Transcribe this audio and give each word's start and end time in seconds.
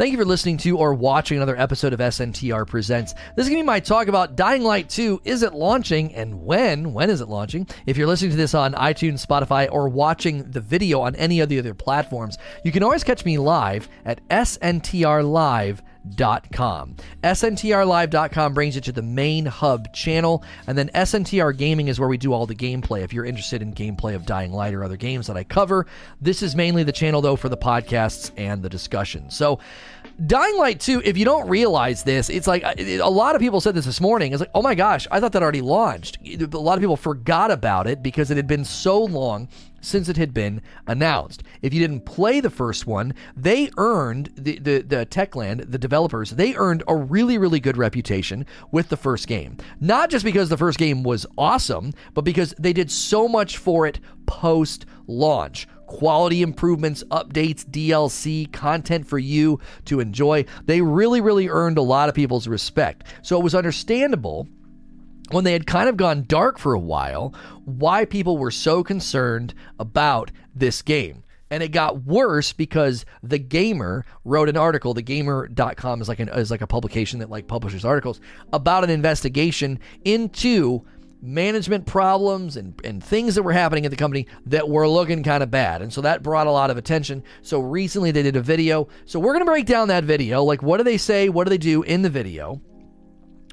Thank 0.00 0.12
you 0.12 0.18
for 0.18 0.24
listening 0.24 0.56
to 0.56 0.78
or 0.78 0.94
watching 0.94 1.36
another 1.36 1.58
episode 1.58 1.92
of 1.92 2.00
SNTR 2.00 2.66
Presents. 2.66 3.12
This 3.36 3.44
is 3.44 3.50
going 3.50 3.58
to 3.58 3.64
be 3.64 3.66
my 3.66 3.80
talk 3.80 4.08
about 4.08 4.34
Dying 4.34 4.62
Light 4.62 4.88
2. 4.88 5.20
Is 5.26 5.42
it 5.42 5.52
launching 5.52 6.14
and 6.14 6.42
when? 6.42 6.94
When 6.94 7.10
is 7.10 7.20
it 7.20 7.28
launching? 7.28 7.66
If 7.84 7.98
you're 7.98 8.06
listening 8.06 8.30
to 8.30 8.36
this 8.38 8.54
on 8.54 8.72
iTunes, 8.72 9.26
Spotify, 9.26 9.68
or 9.70 9.90
watching 9.90 10.50
the 10.52 10.60
video 10.62 11.02
on 11.02 11.16
any 11.16 11.40
of 11.40 11.50
the 11.50 11.58
other 11.58 11.74
platforms, 11.74 12.38
you 12.64 12.72
can 12.72 12.82
always 12.82 13.04
catch 13.04 13.26
me 13.26 13.36
live 13.36 13.90
at 14.06 14.26
SNTR 14.30 15.22
Live 15.30 15.82
SNTRlive.com. 16.08 16.96
SNTRlive.com 17.22 18.54
brings 18.54 18.74
you 18.74 18.80
to 18.82 18.92
the 18.92 19.02
main 19.02 19.46
hub 19.46 19.92
channel, 19.92 20.42
and 20.66 20.76
then 20.76 20.88
SNTR 20.94 21.56
Gaming 21.56 21.88
is 21.88 21.98
where 21.98 22.08
we 22.08 22.16
do 22.16 22.32
all 22.32 22.46
the 22.46 22.54
gameplay. 22.54 23.02
If 23.02 23.12
you're 23.12 23.24
interested 23.24 23.62
in 23.62 23.74
gameplay 23.74 24.14
of 24.14 24.26
Dying 24.26 24.52
Light 24.52 24.74
or 24.74 24.84
other 24.84 24.96
games 24.96 25.26
that 25.26 25.36
I 25.36 25.44
cover, 25.44 25.86
this 26.20 26.42
is 26.42 26.54
mainly 26.56 26.82
the 26.84 26.92
channel 26.92 27.20
though 27.20 27.36
for 27.36 27.48
the 27.48 27.56
podcasts 27.56 28.30
and 28.36 28.62
the 28.62 28.68
discussion. 28.68 29.30
So, 29.30 29.58
Dying 30.26 30.58
Light 30.58 30.80
2, 30.80 31.02
if 31.02 31.16
you 31.16 31.24
don't 31.24 31.48
realize 31.48 32.02
this, 32.02 32.28
it's 32.28 32.46
like 32.46 32.62
a 32.62 33.08
lot 33.08 33.34
of 33.34 33.40
people 33.40 33.60
said 33.60 33.74
this 33.74 33.86
this 33.86 34.02
morning. 34.02 34.32
It's 34.32 34.40
like, 34.40 34.50
oh 34.54 34.60
my 34.60 34.74
gosh, 34.74 35.06
I 35.10 35.18
thought 35.18 35.32
that 35.32 35.42
already 35.42 35.62
launched. 35.62 36.18
A 36.26 36.58
lot 36.58 36.74
of 36.74 36.80
people 36.80 36.98
forgot 36.98 37.50
about 37.50 37.86
it 37.86 38.02
because 38.02 38.30
it 38.30 38.36
had 38.36 38.46
been 38.46 38.64
so 38.64 39.02
long 39.02 39.48
since 39.80 40.10
it 40.10 40.18
had 40.18 40.34
been 40.34 40.60
announced. 40.86 41.42
If 41.62 41.72
you 41.72 41.80
didn't 41.80 42.04
play 42.04 42.40
the 42.40 42.50
first 42.50 42.86
one, 42.86 43.14
they 43.34 43.70
earned 43.78 44.30
the, 44.36 44.58
the, 44.58 44.82
the 44.82 45.06
Techland, 45.06 45.70
the 45.70 45.78
developers, 45.78 46.30
they 46.32 46.54
earned 46.54 46.82
a 46.86 46.94
really, 46.94 47.38
really 47.38 47.60
good 47.60 47.78
reputation 47.78 48.44
with 48.72 48.90
the 48.90 48.98
first 48.98 49.26
game. 49.26 49.56
Not 49.80 50.10
just 50.10 50.24
because 50.24 50.50
the 50.50 50.58
first 50.58 50.78
game 50.78 51.02
was 51.02 51.24
awesome, 51.38 51.94
but 52.12 52.22
because 52.22 52.54
they 52.58 52.74
did 52.74 52.90
so 52.90 53.26
much 53.26 53.56
for 53.56 53.86
it 53.86 54.00
post 54.26 54.84
launch. 55.06 55.66
Quality 55.90 56.42
improvements, 56.42 57.02
updates, 57.10 57.64
DLC, 57.64 58.50
content 58.52 59.08
for 59.08 59.18
you 59.18 59.58
to 59.86 59.98
enjoy. 59.98 60.44
They 60.64 60.80
really, 60.80 61.20
really 61.20 61.48
earned 61.48 61.78
a 61.78 61.82
lot 61.82 62.08
of 62.08 62.14
people's 62.14 62.46
respect. 62.46 63.04
So 63.22 63.38
it 63.38 63.42
was 63.42 63.56
understandable 63.56 64.46
when 65.32 65.42
they 65.42 65.52
had 65.52 65.66
kind 65.66 65.88
of 65.88 65.96
gone 65.96 66.26
dark 66.28 66.58
for 66.58 66.74
a 66.74 66.78
while, 66.78 67.34
why 67.64 68.04
people 68.04 68.38
were 68.38 68.52
so 68.52 68.84
concerned 68.84 69.52
about 69.80 70.30
this 70.54 70.80
game. 70.80 71.24
And 71.50 71.60
it 71.60 71.72
got 71.72 72.04
worse 72.04 72.52
because 72.52 73.04
the 73.24 73.38
gamer 73.38 74.06
wrote 74.24 74.48
an 74.48 74.56
article. 74.56 74.94
The 74.94 75.02
gamer.com 75.02 76.00
is 76.00 76.08
like 76.08 76.20
an 76.20 76.28
is 76.28 76.52
like 76.52 76.60
a 76.60 76.68
publication 76.68 77.18
that 77.18 77.30
like 77.30 77.48
publishes 77.48 77.84
articles 77.84 78.20
about 78.52 78.84
an 78.84 78.90
investigation 78.90 79.80
into 80.04 80.86
management 81.22 81.86
problems 81.86 82.56
and, 82.56 82.74
and 82.84 83.02
things 83.02 83.34
that 83.34 83.42
were 83.42 83.52
happening 83.52 83.84
at 83.84 83.90
the 83.90 83.96
company 83.96 84.26
that 84.46 84.68
were 84.68 84.88
looking 84.88 85.22
kind 85.22 85.42
of 85.42 85.50
bad. 85.50 85.82
And 85.82 85.92
so 85.92 86.00
that 86.00 86.22
brought 86.22 86.46
a 86.46 86.52
lot 86.52 86.70
of 86.70 86.76
attention. 86.76 87.22
So 87.42 87.60
recently 87.60 88.10
they 88.10 88.22
did 88.22 88.36
a 88.36 88.42
video. 88.42 88.88
So 89.04 89.20
we're 89.20 89.32
going 89.32 89.44
to 89.44 89.50
break 89.50 89.66
down 89.66 89.88
that 89.88 90.04
video. 90.04 90.42
Like, 90.42 90.62
what 90.62 90.78
do 90.78 90.84
they 90.84 90.98
say? 90.98 91.28
What 91.28 91.44
do 91.44 91.50
they 91.50 91.58
do 91.58 91.82
in 91.82 92.02
the 92.02 92.10
video? 92.10 92.60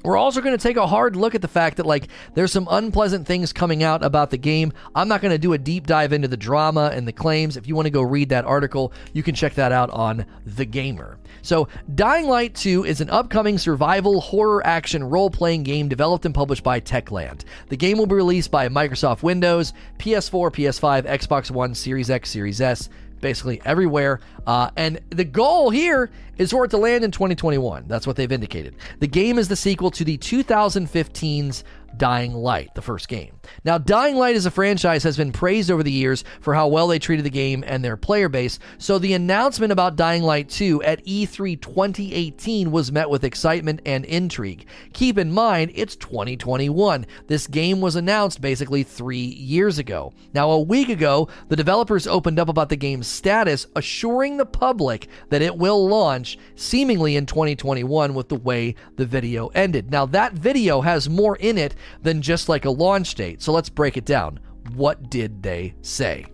We're 0.04 0.16
also 0.16 0.40
going 0.40 0.56
to 0.56 0.62
take 0.62 0.76
a 0.76 0.86
hard 0.86 1.16
look 1.16 1.34
at 1.34 1.42
the 1.42 1.48
fact 1.48 1.76
that, 1.78 1.86
like, 1.86 2.06
there's 2.34 2.52
some 2.52 2.68
unpleasant 2.70 3.26
things 3.26 3.52
coming 3.52 3.82
out 3.82 4.04
about 4.04 4.30
the 4.30 4.36
game. 4.36 4.72
I'm 4.94 5.08
not 5.08 5.20
going 5.20 5.32
to 5.32 5.38
do 5.38 5.54
a 5.54 5.58
deep 5.58 5.88
dive 5.88 6.12
into 6.12 6.28
the 6.28 6.36
drama 6.36 6.92
and 6.94 7.06
the 7.06 7.12
claims. 7.12 7.56
If 7.56 7.66
you 7.66 7.74
want 7.74 7.86
to 7.86 7.90
go 7.90 8.02
read 8.02 8.28
that 8.28 8.44
article, 8.44 8.92
you 9.12 9.24
can 9.24 9.34
check 9.34 9.54
that 9.54 9.72
out 9.72 9.90
on 9.90 10.24
The 10.46 10.64
Gamer. 10.64 11.18
So, 11.42 11.66
Dying 11.96 12.28
Light 12.28 12.54
2 12.54 12.84
is 12.84 13.00
an 13.00 13.10
upcoming 13.10 13.58
survival 13.58 14.20
horror 14.20 14.64
action 14.64 15.02
role 15.02 15.30
playing 15.30 15.64
game 15.64 15.88
developed 15.88 16.24
and 16.26 16.34
published 16.34 16.62
by 16.62 16.80
Techland. 16.80 17.42
The 17.68 17.76
game 17.76 17.98
will 17.98 18.06
be 18.06 18.14
released 18.14 18.52
by 18.52 18.68
Microsoft 18.68 19.24
Windows, 19.24 19.72
PS4, 19.98 20.52
PS5, 20.52 21.06
Xbox 21.06 21.50
One, 21.50 21.74
Series 21.74 22.08
X, 22.08 22.30
Series 22.30 22.60
S, 22.60 22.88
basically 23.20 23.60
everywhere. 23.64 24.20
Uh, 24.46 24.70
and 24.76 25.00
the 25.10 25.24
goal 25.24 25.70
here 25.70 26.10
is 26.36 26.50
for 26.50 26.64
it 26.64 26.70
to 26.70 26.76
land 26.76 27.04
in 27.04 27.10
2021. 27.10 27.84
That's 27.86 28.06
what 28.06 28.16
they've 28.16 28.30
indicated. 28.30 28.74
The 29.00 29.06
game 29.06 29.38
is 29.38 29.48
the 29.48 29.56
sequel 29.56 29.90
to 29.92 30.04
the 30.04 30.18
2015's 30.18 31.64
Dying 31.96 32.34
Light, 32.34 32.74
the 32.74 32.82
first 32.82 33.08
game. 33.08 33.38
Now, 33.64 33.78
Dying 33.78 34.16
Light 34.16 34.36
as 34.36 34.46
a 34.46 34.50
franchise 34.50 35.02
has 35.02 35.16
been 35.16 35.32
praised 35.32 35.70
over 35.70 35.82
the 35.82 35.90
years 35.90 36.24
for 36.40 36.54
how 36.54 36.68
well 36.68 36.88
they 36.88 36.98
treated 36.98 37.24
the 37.24 37.30
game 37.30 37.64
and 37.66 37.84
their 37.84 37.96
player 37.96 38.28
base, 38.28 38.58
so 38.78 38.98
the 38.98 39.14
announcement 39.14 39.72
about 39.72 39.96
Dying 39.96 40.22
Light 40.22 40.48
2 40.48 40.82
at 40.82 41.04
E3 41.04 41.60
2018 41.60 42.70
was 42.70 42.92
met 42.92 43.10
with 43.10 43.24
excitement 43.24 43.80
and 43.86 44.04
intrigue. 44.04 44.66
Keep 44.92 45.18
in 45.18 45.32
mind, 45.32 45.72
it's 45.74 45.96
2021. 45.96 47.06
This 47.26 47.46
game 47.46 47.80
was 47.80 47.96
announced 47.96 48.40
basically 48.40 48.82
three 48.82 49.18
years 49.18 49.78
ago. 49.78 50.12
Now, 50.34 50.50
a 50.50 50.60
week 50.60 50.88
ago, 50.88 51.28
the 51.48 51.56
developers 51.56 52.06
opened 52.06 52.38
up 52.38 52.48
about 52.48 52.68
the 52.68 52.76
game's 52.76 53.06
status, 53.06 53.66
assuring 53.74 54.36
the 54.36 54.46
public 54.46 55.08
that 55.30 55.42
it 55.42 55.56
will 55.56 55.88
launch 55.88 56.38
seemingly 56.54 57.16
in 57.16 57.26
2021 57.26 58.14
with 58.14 58.28
the 58.28 58.36
way 58.36 58.74
the 58.96 59.06
video 59.06 59.48
ended. 59.48 59.90
Now, 59.90 60.06
that 60.06 60.34
video 60.34 60.80
has 60.82 61.08
more 61.08 61.36
in 61.36 61.58
it 61.58 61.74
than 62.02 62.22
just 62.22 62.48
like 62.48 62.64
a 62.64 62.70
launch 62.70 63.14
date. 63.14 63.42
So 63.42 63.52
let's 63.52 63.68
break 63.68 63.96
it 63.96 64.04
down. 64.04 64.40
What 64.74 65.10
did 65.10 65.42
they 65.42 65.74
say? 65.82 66.26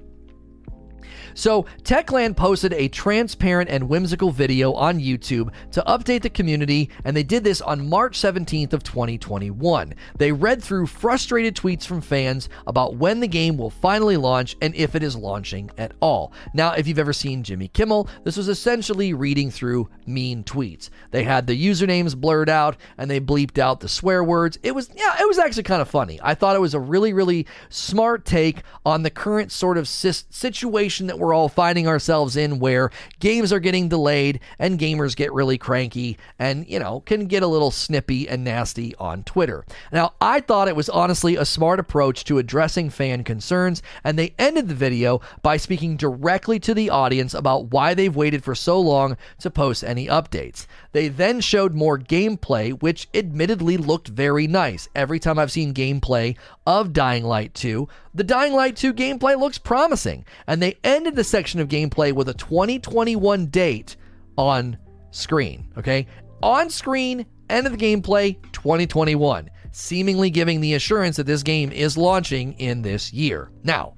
So, 1.34 1.66
Techland 1.82 2.36
posted 2.36 2.72
a 2.72 2.88
transparent 2.88 3.68
and 3.68 3.88
whimsical 3.88 4.30
video 4.30 4.72
on 4.72 5.00
YouTube 5.00 5.52
to 5.72 5.82
update 5.82 6.22
the 6.22 6.30
community, 6.30 6.90
and 7.04 7.16
they 7.16 7.22
did 7.22 7.44
this 7.44 7.60
on 7.60 7.88
March 7.88 8.18
17th 8.18 8.72
of 8.72 8.82
2021. 8.84 9.94
They 10.16 10.32
read 10.32 10.62
through 10.62 10.86
frustrated 10.86 11.56
tweets 11.56 11.84
from 11.84 12.00
fans 12.00 12.48
about 12.66 12.96
when 12.96 13.20
the 13.20 13.28
game 13.28 13.56
will 13.56 13.70
finally 13.70 14.16
launch 14.16 14.56
and 14.62 14.74
if 14.74 14.94
it 14.94 15.02
is 15.02 15.16
launching 15.16 15.70
at 15.76 15.92
all. 16.00 16.32
Now, 16.52 16.72
if 16.72 16.86
you've 16.86 16.98
ever 16.98 17.12
seen 17.12 17.42
Jimmy 17.42 17.68
Kimmel, 17.68 18.08
this 18.22 18.36
was 18.36 18.48
essentially 18.48 19.12
reading 19.12 19.50
through 19.50 19.88
mean 20.06 20.44
tweets. 20.44 20.90
They 21.10 21.24
had 21.24 21.46
the 21.46 21.68
usernames 21.68 22.16
blurred 22.16 22.48
out 22.48 22.76
and 22.96 23.10
they 23.10 23.20
bleeped 23.20 23.58
out 23.58 23.80
the 23.80 23.88
swear 23.88 24.22
words. 24.22 24.58
It 24.62 24.74
was 24.74 24.90
yeah, 24.94 25.16
it 25.20 25.26
was 25.26 25.38
actually 25.38 25.64
kind 25.64 25.82
of 25.82 25.88
funny. 25.88 26.20
I 26.22 26.34
thought 26.34 26.56
it 26.56 26.60
was 26.60 26.74
a 26.74 26.80
really 26.80 27.12
really 27.12 27.46
smart 27.68 28.24
take 28.24 28.62
on 28.84 29.02
the 29.02 29.10
current 29.10 29.50
sort 29.50 29.78
of 29.78 29.88
situation 29.88 31.06
that 31.06 31.18
we're 31.18 31.23
all 31.32 31.48
finding 31.48 31.86
ourselves 31.86 32.36
in 32.36 32.58
where 32.58 32.90
games 33.20 33.52
are 33.52 33.60
getting 33.60 33.88
delayed 33.88 34.40
and 34.58 34.78
gamers 34.78 35.16
get 35.16 35.32
really 35.32 35.56
cranky 35.56 36.18
and, 36.38 36.68
you 36.68 36.78
know, 36.78 37.00
can 37.00 37.26
get 37.26 37.42
a 37.42 37.46
little 37.46 37.70
snippy 37.70 38.28
and 38.28 38.44
nasty 38.44 38.94
on 38.96 39.22
Twitter. 39.22 39.64
Now, 39.92 40.14
I 40.20 40.40
thought 40.40 40.68
it 40.68 40.76
was 40.76 40.88
honestly 40.88 41.36
a 41.36 41.44
smart 41.44 41.80
approach 41.80 42.24
to 42.24 42.38
addressing 42.38 42.90
fan 42.90 43.24
concerns, 43.24 43.82
and 44.02 44.18
they 44.18 44.34
ended 44.38 44.68
the 44.68 44.74
video 44.74 45.20
by 45.42 45.56
speaking 45.56 45.96
directly 45.96 46.58
to 46.60 46.74
the 46.74 46.90
audience 46.90 47.32
about 47.32 47.70
why 47.70 47.94
they've 47.94 48.14
waited 48.14 48.42
for 48.44 48.54
so 48.54 48.80
long 48.80 49.16
to 49.38 49.50
post 49.50 49.84
any 49.84 50.06
updates. 50.06 50.66
They 50.94 51.08
then 51.08 51.40
showed 51.40 51.74
more 51.74 51.98
gameplay, 51.98 52.80
which 52.80 53.08
admittedly 53.12 53.76
looked 53.76 54.06
very 54.06 54.46
nice. 54.46 54.88
Every 54.94 55.18
time 55.18 55.40
I've 55.40 55.50
seen 55.50 55.74
gameplay 55.74 56.36
of 56.68 56.92
Dying 56.92 57.24
Light 57.24 57.52
2, 57.54 57.88
the 58.14 58.22
Dying 58.22 58.52
Light 58.52 58.76
2 58.76 58.94
gameplay 58.94 59.36
looks 59.36 59.58
promising. 59.58 60.24
And 60.46 60.62
they 60.62 60.78
ended 60.84 61.16
the 61.16 61.24
section 61.24 61.58
of 61.58 61.66
gameplay 61.66 62.12
with 62.12 62.28
a 62.28 62.34
2021 62.34 63.46
date 63.46 63.96
on 64.38 64.78
screen. 65.10 65.66
Okay? 65.76 66.06
On 66.44 66.70
screen, 66.70 67.26
end 67.50 67.66
of 67.66 67.76
the 67.76 67.84
gameplay, 67.84 68.40
2021, 68.52 69.50
seemingly 69.72 70.30
giving 70.30 70.60
the 70.60 70.74
assurance 70.74 71.16
that 71.16 71.26
this 71.26 71.42
game 71.42 71.72
is 71.72 71.98
launching 71.98 72.52
in 72.52 72.82
this 72.82 73.12
year. 73.12 73.50
Now, 73.64 73.94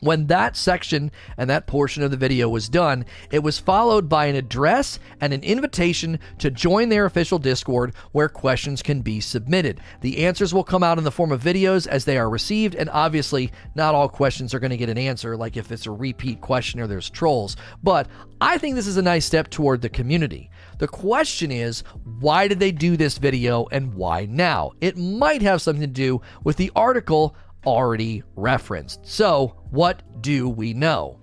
when 0.00 0.26
that 0.26 0.56
section 0.56 1.10
and 1.36 1.50
that 1.50 1.66
portion 1.66 2.02
of 2.02 2.10
the 2.10 2.16
video 2.16 2.48
was 2.48 2.68
done, 2.68 3.04
it 3.30 3.42
was 3.42 3.58
followed 3.58 4.08
by 4.08 4.26
an 4.26 4.36
address 4.36 4.98
and 5.20 5.32
an 5.32 5.42
invitation 5.42 6.18
to 6.38 6.50
join 6.50 6.88
their 6.88 7.04
official 7.04 7.38
Discord 7.38 7.94
where 8.12 8.28
questions 8.28 8.82
can 8.82 9.00
be 9.00 9.20
submitted. 9.20 9.80
The 10.00 10.24
answers 10.24 10.54
will 10.54 10.64
come 10.64 10.82
out 10.82 10.98
in 10.98 11.04
the 11.04 11.10
form 11.10 11.32
of 11.32 11.42
videos 11.42 11.86
as 11.86 12.04
they 12.04 12.18
are 12.18 12.30
received, 12.30 12.74
and 12.74 12.88
obviously, 12.90 13.52
not 13.74 13.94
all 13.94 14.08
questions 14.08 14.54
are 14.54 14.60
going 14.60 14.70
to 14.70 14.76
get 14.76 14.88
an 14.88 14.98
answer, 14.98 15.36
like 15.36 15.56
if 15.56 15.72
it's 15.72 15.86
a 15.86 15.90
repeat 15.90 16.40
question 16.40 16.80
or 16.80 16.86
there's 16.86 17.10
trolls. 17.10 17.56
But 17.82 18.08
I 18.40 18.58
think 18.58 18.76
this 18.76 18.86
is 18.86 18.96
a 18.96 19.02
nice 19.02 19.24
step 19.24 19.50
toward 19.50 19.82
the 19.82 19.88
community. 19.88 20.50
The 20.78 20.88
question 20.88 21.50
is, 21.50 21.82
why 22.20 22.46
did 22.46 22.60
they 22.60 22.70
do 22.70 22.96
this 22.96 23.18
video 23.18 23.66
and 23.72 23.94
why 23.94 24.26
now? 24.26 24.72
It 24.80 24.96
might 24.96 25.42
have 25.42 25.60
something 25.60 25.80
to 25.80 25.88
do 25.88 26.20
with 26.44 26.56
the 26.56 26.70
article 26.76 27.34
already 27.66 28.22
referenced. 28.36 29.06
So, 29.06 29.56
what 29.70 30.02
do 30.22 30.48
we 30.48 30.74
know? 30.74 31.18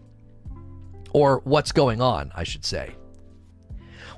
Or 1.13 1.41
what's 1.45 1.71
going 1.71 2.01
on, 2.01 2.31
I 2.35 2.43
should 2.43 2.65
say. 2.65 2.95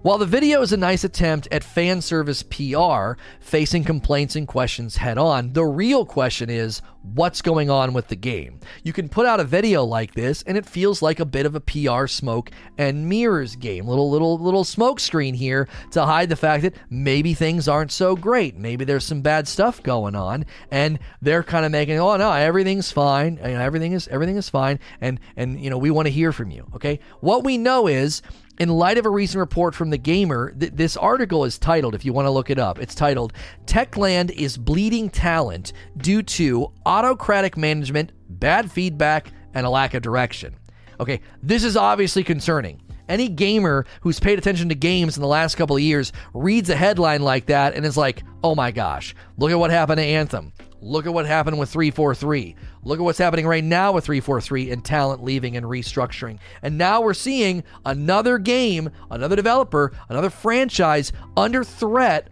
While 0.03 0.19
the 0.19 0.27
video 0.27 0.61
is 0.61 0.73
a 0.73 0.77
nice 0.77 1.03
attempt 1.03 1.47
at 1.51 1.63
fan 1.63 2.01
service 2.01 2.43
PR, 2.43 3.13
facing 3.39 3.83
complaints 3.83 4.35
and 4.35 4.47
questions 4.47 4.97
head 4.97 5.17
on, 5.17 5.53
the 5.53 5.65
real 5.65 6.05
question 6.05 6.51
is 6.51 6.83
what's 7.01 7.41
going 7.41 7.71
on 7.71 7.93
with 7.93 8.07
the 8.07 8.15
game? 8.15 8.59
You 8.83 8.93
can 8.93 9.09
put 9.09 9.25
out 9.25 9.39
a 9.39 9.43
video 9.43 9.83
like 9.83 10.13
this 10.13 10.43
and 10.43 10.55
it 10.55 10.67
feels 10.67 11.01
like 11.01 11.19
a 11.19 11.25
bit 11.25 11.47
of 11.47 11.55
a 11.55 11.59
PR 11.59 12.05
smoke 12.05 12.51
and 12.77 13.09
mirrors 13.09 13.55
game. 13.55 13.87
Little 13.87 14.09
little 14.11 14.37
little 14.37 14.63
smoke 14.63 14.99
screen 14.99 15.33
here 15.33 15.67
to 15.91 16.05
hide 16.05 16.29
the 16.29 16.35
fact 16.35 16.61
that 16.61 16.75
maybe 16.91 17.33
things 17.33 17.67
aren't 17.67 17.91
so 17.91 18.15
great. 18.15 18.55
Maybe 18.55 18.85
there's 18.85 19.05
some 19.05 19.21
bad 19.21 19.47
stuff 19.47 19.81
going 19.81 20.15
on 20.15 20.45
and 20.69 20.99
they're 21.23 21.43
kind 21.43 21.65
of 21.65 21.71
making, 21.71 21.97
"Oh 21.97 22.17
no, 22.17 22.31
everything's 22.31 22.91
fine. 22.91 23.37
You 23.37 23.53
know, 23.53 23.61
everything 23.61 23.93
is 23.93 24.07
everything 24.09 24.37
is 24.37 24.47
fine." 24.47 24.79
And 25.01 25.19
and 25.35 25.59
you 25.59 25.71
know, 25.71 25.77
we 25.79 25.89
want 25.89 26.05
to 26.05 26.11
hear 26.11 26.31
from 26.31 26.51
you, 26.51 26.67
okay? 26.75 26.99
What 27.19 27.43
we 27.43 27.57
know 27.57 27.87
is 27.87 28.21
in 28.57 28.69
light 28.69 28.97
of 28.97 29.05
a 29.05 29.09
recent 29.09 29.39
report 29.39 29.75
from 29.75 29.89
The 29.89 29.97
Gamer, 29.97 30.51
th- 30.51 30.73
this 30.73 30.97
article 30.97 31.45
is 31.45 31.59
titled, 31.59 31.93
if 31.93 32.03
you 32.03 32.13
want 32.13 32.25
to 32.25 32.31
look 32.31 32.49
it 32.49 32.59
up, 32.59 32.79
it's 32.79 32.95
titled 32.95 33.33
Techland 33.65 34.31
is 34.31 34.57
Bleeding 34.57 35.09
Talent 35.09 35.73
Due 35.97 36.23
to 36.23 36.71
Autocratic 36.85 37.57
Management, 37.57 38.11
Bad 38.29 38.71
Feedback, 38.71 39.31
and 39.53 39.65
a 39.65 39.69
Lack 39.69 39.93
of 39.93 40.01
Direction. 40.01 40.55
Okay, 40.99 41.21
this 41.43 41.63
is 41.63 41.77
obviously 41.77 42.23
concerning. 42.23 42.81
Any 43.07 43.29
gamer 43.29 43.85
who's 44.01 44.19
paid 44.19 44.37
attention 44.37 44.67
to 44.69 44.75
games 44.75 45.15
in 45.15 45.21
the 45.21 45.27
last 45.27 45.55
couple 45.55 45.75
of 45.77 45.81
years 45.81 46.11
reads 46.33 46.69
a 46.69 46.75
headline 46.75 47.21
like 47.21 47.45
that 47.45 47.73
and 47.73 47.85
is 47.85 47.95
like, 47.95 48.23
oh 48.43 48.53
my 48.53 48.71
gosh, 48.71 49.15
look 49.37 49.51
at 49.51 49.59
what 49.59 49.71
happened 49.71 49.99
to 49.99 50.03
Anthem. 50.03 50.51
Look 50.81 51.05
at 51.05 51.13
what 51.13 51.25
happened 51.25 51.57
with 51.57 51.69
343. 51.69 52.55
Look 52.83 52.99
at 52.99 53.03
what's 53.03 53.17
happening 53.17 53.47
right 53.47 53.63
now 53.63 53.91
with 53.91 54.05
343 54.05 54.71
and 54.71 54.85
talent 54.85 55.23
leaving 55.23 55.57
and 55.57 55.65
restructuring. 55.65 56.39
And 56.61 56.77
now 56.77 57.01
we're 57.01 57.13
seeing 57.13 57.63
another 57.85 58.37
game, 58.37 58.89
another 59.09 59.35
developer, 59.35 59.91
another 60.09 60.29
franchise 60.29 61.11
under 61.35 61.63
threat 61.63 62.29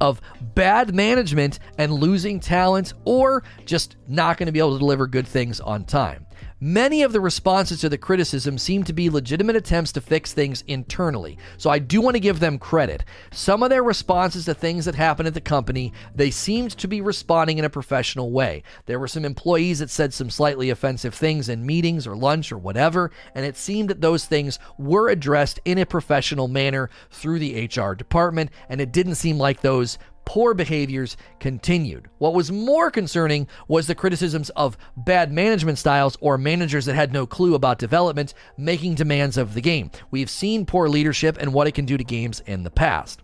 of 0.00 0.20
bad 0.54 0.94
management 0.94 1.60
and 1.78 1.92
losing 1.92 2.40
talent 2.40 2.92
or 3.04 3.44
just 3.64 3.96
not 4.08 4.36
going 4.36 4.46
to 4.46 4.52
be 4.52 4.58
able 4.58 4.72
to 4.72 4.78
deliver 4.78 5.06
good 5.06 5.26
things 5.26 5.60
on 5.60 5.84
time. 5.84 6.23
Many 6.66 7.02
of 7.02 7.12
the 7.12 7.20
responses 7.20 7.82
to 7.82 7.90
the 7.90 7.98
criticism 7.98 8.56
seem 8.56 8.84
to 8.84 8.94
be 8.94 9.10
legitimate 9.10 9.54
attempts 9.54 9.92
to 9.92 10.00
fix 10.00 10.32
things 10.32 10.64
internally, 10.66 11.36
so 11.58 11.68
I 11.68 11.78
do 11.78 12.00
want 12.00 12.14
to 12.16 12.20
give 12.20 12.40
them 12.40 12.56
credit. 12.56 13.04
Some 13.32 13.62
of 13.62 13.68
their 13.68 13.82
responses 13.82 14.46
to 14.46 14.54
things 14.54 14.86
that 14.86 14.94
happened 14.94 15.28
at 15.28 15.34
the 15.34 15.42
company, 15.42 15.92
they 16.14 16.30
seemed 16.30 16.70
to 16.78 16.88
be 16.88 17.02
responding 17.02 17.58
in 17.58 17.66
a 17.66 17.68
professional 17.68 18.30
way. 18.30 18.62
There 18.86 18.98
were 18.98 19.08
some 19.08 19.26
employees 19.26 19.80
that 19.80 19.90
said 19.90 20.14
some 20.14 20.30
slightly 20.30 20.70
offensive 20.70 21.12
things 21.12 21.50
in 21.50 21.66
meetings 21.66 22.06
or 22.06 22.16
lunch 22.16 22.50
or 22.50 22.56
whatever, 22.56 23.10
and 23.34 23.44
it 23.44 23.58
seemed 23.58 23.90
that 23.90 24.00
those 24.00 24.24
things 24.24 24.58
were 24.78 25.10
addressed 25.10 25.60
in 25.66 25.76
a 25.76 25.84
professional 25.84 26.48
manner 26.48 26.88
through 27.10 27.40
the 27.40 27.66
HR 27.66 27.92
department, 27.92 28.50
and 28.70 28.80
it 28.80 28.90
didn't 28.90 29.16
seem 29.16 29.36
like 29.36 29.60
those 29.60 29.98
poor 30.24 30.54
behaviors 30.54 31.16
continued. 31.40 32.08
What 32.18 32.34
was 32.34 32.50
more 32.50 32.90
concerning 32.90 33.48
was 33.68 33.86
the 33.86 33.94
criticisms 33.94 34.50
of 34.50 34.76
bad 34.96 35.32
management 35.32 35.78
styles 35.78 36.16
or 36.20 36.38
managers 36.38 36.86
that 36.86 36.94
had 36.94 37.12
no 37.12 37.26
clue 37.26 37.54
about 37.54 37.78
development 37.78 38.34
making 38.56 38.94
demands 38.94 39.36
of 39.36 39.54
the 39.54 39.60
game. 39.60 39.90
We've 40.10 40.30
seen 40.30 40.66
poor 40.66 40.88
leadership 40.88 41.36
and 41.40 41.52
what 41.52 41.66
it 41.66 41.72
can 41.72 41.84
do 41.84 41.96
to 41.96 42.04
games 42.04 42.40
in 42.46 42.62
the 42.62 42.70
past. 42.70 43.20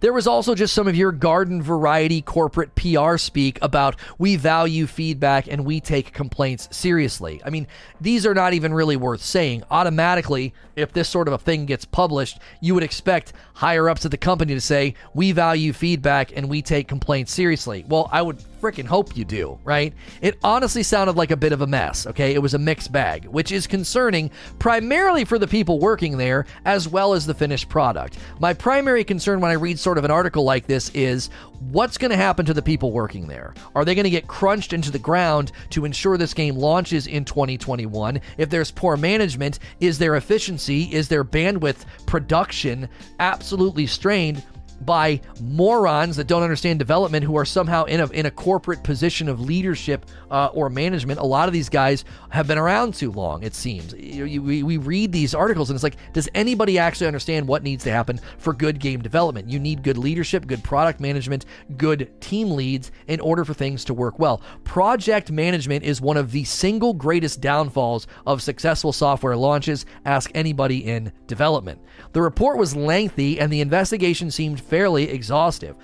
There 0.00 0.12
was 0.12 0.26
also 0.26 0.54
just 0.54 0.74
some 0.74 0.88
of 0.88 0.96
your 0.96 1.12
garden 1.12 1.62
variety 1.62 2.22
corporate 2.22 2.74
PR 2.74 3.16
speak 3.16 3.58
about 3.62 3.96
we 4.18 4.36
value 4.36 4.86
feedback 4.86 5.46
and 5.48 5.64
we 5.64 5.80
take 5.80 6.12
complaints 6.12 6.68
seriously. 6.76 7.40
I 7.44 7.50
mean, 7.50 7.66
these 8.00 8.26
are 8.26 8.34
not 8.34 8.52
even 8.52 8.72
really 8.72 8.96
worth 8.96 9.22
saying. 9.22 9.64
Automatically, 9.70 10.54
if 10.76 10.92
this 10.92 11.08
sort 11.08 11.28
of 11.28 11.34
a 11.34 11.38
thing 11.38 11.66
gets 11.66 11.84
published, 11.84 12.38
you 12.60 12.74
would 12.74 12.82
expect 12.82 13.32
higher 13.58 13.88
ups 13.88 14.04
at 14.04 14.12
the 14.12 14.16
company 14.16 14.54
to 14.54 14.60
say, 14.60 14.94
we 15.14 15.32
value 15.32 15.72
feedback 15.72 16.30
and 16.36 16.48
we 16.48 16.62
take 16.62 16.86
complaints 16.86 17.32
seriously. 17.32 17.84
Well, 17.88 18.08
I 18.12 18.22
would 18.22 18.38
freaking 18.62 18.86
hope 18.86 19.16
you 19.16 19.24
do, 19.24 19.58
right? 19.64 19.92
It 20.20 20.38
honestly 20.44 20.84
sounded 20.84 21.16
like 21.16 21.32
a 21.32 21.36
bit 21.36 21.52
of 21.52 21.60
a 21.60 21.66
mess, 21.66 22.06
okay? 22.06 22.34
It 22.34 22.38
was 22.38 22.54
a 22.54 22.58
mixed 22.58 22.92
bag, 22.92 23.26
which 23.26 23.50
is 23.50 23.66
concerning 23.66 24.30
primarily 24.60 25.24
for 25.24 25.40
the 25.40 25.46
people 25.48 25.80
working 25.80 26.16
there 26.16 26.46
as 26.66 26.88
well 26.88 27.14
as 27.14 27.26
the 27.26 27.34
finished 27.34 27.68
product. 27.68 28.18
My 28.38 28.54
primary 28.54 29.02
concern 29.02 29.40
when 29.40 29.50
I 29.50 29.54
read 29.54 29.78
sort 29.78 29.98
of 29.98 30.04
an 30.04 30.10
article 30.12 30.44
like 30.44 30.68
this 30.68 30.90
is 30.90 31.28
what's 31.70 31.98
going 31.98 32.12
to 32.12 32.16
happen 32.16 32.46
to 32.46 32.54
the 32.54 32.62
people 32.62 32.92
working 32.92 33.26
there? 33.26 33.54
Are 33.74 33.84
they 33.84 33.96
going 33.96 34.04
to 34.04 34.10
get 34.10 34.28
crunched 34.28 34.72
into 34.72 34.92
the 34.92 34.98
ground 35.00 35.50
to 35.70 35.84
ensure 35.84 36.16
this 36.16 36.34
game 36.34 36.54
launches 36.54 37.08
in 37.08 37.24
2021? 37.24 38.20
If 38.36 38.50
there's 38.50 38.70
poor 38.70 38.96
management, 38.96 39.58
is 39.80 39.98
their 39.98 40.14
efficiency, 40.14 40.84
is 40.92 41.08
their 41.08 41.24
bandwidth 41.24 41.84
production 42.06 42.88
absolutely 43.18 43.47
strained? 43.86 44.42
By 44.80 45.20
morons 45.40 46.16
that 46.16 46.26
don't 46.26 46.42
understand 46.42 46.78
development 46.78 47.24
who 47.24 47.36
are 47.36 47.44
somehow 47.44 47.84
in 47.84 48.00
a, 48.00 48.06
in 48.10 48.26
a 48.26 48.30
corporate 48.30 48.82
position 48.82 49.28
of 49.28 49.40
leadership 49.40 50.06
uh, 50.30 50.46
or 50.52 50.70
management. 50.70 51.20
A 51.20 51.24
lot 51.24 51.48
of 51.48 51.52
these 51.52 51.68
guys 51.68 52.04
have 52.30 52.46
been 52.46 52.58
around 52.58 52.94
too 52.94 53.10
long, 53.10 53.42
it 53.42 53.54
seems. 53.54 53.92
You, 53.94 54.24
you, 54.24 54.42
we, 54.42 54.62
we 54.62 54.76
read 54.76 55.12
these 55.12 55.34
articles 55.34 55.70
and 55.70 55.76
it's 55.76 55.82
like, 55.82 55.96
does 56.12 56.28
anybody 56.34 56.78
actually 56.78 57.06
understand 57.06 57.46
what 57.46 57.62
needs 57.62 57.84
to 57.84 57.90
happen 57.90 58.20
for 58.38 58.52
good 58.52 58.78
game 58.78 59.02
development? 59.02 59.48
You 59.48 59.58
need 59.58 59.82
good 59.82 59.98
leadership, 59.98 60.46
good 60.46 60.62
product 60.62 61.00
management, 61.00 61.46
good 61.76 62.10
team 62.20 62.50
leads 62.50 62.90
in 63.06 63.20
order 63.20 63.44
for 63.44 63.54
things 63.54 63.84
to 63.86 63.94
work 63.94 64.18
well. 64.18 64.42
Project 64.64 65.30
management 65.30 65.84
is 65.84 66.00
one 66.00 66.16
of 66.16 66.32
the 66.32 66.44
single 66.44 66.94
greatest 66.94 67.40
downfalls 67.40 68.06
of 68.26 68.42
successful 68.42 68.92
software 68.92 69.36
launches. 69.36 69.86
Ask 70.04 70.30
anybody 70.34 70.84
in 70.86 71.12
development. 71.26 71.80
The 72.12 72.22
report 72.22 72.58
was 72.58 72.76
lengthy 72.76 73.40
and 73.40 73.52
the 73.52 73.60
investigation 73.60 74.30
seemed 74.30 74.60
fairly 74.68 75.10
exhaustive. 75.10 75.76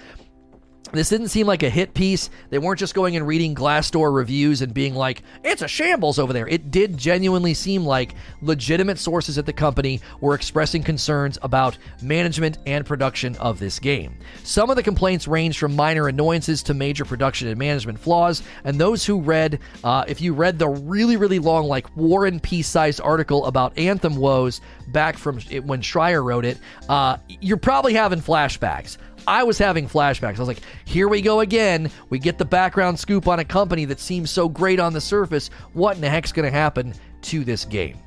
This 0.95 1.09
didn't 1.09 1.29
seem 1.29 1.49
like 1.49 1.65
a 1.65 1.69
hit 1.71 1.93
piece. 1.93 2.31
They 2.51 2.59
weren't 2.59 2.79
just 2.79 2.95
going 2.95 3.17
and 3.17 3.27
reading 3.27 3.53
Glassdoor 3.53 4.15
reviews 4.15 4.63
and 4.63 4.73
being 4.73 4.95
like, 4.95 5.23
it's 5.43 5.61
a 5.61 5.67
shambles 5.67 6.21
over 6.21 6.33
there. 6.33 6.47
It 6.47 6.71
did 6.71 6.97
genuinely 6.97 7.53
seem 7.53 7.85
like 7.85 8.15
legitimate 8.41 9.01
sources 9.01 9.37
at 9.37 9.45
the 9.45 9.53
company 9.53 10.01
were 10.21 10.37
expressing 10.37 10.85
concerns 10.85 11.37
about 11.43 11.79
management 12.01 12.59
and 12.65 12.87
production 12.87 13.35
of 13.37 13.59
this 13.59 13.81
game. 13.81 14.15
Some 14.45 14.71
of 14.71 14.77
the 14.77 14.85
complaints 14.85 15.27
ranged 15.27 15.59
from 15.59 15.75
minor 15.75 16.07
annoyances 16.07 16.63
to 16.65 16.75
major 16.75 17.05
production 17.05 17.49
and 17.49 17.59
management 17.59 17.99
flaws. 17.99 18.45
And 18.63 18.79
those 18.79 19.05
who 19.05 19.21
read, 19.21 19.59
uh, 19.83 20.05
if 20.07 20.21
you 20.21 20.33
read 20.33 20.61
the 20.61 20.69
really, 20.69 21.17
really 21.17 21.41
long, 21.41 21.67
like 21.67 21.95
War 21.97 22.27
and 22.27 22.41
Peace 22.41 22.69
sized 22.69 23.01
article 23.01 23.47
about 23.47 23.77
Anthem 23.77 24.15
woes 24.15 24.61
back 24.89 25.19
from 25.19 25.41
when 25.65 25.83
Schreier 25.83 26.25
wrote 26.25 26.45
it, 26.45 26.59
uh, 26.89 27.17
you're 27.41 27.57
probably 27.57 27.95
having 27.95 28.21
flashbacks. 28.21 28.97
I 29.27 29.43
was 29.43 29.59
having 29.59 29.89
flashbacks. 29.89 30.37
I 30.37 30.41
was 30.41 30.49
like, 30.49 30.61
here 30.85 31.09
we 31.09 31.21
go 31.21 31.41
again. 31.41 31.91
We 32.11 32.19
get 32.19 32.39
the 32.39 32.45
background 32.45 32.99
scoop 32.99 33.29
on 33.29 33.39
a 33.39 33.45
company 33.45 33.85
that 33.87 34.01
seems 34.01 34.31
so 34.31 34.49
great 34.49 34.81
on 34.81 34.93
the 34.93 35.01
surface. 35.01 35.51
What 35.73 35.97
in 35.97 36.03
the 36.03 36.11
heck's 36.11 36.33
going 36.33 36.45
to 36.45 36.57
happen 36.57 36.95
to 37.23 37.45
this 37.45 37.65
game? 37.65 37.99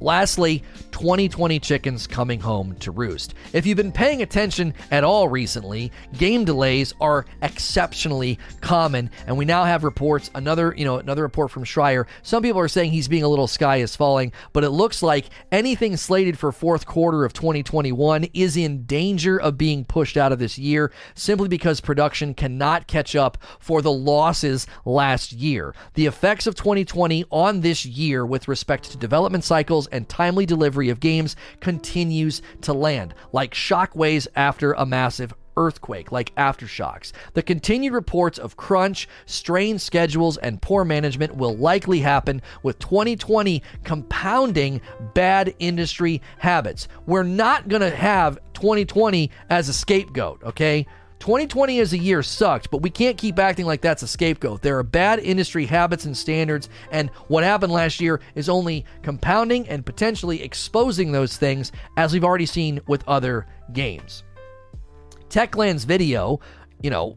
Lastly, 0.00 0.64
2020 0.92 1.58
chickens 1.58 2.06
coming 2.06 2.38
home 2.40 2.76
to 2.76 2.90
roost. 2.90 3.34
If 3.52 3.66
you've 3.66 3.76
been 3.76 3.92
paying 3.92 4.22
attention 4.22 4.74
at 4.90 5.04
all 5.04 5.28
recently, 5.28 5.90
game 6.16 6.44
delays 6.44 6.94
are 7.00 7.26
exceptionally 7.42 8.38
common, 8.60 9.10
and 9.26 9.36
we 9.36 9.44
now 9.44 9.64
have 9.64 9.84
reports. 9.84 10.30
Another, 10.34 10.74
you 10.76 10.84
know, 10.84 10.98
another 10.98 11.22
report 11.22 11.50
from 11.50 11.64
Schreier. 11.64 12.06
Some 12.22 12.42
people 12.42 12.60
are 12.60 12.68
saying 12.68 12.92
he's 12.92 13.08
being 13.08 13.22
a 13.24 13.28
little 13.28 13.46
sky 13.46 13.78
is 13.78 13.96
falling, 13.96 14.32
but 14.52 14.64
it 14.64 14.70
looks 14.70 15.02
like 15.02 15.26
anything 15.50 15.96
slated 15.96 16.38
for 16.38 16.52
fourth 16.52 16.86
quarter 16.86 17.24
of 17.24 17.32
2021 17.32 18.24
is 18.34 18.56
in 18.56 18.84
danger 18.84 19.40
of 19.40 19.58
being 19.58 19.84
pushed 19.84 20.16
out 20.16 20.32
of 20.32 20.38
this 20.38 20.58
year 20.58 20.92
simply 21.14 21.48
because 21.48 21.80
production 21.80 22.34
cannot 22.34 22.86
catch 22.86 23.16
up 23.16 23.38
for 23.58 23.82
the 23.82 23.92
losses 23.92 24.66
last 24.84 25.32
year. 25.32 25.74
The 25.94 26.06
effects 26.06 26.46
of 26.46 26.54
2020 26.54 27.24
on 27.30 27.60
this 27.60 27.84
year 27.84 28.24
with 28.24 28.48
respect 28.48 28.90
to 28.90 28.96
development 28.96 29.44
cycles 29.44 29.86
and 29.88 30.08
timely 30.08 30.46
delivery 30.46 30.81
of 30.90 31.00
games 31.00 31.36
continues 31.60 32.42
to 32.62 32.72
land, 32.72 33.14
like 33.32 33.54
shockwaves 33.54 34.26
after 34.34 34.72
a 34.72 34.86
massive 34.86 35.34
earthquake, 35.56 36.12
like 36.12 36.34
aftershocks. 36.36 37.12
The 37.34 37.42
continued 37.42 37.92
reports 37.92 38.38
of 38.38 38.56
crunch, 38.56 39.08
strained 39.26 39.80
schedules, 39.80 40.36
and 40.38 40.62
poor 40.62 40.84
management 40.84 41.36
will 41.36 41.56
likely 41.56 42.00
happen 42.00 42.42
with 42.62 42.78
2020 42.78 43.62
compounding 43.84 44.80
bad 45.14 45.54
industry 45.58 46.22
habits. 46.38 46.88
We're 47.06 47.22
not 47.22 47.68
going 47.68 47.82
to 47.82 47.94
have 47.94 48.38
2020 48.54 49.30
as 49.50 49.68
a 49.68 49.72
scapegoat, 49.72 50.42
okay? 50.44 50.86
2020 51.22 51.78
as 51.78 51.92
a 51.92 51.98
year 51.98 52.20
sucked, 52.20 52.68
but 52.72 52.82
we 52.82 52.90
can't 52.90 53.16
keep 53.16 53.38
acting 53.38 53.64
like 53.64 53.80
that's 53.80 54.02
a 54.02 54.08
scapegoat. 54.08 54.60
There 54.60 54.76
are 54.78 54.82
bad 54.82 55.20
industry 55.20 55.64
habits 55.66 56.04
and 56.04 56.16
standards, 56.16 56.68
and 56.90 57.10
what 57.28 57.44
happened 57.44 57.72
last 57.72 58.00
year 58.00 58.20
is 58.34 58.48
only 58.48 58.84
compounding 59.02 59.68
and 59.68 59.86
potentially 59.86 60.42
exposing 60.42 61.12
those 61.12 61.36
things, 61.36 61.70
as 61.96 62.12
we've 62.12 62.24
already 62.24 62.46
seen 62.46 62.80
with 62.88 63.06
other 63.06 63.46
games. 63.72 64.24
Techland's 65.28 65.84
video, 65.84 66.40
you 66.82 66.90
know, 66.90 67.16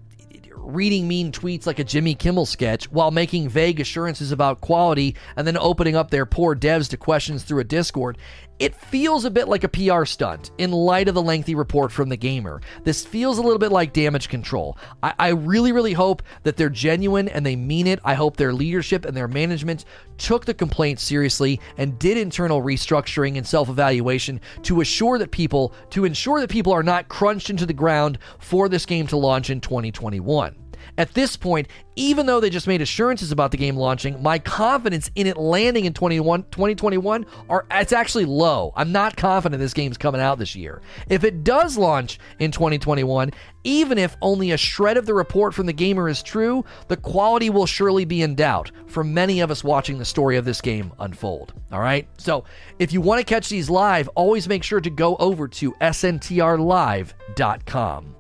reading 0.56 1.08
mean 1.08 1.32
tweets 1.32 1.66
like 1.66 1.80
a 1.80 1.84
Jimmy 1.84 2.14
Kimmel 2.14 2.46
sketch 2.46 2.92
while 2.92 3.10
making 3.10 3.50
vague 3.50 3.80
assurances 3.80 4.32
about 4.32 4.62
quality 4.62 5.16
and 5.36 5.46
then 5.48 5.58
opening 5.58 5.96
up 5.96 6.12
their 6.12 6.26
poor 6.26 6.56
devs 6.56 6.90
to 6.90 6.98
questions 6.98 7.44
through 7.44 7.60
a 7.60 7.64
Discord 7.64 8.18
it 8.60 8.74
feels 8.74 9.26
a 9.26 9.32
bit 9.32 9.48
like 9.48 9.66
a 9.66 9.70
PR 9.70 10.06
stunt 10.06 10.52
in 10.58 10.72
light 10.72 11.10
of 11.10 11.16
the 11.16 11.22
lengthy 11.22 11.56
report 11.56 11.92
from 11.92 12.08
the 12.08 12.16
gamer. 12.16 12.62
This 12.84 13.06
feels 13.06 13.38
a 13.38 13.42
little 13.42 13.60
bit 13.60 13.72
like 13.72 13.92
damage 13.92 14.30
control. 14.30 14.78
I, 15.04 15.14
I, 15.20 15.30
really, 15.30 15.74
really 15.74 15.94
hope 15.94 16.24
that 16.44 16.56
they're 16.56 16.70
genuine 16.70 17.28
and 17.28 17.46
they 17.46 17.58
mean 17.58 17.86
it. 17.86 18.00
I 18.06 18.14
hope 18.14 18.38
their 18.38 18.54
leadership 18.54 19.04
and 19.06 19.16
their 19.16 19.28
management 19.28 19.84
took 20.18 20.46
the 20.46 20.54
complaint 20.54 21.00
seriously 21.00 21.60
and 21.78 22.00
did 22.00 22.18
internal 22.18 22.62
restructuring 22.62 23.38
and 23.38 23.46
self-evaluation 23.46 24.40
to 24.64 24.80
assure 24.80 25.18
that 25.18 25.32
people 25.32 25.74
to 25.90 26.06
ensure 26.06 26.40
that 26.40 26.50
people 26.50 26.72
are 26.72 26.84
not 26.84 27.10
crunched 27.10 27.50
into 27.50 27.66
the 27.66 27.74
ground 27.74 28.20
for 28.40 28.70
this 28.70 28.86
game 28.86 29.08
to 29.08 29.18
launch 29.18 29.50
in 29.50 29.60
2021. 29.60 30.56
At 30.98 31.14
this 31.14 31.36
point, 31.36 31.68
even 31.98 32.26
though 32.26 32.40
they 32.40 32.50
just 32.50 32.68
made 32.68 32.82
assurances 32.82 33.32
about 33.32 33.52
the 33.52 33.58
game 33.58 33.76
launching, 33.76 34.24
my 34.24 34.40
confidence 34.40 35.12
in 35.16 35.28
it 35.28 35.36
landing 35.38 35.86
in 35.86 35.94
2021 35.94 37.26
are 37.50 37.66
it's 37.72 37.94
actually 37.94 38.26
low. 38.26 38.74
I'm 38.76 38.92
not 38.92 39.18
confident 39.18 39.60
this 39.60 39.74
game's 39.74 39.98
coming 39.98 40.22
out 40.22 40.40
this 40.40 40.56
year. 40.56 40.82
If 41.10 41.24
it 41.24 41.44
does 41.44 41.78
launch 41.78 42.20
in 42.40 42.52
2021, 42.52 43.32
even 43.64 43.98
if 43.98 44.16
only 44.22 44.52
a 44.52 44.58
shred 44.58 44.98
of 44.98 45.06
the 45.06 45.14
report 45.14 45.54
from 45.54 45.66
the 45.66 45.74
gamer 45.74 46.08
is 46.08 46.24
true, 46.24 46.64
the 46.88 46.98
quality 46.98 47.50
will 47.50 47.66
surely 47.66 48.06
be 48.06 48.22
in 48.22 48.36
doubt 48.36 48.72
for 48.88 49.04
many 49.04 49.42
of 49.42 49.52
us 49.52 49.64
watching 49.64 49.98
the 49.98 50.06
story 50.06 50.38
of 50.38 50.46
this 50.46 50.62
game 50.62 50.94
unfold. 51.00 51.54
All 51.72 51.80
right? 51.80 52.08
So, 52.18 52.46
if 52.80 52.94
you 52.94 53.02
want 53.02 53.20
to 53.20 53.26
catch 53.26 53.50
these 53.50 53.70
live, 53.70 54.08
always 54.10 54.48
make 54.48 54.64
sure 54.64 54.80
to 54.80 54.90
go 54.90 55.16
over 55.18 55.48
to 55.48 55.72
sntrlive.com. 55.74 58.16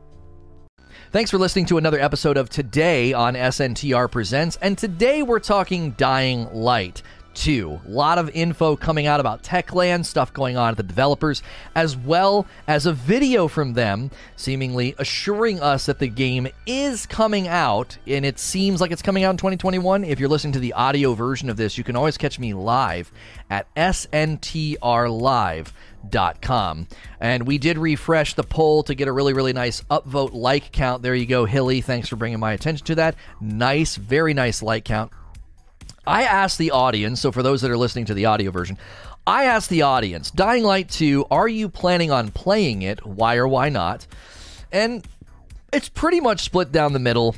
Thanks 1.15 1.31
for 1.31 1.37
listening 1.37 1.65
to 1.67 1.77
another 1.77 1.97
episode 1.97 2.35
of 2.35 2.49
Today 2.49 3.13
on 3.13 3.35
SNTR 3.35 4.11
Presents. 4.11 4.57
And 4.61 4.77
today 4.77 5.23
we're 5.23 5.39
talking 5.39 5.91
Dying 5.91 6.49
Light. 6.51 7.03
2. 7.35 7.81
A 7.85 7.89
lot 7.89 8.17
of 8.17 8.29
info 8.31 8.75
coming 8.75 9.05
out 9.05 9.19
about 9.19 9.43
Techland, 9.43 10.05
stuff 10.05 10.33
going 10.33 10.57
on 10.57 10.69
at 10.69 10.77
the 10.77 10.83
developers, 10.83 11.43
as 11.75 11.95
well 11.95 12.47
as 12.67 12.85
a 12.85 12.93
video 12.93 13.47
from 13.47 13.73
them 13.73 14.09
seemingly 14.35 14.95
assuring 14.97 15.59
us 15.59 15.85
that 15.85 15.99
the 15.99 16.07
game 16.07 16.47
is 16.65 17.05
coming 17.05 17.47
out, 17.47 17.97
and 18.07 18.25
it 18.25 18.39
seems 18.39 18.81
like 18.81 18.91
it's 18.91 19.01
coming 19.01 19.23
out 19.23 19.31
in 19.31 19.37
2021. 19.37 20.03
If 20.03 20.19
you're 20.19 20.29
listening 20.29 20.53
to 20.53 20.59
the 20.59 20.73
audio 20.73 21.13
version 21.13 21.49
of 21.49 21.57
this, 21.57 21.77
you 21.77 21.83
can 21.83 21.95
always 21.95 22.17
catch 22.17 22.39
me 22.39 22.53
live 22.53 23.11
at 23.49 23.67
sntrlive.com. 23.75 25.67
And 27.19 27.47
we 27.47 27.57
did 27.57 27.77
refresh 27.77 28.33
the 28.33 28.43
poll 28.43 28.83
to 28.83 28.95
get 28.95 29.07
a 29.07 29.11
really, 29.11 29.33
really 29.33 29.53
nice 29.53 29.81
upvote 29.83 30.33
like 30.33 30.71
count. 30.71 31.01
There 31.01 31.15
you 31.15 31.25
go, 31.25 31.45
Hilly. 31.45 31.81
Thanks 31.81 32.07
for 32.07 32.15
bringing 32.15 32.39
my 32.39 32.53
attention 32.53 32.85
to 32.87 32.95
that. 32.95 33.15
Nice, 33.41 33.95
very 33.95 34.33
nice 34.33 34.61
like 34.61 34.85
count. 34.85 35.11
I 36.07 36.23
asked 36.23 36.57
the 36.57 36.71
audience, 36.71 37.19
so 37.21 37.31
for 37.31 37.43
those 37.43 37.61
that 37.61 37.71
are 37.71 37.77
listening 37.77 38.05
to 38.05 38.13
the 38.13 38.25
audio 38.25 38.51
version, 38.51 38.77
I 39.27 39.45
asked 39.45 39.69
the 39.69 39.81
audience, 39.81 40.29
Dying 40.29 40.63
Light 40.63 40.89
2, 40.89 41.25
are 41.31 41.47
you 41.47 41.67
planning 41.67 42.11
on 42.11 42.29
playing 42.31 42.83
it? 42.83 43.05
Why 43.05 43.35
or 43.37 43.47
why 43.47 43.69
not? 43.69 44.05
And 44.71 45.05
it's 45.73 45.89
pretty 45.89 46.19
much 46.19 46.43
split 46.43 46.71
down 46.71 46.93
the 46.93 46.99
middle, 46.99 47.35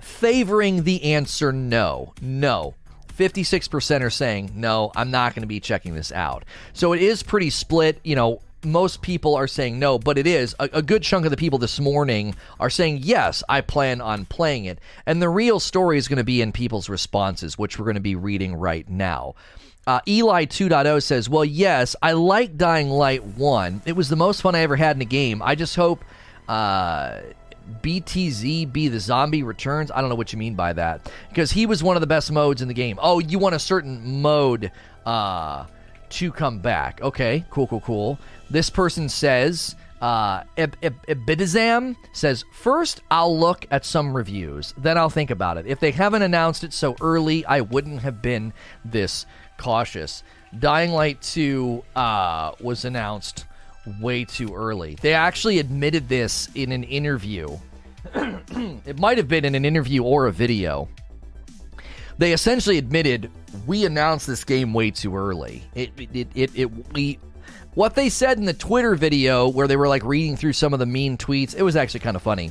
favoring 0.00 0.84
the 0.84 1.14
answer 1.14 1.52
no. 1.52 2.12
No. 2.20 2.74
56% 3.16 4.00
are 4.02 4.10
saying, 4.10 4.52
no, 4.54 4.90
I'm 4.94 5.10
not 5.10 5.34
going 5.34 5.42
to 5.42 5.48
be 5.48 5.60
checking 5.60 5.94
this 5.94 6.12
out. 6.12 6.44
So 6.72 6.92
it 6.92 7.00
is 7.00 7.22
pretty 7.22 7.50
split. 7.50 8.00
You 8.04 8.16
know, 8.16 8.40
most 8.64 9.02
people 9.02 9.34
are 9.34 9.46
saying 9.46 9.78
no, 9.78 9.98
but 9.98 10.18
it 10.18 10.26
is. 10.26 10.54
A, 10.58 10.68
a, 10.74 10.82
good 10.82 11.02
chunk 11.02 11.24
of 11.24 11.30
the 11.30 11.36
people 11.36 11.58
this 11.58 11.80
morning 11.80 12.34
are 12.58 12.70
saying, 12.70 13.00
yes, 13.02 13.42
I 13.48 13.60
plan 13.60 14.00
on 14.00 14.24
playing 14.26 14.64
it. 14.66 14.78
And 15.06 15.20
the 15.20 15.28
real 15.28 15.60
story 15.60 15.98
is 15.98 16.08
going 16.08 16.18
to 16.18 16.24
be 16.24 16.40
in 16.40 16.52
people's 16.52 16.88
responses, 16.88 17.58
which 17.58 17.78
we're 17.78 17.84
going 17.84 17.94
to 17.94 18.00
be 18.00 18.16
reading 18.16 18.54
right 18.54 18.88
now. 18.88 19.34
Uh, 19.86 20.00
Eli 20.08 20.46
2.0 20.46 21.02
says, 21.02 21.28
Well, 21.28 21.44
yes, 21.44 21.94
I 22.00 22.12
like 22.12 22.56
Dying 22.56 22.88
Light 22.88 23.22
1. 23.22 23.82
It 23.84 23.92
was 23.92 24.08
the 24.08 24.16
most 24.16 24.40
fun 24.40 24.54
I 24.54 24.60
ever 24.60 24.76
had 24.76 24.96
in 24.96 25.02
a 25.02 25.06
game. 25.06 25.42
I 25.42 25.54
just 25.54 25.76
hope 25.76 26.04
uh, 26.48 27.18
BTZ 27.82 28.72
be 28.72 28.88
the 28.88 29.00
zombie 29.00 29.42
returns. 29.42 29.90
I 29.90 30.00
don't 30.00 30.08
know 30.08 30.16
what 30.16 30.32
you 30.32 30.38
mean 30.38 30.54
by 30.54 30.72
that. 30.72 31.10
Because 31.28 31.52
he 31.52 31.66
was 31.66 31.82
one 31.82 31.96
of 31.96 32.00
the 32.00 32.06
best 32.06 32.32
modes 32.32 32.62
in 32.62 32.68
the 32.68 32.74
game. 32.74 32.98
Oh, 33.00 33.18
you 33.18 33.38
want 33.38 33.54
a 33.54 33.58
certain 33.58 34.22
mode 34.22 34.72
uh, 35.04 35.66
to 36.10 36.32
come 36.32 36.60
back. 36.60 37.02
Okay, 37.02 37.44
cool, 37.50 37.66
cool, 37.66 37.80
cool. 37.80 38.18
This 38.54 38.70
person 38.70 39.08
says, 39.08 39.74
uh, 40.00 40.44
Ibidizam 40.56 41.96
says, 42.12 42.44
First, 42.52 43.00
I'll 43.10 43.36
look 43.36 43.66
at 43.72 43.84
some 43.84 44.16
reviews, 44.16 44.72
then 44.78 44.96
I'll 44.96 45.10
think 45.10 45.32
about 45.32 45.56
it. 45.56 45.66
If 45.66 45.80
they 45.80 45.90
haven't 45.90 46.22
announced 46.22 46.62
it 46.62 46.72
so 46.72 46.94
early, 47.00 47.44
I 47.46 47.62
wouldn't 47.62 48.02
have 48.02 48.22
been 48.22 48.52
this 48.84 49.26
cautious. 49.58 50.22
Dying 50.56 50.92
Light 50.92 51.20
2 51.20 51.82
uh, 51.96 52.52
was 52.60 52.84
announced 52.84 53.46
way 54.00 54.24
too 54.24 54.54
early. 54.54 54.98
They 55.02 55.14
actually 55.14 55.58
admitted 55.58 56.08
this 56.08 56.48
in 56.54 56.70
an 56.70 56.84
interview. 56.84 57.58
it 58.14 59.00
might 59.00 59.18
have 59.18 59.26
been 59.26 59.44
in 59.44 59.56
an 59.56 59.64
interview 59.64 60.04
or 60.04 60.28
a 60.28 60.32
video. 60.32 60.88
They 62.18 62.32
essentially 62.32 62.78
admitted 62.78 63.32
we 63.66 63.84
announced 63.84 64.28
this 64.28 64.44
game 64.44 64.72
way 64.72 64.92
too 64.92 65.16
early. 65.16 65.64
It 65.74 65.90
it 65.98 66.28
it, 66.36 66.50
it 66.54 66.92
we 66.92 67.18
what 67.74 67.94
they 67.94 68.08
said 68.08 68.38
in 68.38 68.44
the 68.44 68.54
Twitter 68.54 68.94
video 68.94 69.48
where 69.48 69.66
they 69.66 69.76
were 69.76 69.88
like 69.88 70.04
reading 70.04 70.36
through 70.36 70.52
some 70.52 70.72
of 70.72 70.78
the 70.78 70.86
mean 70.86 71.16
tweets, 71.16 71.54
it 71.54 71.62
was 71.62 71.76
actually 71.76 72.00
kind 72.00 72.16
of 72.16 72.22
funny. 72.22 72.50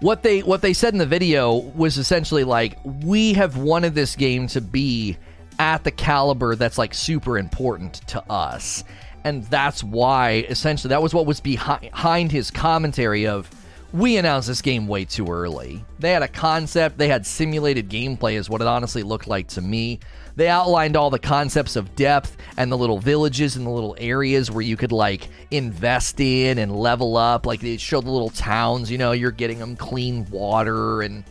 What 0.00 0.22
they 0.22 0.42
what 0.42 0.62
they 0.62 0.72
said 0.72 0.94
in 0.94 0.98
the 0.98 1.06
video 1.06 1.54
was 1.54 1.98
essentially 1.98 2.44
like 2.44 2.78
we 2.84 3.32
have 3.34 3.56
wanted 3.56 3.94
this 3.94 4.14
game 4.14 4.46
to 4.48 4.60
be 4.60 5.16
at 5.58 5.82
the 5.82 5.90
caliber 5.90 6.54
that's 6.54 6.78
like 6.78 6.94
super 6.94 7.36
important 7.36 7.94
to 8.08 8.22
us. 8.30 8.84
And 9.24 9.44
that's 9.44 9.82
why 9.82 10.46
essentially 10.48 10.90
that 10.90 11.02
was 11.02 11.12
what 11.12 11.26
was 11.26 11.40
behind 11.40 12.30
his 12.30 12.50
commentary 12.50 13.26
of 13.26 13.50
we 13.92 14.18
announced 14.18 14.48
this 14.48 14.62
game 14.62 14.86
way 14.86 15.04
too 15.04 15.26
early. 15.26 15.84
They 15.98 16.12
had 16.12 16.22
a 16.22 16.28
concept, 16.28 16.98
they 16.98 17.08
had 17.08 17.26
simulated 17.26 17.88
gameplay, 17.88 18.34
is 18.34 18.50
what 18.50 18.60
it 18.60 18.66
honestly 18.66 19.02
looked 19.02 19.26
like 19.26 19.48
to 19.48 19.62
me. 19.62 20.00
They 20.38 20.46
outlined 20.46 20.96
all 20.96 21.10
the 21.10 21.18
concepts 21.18 21.74
of 21.74 21.96
depth 21.96 22.36
and 22.56 22.70
the 22.70 22.78
little 22.78 23.00
villages 23.00 23.56
and 23.56 23.66
the 23.66 23.70
little 23.70 23.96
areas 23.98 24.52
where 24.52 24.62
you 24.62 24.76
could 24.76 24.92
like 24.92 25.26
invest 25.50 26.20
in 26.20 26.58
and 26.58 26.76
level 26.76 27.16
up. 27.16 27.44
Like 27.44 27.58
they 27.58 27.76
showed 27.76 28.04
the 28.04 28.12
little 28.12 28.30
towns, 28.30 28.88
you 28.88 28.98
know, 28.98 29.10
you're 29.10 29.32
getting 29.32 29.58
them 29.58 29.74
clean 29.74 30.30
water 30.30 31.02
and 31.02 31.24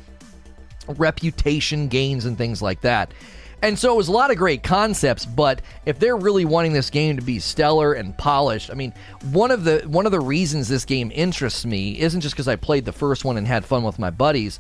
reputation 0.90 1.88
gains 1.88 2.26
and 2.26 2.38
things 2.38 2.62
like 2.62 2.82
that. 2.82 3.14
And 3.62 3.80
so 3.80 3.94
it 3.94 3.96
was 3.96 4.10
a 4.10 4.12
lot 4.12 4.30
of 4.30 4.36
great 4.36 4.62
concepts, 4.62 5.26
but 5.26 5.62
if 5.86 6.00
they're 6.00 6.18
really 6.18 6.44
wanting 6.44 6.74
this 6.74 6.90
game 6.90 7.16
to 7.16 7.24
be 7.24 7.40
stellar 7.40 7.94
and 7.94 8.16
polished, 8.18 8.70
I 8.70 8.74
mean, 8.74 8.94
one 9.32 9.52
of 9.52 9.64
the 9.64 9.84
one 9.88 10.06
of 10.06 10.12
the 10.12 10.20
reasons 10.20 10.68
this 10.68 10.84
game 10.84 11.14
interests 11.16 11.66
me 11.66 11.98
isn't 11.98 12.20
just 12.20 12.36
because 12.36 12.50
I 12.50 12.58
played 12.58 12.84
the 12.84 12.92
first 12.92 13.24
one 13.24 13.38
and 13.38 13.48
had 13.48 13.64
fun 13.64 13.84
with 13.84 14.00
my 14.00 14.10
buddies. 14.10 14.60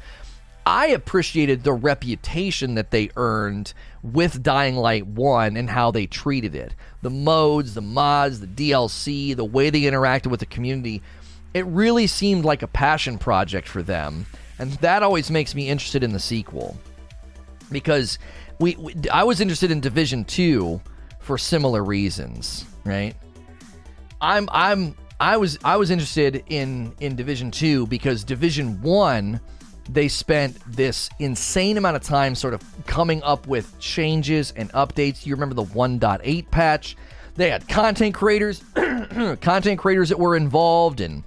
I 0.68 0.88
appreciated 0.88 1.64
the 1.64 1.72
reputation 1.72 2.76
that 2.76 2.92
they 2.92 3.10
earned 3.16 3.74
with 4.14 4.42
Dying 4.44 4.76
Light 4.76 5.06
1 5.06 5.58
and 5.58 5.70
how 5.70 5.92
they 5.92 6.06
treated 6.06 6.56
it. 6.56 6.76
The 7.02 7.10
modes, 7.10 7.74
the 7.74 7.82
mods, 7.82 8.40
the 8.40 8.48
DLC, 8.48 9.36
the 9.36 9.46
way 9.46 9.70
they 9.70 9.82
interacted 9.82 10.28
with 10.28 10.40
the 10.40 10.46
community. 10.46 11.02
It 11.54 11.66
really 11.66 12.08
seemed 12.08 12.46
like 12.46 12.62
a 12.62 12.68
passion 12.68 13.18
project 13.18 13.68
for 13.68 13.82
them. 13.82 14.26
And 14.60 14.72
that 14.74 15.04
always 15.04 15.30
makes 15.30 15.56
me 15.56 15.70
interested 15.70 16.04
in 16.04 16.14
the 16.14 16.20
sequel. 16.20 16.78
Because 17.72 18.18
we, 18.60 18.76
we 18.76 18.96
I 19.12 19.24
was 19.24 19.42
interested 19.42 19.72
in 19.72 19.82
Division 19.82 20.24
2 20.26 20.82
for 21.20 21.38
similar 21.38 21.84
reasons, 21.84 22.66
right? 22.86 23.14
I'm 24.22 24.48
I'm 24.52 24.96
I 25.20 25.38
was 25.38 25.60
I 25.64 25.78
was 25.78 25.92
interested 25.92 26.44
in 26.48 26.94
in 27.00 27.16
Division 27.16 27.52
2 27.52 27.88
because 27.88 28.24
Division 28.24 28.82
1 28.82 29.40
they 29.90 30.08
spent 30.08 30.58
this 30.68 31.10
insane 31.20 31.78
amount 31.78 31.96
of 31.96 32.04
time 32.04 32.36
sort 32.36 32.54
of 32.54 32.62
coming 32.86 33.24
up 33.24 33.48
with 33.48 33.78
changes 33.80 34.54
and 34.56 34.72
updates. 34.74 35.26
You 35.26 35.36
remember 35.36 35.56
the 35.56 35.64
1.8 35.64 36.52
patch? 36.52 36.98
They 37.36 37.50
had 37.50 37.68
content 37.68 38.16
creators, 38.16 38.64
content 39.42 39.80
creators 39.80 40.10
that 40.10 40.20
were 40.20 40.36
involved 40.36 41.02
and 41.02 41.24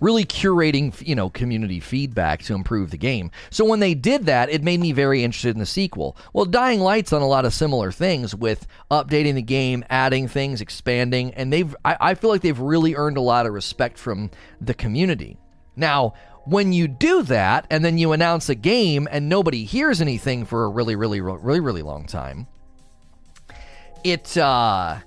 really 0.00 0.24
curating, 0.24 0.94
you 1.06 1.14
know, 1.14 1.28
community 1.28 1.80
feedback 1.80 2.42
to 2.44 2.54
improve 2.54 2.90
the 2.90 2.96
game. 2.96 3.30
So 3.50 3.64
when 3.64 3.80
they 3.80 3.94
did 3.94 4.26
that, 4.26 4.48
it 4.48 4.62
made 4.62 4.80
me 4.80 4.92
very 4.92 5.24
interested 5.24 5.50
in 5.50 5.58
the 5.58 5.66
sequel. 5.66 6.16
Well, 6.32 6.44
Dying 6.44 6.80
Light's 6.80 7.12
on 7.12 7.22
a 7.22 7.26
lot 7.26 7.44
of 7.44 7.52
similar 7.52 7.92
things 7.92 8.34
with 8.34 8.66
updating 8.90 9.34
the 9.34 9.42
game, 9.42 9.84
adding 9.90 10.28
things, 10.28 10.60
expanding, 10.60 11.34
and 11.34 11.52
they've 11.52 11.74
I, 11.84 11.96
I 12.00 12.14
feel 12.14 12.30
like 12.30 12.42
they've 12.42 12.58
really 12.58 12.94
earned 12.94 13.16
a 13.16 13.22
lot 13.22 13.46
of 13.46 13.52
respect 13.52 13.98
from 13.98 14.30
the 14.60 14.74
community. 14.74 15.36
Now, 15.76 16.14
when 16.48 16.72
you 16.72 16.88
do 16.88 17.22
that 17.24 17.66
and 17.70 17.84
then 17.84 17.98
you 17.98 18.12
announce 18.12 18.48
a 18.48 18.54
game 18.54 19.06
and 19.10 19.28
nobody 19.28 19.64
hears 19.64 20.00
anything 20.00 20.46
for 20.46 20.64
a 20.64 20.68
really, 20.68 20.96
really, 20.96 21.20
really, 21.20 21.60
really 21.60 21.82
long 21.82 22.06
time, 22.06 22.46
it 24.04 24.36
uh 24.36 24.98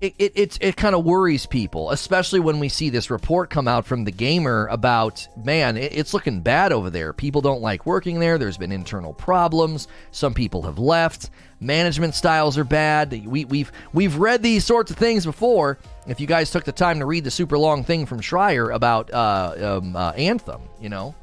it, 0.00 0.14
it, 0.18 0.32
it, 0.36 0.58
it 0.60 0.76
kind 0.76 0.94
of 0.94 1.04
worries 1.04 1.44
people, 1.44 1.90
especially 1.90 2.38
when 2.38 2.60
we 2.60 2.68
see 2.68 2.88
this 2.88 3.10
report 3.10 3.50
come 3.50 3.66
out 3.66 3.84
from 3.84 4.04
the 4.04 4.12
gamer 4.12 4.68
about, 4.68 5.26
man, 5.44 5.76
it, 5.76 5.92
it's 5.92 6.14
looking 6.14 6.40
bad 6.40 6.72
over 6.72 6.88
there. 6.88 7.12
People 7.12 7.40
don't 7.40 7.60
like 7.60 7.84
working 7.84 8.20
there. 8.20 8.38
There's 8.38 8.56
been 8.56 8.70
internal 8.70 9.12
problems. 9.12 9.88
Some 10.12 10.34
people 10.34 10.62
have 10.62 10.78
left. 10.78 11.30
Management 11.60 12.14
styles 12.14 12.56
are 12.56 12.64
bad. 12.64 13.26
We, 13.26 13.44
we've 13.44 13.72
we've 13.92 14.14
read 14.14 14.40
these 14.44 14.64
sorts 14.64 14.92
of 14.92 14.96
things 14.96 15.24
before. 15.24 15.78
If 16.06 16.20
you 16.20 16.28
guys 16.28 16.52
took 16.52 16.62
the 16.62 16.70
time 16.70 17.00
to 17.00 17.06
read 17.06 17.24
the 17.24 17.32
super 17.32 17.58
long 17.58 17.82
thing 17.82 18.06
from 18.06 18.20
Schreier 18.20 18.72
about 18.72 19.12
uh, 19.12 19.80
um, 19.80 19.96
uh, 19.96 20.12
Anthem, 20.12 20.60
you 20.80 20.88
know, 20.88 21.16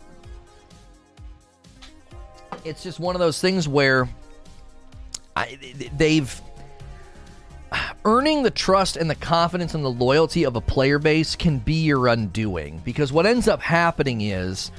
it's 2.66 2.84
just 2.84 3.00
one 3.00 3.16
of 3.16 3.20
those 3.20 3.40
things 3.40 3.66
where 3.66 4.10
I, 5.38 5.58
they've 5.96 6.42
earning 8.06 8.44
the 8.44 8.52
trust 8.52 8.98
and 8.98 9.10
the 9.10 9.16
confidence 9.16 9.74
and 9.74 9.84
the 9.84 9.92
loyalty 9.92 10.44
of 10.44 10.56
a 10.56 10.62
player 10.62 11.00
base 11.00 11.36
can 11.36 11.60
be 11.60 11.74
your 11.74 12.08
undoing 12.08 12.82
because 12.86 13.12
what 13.12 13.26
ends 13.26 13.48
up 13.48 13.62
happening 13.62 14.22
is 14.22 14.72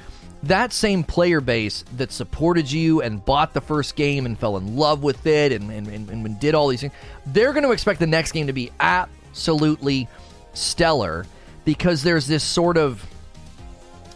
that 0.43 0.71
same 0.71 1.03
player 1.03 1.41
base 1.41 1.83
that 1.97 2.11
supported 2.11 2.71
you 2.71 3.01
and 3.01 3.23
bought 3.25 3.53
the 3.53 3.61
first 3.61 3.95
game 3.95 4.25
and 4.25 4.37
fell 4.37 4.57
in 4.57 4.75
love 4.75 5.03
with 5.03 5.25
it 5.25 5.51
and, 5.51 5.71
and, 5.71 5.87
and, 5.87 6.09
and 6.09 6.39
did 6.39 6.55
all 6.55 6.67
these 6.67 6.81
things, 6.81 6.93
they're 7.25 7.53
going 7.53 7.63
to 7.63 7.71
expect 7.71 7.99
the 7.99 8.07
next 8.07 8.31
game 8.31 8.47
to 8.47 8.53
be 8.53 8.71
absolutely 8.79 10.07
stellar 10.53 11.25
because 11.65 12.03
there's 12.03 12.27
this 12.27 12.43
sort 12.43 12.77
of, 12.77 13.05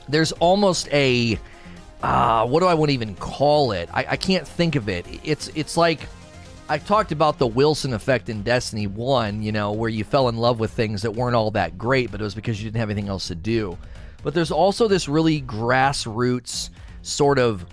there's 0.08 0.32
almost 0.34 0.88
a, 0.94 1.40
uh, 2.04 2.48
what 2.48 2.62
do 2.62 2.66
I 2.68 2.74
want 2.74 2.90
to 2.90 2.94
even 2.94 3.16
call 3.16 3.72
it? 3.72 3.90
I, 3.94 4.06
I 4.10 4.16
can't 4.16 4.48
think 4.48 4.75
of 4.75 4.90
it. 4.90 5.06
It's 5.24 5.50
it's 5.50 5.78
like 5.78 6.08
I 6.72 6.78
talked 6.78 7.12
about 7.12 7.38
the 7.38 7.48
Wilson 7.48 7.92
effect 7.92 8.30
in 8.30 8.44
Destiny 8.44 8.88
1, 8.88 9.44
you 9.44 9.51
know, 9.51 9.74
where 9.74 9.90
you 9.90 10.06
fell 10.06 10.30
in 10.30 10.38
love 10.38 10.58
with 10.58 10.72
things 10.72 11.01
that 11.01 11.12
weren't 11.12 11.36
all 11.36 11.51
that 11.51 11.78
great, 11.78 12.10
but 12.10 12.22
it 12.22 12.24
was 12.24 12.34
because 12.34 12.62
you 12.62 12.63
didn't 12.70 12.80
have 12.80 12.90
anything 12.90 13.10
else 13.10 13.28
to 13.28 13.36
do. 13.36 13.78
But 14.24 14.34
there's 14.34 14.54
also 14.54 14.88
this 14.88 15.10
really 15.10 15.42
grassroots 15.42 16.70
sort 17.01 17.40
of 17.40 17.66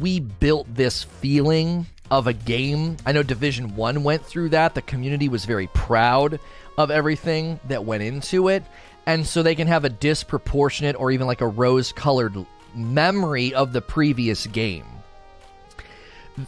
we 0.00 0.20
built 0.20 0.66
this 0.74 1.02
feeling 1.02 1.84
of 2.10 2.26
a 2.26 2.32
game. 2.32 2.96
I 3.04 3.12
know 3.12 3.22
Division 3.22 3.76
1 3.76 4.02
went 4.02 4.24
through 4.24 4.48
that. 4.48 4.74
The 4.74 4.80
community 4.80 5.28
was 5.28 5.44
very 5.44 5.66
proud 5.66 6.40
of 6.78 6.90
everything 6.90 7.60
that 7.68 7.84
went 7.84 8.02
into 8.02 8.48
it. 8.48 8.64
And 9.04 9.26
so 9.26 9.42
they 9.42 9.56
can 9.56 9.66
have 9.66 9.84
a 9.84 9.90
disproportionate 9.90 10.96
or 10.96 11.10
even 11.10 11.26
like 11.26 11.42
a 11.42 11.46
rose 11.46 11.92
colored 11.92 12.34
memory 12.74 13.52
of 13.52 13.74
the 13.74 13.82
previous 13.82 14.46
game. 14.46 14.86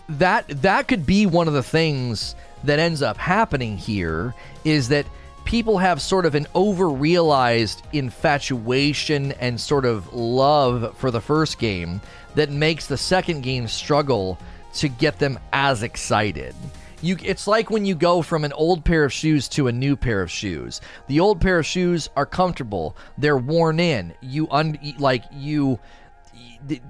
That 0.09 0.63
that 0.63 0.89
could 0.89 1.07
be 1.07 1.27
one 1.27 1.49
of 1.49 1.55
the 1.55 1.63
things 1.63 2.35
that 2.65 2.79
ends 2.79 3.03
up 3.03 3.17
happening 3.17 3.77
here 3.77 4.35
is 4.65 4.89
that 4.89 5.07
people 5.45 5.79
have 5.79 6.01
sort 6.01 6.27
of 6.27 6.35
an 6.35 6.47
over-realized 6.55 7.83
infatuation 7.93 9.33
and 9.33 9.61
sort 9.61 9.85
of 9.85 10.13
love 10.13 10.97
for 10.99 11.11
the 11.11 11.21
first 11.21 11.59
game 11.59 12.01
that 12.35 12.51
makes 12.51 12.87
the 12.87 12.97
second 12.97 13.43
game 13.43 13.67
struggle 13.67 14.39
to 14.75 14.89
get 14.89 15.19
them 15.19 15.39
as 15.53 15.83
excited. 15.83 16.55
You, 17.03 17.17
it's 17.25 17.47
like 17.47 17.71
when 17.71 17.87
you 17.87 17.95
go 17.95 18.21
from 18.21 18.45
an 18.45 18.53
old 18.53 18.85
pair 18.85 19.05
of 19.05 19.13
shoes 19.13 19.49
to 19.51 19.69
a 19.69 19.73
new 19.73 19.97
pair 19.97 20.21
of 20.21 20.31
shoes. 20.31 20.83
The 21.07 21.19
old 21.19 21.41
pair 21.41 21.59
of 21.59 21.67
shoes 21.67 22.11
are 22.15 22.27
comfortable; 22.27 22.95
they're 23.17 23.39
worn 23.39 23.81
in. 23.81 24.13
You 24.21 24.49
un, 24.51 24.79
like 24.99 25.25
you 25.33 25.79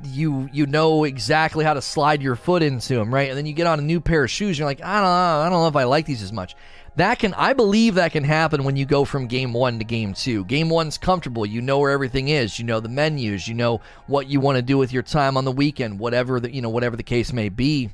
you 0.04 0.48
you 0.52 0.66
know 0.66 1.04
exactly 1.04 1.64
how 1.64 1.74
to 1.74 1.82
slide 1.82 2.22
your 2.22 2.36
foot 2.36 2.62
into 2.62 2.94
them, 2.94 3.12
right? 3.12 3.28
And 3.28 3.38
then 3.38 3.46
you 3.46 3.52
get 3.52 3.66
on 3.66 3.78
a 3.78 3.82
new 3.82 4.00
pair 4.00 4.24
of 4.24 4.30
shoes, 4.30 4.58
you're 4.58 4.66
like, 4.66 4.82
I 4.82 4.94
don't 4.96 5.04
know, 5.04 5.46
I 5.46 5.50
don't 5.50 5.62
know 5.62 5.68
if 5.68 5.76
I 5.76 5.84
like 5.84 6.06
these 6.06 6.22
as 6.22 6.32
much. 6.32 6.54
That 6.96 7.18
can 7.18 7.34
I 7.34 7.52
believe 7.52 7.94
that 7.94 8.12
can 8.12 8.24
happen 8.24 8.64
when 8.64 8.76
you 8.76 8.84
go 8.84 9.04
from 9.04 9.26
game 9.26 9.52
1 9.52 9.78
to 9.78 9.84
game 9.84 10.12
2. 10.12 10.44
Game 10.44 10.68
1's 10.68 10.98
comfortable, 10.98 11.46
you 11.46 11.60
know 11.60 11.78
where 11.78 11.90
everything 11.90 12.28
is, 12.28 12.58
you 12.58 12.64
know 12.64 12.80
the 12.80 12.88
menus, 12.88 13.46
you 13.46 13.54
know 13.54 13.80
what 14.06 14.26
you 14.26 14.40
want 14.40 14.56
to 14.56 14.62
do 14.62 14.76
with 14.76 14.92
your 14.92 15.02
time 15.02 15.36
on 15.36 15.44
the 15.44 15.52
weekend, 15.52 15.98
whatever 15.98 16.40
the 16.40 16.52
you 16.52 16.62
know 16.62 16.70
whatever 16.70 16.96
the 16.96 17.02
case 17.02 17.32
may 17.32 17.48
be. 17.48 17.90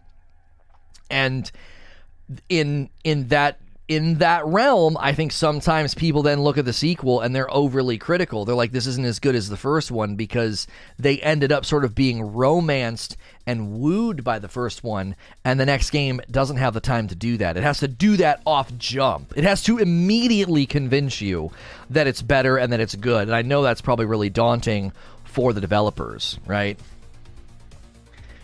And 1.10 1.50
in 2.48 2.90
in 3.04 3.28
that 3.28 3.60
in 3.88 4.14
that 4.18 4.44
realm, 4.46 4.96
I 4.98 5.12
think 5.12 5.30
sometimes 5.30 5.94
people 5.94 6.22
then 6.22 6.42
look 6.42 6.58
at 6.58 6.64
the 6.64 6.72
sequel 6.72 7.20
and 7.20 7.34
they're 7.34 7.52
overly 7.54 7.98
critical. 7.98 8.44
They're 8.44 8.56
like, 8.56 8.72
this 8.72 8.88
isn't 8.88 9.04
as 9.04 9.20
good 9.20 9.36
as 9.36 9.48
the 9.48 9.56
first 9.56 9.92
one 9.92 10.16
because 10.16 10.66
they 10.98 11.20
ended 11.20 11.52
up 11.52 11.64
sort 11.64 11.84
of 11.84 11.94
being 11.94 12.20
romanced 12.20 13.16
and 13.46 13.78
wooed 13.78 14.24
by 14.24 14.40
the 14.40 14.48
first 14.48 14.82
one, 14.82 15.14
and 15.44 15.60
the 15.60 15.66
next 15.66 15.90
game 15.90 16.20
doesn't 16.28 16.56
have 16.56 16.74
the 16.74 16.80
time 16.80 17.06
to 17.06 17.14
do 17.14 17.36
that. 17.36 17.56
It 17.56 17.62
has 17.62 17.78
to 17.78 17.86
do 17.86 18.16
that 18.16 18.42
off 18.44 18.76
jump. 18.76 19.32
It 19.36 19.44
has 19.44 19.62
to 19.64 19.78
immediately 19.78 20.66
convince 20.66 21.20
you 21.20 21.52
that 21.90 22.08
it's 22.08 22.22
better 22.22 22.56
and 22.56 22.72
that 22.72 22.80
it's 22.80 22.96
good. 22.96 23.28
And 23.28 23.36
I 23.36 23.42
know 23.42 23.62
that's 23.62 23.80
probably 23.80 24.06
really 24.06 24.30
daunting 24.30 24.90
for 25.22 25.52
the 25.52 25.60
developers, 25.60 26.40
right? 26.44 26.76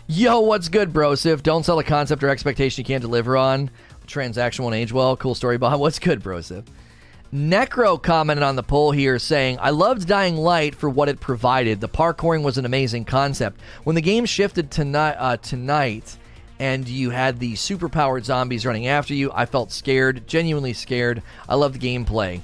Yo, 0.07 0.39
what's 0.41 0.69
good, 0.69 0.93
brosif? 0.93 1.43
Don't 1.43 1.65
sell 1.65 1.79
a 1.79 1.83
concept 1.83 2.23
or 2.23 2.29
expectation 2.29 2.81
you 2.81 2.85
can't 2.85 3.01
deliver 3.01 3.35
on 3.35 3.69
transaction 4.07 4.63
won't 4.63 4.75
age 4.75 4.91
well. 4.91 5.17
Cool 5.17 5.35
story 5.35 5.57
behind 5.57 5.79
what's 5.81 5.99
good, 5.99 6.21
Brosip. 6.21 6.65
Necro 7.33 7.99
commented 8.01 8.43
on 8.43 8.55
the 8.55 8.61
poll 8.61 8.91
here 8.91 9.17
saying, 9.17 9.57
I 9.59 9.71
loved 9.71 10.07
Dying 10.07 10.37
Light 10.37 10.75
for 10.75 10.87
what 10.87 11.09
it 11.09 11.19
provided. 11.19 11.81
The 11.81 11.89
parkouring 11.89 12.43
was 12.43 12.59
an 12.59 12.65
amazing 12.65 13.05
concept. 13.05 13.59
When 13.83 13.95
the 13.95 14.01
game 14.01 14.25
shifted 14.27 14.69
tonight, 14.69 15.15
uh, 15.17 15.37
tonight 15.37 16.15
and 16.59 16.87
you 16.87 17.09
had 17.09 17.39
the 17.39 17.53
superpowered 17.53 18.23
zombies 18.23 18.67
running 18.67 18.85
after 18.85 19.15
you, 19.15 19.31
I 19.33 19.47
felt 19.47 19.71
scared, 19.71 20.27
genuinely 20.27 20.73
scared. 20.73 21.23
I 21.49 21.55
loved 21.55 21.79
the 21.79 21.79
gameplay. 21.79 22.41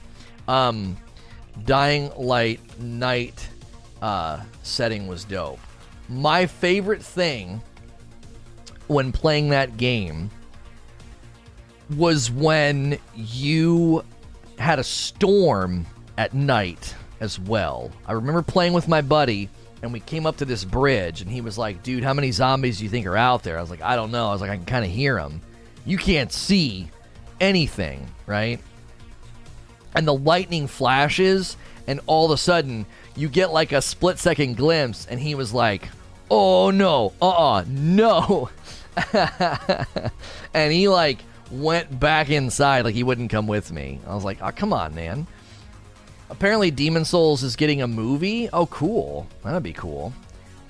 Um, 0.48 0.98
Dying 1.66 2.12
Light 2.18 2.60
night 2.80 3.48
uh, 4.02 4.42
setting 4.64 5.08
was 5.08 5.24
dope. 5.24 5.60
My 6.08 6.48
favorite 6.48 7.04
thing 7.04 7.62
when 8.88 9.12
playing 9.12 9.50
that 9.50 9.78
game 9.78 10.32
was 11.96 12.30
when 12.30 13.00
you 13.16 14.04
had 14.58 14.80
a 14.80 14.84
storm 14.84 15.86
at 16.18 16.34
night 16.34 16.96
as 17.20 17.40
well. 17.40 17.92
I 18.06 18.14
remember 18.14 18.42
playing 18.42 18.74
with 18.74 18.88
my 18.88 19.02
buddy 19.02 19.50
and 19.82 19.94
we 19.94 20.00
came 20.02 20.26
up 20.26 20.38
to 20.38 20.46
this 20.46 20.66
bridge 20.66 21.22
and 21.22 21.32
he 21.32 21.42
was 21.42 21.58
like, 21.58 21.84
"Dude, 21.84 22.04
how 22.04 22.14
many 22.14 22.32
zombies 22.32 22.78
do 22.78 22.84
you 22.84 22.90
think 22.90 23.06
are 23.06 23.18
out 23.18 23.44
there?" 23.44 23.58
I 23.58 23.62
was 23.62 23.70
like, 23.70 23.82
"I 23.82 23.96
don't 23.96 24.12
know." 24.12 24.28
I 24.28 24.32
was 24.34 24.42
like, 24.42 24.50
"I 24.50 24.58
can 24.58 24.66
kind 24.66 24.86
of 24.86 24.92
hear 24.92 25.16
them." 25.16 25.42
You 25.86 25.98
can't 25.98 26.32
see 26.32 26.90
anything, 27.40 28.08
right? 28.26 28.60
And 29.96 30.08
the 30.08 30.14
lightning 30.14 30.68
flashes 30.68 31.58
and 31.88 32.00
all 32.06 32.26
of 32.26 32.32
a 32.32 32.38
sudden 32.38 32.86
you 33.16 33.30
get 33.30 33.52
like 33.52 33.72
a 33.72 33.82
split 33.82 34.20
second 34.20 34.58
glimpse 34.58 35.08
and 35.10 35.20
he 35.20 35.36
was 35.36 35.54
like, 35.54 35.90
"Oh 36.30 36.72
no. 36.72 37.14
Uh-uh. 37.22 37.64
No." 37.68 38.50
and 40.54 40.74
he 40.74 40.90
like 40.90 41.24
went 41.52 42.00
back 42.00 42.30
inside 42.30 42.86
like 42.86 42.96
he 42.96 43.04
wouldn't 43.04 43.32
come 43.32 43.48
with 43.48 43.72
me. 43.72 44.00
I 44.08 44.16
was 44.16 44.24
like, 44.24 44.40
oh, 44.42 44.52
come 44.52 44.74
on, 44.74 44.94
man. 44.94 45.28
Apparently, 46.30 46.70
Demon 46.70 47.06
Souls 47.06 47.42
is 47.42 47.56
getting 47.56 47.82
a 47.82 47.88
movie. 47.88 48.50
Oh, 48.54 48.68
cool. 48.68 49.28
That'd 49.44 49.64
be 49.64 49.74
cool. 49.74 50.14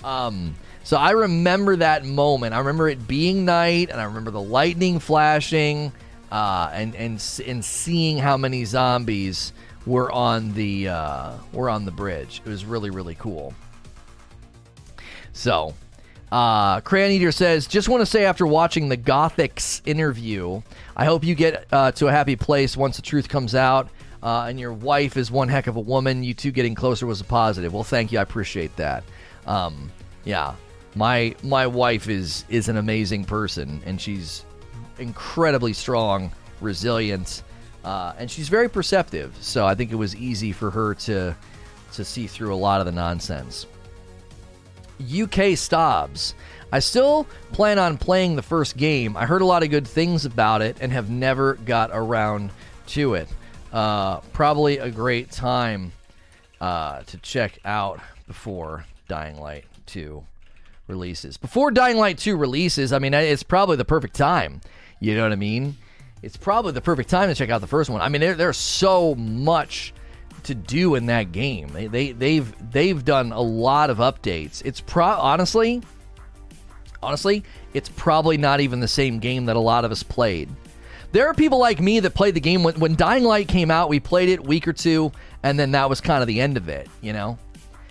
Um, 0.02 0.54
so 0.82 0.96
I 0.96 1.10
remember 1.10 1.76
that 1.76 2.04
moment. 2.04 2.54
I 2.54 2.58
remember 2.58 2.88
it 2.88 3.06
being 3.06 3.44
night, 3.44 3.90
and 3.90 4.00
I 4.00 4.04
remember 4.04 4.30
the 4.30 4.40
lightning 4.40 4.98
flashing, 4.98 5.92
uh, 6.32 6.70
and 6.72 6.94
and 6.94 7.42
and 7.46 7.64
seeing 7.64 8.16
how 8.16 8.36
many 8.36 8.64
zombies 8.64 9.52
were 9.84 10.10
on 10.10 10.54
the 10.54 10.88
uh, 10.88 11.32
were 11.52 11.68
on 11.68 11.84
the 11.84 11.90
bridge. 11.90 12.40
It 12.44 12.48
was 12.48 12.64
really 12.64 12.90
really 12.90 13.14
cool. 13.16 13.52
So 15.32 15.74
uh, 16.32 16.80
Crayon 16.80 17.10
Eater 17.10 17.32
says, 17.32 17.66
just 17.66 17.88
want 17.88 18.00
to 18.00 18.06
say 18.06 18.24
after 18.24 18.46
watching 18.46 18.88
the 18.88 18.96
Gothics 18.96 19.80
interview, 19.84 20.62
I 20.96 21.04
hope 21.04 21.24
you 21.24 21.34
get 21.34 21.66
uh, 21.72 21.92
to 21.92 22.08
a 22.08 22.12
happy 22.12 22.36
place 22.36 22.76
once 22.76 22.96
the 22.96 23.02
truth 23.02 23.28
comes 23.28 23.54
out. 23.54 23.88
Uh, 24.22 24.44
and 24.48 24.60
your 24.60 24.72
wife 24.72 25.16
is 25.16 25.30
one 25.30 25.48
heck 25.48 25.66
of 25.66 25.76
a 25.76 25.80
woman. 25.80 26.22
You 26.22 26.34
two 26.34 26.50
getting 26.50 26.74
closer 26.74 27.06
was 27.06 27.22
a 27.22 27.24
positive. 27.24 27.72
Well, 27.72 27.84
thank 27.84 28.12
you. 28.12 28.18
I 28.18 28.22
appreciate 28.22 28.76
that. 28.76 29.02
Um, 29.46 29.90
yeah, 30.24 30.54
my 30.94 31.34
my 31.42 31.66
wife 31.66 32.08
is 32.08 32.44
is 32.50 32.68
an 32.68 32.76
amazing 32.76 33.24
person, 33.24 33.80
and 33.86 33.98
she's 33.98 34.44
incredibly 34.98 35.72
strong, 35.72 36.30
resilient, 36.60 37.42
uh, 37.82 38.12
and 38.18 38.30
she's 38.30 38.50
very 38.50 38.68
perceptive. 38.68 39.34
So 39.40 39.66
I 39.66 39.74
think 39.74 39.90
it 39.90 39.96
was 39.96 40.14
easy 40.14 40.52
for 40.52 40.70
her 40.70 40.94
to 40.96 41.34
to 41.94 42.04
see 42.04 42.26
through 42.26 42.54
a 42.54 42.56
lot 42.56 42.80
of 42.80 42.86
the 42.86 42.92
nonsense. 42.92 43.66
UK 45.00 45.56
Stobbs. 45.56 46.34
I 46.72 46.78
still 46.78 47.26
plan 47.52 47.78
on 47.78 47.98
playing 47.98 48.36
the 48.36 48.42
first 48.42 48.76
game. 48.76 49.16
I 49.16 49.26
heard 49.26 49.42
a 49.42 49.46
lot 49.46 49.62
of 49.62 49.70
good 49.70 49.86
things 49.86 50.24
about 50.24 50.62
it 50.62 50.76
and 50.80 50.92
have 50.92 51.10
never 51.10 51.54
got 51.54 51.90
around 51.92 52.50
to 52.88 53.14
it. 53.14 53.28
Uh, 53.72 54.20
probably 54.32 54.78
a 54.78 54.90
great 54.90 55.30
time 55.30 55.92
uh, 56.60 57.02
to 57.02 57.18
check 57.18 57.58
out 57.64 58.00
before 58.26 58.84
Dying 59.08 59.40
Light 59.40 59.64
2 59.86 60.24
releases. 60.86 61.36
Before 61.36 61.70
Dying 61.70 61.96
Light 61.96 62.18
2 62.18 62.36
releases, 62.36 62.92
I 62.92 62.98
mean, 62.98 63.14
it's 63.14 63.42
probably 63.42 63.76
the 63.76 63.84
perfect 63.84 64.14
time. 64.14 64.60
You 65.00 65.16
know 65.16 65.22
what 65.22 65.32
I 65.32 65.36
mean? 65.36 65.76
It's 66.22 66.36
probably 66.36 66.72
the 66.72 66.80
perfect 66.80 67.08
time 67.08 67.28
to 67.28 67.34
check 67.34 67.50
out 67.50 67.60
the 67.60 67.66
first 67.66 67.90
one. 67.90 68.00
I 68.00 68.08
mean, 68.08 68.20
there, 68.20 68.34
there's 68.34 68.58
so 68.58 69.14
much 69.14 69.94
to 70.44 70.54
do 70.54 70.94
in 70.94 71.06
that 71.06 71.32
game. 71.32 71.72
They, 71.72 71.86
they 71.86 72.12
they've 72.12 72.72
they've 72.72 73.04
done 73.04 73.32
a 73.32 73.40
lot 73.40 73.90
of 73.90 73.98
updates. 73.98 74.62
It's 74.64 74.80
pro 74.80 75.06
honestly, 75.06 75.82
honestly, 77.02 77.44
it's 77.74 77.88
probably 77.88 78.36
not 78.36 78.60
even 78.60 78.80
the 78.80 78.88
same 78.88 79.18
game 79.18 79.46
that 79.46 79.56
a 79.56 79.60
lot 79.60 79.84
of 79.84 79.92
us 79.92 80.02
played. 80.02 80.48
There 81.12 81.26
are 81.26 81.34
people 81.34 81.58
like 81.58 81.80
me 81.80 82.00
that 82.00 82.14
played 82.14 82.34
the 82.34 82.40
game 82.40 82.62
when, 82.62 82.78
when 82.78 82.94
Dying 82.94 83.24
Light 83.24 83.48
came 83.48 83.70
out. 83.70 83.88
We 83.88 83.98
played 83.98 84.28
it 84.28 84.44
week 84.44 84.68
or 84.68 84.72
two, 84.72 85.10
and 85.42 85.58
then 85.58 85.72
that 85.72 85.88
was 85.88 86.00
kind 86.00 86.22
of 86.22 86.28
the 86.28 86.40
end 86.40 86.56
of 86.56 86.68
it. 86.68 86.88
You 87.00 87.12
know. 87.12 87.38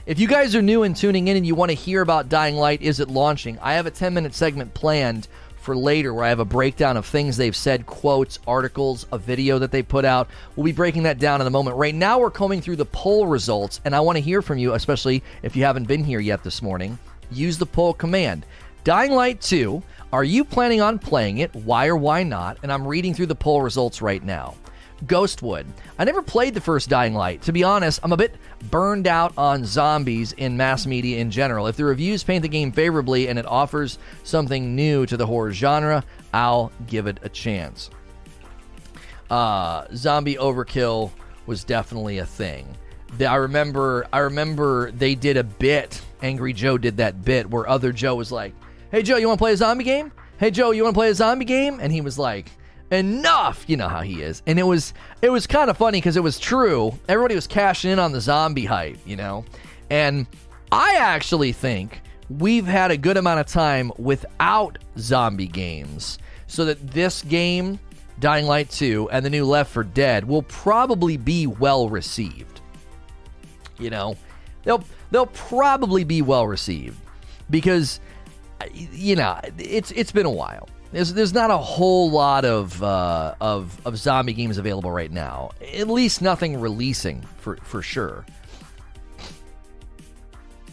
If 0.06 0.18
you 0.18 0.28
guys 0.28 0.56
are 0.56 0.62
new 0.64 0.82
and 0.82 0.96
tuning 0.96 1.28
in 1.28 1.38
and 1.38 1.46
you 1.46 1.54
want 1.54 1.70
to 1.70 1.76
hear 1.76 2.02
about 2.02 2.30
Dying 2.30 2.56
Light, 2.56 2.82
is 2.82 3.00
it 3.00 3.10
launching? 3.10 3.60
I 3.60 3.74
have 3.74 3.86
a 3.86 3.92
10 3.92 4.12
minute 4.14 4.34
segment 4.34 4.74
planned 4.74 5.28
for 5.70 5.76
later 5.76 6.16
where 6.16 6.26
I 6.26 6.30
have 6.30 6.40
a 6.40 6.46
breakdown 6.46 6.98
of 6.98 7.06
things 7.06 7.38
they've 7.38 7.56
said, 7.56 7.86
quotes, 7.86 8.40
articles, 8.48 9.06
a 9.12 9.20
video 9.20 9.60
that 9.60 9.72
they 9.72 9.84
put 9.84 10.04
out. 10.04 10.28
We'll 10.56 10.64
be 10.64 10.72
breaking 10.72 11.04
that 11.04 11.20
down 11.20 11.42
in 11.42 11.46
a 11.46 11.52
moment. 11.52 11.78
Right 11.78 11.94
now, 11.94 12.18
we're 12.18 12.32
combing 12.32 12.60
through 12.60 12.78
the 12.78 12.86
poll 12.86 13.28
results, 13.28 13.80
and 13.86 13.96
I 13.96 14.00
want 14.00 14.16
to 14.16 14.20
hear 14.20 14.42
from 14.42 14.58
you, 14.58 14.74
especially 14.74 15.22
if 15.44 15.56
you 15.56 15.66
haven't 15.66 15.88
been 15.88 16.04
here 16.04 16.20
yet 16.20 16.44
this 16.44 16.64
morning. 16.64 16.98
Use 17.30 17.60
the 17.60 17.68
poll 17.68 17.94
command. 17.94 18.48
Dying 18.84 19.12
Light 19.12 19.42
2, 19.42 19.84
are 20.12 20.24
you 20.24 20.44
planning 20.44 20.82
on 20.82 20.98
playing 20.98 21.38
it? 21.38 21.54
Why 21.54 21.86
or 21.86 21.98
why 21.98 22.24
not? 22.24 22.58
And 22.64 22.74
I'm 22.74 22.88
reading 22.88 23.14
through 23.14 23.28
the 23.28 23.36
poll 23.36 23.62
results 23.62 24.02
right 24.02 24.24
now. 24.24 24.56
Ghostwood. 25.06 25.66
I 25.98 26.04
never 26.04 26.22
played 26.22 26.54
the 26.54 26.62
first 26.62 26.90
Dying 26.90 27.14
Light. 27.14 27.42
To 27.44 27.52
be 27.52 27.64
honest, 27.64 28.00
I'm 28.04 28.12
a 28.12 28.18
bit 28.18 28.36
burned 28.70 29.08
out 29.08 29.34
on 29.38 29.66
zombies 29.66 30.34
in 30.34 30.58
mass 30.58 30.86
media 30.86 31.20
in 31.20 31.32
general. 31.32 31.68
If 31.68 31.78
the 31.78 31.86
reviews 31.86 32.24
paint 32.24 32.42
the 32.42 32.50
game 32.50 32.72
favorably 32.72 33.28
and 33.28 33.40
it 33.40 33.46
offers 33.46 34.00
something 34.24 34.76
new 34.76 35.06
to 35.06 35.18
the 35.18 35.26
horror 35.26 35.52
genre, 35.54 36.04
I'll 36.34 36.72
give 36.88 37.08
it 37.08 37.20
a 37.24 37.30
chance. 37.30 37.90
Uh, 39.30 39.86
zombie 39.96 40.36
overkill 40.36 41.12
was 41.46 41.64
definitely 41.64 42.18
a 42.18 42.26
thing. 42.26 42.68
I 43.20 43.36
remember 43.36 44.08
I 44.14 44.20
remember 44.20 44.92
they 44.92 45.16
did 45.16 45.38
a 45.38 45.44
bit. 45.44 46.02
Angry 46.22 46.54
Joe 46.54 46.78
did 46.78 46.98
that 46.98 47.24
bit 47.24 47.50
where 47.50 47.68
other 47.68 47.92
Joe 47.92 48.16
was 48.16 48.32
like, 48.32 48.54
"Hey 48.92 49.02
Joe, 49.02 49.18
you 49.18 49.28
want 49.28 49.40
to 49.40 49.42
play 49.42 49.54
a 49.54 49.58
zombie 49.58 49.84
game? 49.84 50.12
Hey 50.38 50.52
Joe, 50.52 50.72
you 50.72 50.84
want 50.84 50.94
to 50.94 50.98
play 50.98 51.10
a 51.10 51.16
zombie 51.16 51.46
game?" 51.46 51.80
And 51.82 51.92
he 51.92 52.02
was 52.02 52.20
like, 52.20 52.52
enough. 52.92 53.64
You 53.68 53.78
know 53.78 53.88
how 53.88 54.02
he 54.02 54.22
is. 54.22 54.42
And 54.46 54.60
it 54.60 54.64
was 54.64 54.94
it 55.22 55.30
was 55.30 55.48
kind 55.48 55.70
of 55.70 55.78
funny 55.78 56.00
because 56.00 56.18
it 56.18 56.24
was 56.24 56.40
true. 56.40 56.98
Everybody 57.08 57.36
was 57.36 57.48
cashing 57.48 57.92
in 57.92 58.00
on 58.00 58.12
the 58.12 58.22
zombie 58.22 58.66
hype 58.66 58.98
you 59.06 59.16
know? 59.16 59.46
And 59.90 60.28
i 60.72 60.96
actually 60.96 61.52
think 61.52 62.02
we've 62.30 62.68
had 62.68 62.92
a 62.92 62.98
good 62.98 63.18
amount 63.18 63.40
of 63.40 63.48
time 63.48 63.92
without 63.98 64.78
zombie 65.00 65.48
games 65.48 66.20
so 66.46 66.66
that 66.66 66.92
this 66.92 67.24
game 67.24 67.80
dying 68.20 68.46
light 68.46 68.70
2 68.70 69.10
and 69.12 69.26
the 69.26 69.30
new 69.30 69.46
Left 69.46 69.72
4 69.72 69.84
Dead 69.84 70.26
will 70.26 70.44
probably 70.44 71.18
be 71.18 71.48
well 71.48 71.90
received. 71.90 72.62
You 73.80 73.90
know? 73.90 74.16
They'll 74.64 74.84
they'll 75.12 75.28
probably 75.28 76.04
be 76.04 76.22
well 76.22 76.46
received 76.46 76.98
because 77.50 78.00
you 78.92 79.16
know 79.16 79.40
it's 79.58 79.92
it's 79.92 80.12
been 80.12 80.26
a 80.26 80.32
while 80.32 80.68
there's 80.92 81.14
there's 81.14 81.34
not 81.34 81.52
a 81.52 81.58
whole 81.58 82.10
lot 82.10 82.46
of 82.46 82.82
uh, 82.82 83.36
of 83.40 83.80
of 83.86 83.98
zombie 83.98 84.34
games 84.34 84.58
available 84.58 84.92
right 84.92 85.12
now. 85.12 85.52
At 85.76 85.88
least 85.88 86.22
nothing 86.22 86.60
releasing 86.60 87.22
for 87.38 87.58
for 87.58 87.82
sure. 87.82 88.26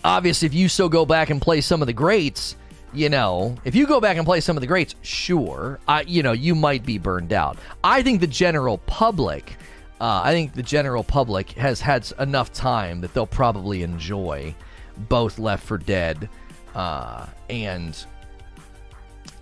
Obviously, 0.04 0.46
if 0.46 0.54
you 0.54 0.68
so 0.68 0.88
go 0.88 1.04
back 1.04 1.30
and 1.30 1.42
play 1.42 1.60
some 1.60 1.82
of 1.82 1.86
the 1.86 1.92
greats, 1.92 2.56
you 2.94 3.08
know, 3.08 3.56
if 3.64 3.74
you 3.74 3.86
go 3.86 4.00
back 4.00 4.16
and 4.16 4.24
play 4.24 4.40
some 4.40 4.56
of 4.56 4.60
the 4.60 4.66
greats, 4.66 4.94
sure, 5.02 5.78
I 5.86 6.02
you 6.02 6.22
know 6.22 6.32
you 6.32 6.54
might 6.54 6.86
be 6.86 6.96
burned 6.96 7.32
out. 7.32 7.58
I 7.84 8.02
think 8.02 8.20
the 8.20 8.26
general 8.26 8.78
public, 8.78 9.56
uh, 10.00 10.22
I 10.24 10.32
think 10.32 10.54
the 10.54 10.62
general 10.62 11.04
public 11.04 11.52
has 11.52 11.80
had 11.80 12.10
enough 12.18 12.52
time 12.52 13.02
that 13.02 13.12
they'll 13.12 13.26
probably 13.26 13.82
enjoy 13.82 14.54
both 15.10 15.38
Left 15.38 15.62
4 15.66 15.78
Dead 15.78 16.30
uh, 16.74 17.26
and 17.50 18.06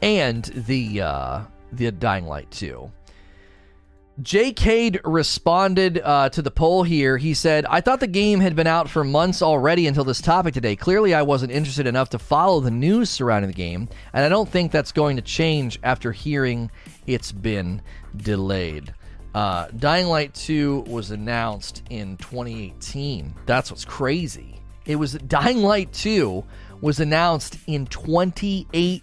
and 0.04 0.44
the 0.44 1.00
uh, 1.00 1.40
the 1.72 1.90
Dying 1.90 2.26
Light 2.26 2.50
2. 2.50 2.92
J. 4.22 4.52
Cade 4.52 5.00
responded 5.02 6.00
uh, 6.04 6.28
to 6.28 6.40
the 6.40 6.50
poll 6.50 6.84
here. 6.84 7.16
He 7.16 7.34
said, 7.34 7.66
I 7.66 7.80
thought 7.80 7.98
the 7.98 8.06
game 8.06 8.38
had 8.38 8.54
been 8.54 8.68
out 8.68 8.88
for 8.88 9.02
months 9.02 9.42
already 9.42 9.88
until 9.88 10.04
this 10.04 10.20
topic 10.20 10.54
today. 10.54 10.76
Clearly, 10.76 11.14
I 11.14 11.22
wasn't 11.22 11.50
interested 11.50 11.88
enough 11.88 12.10
to 12.10 12.20
follow 12.20 12.60
the 12.60 12.70
news 12.70 13.10
surrounding 13.10 13.50
the 13.50 13.56
game, 13.56 13.88
and 14.12 14.24
I 14.24 14.28
don't 14.28 14.48
think 14.48 14.70
that's 14.70 14.92
going 14.92 15.16
to 15.16 15.22
change 15.22 15.80
after 15.82 16.12
hearing 16.12 16.70
it's 17.08 17.32
been 17.32 17.82
delayed. 18.16 18.94
Uh, 19.34 19.66
Dying 19.76 20.06
Light 20.06 20.32
2 20.34 20.84
was 20.86 21.10
announced 21.10 21.82
in 21.90 22.16
2018. 22.18 23.34
That's 23.46 23.72
what's 23.72 23.84
crazy. 23.84 24.60
It 24.86 24.94
was 24.94 25.14
Dying 25.14 25.62
Light 25.62 25.92
2 25.92 26.44
was 26.80 27.00
announced 27.00 27.58
in 27.66 27.86
2018. 27.86 29.02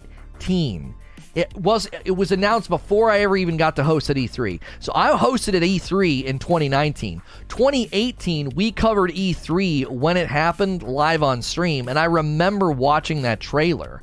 It 1.34 1.54
was 1.56 1.88
it 2.04 2.10
was 2.10 2.30
announced 2.30 2.68
before 2.68 3.10
I 3.10 3.20
ever 3.20 3.36
even 3.36 3.56
got 3.56 3.76
to 3.76 3.84
host 3.84 4.10
at 4.10 4.16
E3. 4.16 4.60
So 4.80 4.92
I 4.94 5.12
hosted 5.12 5.54
at 5.54 5.62
E3 5.62 6.24
in 6.24 6.38
2019. 6.38 7.22
2018 7.48 8.50
we 8.50 8.70
covered 8.70 9.10
E3 9.10 9.88
when 9.88 10.16
it 10.18 10.28
happened 10.28 10.82
live 10.82 11.22
on 11.22 11.40
stream 11.40 11.88
and 11.88 11.98
I 11.98 12.04
remember 12.04 12.70
watching 12.70 13.22
that 13.22 13.40
trailer. 13.40 14.02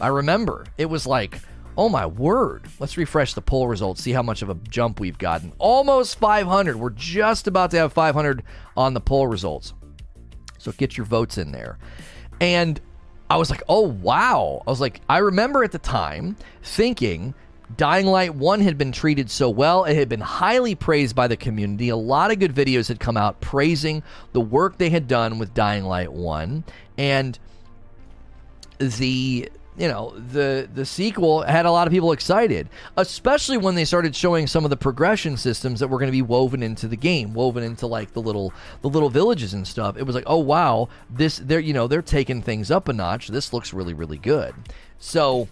I 0.00 0.08
remember. 0.08 0.64
It 0.78 0.86
was 0.86 1.06
like, 1.06 1.38
"Oh 1.76 1.90
my 1.90 2.06
word. 2.06 2.64
Let's 2.78 2.96
refresh 2.96 3.34
the 3.34 3.42
poll 3.42 3.68
results, 3.68 4.02
see 4.02 4.12
how 4.12 4.22
much 4.22 4.40
of 4.40 4.48
a 4.48 4.54
jump 4.54 5.00
we've 5.00 5.18
gotten. 5.18 5.52
Almost 5.58 6.18
500. 6.18 6.76
We're 6.76 6.90
just 6.90 7.46
about 7.46 7.70
to 7.72 7.76
have 7.76 7.92
500 7.92 8.42
on 8.74 8.94
the 8.94 9.00
poll 9.00 9.26
results. 9.26 9.74
So 10.56 10.72
get 10.72 10.96
your 10.96 11.04
votes 11.04 11.36
in 11.36 11.52
there. 11.52 11.78
And 12.40 12.80
I 13.30 13.36
was 13.36 13.48
like, 13.48 13.62
oh, 13.68 13.82
wow. 13.86 14.62
I 14.66 14.70
was 14.70 14.80
like, 14.80 15.00
I 15.08 15.18
remember 15.18 15.62
at 15.62 15.70
the 15.70 15.78
time 15.78 16.36
thinking 16.62 17.34
Dying 17.76 18.06
Light 18.06 18.34
1 18.34 18.60
had 18.60 18.76
been 18.76 18.90
treated 18.90 19.30
so 19.30 19.48
well. 19.48 19.84
It 19.84 19.94
had 19.94 20.08
been 20.08 20.20
highly 20.20 20.74
praised 20.74 21.14
by 21.14 21.28
the 21.28 21.36
community. 21.36 21.88
A 21.88 21.96
lot 21.96 22.32
of 22.32 22.40
good 22.40 22.52
videos 22.52 22.88
had 22.88 22.98
come 22.98 23.16
out 23.16 23.40
praising 23.40 24.02
the 24.32 24.40
work 24.40 24.78
they 24.78 24.90
had 24.90 25.06
done 25.06 25.38
with 25.38 25.54
Dying 25.54 25.84
Light 25.84 26.12
1. 26.12 26.64
And 26.98 27.38
the 28.78 29.48
you 29.78 29.88
know 29.88 30.12
the 30.32 30.68
the 30.74 30.84
sequel 30.84 31.42
had 31.42 31.64
a 31.64 31.70
lot 31.70 31.86
of 31.86 31.92
people 31.92 32.12
excited 32.12 32.68
especially 32.96 33.56
when 33.56 33.74
they 33.74 33.84
started 33.84 34.14
showing 34.14 34.46
some 34.46 34.64
of 34.64 34.70
the 34.70 34.76
progression 34.76 35.36
systems 35.36 35.80
that 35.80 35.88
were 35.88 35.98
going 35.98 36.08
to 36.08 36.12
be 36.12 36.22
woven 36.22 36.62
into 36.62 36.88
the 36.88 36.96
game 36.96 37.32
woven 37.32 37.62
into 37.62 37.86
like 37.86 38.12
the 38.12 38.20
little 38.20 38.52
the 38.82 38.88
little 38.88 39.08
villages 39.10 39.54
and 39.54 39.66
stuff. 39.66 39.96
It 39.96 40.02
was 40.02 40.14
like 40.14 40.24
oh 40.26 40.38
wow 40.38 40.88
this 41.08 41.38
they're 41.38 41.60
you 41.60 41.72
know 41.72 41.86
they're 41.86 42.02
taking 42.02 42.42
things 42.42 42.70
up 42.70 42.88
a 42.88 42.92
notch. 42.92 43.28
This 43.28 43.52
looks 43.52 43.72
really 43.72 43.94
really 43.94 44.18
good. 44.18 44.54
So 44.98 45.48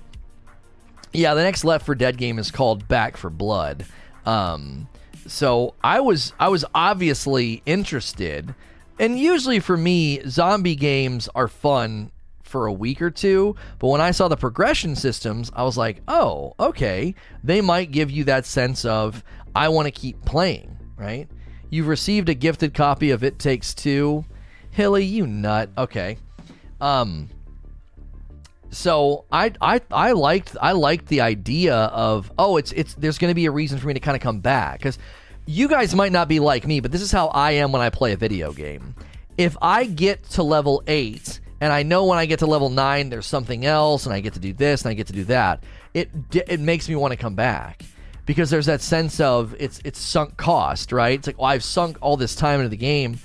yeah 1.13 1.35
the 1.35 1.43
next 1.43 1.65
Left 1.65 1.87
4 1.87 1.95
Dead 1.95 2.17
game 2.19 2.39
is 2.39 2.51
called 2.51 2.89
Back 2.89 3.17
4 3.17 3.31
Blood. 3.31 3.87
Um 4.27 4.89
so 5.27 5.75
i 5.85 6.01
was 6.01 6.33
i 6.41 6.49
was 6.49 6.65
obviously 6.75 7.63
interested 7.67 8.55
and 8.99 9.19
usually 9.19 9.61
for 9.61 9.77
me 9.77 10.23
zombie 10.27 10.75
games 10.75 11.29
are 11.35 11.49
fun 11.49 12.11
for 12.49 12.67
a 12.67 12.73
week 12.73 13.01
or 13.01 13.11
two. 13.11 13.55
But 13.79 13.89
when 13.89 14.01
I 14.01 14.11
saw 14.11 14.29
the 14.29 14.37
progression 14.37 14.97
systems, 14.97 15.51
I 15.55 15.63
was 15.63 15.77
like, 15.77 16.03
oh, 16.09 16.55
okay. 16.59 17.15
They 17.45 17.61
might 17.61 17.91
give 17.93 18.11
you 18.11 18.25
that 18.25 18.47
sense 18.47 18.85
of, 18.85 19.23
I 19.55 19.69
want 19.69 19.87
to 19.87 19.93
keep 19.93 20.25
playing, 20.25 20.77
right? 20.97 21.29
You've 21.71 21.89
received 21.89 22.29
a 22.29 22.35
gifted 22.35 22.75
copy 22.75 23.11
of 23.11 23.23
It 23.23 23.39
Takes 23.39 23.75
Two. 23.75 24.25
Hilly, 24.71 25.05
you 25.05 25.27
nut. 25.27 25.71
Okay. 25.77 26.19
Um, 26.81 27.29
so 28.71 29.25
I 29.33 29.53
I 29.61 29.81
I 29.91 30.13
liked 30.13 30.57
I 30.61 30.73
liked 30.73 31.07
the 31.07 31.21
idea 31.23 31.75
of 31.75 32.31
oh 32.39 32.57
it's 32.59 32.73
it's 32.73 32.95
there's 32.95 33.19
going 33.19 33.31
to 33.31 33.35
be 33.35 33.47
a 33.47 33.51
reason 33.51 33.79
for 33.79 33.87
me 33.87 33.95
to 33.95 34.01
kind 34.01 34.15
of 34.17 34.23
come 34.23 34.41
back 34.41 34.79
because 34.79 34.99
you 35.47 35.69
guys 35.69 35.95
might 35.95 36.13
not 36.13 36.29
be 36.29 36.39
like 36.41 36.67
me 36.67 36.81
but 36.81 36.93
this 36.93 37.01
is 37.01 37.11
how 37.11 37.29
I 37.29 37.53
am 37.53 37.73
when 37.73 37.81
I 37.81 37.91
play 37.91 38.13
a 38.13 38.17
video 38.17 38.53
game. 38.53 38.95
If 39.39 39.57
I 39.63 39.85
get 39.85 40.25
to 40.31 40.43
level 40.43 40.83
8 40.87 41.41
and 41.61 41.73
I 41.73 41.83
know 41.83 42.05
when 42.05 42.19
I 42.19 42.27
get 42.27 42.41
to 42.41 42.47
level 42.47 42.71
nine, 42.71 43.11
there's 43.11 43.27
something 43.27 43.65
else, 43.65 44.07
and 44.07 44.15
I 44.15 44.21
get 44.21 44.35
to 44.35 44.41
do 44.41 44.53
this, 44.53 44.83
and 44.83 44.91
I 44.91 44.95
get 44.95 45.09
to 45.09 45.13
do 45.13 45.25
that. 45.25 45.63
It 45.95 46.11
it 46.33 46.61
makes 46.61 46.89
me 46.89 46.97
want 46.97 47.13
to 47.13 47.17
come 47.17 47.35
back 47.35 47.85
because 48.27 48.51
there's 48.51 48.67
that 48.67 48.81
sense 48.81 49.21
of 49.21 49.55
it's 49.59 49.81
it's 49.85 50.01
sunk 50.01 50.37
cost, 50.37 50.93
right? 50.93 51.19
It's 51.19 51.27
like, 51.27 51.39
well, 51.39 51.47
I've 51.47 51.65
sunk 51.65 51.99
all 52.01 52.17
this 52.17 52.35
time 52.35 52.61
into 52.61 52.69
the 52.69 52.77
game, 52.77 53.19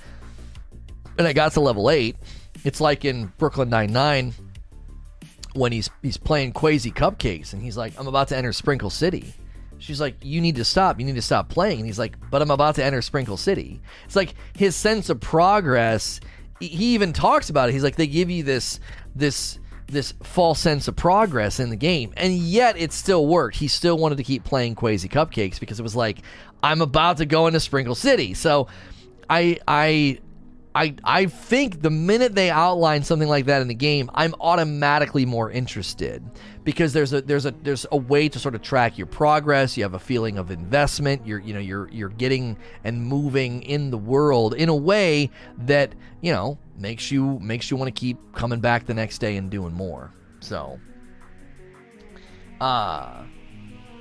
and 1.17 1.27
I 1.27 1.33
got 1.33 1.51
to 1.53 1.59
level 1.59 1.89
eight. 1.89 2.15
It's 2.63 2.81
like 2.81 3.05
in 3.05 3.31
Brooklyn 3.37 3.69
Nine 3.69 3.91
Nine 3.91 4.33
when 5.53 5.71
he's 5.71 5.89
he's 6.01 6.17
playing 6.17 6.53
Kwazy 6.53 6.93
Cupcakes, 6.93 7.53
and 7.53 7.61
he's 7.61 7.77
like, 7.77 7.93
I'm 7.99 8.07
about 8.07 8.29
to 8.29 8.37
enter 8.37 8.53
Sprinkle 8.53 8.89
City. 8.89 9.33
She's 9.83 9.99
like, 9.99 10.15
You 10.21 10.39
need 10.39 10.55
to 10.55 10.63
stop. 10.63 10.99
You 10.99 11.05
need 11.05 11.15
to 11.15 11.21
stop 11.21 11.49
playing. 11.49 11.79
And 11.79 11.85
he's 11.85 11.99
like, 11.99 12.15
But 12.31 12.41
I'm 12.41 12.51
about 12.51 12.75
to 12.75 12.83
enter 12.83 13.01
Sprinkle 13.01 13.35
City. 13.35 13.81
It's 14.05 14.15
like 14.15 14.33
his 14.55 14.75
sense 14.75 15.09
of 15.09 15.19
progress 15.19 16.21
he 16.59 16.93
even 16.93 17.13
talks 17.13 17.49
about 17.49 17.69
it. 17.69 17.73
He's 17.73 17.83
like, 17.83 17.95
they 17.95 18.07
give 18.07 18.29
you 18.29 18.43
this 18.43 18.79
this 19.15 19.59
this 19.87 20.13
false 20.23 20.59
sense 20.59 20.87
of 20.87 20.95
progress 20.95 21.59
in 21.59 21.69
the 21.69 21.75
game, 21.75 22.13
and 22.17 22.33
yet 22.33 22.77
it 22.77 22.91
still 22.91 23.27
worked. 23.27 23.57
He 23.57 23.67
still 23.67 23.97
wanted 23.97 24.17
to 24.17 24.23
keep 24.23 24.43
playing 24.43 24.75
Kwazy 24.75 25.09
Cupcakes 25.09 25.59
because 25.59 25.79
it 25.79 25.83
was 25.83 25.95
like, 25.95 26.19
I'm 26.61 26.81
about 26.81 27.17
to 27.17 27.25
go 27.25 27.47
into 27.47 27.59
Sprinkle 27.59 27.95
City. 27.95 28.33
So, 28.33 28.67
I 29.29 29.59
I 29.67 30.19
I 30.75 30.95
I 31.03 31.25
think 31.27 31.81
the 31.81 31.89
minute 31.91 32.33
they 32.33 32.49
outline 32.49 33.03
something 33.03 33.27
like 33.27 33.45
that 33.45 33.61
in 33.61 33.67
the 33.67 33.75
game, 33.75 34.09
I'm 34.13 34.33
automatically 34.39 35.25
more 35.25 35.51
interested 35.51 36.23
because 36.63 36.93
there's 36.93 37.13
a 37.13 37.21
there's 37.21 37.45
a 37.45 37.51
there's 37.51 37.85
a 37.91 37.97
way 37.97 38.27
to 38.29 38.39
sort 38.39 38.55
of 38.55 38.61
track 38.61 38.97
your 38.97 39.07
progress. 39.07 39.77
You 39.77 39.83
have 39.83 39.93
a 39.93 39.99
feeling 39.99 40.37
of 40.37 40.49
investment. 40.49 41.27
You're 41.27 41.39
you 41.39 41.53
know 41.53 41.59
you're 41.59 41.89
you're 41.91 42.09
getting 42.09 42.57
and 42.83 43.05
moving 43.05 43.61
in 43.63 43.91
the 43.91 43.97
world 43.97 44.55
in 44.55 44.69
a 44.69 44.75
way 44.75 45.29
that 45.59 45.93
you 46.21 46.31
know 46.31 46.57
makes 46.77 47.11
you 47.11 47.37
makes 47.39 47.69
you 47.69 47.77
want 47.77 47.93
to 47.93 47.99
keep 47.99 48.17
coming 48.33 48.59
back 48.59 48.85
the 48.87 48.95
next 48.95 49.19
day 49.19 49.37
and 49.37 49.51
doing 49.51 49.73
more. 49.73 50.11
So. 50.39 50.79
Uh, 52.59 53.23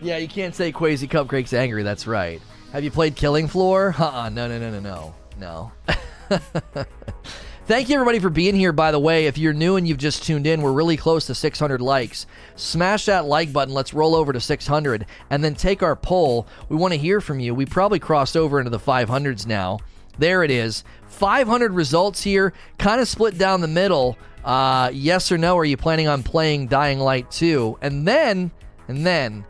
yeah, 0.00 0.18
you 0.18 0.28
can't 0.28 0.54
say 0.54 0.72
Kwazy 0.72 1.10
Cupcake's 1.10 1.52
angry. 1.52 1.82
That's 1.82 2.06
right. 2.06 2.40
Have 2.72 2.84
you 2.84 2.90
played 2.92 3.16
Killing 3.16 3.48
Floor? 3.48 3.94
Uh-uh. 3.98 4.28
No, 4.28 4.46
no, 4.46 4.58
no, 4.58 4.70
no, 4.70 4.80
no. 4.80 5.14
No. 5.38 5.72
Thank 7.66 7.88
you, 7.88 7.94
everybody, 7.94 8.18
for 8.18 8.30
being 8.30 8.54
here. 8.54 8.72
By 8.72 8.90
the 8.90 8.98
way, 8.98 9.26
if 9.26 9.38
you're 9.38 9.52
new 9.52 9.76
and 9.76 9.86
you've 9.86 9.98
just 9.98 10.24
tuned 10.24 10.46
in, 10.46 10.62
we're 10.62 10.72
really 10.72 10.96
close 10.96 11.26
to 11.26 11.34
600 11.34 11.80
likes. 11.80 12.26
Smash 12.56 13.06
that 13.06 13.24
like 13.26 13.52
button. 13.52 13.74
Let's 13.74 13.94
roll 13.94 14.14
over 14.14 14.32
to 14.32 14.40
600 14.40 15.06
and 15.30 15.44
then 15.44 15.54
take 15.54 15.82
our 15.82 15.96
poll. 15.96 16.46
We 16.68 16.76
want 16.76 16.92
to 16.92 16.98
hear 16.98 17.20
from 17.20 17.40
you. 17.40 17.54
We 17.54 17.66
probably 17.66 17.98
crossed 17.98 18.36
over 18.36 18.58
into 18.58 18.70
the 18.70 18.78
500s 18.78 19.46
now. 19.46 19.78
There 20.18 20.42
it 20.42 20.50
is. 20.50 20.84
500 21.06 21.72
results 21.72 22.22
here, 22.22 22.52
kind 22.78 23.00
of 23.00 23.08
split 23.08 23.38
down 23.38 23.60
the 23.60 23.68
middle. 23.68 24.18
Uh, 24.44 24.90
yes 24.92 25.30
or 25.30 25.38
no? 25.38 25.56
Are 25.56 25.64
you 25.64 25.76
planning 25.76 26.08
on 26.08 26.22
playing 26.22 26.66
Dying 26.66 26.98
Light 26.98 27.30
2? 27.30 27.78
And 27.80 28.06
then, 28.06 28.50
and 28.88 29.06
then, 29.06 29.44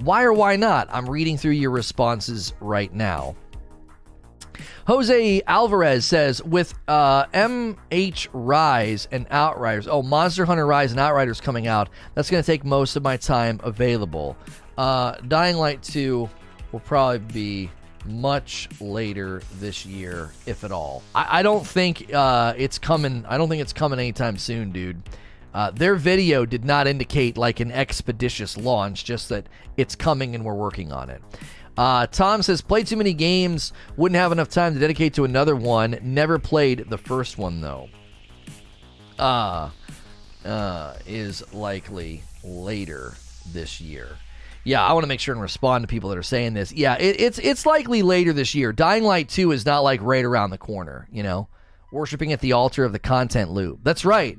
why 0.00 0.22
or 0.22 0.32
why 0.32 0.56
not? 0.56 0.88
I'm 0.90 1.08
reading 1.08 1.36
through 1.36 1.52
your 1.52 1.70
responses 1.70 2.54
right 2.60 2.92
now. 2.92 3.36
Jose 4.86 5.42
Alvarez 5.46 6.04
says 6.04 6.42
with 6.42 6.74
uh, 6.88 7.26
MH 7.26 8.28
Rise 8.32 9.08
and 9.10 9.26
Outriders. 9.30 9.88
Oh, 9.88 10.02
Monster 10.02 10.44
Hunter 10.44 10.66
Rise 10.66 10.90
and 10.92 11.00
Outriders 11.00 11.40
coming 11.40 11.66
out. 11.66 11.88
That's 12.14 12.30
going 12.30 12.42
to 12.42 12.46
take 12.46 12.64
most 12.64 12.96
of 12.96 13.02
my 13.02 13.16
time 13.16 13.60
available. 13.62 14.36
Uh, 14.76 15.12
Dying 15.28 15.56
Light 15.56 15.82
2 15.82 16.28
will 16.72 16.80
probably 16.80 17.18
be 17.18 17.70
much 18.06 18.68
later 18.80 19.42
this 19.58 19.84
year, 19.84 20.30
if 20.46 20.64
at 20.64 20.72
all. 20.72 21.02
I, 21.14 21.40
I 21.40 21.42
don't 21.42 21.66
think 21.66 22.12
uh, 22.12 22.54
it's 22.56 22.78
coming. 22.78 23.24
I 23.28 23.38
don't 23.38 23.48
think 23.48 23.62
it's 23.62 23.72
coming 23.72 23.98
anytime 23.98 24.38
soon, 24.38 24.72
dude. 24.72 25.02
Uh, 25.52 25.70
their 25.72 25.96
video 25.96 26.46
did 26.46 26.64
not 26.64 26.86
indicate 26.86 27.36
like 27.36 27.60
an 27.60 27.72
expeditious 27.72 28.56
launch, 28.56 29.04
just 29.04 29.28
that 29.30 29.48
it's 29.76 29.96
coming 29.96 30.34
and 30.34 30.44
we're 30.44 30.54
working 30.54 30.92
on 30.92 31.10
it. 31.10 31.20
Uh, 31.76 32.06
Tom 32.06 32.42
says, 32.42 32.60
played 32.60 32.86
too 32.86 32.96
many 32.96 33.14
games, 33.14 33.72
wouldn't 33.96 34.18
have 34.18 34.32
enough 34.32 34.48
time 34.48 34.74
to 34.74 34.80
dedicate 34.80 35.14
to 35.14 35.24
another 35.24 35.56
one. 35.56 35.98
Never 36.02 36.38
played 36.38 36.90
the 36.90 36.98
first 36.98 37.38
one, 37.38 37.60
though. 37.60 37.88
Uh, 39.18 39.70
uh, 40.44 40.94
is 41.06 41.52
likely 41.52 42.22
later 42.42 43.14
this 43.52 43.80
year. 43.80 44.08
Yeah, 44.64 44.84
I 44.84 44.92
want 44.92 45.04
to 45.04 45.08
make 45.08 45.20
sure 45.20 45.32
and 45.32 45.40
respond 45.40 45.82
to 45.84 45.88
people 45.88 46.10
that 46.10 46.18
are 46.18 46.22
saying 46.22 46.54
this. 46.54 46.72
Yeah, 46.72 46.96
it, 46.96 47.18
it's 47.18 47.38
it's 47.38 47.64
likely 47.64 48.02
later 48.02 48.32
this 48.32 48.54
year. 48.54 48.72
Dying 48.72 49.04
Light 49.04 49.28
2 49.28 49.52
is 49.52 49.64
not 49.64 49.80
like 49.80 50.02
right 50.02 50.24
around 50.24 50.50
the 50.50 50.58
corner, 50.58 51.08
you 51.10 51.22
know? 51.22 51.48
Worshipping 51.92 52.32
at 52.32 52.40
the 52.40 52.52
altar 52.52 52.84
of 52.84 52.92
the 52.92 52.98
content 52.98 53.50
loop. 53.50 53.80
That's 53.82 54.04
right. 54.04 54.38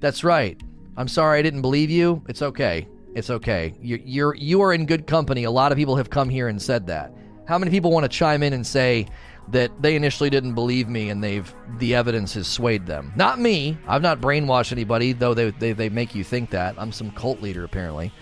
That's 0.00 0.24
right. 0.24 0.60
I'm 0.96 1.08
sorry 1.08 1.38
I 1.38 1.42
didn't 1.42 1.62
believe 1.62 1.90
you. 1.90 2.22
It's 2.28 2.42
okay. 2.42 2.86
It's 3.18 3.30
okay. 3.30 3.74
You're, 3.82 3.98
you're 4.04 4.34
you 4.36 4.62
are 4.62 4.72
in 4.72 4.86
good 4.86 5.08
company. 5.08 5.42
A 5.42 5.50
lot 5.50 5.72
of 5.72 5.76
people 5.76 5.96
have 5.96 6.08
come 6.08 6.28
here 6.28 6.46
and 6.46 6.62
said 6.62 6.86
that. 6.86 7.12
How 7.48 7.58
many 7.58 7.72
people 7.72 7.90
want 7.90 8.04
to 8.04 8.08
chime 8.08 8.44
in 8.44 8.52
and 8.52 8.64
say 8.64 9.08
that 9.48 9.72
they 9.82 9.96
initially 9.96 10.30
didn't 10.30 10.54
believe 10.54 10.88
me 10.88 11.10
and 11.10 11.22
they've 11.24 11.52
the 11.78 11.96
evidence 11.96 12.34
has 12.34 12.46
swayed 12.46 12.86
them? 12.86 13.12
Not 13.16 13.40
me. 13.40 13.76
I've 13.88 14.02
not 14.02 14.20
brainwashed 14.20 14.70
anybody, 14.70 15.12
though 15.12 15.34
they 15.34 15.50
they, 15.50 15.72
they 15.72 15.88
make 15.88 16.14
you 16.14 16.22
think 16.22 16.50
that. 16.50 16.76
I'm 16.78 16.92
some 16.92 17.10
cult 17.10 17.42
leader 17.42 17.64
apparently. 17.64 18.12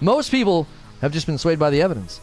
Most 0.00 0.30
people 0.30 0.68
have 1.00 1.10
just 1.10 1.26
been 1.26 1.38
swayed 1.38 1.58
by 1.58 1.70
the 1.70 1.82
evidence. 1.82 2.20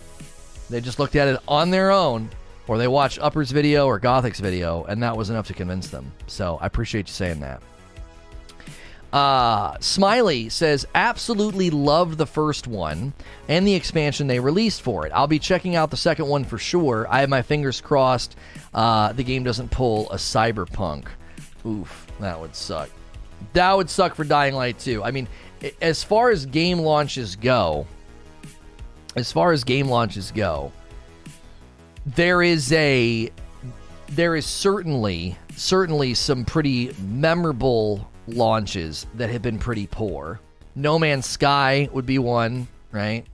They 0.70 0.80
just 0.80 1.00
looked 1.00 1.17
at 1.17 1.28
it 1.28 1.38
on 1.50 1.70
their 1.70 1.91
own, 1.91 2.30
or 2.67 2.78
they 2.78 2.88
watched 2.88 3.20
Upper's 3.22 3.52
video 3.52 3.88
or 3.88 4.00
Gothic's 4.00 4.39
video, 4.39 4.86
and 4.86 5.04
that 5.04 5.17
was 5.17 5.30
enough 5.30 5.48
to 5.48 5.54
convince 5.54 5.89
them. 5.89 6.13
So 6.28 6.58
I 6.62 6.67
appreciate 6.67 7.10
you 7.10 7.13
saying 7.13 7.41
that. 7.41 7.62
Uh, 9.13 9.78
Smiley 9.80 10.47
says, 10.47 10.88
absolutely 10.95 11.69
love 11.69 12.17
the 12.17 12.26
first 12.26 12.65
one 12.65 13.13
and 13.50 13.67
the 13.67 13.76
expansion 13.76 14.28
they 14.28 14.39
released 14.39 14.82
for 14.82 15.06
it. 15.06 15.12
I'll 15.13 15.28
be 15.28 15.39
checking 15.39 15.76
out 15.76 15.91
the 15.91 15.97
second 15.97 16.28
one 16.28 16.45
for 16.45 16.58
sure. 16.58 17.06
I 17.10 17.19
have 17.19 17.30
my 17.30 17.41
fingers 17.41 17.82
crossed 17.82 18.38
uh, 18.74 19.12
the 19.13 19.24
game 19.24 19.43
doesn't 19.43 19.69
pull 19.71 20.10
a 20.12 20.15
cyberpunk. 20.15 21.08
Oof, 21.65 22.08
that 22.19 22.39
would 22.39 22.56
suck. 22.56 22.89
That 23.54 23.76
would 23.76 23.89
suck 23.89 24.15
for 24.15 24.24
Dying 24.24 24.56
Light 24.56 24.80
2. 24.80 25.04
I 25.04 25.12
mean, 25.12 25.28
as 25.82 26.04
far 26.04 26.30
as 26.30 26.45
game 26.45 26.80
launches 26.80 27.36
go, 27.36 27.86
as 29.15 29.32
far 29.32 29.52
as 29.52 29.63
game 29.63 29.88
launches 29.88 30.32
go, 30.32 30.71
there 32.06 32.41
is 32.41 32.71
a 32.71 33.30
there 34.10 34.36
is 34.36 34.45
certainly 34.45 35.38
certainly 35.56 36.13
some 36.13 36.43
pretty 36.43 36.91
memorable 37.00 38.11
launches 38.34 39.06
that 39.15 39.30
have 39.30 39.41
been 39.41 39.60
pretty 39.60 39.88
poor. 39.88 40.39
No 40.76 40.98
Man's 40.98 41.26
Sky 41.26 41.89
would 41.91 42.06
be 42.06 42.20
one, 42.20 42.67
right? 42.91 43.26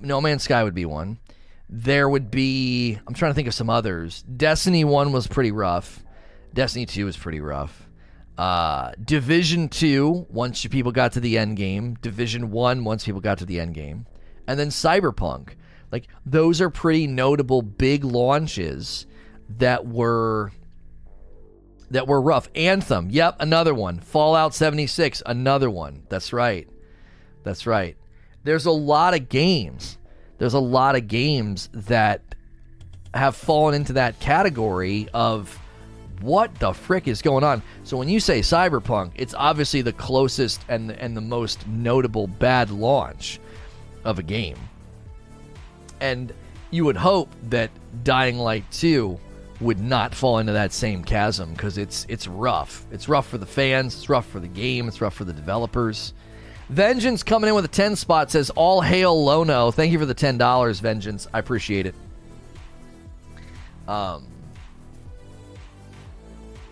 No 0.00 0.20
Man's 0.20 0.42
Sky 0.42 0.62
would 0.62 0.74
be 0.74 0.84
one. 0.84 1.18
There 1.68 2.08
would 2.08 2.30
be, 2.30 2.98
I'm 3.06 3.14
trying 3.14 3.30
to 3.30 3.34
think 3.34 3.48
of 3.48 3.54
some 3.54 3.70
others. 3.70 4.22
Destiny 4.22 4.84
1 4.84 5.12
was 5.12 5.26
pretty 5.26 5.52
rough. 5.52 6.04
Destiny 6.52 6.86
2 6.86 7.04
was 7.04 7.16
pretty 7.16 7.40
rough. 7.40 7.88
Uh, 8.36 8.92
Division 9.04 9.68
2, 9.68 10.26
once 10.30 10.64
people 10.66 10.92
got 10.92 11.12
to 11.12 11.20
the 11.20 11.38
end 11.38 11.56
game. 11.56 11.94
Division 12.00 12.50
1, 12.50 12.84
once 12.84 13.04
people 13.04 13.20
got 13.20 13.38
to 13.38 13.46
the 13.46 13.60
end 13.60 13.74
game. 13.74 14.06
And 14.46 14.58
then 14.58 14.68
Cyberpunk. 14.68 15.50
Like, 15.92 16.08
those 16.24 16.60
are 16.60 16.70
pretty 16.70 17.06
notable 17.06 17.62
big 17.62 18.04
launches 18.04 19.06
that 19.58 19.86
were 19.86 20.52
that 21.90 22.06
were 22.06 22.20
rough. 22.20 22.48
Anthem, 22.54 23.10
yep, 23.10 23.36
another 23.40 23.74
one. 23.74 24.00
Fallout 24.00 24.54
76, 24.54 25.22
another 25.26 25.70
one. 25.70 26.04
That's 26.08 26.32
right. 26.32 26.68
That's 27.42 27.66
right. 27.66 27.96
There's 28.44 28.66
a 28.66 28.70
lot 28.70 29.14
of 29.14 29.28
games. 29.28 29.98
There's 30.38 30.54
a 30.54 30.60
lot 30.60 30.96
of 30.96 31.08
games 31.08 31.68
that 31.72 32.22
have 33.12 33.34
fallen 33.36 33.74
into 33.74 33.94
that 33.94 34.18
category 34.20 35.08
of 35.12 35.58
what 36.20 36.54
the 36.56 36.72
frick 36.72 37.08
is 37.08 37.22
going 37.22 37.44
on. 37.44 37.62
So 37.84 37.96
when 37.96 38.08
you 38.08 38.20
say 38.20 38.40
Cyberpunk, 38.40 39.12
it's 39.16 39.34
obviously 39.34 39.82
the 39.82 39.92
closest 39.92 40.62
and 40.68 40.92
and 40.92 41.16
the 41.16 41.20
most 41.20 41.66
notable 41.66 42.26
bad 42.26 42.70
launch 42.70 43.40
of 44.04 44.18
a 44.18 44.22
game. 44.22 44.56
And 46.00 46.32
you 46.70 46.84
would 46.84 46.96
hope 46.96 47.28
that 47.48 47.70
Dying 48.04 48.38
Light 48.38 48.64
2 48.70 49.18
would 49.60 49.80
not 49.80 50.14
fall 50.14 50.38
into 50.38 50.52
that 50.52 50.72
same 50.72 51.04
chasm 51.04 51.52
because 51.52 51.78
it's 51.78 52.06
it's 52.08 52.26
rough. 52.26 52.84
It's 52.90 53.08
rough 53.08 53.28
for 53.28 53.38
the 53.38 53.46
fans. 53.46 53.94
It's 53.94 54.08
rough 54.08 54.26
for 54.26 54.40
the 54.40 54.48
game. 54.48 54.88
It's 54.88 55.00
rough 55.00 55.14
for 55.14 55.24
the 55.24 55.32
developers. 55.32 56.14
Vengeance 56.70 57.24
coming 57.24 57.48
in 57.48 57.56
with 57.56 57.64
a 57.64 57.68
10 57.68 57.96
spot 57.96 58.30
says, 58.30 58.48
All 58.50 58.80
hail 58.80 59.24
Lono. 59.24 59.72
Thank 59.72 59.90
you 59.90 59.98
for 59.98 60.06
the 60.06 60.14
$10, 60.14 60.80
Vengeance. 60.80 61.26
I 61.34 61.40
appreciate 61.40 61.84
it. 61.84 61.96
Um, 63.88 64.24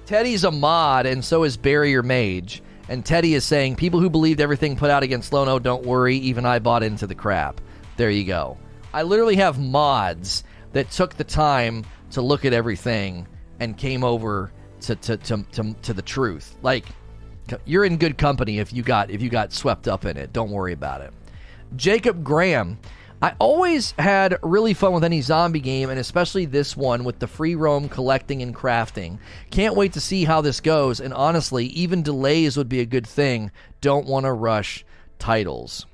Teddy's 0.06 0.44
a 0.44 0.52
mod, 0.52 1.06
and 1.06 1.24
so 1.24 1.42
is 1.42 1.56
Barrier 1.56 2.04
Mage. 2.04 2.62
And 2.88 3.04
Teddy 3.04 3.34
is 3.34 3.44
saying, 3.44 3.74
People 3.74 3.98
who 3.98 4.08
believed 4.08 4.40
everything 4.40 4.76
put 4.76 4.88
out 4.88 5.02
against 5.02 5.32
Lono, 5.32 5.58
don't 5.58 5.84
worry. 5.84 6.16
Even 6.16 6.46
I 6.46 6.60
bought 6.60 6.84
into 6.84 7.08
the 7.08 7.16
crap. 7.16 7.60
There 7.96 8.08
you 8.08 8.22
go. 8.22 8.56
I 8.94 9.02
literally 9.02 9.36
have 9.36 9.58
mods 9.58 10.44
that 10.74 10.92
took 10.92 11.14
the 11.14 11.24
time 11.24 11.84
to 12.10 12.22
look 12.22 12.44
at 12.44 12.52
everything 12.52 13.26
and 13.60 13.76
came 13.76 14.04
over 14.04 14.52
to 14.80 14.96
to, 14.96 15.16
to, 15.16 15.42
to, 15.52 15.74
to 15.82 15.92
the 15.92 16.02
truth. 16.02 16.56
Like 16.62 16.86
you're 17.64 17.84
in 17.84 17.96
good 17.96 18.18
company 18.18 18.58
if 18.58 18.72
you 18.72 18.82
got 18.82 19.10
if 19.10 19.22
you 19.22 19.30
got 19.30 19.52
swept 19.52 19.88
up 19.88 20.04
in 20.04 20.16
it. 20.16 20.32
Don't 20.32 20.50
worry 20.50 20.72
about 20.72 21.00
it. 21.00 21.12
Jacob 21.76 22.24
Graham. 22.24 22.78
I 23.20 23.34
always 23.40 23.94
had 23.98 24.38
really 24.44 24.74
fun 24.74 24.92
with 24.92 25.02
any 25.02 25.22
zombie 25.22 25.58
game, 25.58 25.90
and 25.90 25.98
especially 25.98 26.44
this 26.44 26.76
one 26.76 27.02
with 27.02 27.18
the 27.18 27.26
free 27.26 27.56
roam 27.56 27.88
collecting 27.88 28.42
and 28.42 28.54
crafting. 28.54 29.18
Can't 29.50 29.74
wait 29.74 29.94
to 29.94 30.00
see 30.00 30.22
how 30.22 30.40
this 30.40 30.60
goes, 30.60 31.00
and 31.00 31.12
honestly, 31.12 31.66
even 31.66 32.04
delays 32.04 32.56
would 32.56 32.68
be 32.68 32.78
a 32.78 32.86
good 32.86 33.08
thing. 33.08 33.50
Don't 33.80 34.06
want 34.06 34.24
to 34.24 34.32
rush 34.32 34.84
titles. 35.18 35.84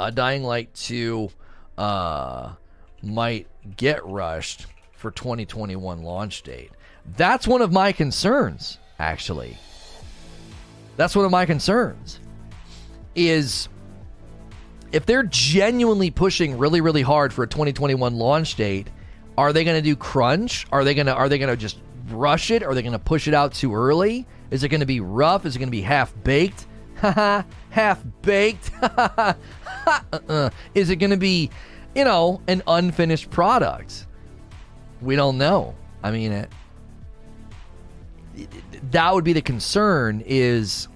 A 0.00 0.10
Dying 0.10 0.42
Light 0.42 0.74
2 0.74 1.30
uh, 1.78 2.54
might 3.02 3.46
get 3.76 4.04
rushed 4.06 4.66
for 4.92 5.10
2021 5.10 6.02
launch 6.02 6.42
date. 6.42 6.70
That's 7.16 7.46
one 7.46 7.62
of 7.62 7.72
my 7.72 7.92
concerns, 7.92 8.78
actually. 8.98 9.56
That's 10.96 11.14
one 11.14 11.24
of 11.24 11.30
my 11.30 11.46
concerns. 11.46 12.20
Is 13.14 13.68
if 14.92 15.06
they're 15.06 15.22
genuinely 15.22 16.10
pushing 16.10 16.58
really, 16.58 16.80
really 16.80 17.02
hard 17.02 17.32
for 17.32 17.44
a 17.44 17.46
2021 17.46 18.14
launch 18.16 18.56
date, 18.56 18.88
are 19.38 19.52
they 19.52 19.64
going 19.64 19.76
to 19.76 19.82
do 19.82 19.96
crunch? 19.96 20.66
Are 20.72 20.84
they 20.84 20.94
going 20.94 21.06
to 21.06 21.14
are 21.14 21.28
they 21.28 21.38
going 21.38 21.50
to 21.50 21.56
just 21.56 21.78
rush 22.08 22.50
it? 22.50 22.62
Are 22.62 22.74
they 22.74 22.82
going 22.82 22.92
to 22.92 22.98
push 22.98 23.28
it 23.28 23.34
out 23.34 23.52
too 23.52 23.74
early? 23.74 24.26
Is 24.50 24.62
it 24.64 24.68
going 24.68 24.80
to 24.80 24.86
be 24.86 25.00
rough? 25.00 25.44
Is 25.44 25.56
it 25.56 25.58
going 25.58 25.68
to 25.68 25.72
be 25.72 25.82
half 25.82 26.14
baked? 26.24 26.66
half 26.96 28.02
baked. 28.22 28.70
Uh-uh. 28.82 30.50
Is 30.74 30.90
it 30.90 30.96
going 30.96 31.10
to 31.10 31.16
be 31.16 31.50
you 31.96 32.04
know, 32.04 32.42
an 32.46 32.62
unfinished 32.66 33.30
product. 33.30 34.06
We 35.00 35.16
don't 35.16 35.38
know. 35.38 35.74
I 36.02 36.10
mean, 36.10 36.30
it, 36.30 36.50
that 38.90 39.14
would 39.14 39.24
be 39.24 39.32
the 39.32 39.40
concern 39.40 40.22
is 40.26 40.88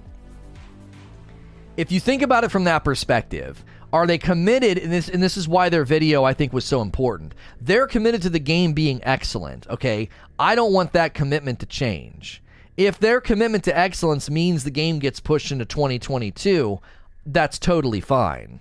if 1.79 1.91
you 1.91 2.01
think 2.01 2.21
about 2.21 2.45
it 2.45 2.51
from 2.51 2.65
that 2.65 2.85
perspective, 2.85 3.65
are 3.95 4.07
they 4.07 4.19
committed 4.19 4.77
and 4.77 4.93
this 4.93 5.09
and 5.09 5.23
this 5.23 5.39
is 5.39 5.49
why 5.49 5.71
their 5.71 5.85
video 5.85 6.23
I 6.23 6.35
think 6.35 6.53
was 6.53 6.67
so 6.67 6.83
important. 6.83 7.35
They're 7.61 7.87
committed 7.87 8.21
to 8.23 8.31
the 8.31 8.39
game 8.39 8.75
being 8.75 9.01
excellent, 9.03 9.67
okay? 9.69 10.11
I 10.39 10.55
don't 10.55 10.73
want 10.73 10.93
that 10.93 11.15
commitment 11.15 11.61
to 11.61 11.67
change. 11.67 12.43
If 12.77 12.99
their 12.99 13.21
commitment 13.23 13.65
to 13.65 13.77
excellence 13.77 14.29
means 14.29 14.65
the 14.65 14.71
game 14.71 14.99
gets 14.99 15.19
pushed 15.19 15.51
into 15.51 15.65
2022, 15.65 16.79
that's 17.27 17.59
totally 17.59 18.01
fine. 18.01 18.61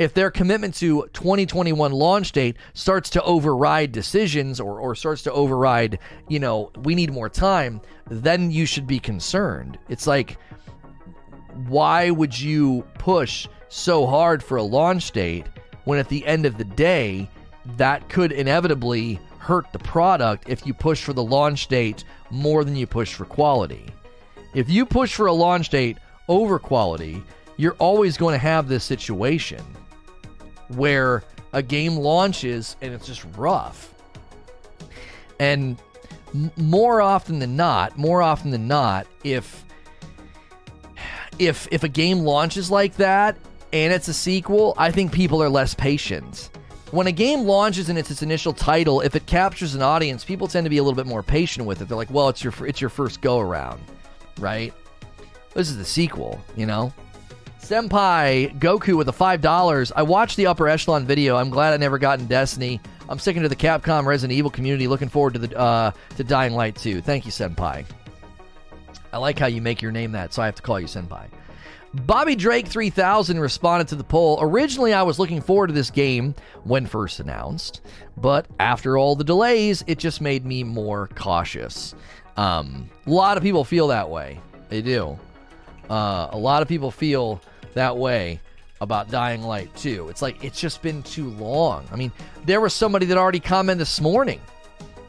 If 0.00 0.14
their 0.14 0.30
commitment 0.30 0.74
to 0.76 1.06
2021 1.12 1.92
launch 1.92 2.32
date 2.32 2.56
starts 2.72 3.10
to 3.10 3.22
override 3.22 3.92
decisions 3.92 4.58
or, 4.58 4.80
or 4.80 4.94
starts 4.94 5.20
to 5.24 5.32
override, 5.32 5.98
you 6.26 6.38
know, 6.38 6.72
we 6.84 6.94
need 6.94 7.12
more 7.12 7.28
time, 7.28 7.82
then 8.08 8.50
you 8.50 8.64
should 8.64 8.86
be 8.86 8.98
concerned. 8.98 9.78
It's 9.90 10.06
like, 10.06 10.38
why 11.68 12.08
would 12.08 12.40
you 12.40 12.82
push 12.94 13.46
so 13.68 14.06
hard 14.06 14.42
for 14.42 14.56
a 14.56 14.62
launch 14.62 15.10
date 15.10 15.44
when 15.84 15.98
at 15.98 16.08
the 16.08 16.24
end 16.24 16.46
of 16.46 16.56
the 16.56 16.64
day, 16.64 17.28
that 17.76 18.08
could 18.08 18.32
inevitably 18.32 19.20
hurt 19.36 19.70
the 19.70 19.80
product 19.80 20.48
if 20.48 20.66
you 20.66 20.72
push 20.72 21.04
for 21.04 21.12
the 21.12 21.22
launch 21.22 21.66
date 21.66 22.04
more 22.30 22.64
than 22.64 22.74
you 22.74 22.86
push 22.86 23.12
for 23.12 23.26
quality. 23.26 23.84
If 24.54 24.70
you 24.70 24.86
push 24.86 25.14
for 25.14 25.26
a 25.26 25.32
launch 25.32 25.68
date 25.68 25.98
over 26.26 26.58
quality, 26.58 27.22
you're 27.58 27.76
always 27.78 28.16
going 28.16 28.32
to 28.32 28.38
have 28.38 28.66
this 28.66 28.82
situation 28.82 29.62
where 30.76 31.24
a 31.52 31.62
game 31.62 31.96
launches 31.96 32.76
and 32.80 32.92
it's 32.92 33.06
just 33.06 33.24
rough. 33.36 33.94
And 35.38 35.78
m- 36.34 36.50
more 36.56 37.00
often 37.00 37.38
than 37.38 37.56
not, 37.56 37.98
more 37.98 38.22
often 38.22 38.50
than 38.50 38.68
not, 38.68 39.06
if 39.24 39.64
if 41.38 41.66
if 41.70 41.82
a 41.82 41.88
game 41.88 42.20
launches 42.20 42.70
like 42.70 42.96
that 42.96 43.36
and 43.72 43.92
it's 43.92 44.08
a 44.08 44.14
sequel, 44.14 44.74
I 44.76 44.90
think 44.90 45.12
people 45.12 45.42
are 45.42 45.48
less 45.48 45.74
patient. 45.74 46.50
When 46.90 47.06
a 47.06 47.12
game 47.12 47.42
launches 47.42 47.88
and 47.88 47.96
it's 47.96 48.10
its 48.10 48.22
initial 48.22 48.52
title, 48.52 49.00
if 49.00 49.14
it 49.14 49.24
captures 49.26 49.76
an 49.76 49.82
audience, 49.82 50.24
people 50.24 50.48
tend 50.48 50.64
to 50.64 50.70
be 50.70 50.78
a 50.78 50.82
little 50.82 50.96
bit 50.96 51.06
more 51.06 51.22
patient 51.22 51.66
with 51.66 51.80
it. 51.80 51.88
They're 51.88 51.96
like, 51.96 52.10
"Well, 52.10 52.28
it's 52.28 52.42
your 52.42 52.52
it's 52.66 52.80
your 52.80 52.90
first 52.90 53.20
go 53.20 53.38
around." 53.38 53.80
Right? 54.38 54.74
This 55.54 55.68
is 55.70 55.76
the 55.76 55.84
sequel, 55.84 56.40
you 56.56 56.66
know? 56.66 56.92
Senpai 57.60 58.58
Goku 58.58 58.96
with 58.96 59.06
the 59.06 59.12
$5. 59.12 59.92
I 59.94 60.02
watched 60.02 60.36
the 60.36 60.46
upper 60.46 60.68
echelon 60.68 61.06
video. 61.06 61.36
I'm 61.36 61.50
glad 61.50 61.72
I 61.72 61.76
never 61.76 61.98
got 61.98 62.18
in 62.18 62.26
Destiny. 62.26 62.80
I'm 63.08 63.18
sticking 63.18 63.42
to 63.42 63.48
the 63.48 63.56
Capcom 63.56 64.06
Resident 64.06 64.36
Evil 64.36 64.50
community. 64.50 64.88
Looking 64.88 65.08
forward 65.08 65.34
to 65.34 65.40
the 65.40 65.58
uh, 65.58 65.92
to 66.16 66.24
Dying 66.24 66.54
Light 66.54 66.76
2. 66.76 67.00
Thank 67.00 67.26
you, 67.26 67.32
Senpai. 67.32 67.84
I 69.12 69.18
like 69.18 69.38
how 69.38 69.46
you 69.46 69.60
make 69.60 69.82
your 69.82 69.92
name 69.92 70.12
that, 70.12 70.32
so 70.32 70.42
I 70.42 70.46
have 70.46 70.54
to 70.56 70.62
call 70.62 70.80
you 70.80 70.86
Senpai. 70.86 71.26
Bobby 71.92 72.36
Drake 72.36 72.68
3000 72.68 73.40
responded 73.40 73.88
to 73.88 73.96
the 73.96 74.04
poll. 74.04 74.38
Originally, 74.40 74.92
I 74.94 75.02
was 75.02 75.18
looking 75.18 75.40
forward 75.40 75.66
to 75.68 75.72
this 75.72 75.90
game 75.90 76.36
when 76.62 76.86
first 76.86 77.18
announced, 77.18 77.80
but 78.16 78.46
after 78.60 78.96
all 78.96 79.16
the 79.16 79.24
delays, 79.24 79.82
it 79.88 79.98
just 79.98 80.20
made 80.20 80.46
me 80.46 80.62
more 80.62 81.08
cautious. 81.16 81.94
Um, 82.36 82.88
a 83.06 83.10
lot 83.10 83.36
of 83.36 83.42
people 83.42 83.64
feel 83.64 83.88
that 83.88 84.08
way. 84.08 84.40
They 84.68 84.82
do. 84.82 85.18
Uh, 85.88 86.28
a 86.30 86.38
lot 86.38 86.62
of 86.62 86.68
people 86.68 86.92
feel 86.92 87.42
that 87.74 87.96
way 87.96 88.40
about 88.80 89.10
Dying 89.10 89.42
Light 89.42 89.74
2. 89.76 90.08
It's 90.08 90.22
like 90.22 90.42
it's 90.42 90.60
just 90.60 90.82
been 90.82 91.02
too 91.02 91.30
long. 91.30 91.86
I 91.92 91.96
mean, 91.96 92.12
there 92.44 92.60
was 92.60 92.72
somebody 92.72 93.06
that 93.06 93.18
already 93.18 93.40
commented 93.40 93.80
this 93.80 94.00
morning, 94.00 94.40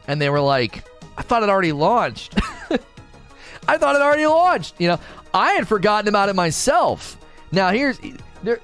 and 0.08 0.22
they 0.22 0.30
were 0.30 0.42
like, 0.42 0.84
"I 1.18 1.22
thought 1.22 1.44
it 1.44 1.50
already 1.50 1.72
launched." 1.72 2.38
I 3.68 3.78
thought 3.78 3.96
it 3.96 4.02
already 4.02 4.26
launched. 4.26 4.76
You 4.80 4.90
know, 4.90 5.00
I 5.34 5.54
had 5.54 5.68
forgotten 5.68 6.08
about 6.08 6.30
it 6.30 6.36
myself. 6.36 7.18
Now 7.52 7.70
here's 7.70 8.00
there 8.44 8.60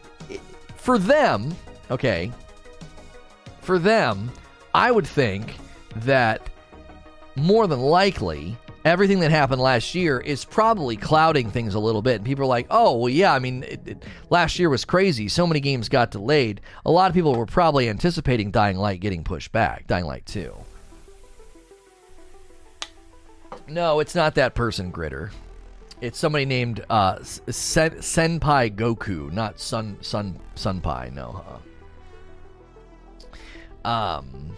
for 0.76 0.98
them. 0.98 1.56
Okay, 1.90 2.32
for 3.62 3.80
them, 3.80 4.32
I 4.74 4.92
would 4.92 5.08
think 5.08 5.56
that 5.98 6.50
more 7.36 7.68
than 7.68 7.80
likely 7.80 8.58
everything 8.88 9.20
that 9.20 9.32
happened 9.32 9.62
last 9.62 9.94
year 9.96 10.20
is 10.20 10.46
probably 10.46 10.96
clouding 10.98 11.50
things 11.52 11.76
a 11.76 11.80
little 11.80 12.02
bit. 12.02 12.16
And 12.18 12.26
people 12.26 12.44
are 12.44 12.48
like, 12.48 12.68
oh, 12.70 12.98
well, 12.98 13.10
yeah, 13.10 13.34
I 13.34 13.40
mean, 13.40 13.64
it, 13.64 13.82
it, 13.86 14.04
last 14.30 14.58
year 14.60 14.70
was 14.70 14.86
crazy. 14.86 15.28
So 15.28 15.46
many 15.48 15.60
games 15.60 15.90
got 15.90 16.12
delayed. 16.12 16.62
A 16.86 16.92
lot 16.92 17.10
of 17.10 17.16
people 17.16 17.36
were 17.36 17.46
probably 17.46 17.90
anticipating 17.90 18.52
Dying 18.52 18.78
Light 18.78 19.00
getting 19.00 19.24
pushed 19.24 19.52
back, 19.52 19.88
Dying 19.88 20.06
Light 20.06 20.26
2. 20.26 20.54
No, 23.68 24.00
it's 24.00 24.16
not 24.16 24.36
that 24.36 24.56
person, 24.56 24.92
Gritter. 24.92 25.32
It's 26.00 26.18
somebody 26.18 26.46
named 26.46 26.86
uh, 26.90 27.22
Sen- 27.24 27.98
Senpai 27.98 28.74
Goku, 28.76 29.32
not 29.32 29.60
Sun 29.60 29.98
Sun 30.02 30.40
Sunpai. 30.56 31.12
No. 31.12 31.44
huh? 33.84 33.90
Um. 33.90 34.56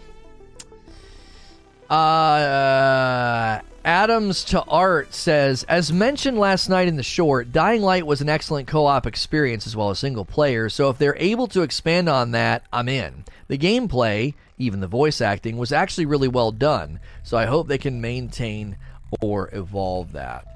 Uh, 1.90 3.60
Adams 3.84 4.44
to 4.44 4.62
Art 4.62 5.12
says, 5.12 5.64
as 5.64 5.92
mentioned 5.92 6.38
last 6.38 6.68
night 6.68 6.86
in 6.86 6.96
the 6.96 7.02
short, 7.02 7.52
Dying 7.52 7.82
Light 7.82 8.06
was 8.06 8.20
an 8.20 8.28
excellent 8.28 8.68
co-op 8.68 9.06
experience 9.06 9.66
as 9.66 9.74
well 9.74 9.90
as 9.90 9.98
single 9.98 10.24
player. 10.24 10.68
So 10.68 10.88
if 10.90 10.98
they're 10.98 11.16
able 11.18 11.48
to 11.48 11.62
expand 11.62 12.08
on 12.08 12.30
that, 12.30 12.62
I'm 12.72 12.88
in. 12.88 13.24
The 13.48 13.58
gameplay, 13.58 14.34
even 14.58 14.78
the 14.80 14.86
voice 14.86 15.20
acting, 15.20 15.56
was 15.56 15.72
actually 15.72 16.06
really 16.06 16.28
well 16.28 16.52
done. 16.52 17.00
So 17.24 17.36
I 17.36 17.46
hope 17.46 17.66
they 17.66 17.78
can 17.78 18.00
maintain 18.00 18.76
or 19.20 19.50
evolve 19.52 20.12
that. 20.12 20.46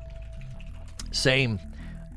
Same. 1.11 1.59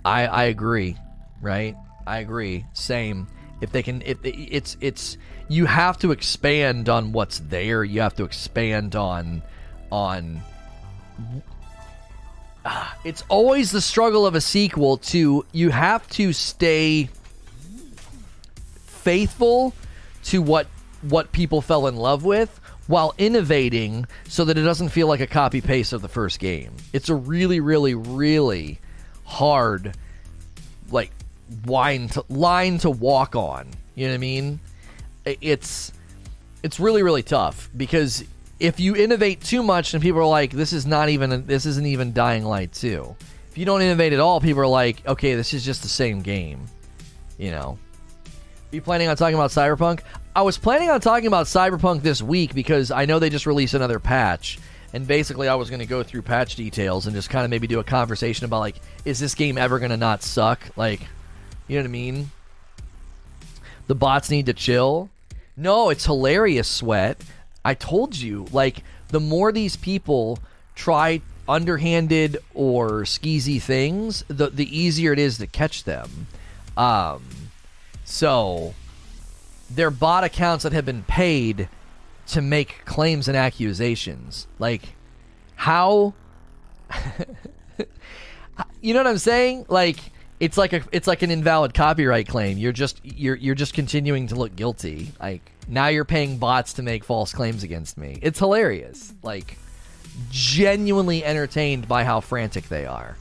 I 0.05 0.27
I 0.27 0.43
agree. 0.43 0.95
Right. 1.41 1.75
I 2.05 2.19
agree. 2.19 2.65
Same. 2.73 3.27
If 3.61 3.71
they 3.71 3.83
can, 3.83 4.01
if 4.03 4.17
it's 4.23 4.77
it's 4.81 5.17
you 5.47 5.65
have 5.65 5.97
to 5.99 6.11
expand 6.11 6.89
on 6.89 7.11
what's 7.11 7.39
there. 7.39 7.83
You 7.83 8.01
have 8.01 8.15
to 8.15 8.23
expand 8.23 8.95
on 8.95 9.41
on 9.91 10.41
ah, 12.65 12.95
it's 13.03 13.23
always 13.29 13.71
the 13.71 13.81
struggle 13.81 14.25
of 14.25 14.35
a 14.35 14.41
sequel 14.41 14.97
to 14.97 15.45
you 15.51 15.69
have 15.69 16.07
to 16.11 16.33
stay 16.33 17.09
faithful 18.85 19.73
to 20.25 20.41
what 20.41 20.67
what 21.01 21.31
people 21.31 21.61
fell 21.61 21.87
in 21.87 21.95
love 21.95 22.23
with 22.23 22.59
while 22.87 23.13
innovating 23.17 24.05
so 24.27 24.45
that 24.45 24.57
it 24.57 24.63
doesn't 24.63 24.89
feel 24.89 25.07
like 25.07 25.19
a 25.19 25.27
copy 25.27 25.61
paste 25.61 25.93
of 25.93 26.01
the 26.01 26.07
first 26.09 26.39
game. 26.39 26.73
It's 26.93 27.09
a 27.09 27.15
really 27.15 27.59
really 27.59 27.95
really 27.95 28.79
hard 29.23 29.95
like 30.91 31.11
line 31.65 32.09
to 32.09 32.25
line 32.29 32.77
to 32.79 32.89
walk 32.89 33.35
on. 33.35 33.67
You 33.95 34.05
know 34.05 34.11
what 34.11 34.15
I 34.15 34.19
mean? 34.19 34.59
It's 35.25 35.91
it's 36.63 36.79
really 36.79 37.03
really 37.03 37.23
tough 37.23 37.69
because 37.75 38.23
if 38.59 38.79
you 38.79 38.95
innovate 38.95 39.41
too 39.41 39.61
much 39.61 39.93
and 39.93 40.01
people 40.01 40.19
are 40.19 40.25
like, 40.25 40.51
this 40.51 40.73
is 40.73 40.85
not 40.85 41.09
even 41.09 41.45
this 41.45 41.65
isn't 41.65 41.85
even 41.85 42.13
Dying 42.13 42.43
Light 42.43 42.73
2. 42.73 43.15
If 43.49 43.57
you 43.57 43.65
don't 43.65 43.81
innovate 43.81 44.13
at 44.13 44.19
all, 44.19 44.39
people 44.41 44.61
are 44.61 44.67
like, 44.67 45.05
okay, 45.07 45.35
this 45.35 45.53
is 45.53 45.63
just 45.63 45.81
the 45.81 45.89
same 45.89 46.21
game. 46.21 46.65
You 47.37 47.51
know. 47.51 47.77
You 48.71 48.81
planning 48.81 49.07
on 49.07 49.15
talking 49.15 49.35
about 49.35 49.51
Cyberpunk? 49.51 50.01
I 50.35 50.41
was 50.41 50.57
planning 50.57 50.89
on 50.89 50.99
talking 50.99 51.27
about 51.27 51.45
Cyberpunk 51.45 52.01
this 52.01 52.21
week 52.21 52.53
because 52.53 52.91
I 52.91 53.05
know 53.05 53.17
they 53.17 53.29
just 53.29 53.45
released 53.45 53.73
another 53.73 53.99
patch. 53.99 54.59
And 54.93 55.07
basically, 55.07 55.47
I 55.47 55.55
was 55.55 55.69
going 55.69 55.79
to 55.79 55.85
go 55.85 56.03
through 56.03 56.21
patch 56.21 56.55
details 56.55 57.07
and 57.07 57.15
just 57.15 57.29
kind 57.29 57.43
of 57.43 57.49
maybe 57.49 57.67
do 57.67 57.79
a 57.79 57.83
conversation 57.83 58.45
about, 58.45 58.59
like, 58.59 58.75
is 59.05 59.19
this 59.19 59.35
game 59.35 59.57
ever 59.57 59.79
going 59.79 59.91
to 59.91 59.97
not 59.97 60.23
suck? 60.23 60.61
Like, 60.75 61.01
you 61.67 61.75
know 61.75 61.83
what 61.83 61.87
I 61.87 61.91
mean? 61.91 62.31
The 63.87 63.95
bots 63.95 64.29
need 64.29 64.45
to 64.47 64.53
chill. 64.53 65.09
No, 65.55 65.89
it's 65.89 66.05
hilarious, 66.05 66.67
Sweat. 66.67 67.21
I 67.63 67.73
told 67.73 68.15
you, 68.15 68.45
like, 68.51 68.83
the 69.09 69.19
more 69.19 69.51
these 69.51 69.75
people 69.75 70.39
try 70.75 71.21
underhanded 71.47 72.37
or 72.53 73.03
skeezy 73.03 73.61
things, 73.61 74.23
the 74.27 74.49
the 74.49 74.77
easier 74.77 75.13
it 75.13 75.19
is 75.19 75.37
to 75.37 75.47
catch 75.47 75.85
them. 75.85 76.27
Um, 76.75 77.23
so 78.03 78.73
they're 79.69 79.91
bot 79.91 80.23
accounts 80.23 80.63
that 80.63 80.73
have 80.73 80.85
been 80.85 81.03
paid 81.03 81.69
to 82.27 82.41
make 82.41 82.85
claims 82.85 83.27
and 83.27 83.37
accusations. 83.37 84.47
Like, 84.59 84.95
how? 85.55 86.13
you 88.81 88.93
know 88.93 88.99
what 88.99 89.07
I'm 89.07 89.17
saying? 89.17 89.65
Like, 89.69 89.97
it's 90.39 90.57
like 90.57 90.73
a 90.73 90.81
it's 90.91 91.07
like 91.07 91.21
an 91.21 91.31
invalid 91.31 91.73
copyright 91.73 92.27
claim. 92.27 92.57
You're 92.57 92.71
just 92.71 92.99
you're 93.03 93.35
you're 93.35 93.55
just 93.55 93.73
continuing 93.73 94.27
to 94.27 94.35
look 94.35 94.55
guilty. 94.55 95.11
Like 95.19 95.41
now 95.67 95.87
you're 95.87 96.05
paying 96.05 96.37
bots 96.37 96.73
to 96.73 96.83
make 96.83 97.03
false 97.03 97.33
claims 97.33 97.63
against 97.63 97.97
me. 97.97 98.19
It's 98.21 98.39
hilarious. 98.39 99.13
Like, 99.21 99.57
genuinely 100.31 101.25
entertained 101.25 101.87
by 101.87 102.03
how 102.03 102.21
frantic 102.21 102.69
they 102.69 102.85
are. 102.85 103.17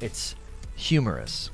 It's 0.00 0.34
humorous. 0.76 1.50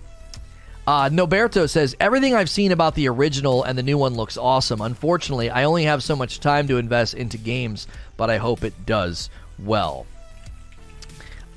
Uh, 0.87 1.09
Noberto 1.09 1.69
says, 1.69 1.97
Everything 2.01 2.35
I've 2.35 2.51
seen 2.51 2.73
about 2.73 2.95
the 2.95 3.09
original 3.09 3.65
and 3.65 3.77
the 3.77 3.83
new 3.83 3.99
one 3.99 4.15
looks 4.15 4.37
awesome. 4.37 4.81
Unfortunately, 4.81 5.51
I 5.51 5.65
only 5.65 5.85
have 5.85 6.03
so 6.03 6.17
much 6.17 6.41
time 6.41 6.69
to 6.69 6.79
invest 6.79 7.15
into 7.15 7.37
games, 7.37 7.87
but 8.17 8.31
I 8.31 8.39
hope 8.39 8.65
it 8.65 8.87
does 8.87 9.31
well. 9.59 10.07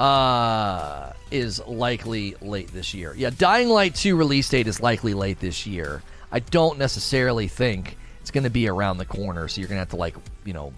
Uh, 0.04 1.14
is 1.32 1.66
likely 1.66 2.36
late 2.42 2.68
this 2.74 2.94
year. 2.94 3.14
Yeah, 3.16 3.30
Dying 3.30 3.70
Light 3.70 3.96
2 3.96 4.18
release 4.18 4.50
date 4.50 4.68
is 4.68 4.82
likely 4.82 5.14
late 5.14 5.40
this 5.40 5.66
year. 5.66 6.04
I 6.30 6.40
don't 6.40 6.78
necessarily 6.78 7.48
think 7.48 7.98
it's 8.20 8.30
going 8.30 8.44
to 8.44 8.50
be 8.50 8.68
around 8.68 8.98
the 8.98 9.06
corner, 9.06 9.48
so 9.48 9.62
you're 9.62 9.70
going 9.70 9.78
to 9.78 9.82
have 9.82 9.90
to, 9.90 9.96
like, 9.96 10.16
you 10.44 10.52
know, 10.52 10.74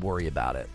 worry 0.00 0.28
about 0.28 0.54
it. 0.54 0.70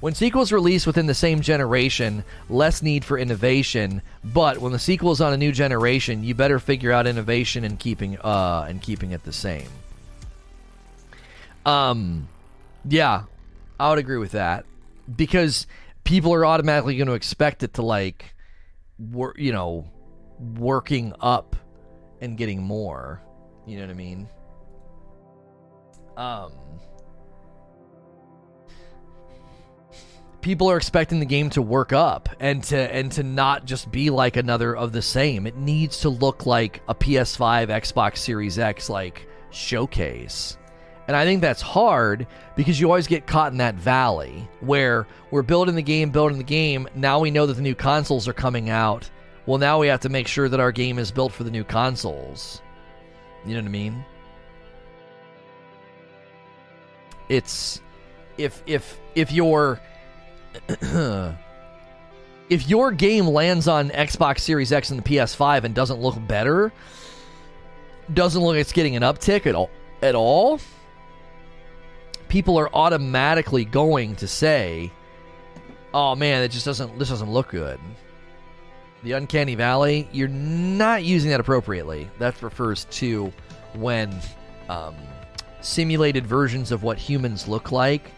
When 0.00 0.14
sequels 0.14 0.50
release 0.50 0.86
within 0.86 1.04
the 1.04 1.14
same 1.14 1.42
generation, 1.42 2.24
less 2.48 2.80
need 2.80 3.04
for 3.04 3.18
innovation. 3.18 4.00
But 4.24 4.56
when 4.58 4.72
the 4.72 4.78
sequel 4.78 5.12
is 5.12 5.20
on 5.20 5.34
a 5.34 5.36
new 5.36 5.52
generation, 5.52 6.24
you 6.24 6.34
better 6.34 6.58
figure 6.58 6.92
out 6.92 7.06
innovation 7.06 7.64
and 7.64 7.78
keeping 7.78 8.18
uh 8.18 8.66
and 8.68 8.80
keeping 8.80 9.12
it 9.12 9.24
the 9.24 9.32
same. 9.32 9.68
Um, 11.64 12.28
yeah, 12.84 13.24
I 13.80 13.88
would 13.88 13.98
agree 13.98 14.18
with 14.18 14.32
that 14.32 14.66
because 15.14 15.66
people 16.06 16.32
are 16.32 16.46
automatically 16.46 16.96
going 16.96 17.08
to 17.08 17.14
expect 17.14 17.62
it 17.62 17.74
to 17.74 17.82
like, 17.82 18.34
work, 18.98 19.38
you 19.38 19.52
know, 19.52 19.90
working 20.38 21.12
up 21.20 21.56
and 22.20 22.38
getting 22.38 22.62
more. 22.62 23.22
You 23.66 23.76
know 23.76 23.82
what 23.82 23.90
I 23.90 23.94
mean? 23.94 24.28
Um. 26.16 26.52
people 30.46 30.70
are 30.70 30.76
expecting 30.76 31.18
the 31.18 31.26
game 31.26 31.50
to 31.50 31.60
work 31.60 31.92
up 31.92 32.28
and 32.38 32.62
to 32.62 32.78
and 32.94 33.10
to 33.10 33.24
not 33.24 33.64
just 33.64 33.90
be 33.90 34.10
like 34.10 34.36
another 34.36 34.76
of 34.76 34.92
the 34.92 35.02
same. 35.02 35.44
It 35.44 35.56
needs 35.56 35.98
to 36.02 36.08
look 36.08 36.46
like 36.46 36.82
a 36.86 36.94
PS5, 36.94 37.66
Xbox 37.66 38.18
Series 38.18 38.56
X 38.56 38.88
like 38.88 39.28
showcase. 39.50 40.56
And 41.08 41.16
I 41.16 41.24
think 41.24 41.40
that's 41.40 41.62
hard 41.62 42.26
because 42.56 42.80
you 42.80 42.88
always 42.88 43.06
get 43.06 43.26
caught 43.26 43.52
in 43.52 43.58
that 43.58 43.76
valley 43.76 44.48
where 44.60 45.06
we're 45.30 45.42
building 45.42 45.76
the 45.76 45.82
game, 45.82 46.10
building 46.10 46.38
the 46.38 46.44
game. 46.44 46.88
Now 46.94 47.20
we 47.20 47.30
know 47.30 47.46
that 47.46 47.54
the 47.54 47.62
new 47.62 47.76
consoles 47.76 48.26
are 48.26 48.32
coming 48.32 48.70
out. 48.70 49.08
Well, 49.46 49.58
now 49.58 49.78
we 49.78 49.86
have 49.86 50.00
to 50.00 50.08
make 50.08 50.26
sure 50.26 50.48
that 50.48 50.58
our 50.58 50.72
game 50.72 50.98
is 50.98 51.12
built 51.12 51.32
for 51.32 51.44
the 51.44 51.50
new 51.50 51.62
consoles. 51.62 52.60
You 53.44 53.54
know 53.54 53.60
what 53.60 53.68
I 53.68 53.70
mean? 53.70 54.04
It's 57.28 57.80
if 58.38 58.62
if 58.66 58.98
if 59.14 59.30
you're 59.32 59.80
if 62.50 62.68
your 62.68 62.90
game 62.92 63.26
lands 63.28 63.68
on 63.68 63.90
Xbox 63.90 64.40
Series 64.40 64.72
X 64.72 64.90
and 64.90 65.02
the 65.02 65.08
PS5 65.08 65.64
and 65.64 65.74
doesn't 65.74 66.00
look 66.00 66.14
better, 66.26 66.72
doesn't 68.12 68.40
look 68.40 68.54
like 68.54 68.60
it's 68.60 68.72
getting 68.72 68.96
an 68.96 69.02
uptick 69.02 69.46
at 69.46 69.54
all, 69.54 69.70
at 70.02 70.14
all, 70.14 70.60
people 72.28 72.58
are 72.58 72.74
automatically 72.74 73.64
going 73.64 74.16
to 74.16 74.28
say, 74.28 74.92
"Oh 75.94 76.14
man, 76.14 76.42
it 76.42 76.48
just 76.48 76.64
doesn't 76.64 76.98
this 76.98 77.08
doesn't 77.08 77.30
look 77.30 77.50
good." 77.50 77.80
The 79.02 79.12
uncanny 79.12 79.54
valley, 79.54 80.08
you're 80.12 80.28
not 80.28 81.04
using 81.04 81.30
that 81.30 81.40
appropriately. 81.40 82.08
That 82.18 82.40
refers 82.42 82.86
to 82.92 83.32
when 83.74 84.18
um, 84.68 84.96
simulated 85.60 86.26
versions 86.26 86.72
of 86.72 86.82
what 86.82 86.98
humans 86.98 87.46
look 87.46 87.72
like 87.72 88.10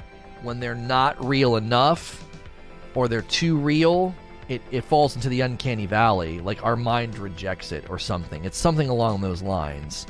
when 0.43 0.61
they're 0.61 0.75
not 0.75 1.23
real 1.25 1.57
enough 1.57 2.25
or 2.95 3.09
they're 3.09 3.23
too 3.23 3.57
real, 3.57 4.15
it, 4.49 4.63
it 4.71 4.83
falls 4.83 5.17
into 5.17 5.29
the 5.29 5.41
uncanny 5.41 5.87
valley. 5.87 6.41
Like 6.41 6.65
our 6.65 6.77
mind 6.77 7.19
rejects 7.19 7.73
it 7.73 7.89
or 7.91 7.99
something. 7.99 8.45
It's 8.45 8.59
something 8.59 8.89
along 8.89 9.21
those 9.21 9.43
lines. 9.43 10.07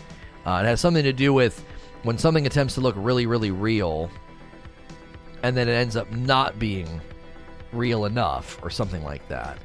Uh, 0.46 0.62
it 0.62 0.66
has 0.66 0.80
something 0.80 1.05
to 1.05 1.12
do 1.12 1.32
with 1.32 1.64
when 2.03 2.18
something 2.18 2.46
attempts 2.46 2.74
to 2.74 2.80
look 2.80 2.94
really, 2.99 3.26
really 3.26 3.51
real, 3.51 4.11
and 5.42 5.57
then 5.57 5.68
it 5.68 5.72
ends 5.72 5.96
up 5.96 6.11
not 6.11 6.59
being 6.59 7.01
real 7.72 8.05
enough 8.05 8.59
or 8.62 8.70
something 8.70 9.03
like 9.05 9.26
that. 9.28 9.59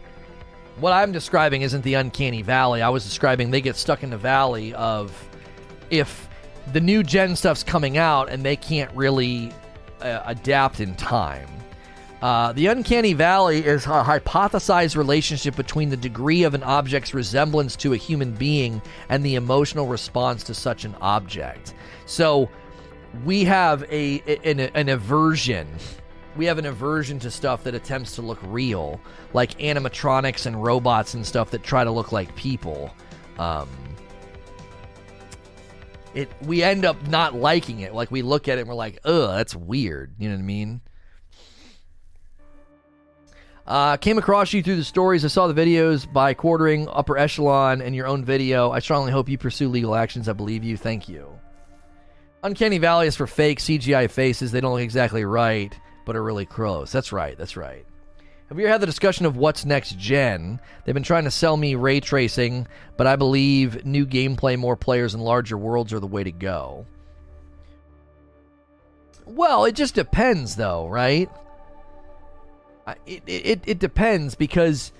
What 0.79 0.91
I'm 0.91 1.11
describing 1.11 1.61
isn't 1.61 1.84
the 1.84 1.93
uncanny 1.95 2.41
valley. 2.41 2.81
I 2.81 2.89
was 2.89 3.03
describing 3.03 3.51
they 3.51 3.61
get 3.61 3.75
stuck 3.75 4.03
in 4.03 4.09
the 4.09 4.17
valley 4.17 4.73
of 4.73 5.29
if 5.89 6.27
the 6.71 6.81
new 6.81 7.03
gen 7.03 7.36
stuff's 7.36 7.63
coming 7.63 7.97
out 7.97 8.29
and 8.29 8.43
they 8.43 8.55
can't 8.55 8.91
really 8.95 9.51
uh, 10.01 10.21
adapt 10.25 10.79
in 10.79 10.95
time. 10.95 11.47
Uh, 12.21 12.53
the 12.53 12.67
uncanny 12.67 13.11
valley 13.11 13.65
is 13.65 13.86
a 13.86 14.01
hypothesized 14.01 14.95
relationship 14.95 15.57
between 15.57 15.89
the 15.89 15.97
degree 15.97 16.43
of 16.43 16.53
an 16.53 16.63
object's 16.63 17.13
resemblance 17.13 17.75
to 17.75 17.91
a 17.91 17.97
human 17.97 18.31
being 18.31 18.81
and 19.09 19.25
the 19.25 19.36
emotional 19.36 19.88
response 19.88 20.41
to 20.41 20.53
such 20.53 20.86
an 20.86 20.95
object. 21.01 21.73
So 22.06 22.49
we 23.26 23.43
have 23.45 23.84
a 23.91 24.20
an, 24.43 24.60
an 24.60 24.89
aversion. 24.89 25.68
We 26.36 26.45
have 26.45 26.58
an 26.58 26.66
aversion 26.66 27.20
to 27.20 27.32
stuff 27.32 27.64
that 27.66 27.76
attempts 27.76 28.16
to 28.16 28.24
look 28.24 28.39
real, 28.41 28.99
like 29.34 29.58
animatronics 29.60 30.47
and 30.47 30.64
robots 30.64 31.14
and 31.14 31.26
stuff 31.26 31.51
that 31.51 31.62
try 31.62 31.84
to 31.84 31.91
look 31.91 32.12
like 32.12 32.36
people. 32.36 32.91
Um, 33.38 33.70
it 36.14 36.30
we 36.41 36.64
end 36.64 36.86
up 36.86 37.08
not 37.08 37.36
liking 37.36 37.82
it. 37.82 37.93
Like 37.93 38.12
we 38.12 38.22
look 38.22 38.47
at 38.47 38.58
it 38.58 38.62
and 38.62 38.70
we're 38.70 38.76
like, 38.76 38.99
ugh, 39.04 39.30
that's 39.36 39.56
weird. 39.56 40.14
You 40.18 40.30
know 40.30 40.36
what 40.36 40.41
I 40.41 40.45
mean? 40.45 40.82
Uh, 43.66 43.97
came 43.97 44.18
across 44.18 44.51
you 44.51 44.62
through 44.62 44.76
the 44.76 44.84
stories. 44.84 45.24
I 45.24 45.30
saw 45.30 45.47
the 45.47 45.54
videos 45.54 46.12
by 46.12 46.34
quartering 46.34 46.88
upper 46.89 47.18
echelon 47.18 47.82
and 47.82 47.95
your 47.95 48.08
own 48.08 48.26
video. 48.26 48.72
I 48.72 48.80
strongly 48.80 49.12
hope 49.12 49.30
you 49.30 49.38
pursue 49.38 49.70
legal 49.70 49.95
actions. 49.95 50.28
I 50.28 50.34
believe 50.34 50.64
you. 50.64 50.76
Thank 50.76 51.08
you. 51.08 51.32
Uncanny 52.43 52.77
Valley 52.77 53.07
is 53.07 53.15
for 53.15 53.25
fake 53.25 53.59
CGI 53.59 54.11
faces. 54.11 54.51
They 54.51 54.59
don't 54.59 54.73
look 54.73 54.81
exactly 54.81 55.23
right, 55.23 55.73
but 56.05 56.17
are 56.17 56.23
really 56.23 56.45
close. 56.45 56.91
That's 56.91 57.13
right. 57.13 57.37
That's 57.37 57.55
right. 57.55 57.85
Have 58.49 58.57
we 58.57 58.63
ever 58.65 58.73
had 58.73 58.81
the 58.81 58.85
discussion 58.85 59.25
of 59.25 59.37
what's 59.37 59.63
next 59.63 59.97
gen? 59.97 60.59
They've 60.83 60.93
been 60.93 61.03
trying 61.03 61.23
to 61.23 61.31
sell 61.31 61.55
me 61.55 61.75
ray 61.75 62.01
tracing, 62.01 62.67
but 62.97 63.07
I 63.07 63.15
believe 63.15 63.85
new 63.85 64.05
gameplay, 64.05 64.57
more 64.57 64.75
players, 64.75 65.13
and 65.13 65.23
larger 65.23 65.57
worlds 65.57 65.93
are 65.93 66.01
the 66.01 66.05
way 66.05 66.23
to 66.25 66.31
go. 66.31 66.85
Well, 69.25 69.63
it 69.63 69.75
just 69.75 69.95
depends, 69.95 70.57
though, 70.57 70.87
right? 70.87 71.29
it, 73.05 73.23
it, 73.25 73.61
it 73.65 73.79
depends 73.79 74.35
because 74.35 74.91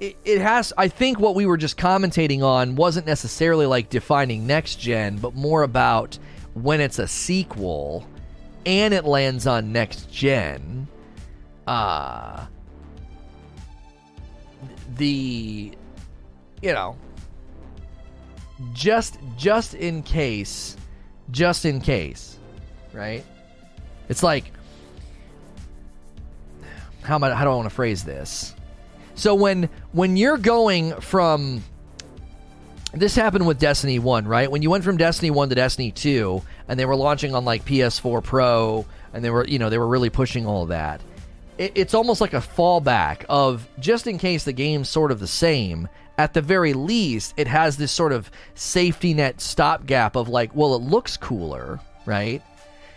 it, 0.00 0.40
has 0.40 0.72
i 0.76 0.88
think 0.88 1.18
what 1.18 1.34
we 1.34 1.46
were 1.46 1.56
just 1.56 1.76
commentating 1.76 2.42
on 2.42 2.74
wasn't 2.74 3.06
necessarily 3.06 3.66
like 3.66 3.88
defining 3.88 4.46
next 4.46 4.76
gen 4.76 5.16
but 5.16 5.34
more 5.34 5.62
about 5.62 6.18
when 6.54 6.80
it's 6.80 6.98
a 6.98 7.06
sequel 7.06 8.06
and 8.66 8.92
it 8.92 9.04
lands 9.04 9.46
on 9.46 9.72
next 9.72 10.10
gen 10.10 10.86
uh 11.66 12.46
the 14.96 15.72
you 16.60 16.72
know 16.72 16.96
just 18.72 19.18
just 19.36 19.74
in 19.74 20.02
case 20.02 20.76
just 21.30 21.64
in 21.64 21.80
case 21.80 22.38
right 22.92 23.24
it's 24.08 24.22
like 24.22 24.52
how 27.02 27.16
am 27.16 27.24
I, 27.24 27.34
how 27.34 27.44
do 27.44 27.50
I 27.50 27.54
want 27.54 27.68
to 27.68 27.74
phrase 27.74 28.04
this? 28.04 28.54
So 29.14 29.34
when 29.34 29.68
when 29.92 30.16
you're 30.16 30.38
going 30.38 31.00
from 31.00 31.62
this 32.94 33.14
happened 33.14 33.46
with 33.46 33.58
Destiny 33.58 33.98
1, 33.98 34.26
right? 34.26 34.50
When 34.50 34.62
you 34.62 34.70
went 34.70 34.84
from 34.84 34.96
Destiny 34.96 35.30
1 35.30 35.48
to 35.48 35.54
Destiny 35.54 35.90
2 35.90 36.42
and 36.68 36.78
they 36.78 36.84
were 36.84 36.96
launching 36.96 37.34
on 37.34 37.44
like 37.44 37.64
PS4 37.64 38.22
Pro 38.22 38.84
and 39.14 39.24
they 39.24 39.30
were, 39.30 39.46
you 39.46 39.58
know, 39.58 39.70
they 39.70 39.78
were 39.78 39.88
really 39.88 40.10
pushing 40.10 40.46
all 40.46 40.66
that. 40.66 41.00
It, 41.56 41.72
it's 41.74 41.94
almost 41.94 42.20
like 42.20 42.34
a 42.34 42.38
fallback 42.38 43.24
of 43.28 43.66
just 43.78 44.06
in 44.06 44.18
case 44.18 44.44
the 44.44 44.52
game's 44.52 44.90
sort 44.90 45.10
of 45.10 45.20
the 45.20 45.26
same, 45.26 45.88
at 46.18 46.34
the 46.34 46.42
very 46.42 46.74
least, 46.74 47.32
it 47.38 47.48
has 47.48 47.78
this 47.78 47.92
sort 47.92 48.12
of 48.12 48.30
safety 48.54 49.14
net 49.14 49.40
stopgap 49.40 50.14
of 50.14 50.28
like, 50.28 50.54
well, 50.54 50.74
it 50.74 50.82
looks 50.82 51.16
cooler, 51.16 51.80
right? 52.04 52.42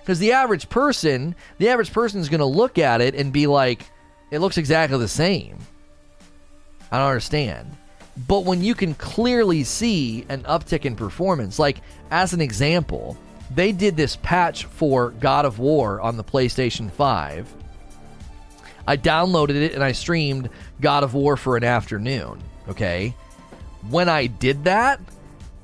Because 0.02 0.20
the 0.20 0.34
average 0.34 0.68
person, 0.68 1.36
the 1.58 1.70
average 1.70 1.94
person 1.94 2.20
is 2.20 2.30
going 2.30 2.40
to 2.40 2.46
look 2.46 2.78
at 2.78 3.00
it 3.00 3.16
and 3.16 3.32
be 3.32 3.48
like, 3.48 3.90
it 4.30 4.40
looks 4.40 4.58
exactly 4.58 4.98
the 4.98 5.08
same. 5.08 5.58
I 6.96 7.00
don't 7.00 7.10
understand. 7.10 7.76
But 8.28 8.46
when 8.46 8.64
you 8.64 8.76
can 8.76 8.94
clearly 8.96 9.64
see 9.64 10.26
an 10.30 10.44
uptick 10.44 10.86
in 10.86 10.96
performance, 10.96 11.60
like 11.60 11.82
as 12.12 12.34
an 12.34 12.40
example, 12.40 13.18
they 13.54 13.72
did 13.72 13.98
this 13.98 14.16
patch 14.16 14.66
for 14.66 15.10
God 15.12 15.46
of 15.46 15.60
War 15.60 16.00
on 16.00 16.16
the 16.16 16.24
PlayStation 16.24 16.90
5. 16.90 17.54
I 18.88 18.98
downloaded 18.98 19.56
it 19.56 19.74
and 19.74 19.84
I 19.84 19.92
streamed 19.92 20.50
God 20.80 21.04
of 21.04 21.14
War 21.14 21.36
for 21.36 21.58
an 21.58 21.64
afternoon. 21.64 22.42
Okay. 22.70 23.14
When 23.90 24.08
I 24.10 24.28
did 24.28 24.64
that, 24.64 25.00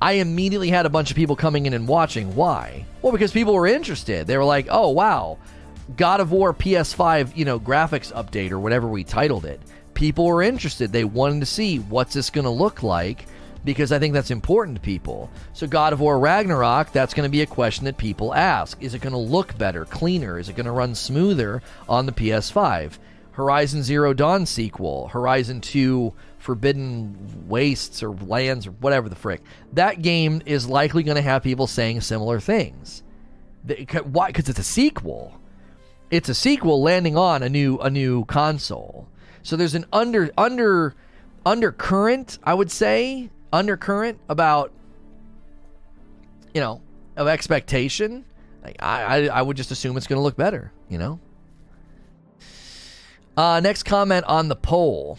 I 0.01 0.13
immediately 0.13 0.69
had 0.69 0.85
a 0.85 0.89
bunch 0.89 1.11
of 1.11 1.15
people 1.15 1.35
coming 1.35 1.67
in 1.67 1.73
and 1.73 1.87
watching. 1.87 2.35
Why? 2.35 2.85
Well, 3.01 3.11
because 3.11 3.31
people 3.31 3.53
were 3.53 3.67
interested. 3.67 4.27
They 4.27 4.37
were 4.37 4.43
like, 4.43 4.67
oh, 4.69 4.89
wow, 4.89 5.37
God 5.95 6.19
of 6.19 6.31
War 6.31 6.53
PS5, 6.53 7.37
you 7.37 7.45
know, 7.45 7.59
graphics 7.59 8.11
update 8.13 8.51
or 8.51 8.59
whatever 8.59 8.87
we 8.87 9.03
titled 9.03 9.45
it. 9.45 9.61
People 10.01 10.25
were 10.25 10.41
interested. 10.41 10.91
They 10.91 11.03
wanted 11.03 11.41
to 11.41 11.45
see 11.45 11.77
what's 11.77 12.15
this 12.15 12.31
going 12.31 12.45
to 12.45 12.49
look 12.49 12.81
like 12.81 13.27
because 13.63 13.91
I 13.91 13.99
think 13.99 14.15
that's 14.15 14.31
important 14.31 14.77
to 14.77 14.81
people. 14.81 15.29
So 15.53 15.67
God 15.67 15.93
of 15.93 15.99
War 15.99 16.17
Ragnarok, 16.17 16.91
that's 16.91 17.13
going 17.13 17.27
to 17.27 17.31
be 17.31 17.43
a 17.43 17.45
question 17.45 17.85
that 17.85 17.97
people 17.97 18.33
ask. 18.33 18.81
Is 18.81 18.95
it 18.95 19.03
going 19.03 19.13
to 19.13 19.19
look 19.19 19.55
better, 19.59 19.85
cleaner? 19.85 20.39
Is 20.39 20.49
it 20.49 20.55
going 20.55 20.65
to 20.65 20.71
run 20.71 20.95
smoother 20.95 21.61
on 21.87 22.07
the 22.07 22.11
PS5? 22.13 22.97
Horizon 23.33 23.83
Zero 23.83 24.11
Dawn 24.15 24.47
sequel, 24.47 25.09
Horizon 25.09 25.61
2 25.61 26.11
Forbidden 26.39 27.45
Wastes 27.47 28.01
or 28.01 28.09
Lands 28.09 28.65
or 28.65 28.71
whatever 28.71 29.07
the 29.07 29.15
frick. 29.15 29.43
That 29.73 30.01
game 30.01 30.41
is 30.47 30.67
likely 30.67 31.03
going 31.03 31.17
to 31.17 31.21
have 31.21 31.43
people 31.43 31.67
saying 31.67 32.01
similar 32.01 32.39
things. 32.39 33.03
Why? 34.05 34.29
Because 34.29 34.49
it's 34.49 34.57
a 34.57 34.63
sequel. 34.63 35.39
It's 36.09 36.27
a 36.27 36.33
sequel 36.33 36.81
landing 36.81 37.15
on 37.15 37.43
a 37.43 37.49
new 37.49 37.77
a 37.77 37.91
new 37.91 38.25
console. 38.25 39.07
So 39.43 39.55
there's 39.55 39.75
an 39.75 39.85
under 39.91 40.31
under 40.37 40.95
undercurrent, 41.45 42.39
I 42.43 42.53
would 42.53 42.71
say, 42.71 43.29
undercurrent 43.51 44.19
about 44.29 44.71
you 46.53 46.61
know 46.61 46.81
of 47.15 47.27
expectation. 47.27 48.25
I, 48.63 48.73
I, 48.79 49.27
I 49.27 49.41
would 49.41 49.57
just 49.57 49.71
assume 49.71 49.97
it's 49.97 50.07
going 50.07 50.19
to 50.19 50.23
look 50.23 50.37
better. 50.37 50.71
You 50.89 50.97
know. 50.97 51.19
Uh, 53.35 53.59
next 53.59 53.83
comment 53.83 54.25
on 54.25 54.49
the 54.49 54.55
poll. 54.55 55.17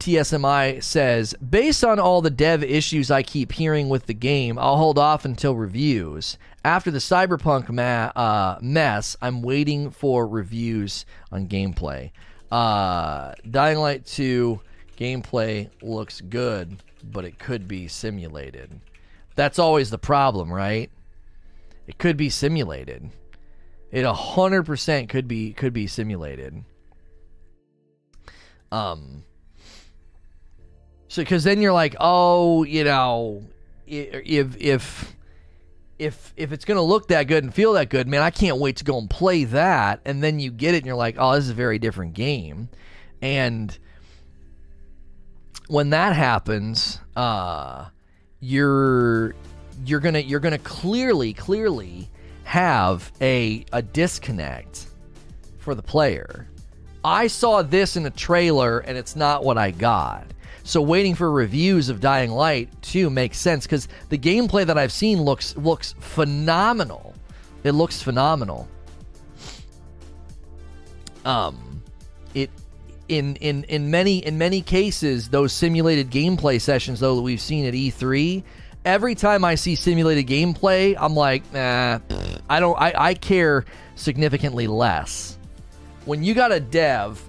TSMI 0.00 0.82
says, 0.82 1.32
based 1.34 1.82
on 1.82 1.98
all 1.98 2.20
the 2.20 2.28
dev 2.28 2.62
issues 2.62 3.10
I 3.10 3.22
keep 3.22 3.52
hearing 3.52 3.88
with 3.88 4.04
the 4.04 4.12
game, 4.12 4.58
I'll 4.58 4.76
hold 4.76 4.98
off 4.98 5.24
until 5.24 5.56
reviews. 5.56 6.36
After 6.62 6.90
the 6.90 6.98
Cyberpunk 6.98 7.70
ma- 7.70 8.12
uh, 8.14 8.58
mess, 8.60 9.16
I'm 9.22 9.40
waiting 9.40 9.90
for 9.90 10.26
reviews 10.26 11.06
on 11.32 11.48
gameplay. 11.48 12.10
Uh, 12.54 13.34
Dying 13.50 13.78
Light 13.78 14.06
2 14.06 14.60
gameplay 14.96 15.68
looks 15.82 16.20
good, 16.20 16.76
but 17.02 17.24
it 17.24 17.36
could 17.36 17.66
be 17.66 17.88
simulated. 17.88 18.70
That's 19.34 19.58
always 19.58 19.90
the 19.90 19.98
problem, 19.98 20.52
right? 20.52 20.88
It 21.88 21.98
could 21.98 22.16
be 22.16 22.30
simulated. 22.30 23.10
It 23.90 24.04
100% 24.04 25.08
could 25.08 25.26
be 25.26 25.52
could 25.52 25.72
be 25.72 25.88
simulated. 25.88 26.62
Um 28.70 29.24
so 31.08 31.24
cuz 31.24 31.42
then 31.42 31.60
you're 31.60 31.72
like, 31.72 31.96
"Oh, 31.98 32.62
you 32.62 32.84
know, 32.84 33.42
if 33.84 34.56
if 34.60 35.13
if 35.98 36.32
if 36.36 36.52
it's 36.52 36.64
going 36.64 36.76
to 36.76 36.82
look 36.82 37.08
that 37.08 37.24
good 37.24 37.44
and 37.44 37.54
feel 37.54 37.74
that 37.74 37.88
good, 37.88 38.08
man, 38.08 38.22
I 38.22 38.30
can't 38.30 38.58
wait 38.58 38.76
to 38.76 38.84
go 38.84 38.98
and 38.98 39.08
play 39.08 39.44
that." 39.44 40.00
And 40.04 40.22
then 40.22 40.40
you 40.40 40.50
get 40.50 40.74
it 40.74 40.78
and 40.78 40.86
you're 40.86 40.96
like, 40.96 41.16
"Oh, 41.18 41.34
this 41.34 41.44
is 41.44 41.50
a 41.50 41.54
very 41.54 41.78
different 41.78 42.14
game." 42.14 42.68
And 43.22 43.76
when 45.68 45.90
that 45.90 46.14
happens, 46.14 47.00
uh 47.16 47.86
you're 48.40 49.34
you're 49.86 50.00
to 50.00 50.22
you're 50.22 50.40
to 50.40 50.58
clearly 50.58 51.32
clearly 51.32 52.10
have 52.44 53.10
a 53.20 53.64
a 53.72 53.80
disconnect 53.80 54.86
for 55.58 55.74
the 55.74 55.82
player. 55.82 56.46
I 57.02 57.26
saw 57.26 57.62
this 57.62 57.96
in 57.96 58.06
a 58.06 58.10
trailer 58.10 58.80
and 58.80 58.96
it's 58.96 59.16
not 59.16 59.44
what 59.44 59.58
I 59.58 59.70
got. 59.70 60.26
So 60.64 60.82
waiting 60.82 61.14
for 61.14 61.30
reviews 61.30 61.88
of 61.88 62.00
Dying 62.00 62.30
Light 62.30 62.68
2 62.82 63.10
makes 63.10 63.38
sense 63.38 63.66
cuz 63.66 63.86
the 64.08 64.18
gameplay 64.18 64.66
that 64.66 64.76
I've 64.76 64.92
seen 64.92 65.22
looks 65.22 65.56
looks 65.56 65.94
phenomenal. 66.00 67.14
It 67.62 67.72
looks 67.72 68.02
phenomenal. 68.02 68.66
Um 71.24 71.82
it 72.34 72.50
in 73.08 73.36
in 73.36 73.64
in 73.64 73.90
many 73.90 74.18
in 74.24 74.38
many 74.38 74.62
cases 74.62 75.28
those 75.28 75.52
simulated 75.52 76.10
gameplay 76.10 76.60
sessions 76.60 76.98
though 77.00 77.14
that 77.16 77.22
we've 77.22 77.40
seen 77.40 77.66
at 77.66 77.74
E3 77.74 78.42
every 78.84 79.14
time 79.14 79.44
I 79.44 79.54
see 79.54 79.74
simulated 79.74 80.26
gameplay, 80.26 80.94
I'm 80.98 81.14
like, 81.14 81.42
nah, 81.52 82.00
I 82.48 82.60
don't. 82.60 82.78
I, 82.80 82.92
I 82.96 83.14
care 83.14 83.64
significantly 83.94 84.66
less. 84.66 85.38
When 86.04 86.22
you 86.22 86.34
got 86.34 86.52
a 86.52 86.60
dev 86.60 87.22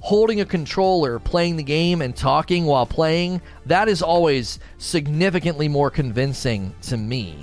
holding 0.00 0.40
a 0.40 0.44
controller, 0.44 1.18
playing 1.18 1.56
the 1.56 1.62
game, 1.62 2.02
and 2.02 2.16
talking 2.16 2.64
while 2.64 2.86
playing, 2.86 3.40
that 3.66 3.88
is 3.88 4.02
always 4.02 4.58
significantly 4.78 5.68
more 5.68 5.90
convincing 5.90 6.74
to 6.82 6.96
me 6.96 7.36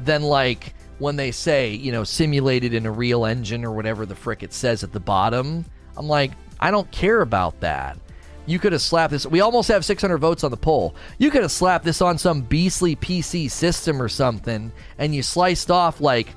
than 0.00 0.22
like 0.22 0.74
when 0.98 1.16
they 1.16 1.30
say, 1.30 1.72
you 1.72 1.92
know, 1.92 2.04
simulated 2.04 2.72
in 2.74 2.86
a 2.86 2.90
real 2.90 3.24
engine 3.24 3.64
or 3.64 3.72
whatever 3.72 4.06
the 4.06 4.14
frick 4.14 4.42
it 4.42 4.52
says 4.52 4.82
at 4.82 4.92
the 4.92 5.00
bottom. 5.00 5.64
I'm 5.96 6.06
like, 6.06 6.32
I 6.60 6.70
don't 6.70 6.90
care 6.90 7.22
about 7.22 7.60
that. 7.60 7.98
You 8.46 8.58
could 8.58 8.72
have 8.72 8.82
slapped 8.82 9.10
this. 9.10 9.26
We 9.26 9.40
almost 9.40 9.68
have 9.68 9.84
600 9.84 10.18
votes 10.18 10.44
on 10.44 10.52
the 10.52 10.56
poll. 10.56 10.94
You 11.18 11.30
could 11.30 11.42
have 11.42 11.50
slapped 11.50 11.84
this 11.84 12.00
on 12.00 12.16
some 12.16 12.42
beastly 12.42 12.94
PC 12.94 13.50
system 13.50 14.00
or 14.00 14.08
something, 14.08 14.70
and 14.98 15.14
you 15.14 15.22
sliced 15.22 15.70
off 15.70 16.00
like 16.00 16.28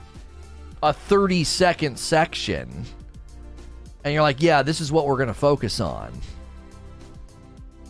a 0.82 0.92
30 0.92 1.44
second 1.44 2.00
section. 2.00 2.86
And 4.04 4.14
you're 4.14 4.24
like, 4.24 4.42
yeah, 4.42 4.64
this 4.64 4.80
is 4.82 4.92
what 4.92 5.06
we're 5.06 5.18
going 5.18 5.28
to 5.28 5.34
focus 5.34 5.80
on. 5.80 6.12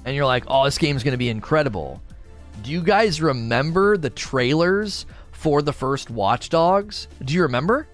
And 0.05 0.16
you're 0.16 0.26
like, 0.26 0.45
oh, 0.47 0.66
this 0.66 0.78
game 0.78 0.95
is 0.95 1.03
going 1.03 1.12
to 1.14 1.18
be 1.18 1.30
incredible. 1.30 2.01
Do 2.64 2.72
you 2.72 2.82
guys 2.82 3.22
remember 3.22 3.95
the 3.97 4.10
trailers 4.10 5.05
for 5.32 5.62
the 5.62 5.74
first 5.74 6.10
Watch 6.10 6.49
Dogs? 6.49 7.07
Do 7.24 7.34
you 7.34 7.43
remember? 7.43 7.88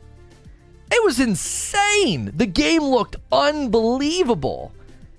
It 0.92 1.04
was 1.04 1.20
insane. 1.20 2.32
The 2.36 2.46
game 2.46 2.84
looked 2.84 3.18
unbelievable. 3.32 4.72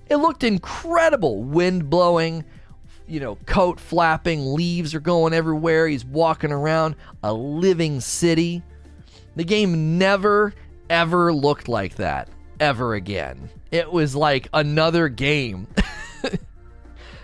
It 0.09 0.15
looked 0.15 0.43
incredible. 0.43 1.43
Wind 1.43 1.89
blowing, 1.89 2.45
you 3.07 3.19
know, 3.19 3.35
coat 3.45 3.79
flapping, 3.79 4.53
leaves 4.53 4.95
are 4.95 4.99
going 4.99 5.33
everywhere. 5.33 5.87
He's 5.87 6.05
walking 6.05 6.51
around 6.51 6.95
a 7.23 7.31
living 7.31 8.01
city. 8.01 8.63
The 9.35 9.43
game 9.43 9.97
never, 9.97 10.53
ever 10.89 11.31
looked 11.31 11.67
like 11.67 11.95
that 11.95 12.29
ever 12.59 12.93
again. 12.93 13.49
It 13.71 13.91
was 13.91 14.15
like 14.15 14.49
another 14.53 15.09
game. 15.09 15.67
it 16.23 16.39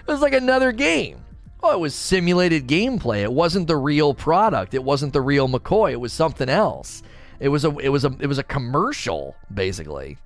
was 0.08 0.22
like 0.22 0.34
another 0.34 0.72
game. 0.72 1.24
Oh, 1.62 1.72
it 1.72 1.80
was 1.80 1.96
simulated 1.96 2.68
gameplay. 2.68 3.22
It 3.22 3.32
wasn't 3.32 3.68
the 3.68 3.78
real 3.78 4.14
product. 4.14 4.74
It 4.74 4.84
wasn't 4.84 5.14
the 5.14 5.22
real 5.22 5.48
McCoy. 5.48 5.94
It 5.94 6.02
was 6.02 6.12
something 6.12 6.50
else. 6.50 7.04
It 7.40 7.48
was 7.50 7.66
a 7.66 7.78
it 7.78 7.90
was 7.90 8.06
a 8.06 8.16
it 8.20 8.28
was 8.28 8.38
a 8.38 8.44
commercial 8.44 9.36
basically. 9.54 10.18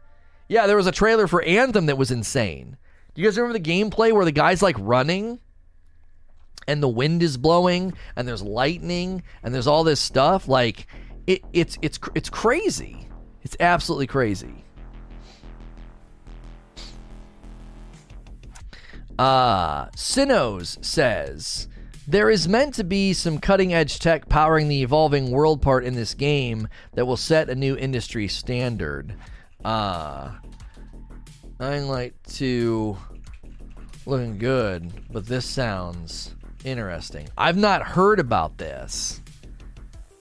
Yeah, 0.47 0.65
there 0.65 0.77
was 0.77 0.87
a 0.87 0.91
trailer 0.91 1.27
for 1.27 1.41
Anthem 1.43 1.87
that 1.87 1.97
was 1.97 2.11
insane. 2.11 2.77
Do 3.13 3.21
you 3.21 3.27
guys 3.27 3.37
remember 3.37 3.59
the 3.59 3.71
gameplay 3.71 4.11
where 4.13 4.25
the 4.25 4.31
guy's 4.31 4.61
like 4.61 4.75
running 4.79 5.39
and 6.67 6.81
the 6.81 6.87
wind 6.87 7.21
is 7.23 7.37
blowing 7.37 7.93
and 8.15 8.27
there's 8.27 8.41
lightning 8.41 9.23
and 9.43 9.53
there's 9.53 9.67
all 9.67 9.83
this 9.83 9.99
stuff? 9.99 10.47
Like 10.47 10.87
it, 11.27 11.43
it's 11.53 11.77
it's 11.81 11.99
it's 12.15 12.29
crazy. 12.29 13.07
It's 13.43 13.57
absolutely 13.59 14.07
crazy. 14.07 14.63
Uh, 19.17 19.87
Sinos 19.95 20.77
says 20.81 21.67
there 22.07 22.29
is 22.29 22.47
meant 22.47 22.73
to 22.75 22.83
be 22.83 23.13
some 23.13 23.39
cutting 23.39 23.73
edge 23.73 23.99
tech 23.99 24.29
powering 24.29 24.67
the 24.67 24.81
evolving 24.81 25.31
world 25.31 25.61
part 25.61 25.83
in 25.83 25.95
this 25.95 26.13
game 26.13 26.67
that 26.93 27.05
will 27.05 27.17
set 27.17 27.49
a 27.49 27.55
new 27.55 27.75
industry 27.75 28.27
standard. 28.27 29.15
Uh, 29.65 30.31
Dying 31.59 31.87
Light 31.87 32.13
2 32.27 32.95
looking 34.05 34.37
good, 34.37 34.91
but 35.11 35.25
this 35.25 35.45
sounds 35.45 36.35
interesting. 36.63 37.27
I've 37.37 37.57
not 37.57 37.81
heard 37.81 38.19
about 38.19 38.57
this. 38.57 39.21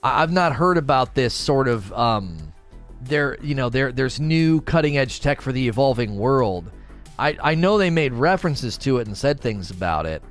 I've 0.03 0.33
not 0.33 0.55
heard 0.55 0.79
about 0.79 1.15
this 1.15 1.35
sort 1.35 1.69
of 1.69 1.93
um 1.93 2.53
there 3.03 3.37
you 3.43 3.55
know 3.55 3.69
there 3.69 3.93
there's 3.93 4.19
new 4.21 4.61
cutting 4.61 4.97
edge 4.97 5.21
tech 5.21 5.41
for 5.41 5.53
the 5.53 5.69
evolving 5.69 6.17
world. 6.17 6.71
I 7.19 7.37
I 7.43 7.55
know 7.55 7.79
they 7.79 7.91
made 7.91 8.13
references 8.13 8.77
to 8.79 8.99
it 8.99 9.07
and 9.07 9.17
said 9.17 9.41
things 9.41 9.71
about 9.71 10.07
it. 10.07 10.23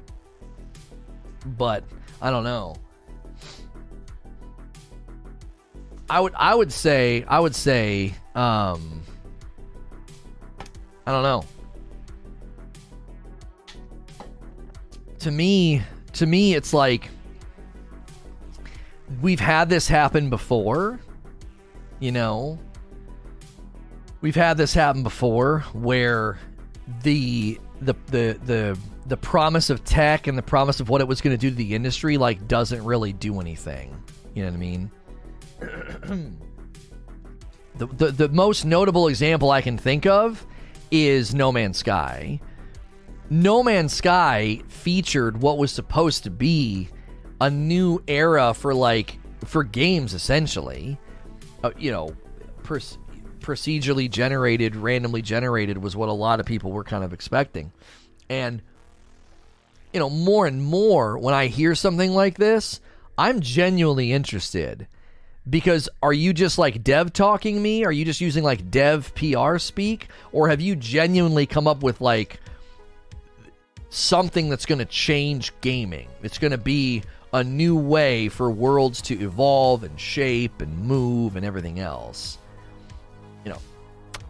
But 1.46 1.84
I 2.22 2.32
don't 2.32 2.44
know. 2.44 2.76
I 6.10 6.20
would 6.20 6.34
I 6.36 6.54
would 6.54 6.72
say 6.72 7.26
I 7.28 7.40
would 7.40 7.56
say 7.56 8.14
um 8.36 9.02
I 11.08 11.12
don't 11.12 11.24
know. 11.24 11.44
To 15.20 15.32
me, 15.32 15.82
to 16.14 16.26
me 16.26 16.54
it's 16.54 16.74
like 16.74 17.10
we've 19.22 19.40
had 19.40 19.70
this 19.70 19.88
happen 19.88 20.30
before, 20.30 21.00
you 22.00 22.12
know. 22.12 22.60
We've 24.22 24.36
had 24.36 24.58
this 24.58 24.74
happen 24.74 25.04
before 25.04 25.62
where 25.74 26.40
the 27.04 27.60
the 27.82 27.96
the 28.08 28.40
the 28.46 28.80
the 29.08 29.18
promise 29.18 29.70
of 29.70 29.84
tech 29.84 30.28
and 30.28 30.38
the 30.38 30.44
promise 30.44 30.80
of 30.80 30.90
what 30.90 31.02
it 31.02 31.08
was 31.08 31.22
going 31.22 31.36
to 31.36 31.40
do 31.40 31.50
to 31.50 31.56
the 31.56 31.76
industry 31.76 32.18
like 32.18 32.48
doesn't 32.48 32.84
really 32.84 33.14
do 33.14 33.40
anything. 33.40 33.96
You 34.34 34.44
know 34.44 34.50
what 34.50 34.56
I 34.56 34.60
mean? 34.60 34.92
the, 37.78 37.88
the 37.88 38.12
the 38.12 38.30
most 38.30 38.66
notable 38.66 39.08
example 39.08 39.52
I 39.52 39.62
can 39.62 39.78
think 39.78 40.06
of 40.06 40.46
is 40.92 41.34
No 41.34 41.52
Man's 41.52 41.78
Sky. 41.78 42.40
No 43.30 43.64
Man's 43.64 43.94
Sky 43.94 44.62
featured 44.68 45.42
what 45.42 45.58
was 45.58 45.72
supposed 45.72 46.24
to 46.26 46.30
be 46.30 46.90
a 47.42 47.50
new 47.50 48.02
era 48.08 48.54
for 48.54 48.74
like 48.74 49.20
for 49.46 49.64
games 49.64 50.14
essentially. 50.14 50.98
Uh, 51.64 51.72
you 51.78 51.92
know, 51.92 52.16
pers- 52.64 52.98
procedurally 53.46 54.10
generated, 54.10 54.76
randomly 54.76 55.22
generated 55.22 55.78
was 55.78 55.96
what 55.96 56.10
a 56.10 56.14
lot 56.14 56.39
of 56.39 56.46
people 56.46 56.72
were 56.72 56.84
kind 56.84 57.04
of 57.04 57.14
expecting. 57.14 57.72
And 58.28 58.62
you 59.93 60.00
know, 60.00 60.10
more 60.10 60.46
and 60.46 60.62
more 60.62 61.18
when 61.18 61.34
I 61.34 61.48
hear 61.48 61.74
something 61.74 62.12
like 62.12 62.38
this, 62.38 62.82
I'm 63.18 63.39
genuinely 63.39 64.12
interested. 64.12 64.88
Because 65.50 65.88
are 66.02 66.12
you 66.12 66.34
just 66.34 66.58
like 66.58 66.84
dev 66.84 67.14
talking 67.14 67.62
me? 67.62 67.86
Are 67.86 67.91
you 67.91 68.04
just 68.04 68.20
using 68.20 68.43
like 68.43 68.72
dev 68.72 69.14
PR 69.16 69.58
speak? 69.58 70.08
Or 70.32 70.50
have 70.50 70.60
you 70.60 70.76
genuinely 70.76 71.46
come 71.46 71.68
up 71.68 71.84
with 71.84 72.02
like 72.02 72.41
something 73.89 74.50
that's 74.50 74.66
going 74.66 74.80
to 74.80 74.86
change 74.86 75.54
gaming? 75.62 76.10
It's 76.24 76.39
going 76.39 76.52
to 76.52 76.58
be 76.58 77.04
a 77.32 77.43
new 77.43 77.78
way 77.78 78.28
for 78.28 78.50
worlds 78.50 79.02
to 79.04 79.22
evolve 79.22 79.84
and 79.84 80.00
shape 80.00 80.62
and 80.62 80.78
move 80.80 81.36
and 81.36 81.46
everything 81.46 81.80
else. 81.80 82.39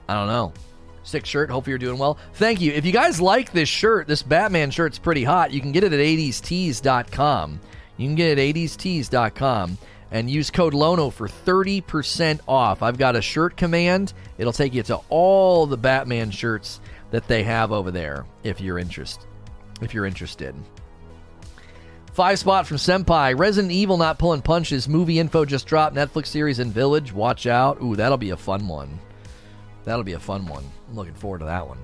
I 0.07 0.13
don't 0.13 0.27
know. 0.27 0.53
Sick 1.03 1.25
shirt. 1.25 1.51
Hope 1.51 1.67
you're 1.67 1.77
doing 1.77 1.99
well. 1.99 2.17
Thank 2.33 2.61
you. 2.61 2.71
If 2.73 2.85
you 2.85 2.91
guys 2.91 3.21
like 3.21 3.51
this 3.51 3.69
shirt, 3.69 4.07
this 4.07 4.23
Batman 4.23 4.71
shirt's 4.71 4.97
pretty 4.97 5.23
hot. 5.23 5.51
You 5.51 5.61
can 5.61 5.71
get 5.71 5.83
it 5.83 5.93
at 5.93 5.99
80stees.com. 5.99 7.59
You 7.97 8.07
can 8.07 8.15
get 8.15 8.37
it 8.37 8.49
at 8.49 8.55
80stees.com 8.55 9.77
and 10.11 10.29
use 10.29 10.49
code 10.49 10.73
LONO 10.73 11.11
for 11.11 11.27
30% 11.27 12.39
off. 12.47 12.81
I've 12.81 12.97
got 12.97 13.15
a 13.15 13.21
shirt 13.21 13.55
command. 13.55 14.13
It'll 14.37 14.53
take 14.53 14.73
you 14.73 14.83
to 14.83 14.99
all 15.09 15.67
the 15.67 15.77
Batman 15.77 16.31
shirts 16.31 16.79
that 17.11 17.27
they 17.27 17.43
have 17.43 17.71
over 17.71 17.91
there 17.91 18.25
if 18.43 18.59
you're 18.59 18.79
interested. 18.79 19.25
If 19.81 19.93
you're 19.93 20.05
interested. 20.05 20.55
Five 22.13 22.39
spot 22.39 22.65
from 22.65 22.77
Senpai. 22.77 23.37
Resident 23.37 23.73
Evil 23.73 23.97
not 23.97 24.17
pulling 24.17 24.41
punches. 24.41 24.87
Movie 24.87 25.19
info 25.19 25.43
just 25.43 25.67
dropped. 25.67 25.95
Netflix 25.95 26.27
series 26.27 26.59
in 26.59 26.71
Village. 26.71 27.11
Watch 27.11 27.45
out. 27.45 27.81
Ooh, 27.81 27.95
that'll 27.95 28.17
be 28.17 28.29
a 28.29 28.37
fun 28.37 28.67
one. 28.69 28.99
That'll 29.85 30.03
be 30.03 30.13
a 30.13 30.19
fun 30.19 30.45
one. 30.47 30.63
I'm 30.89 30.95
looking 30.95 31.13
forward 31.13 31.39
to 31.39 31.45
that 31.45 31.67
one. 31.67 31.77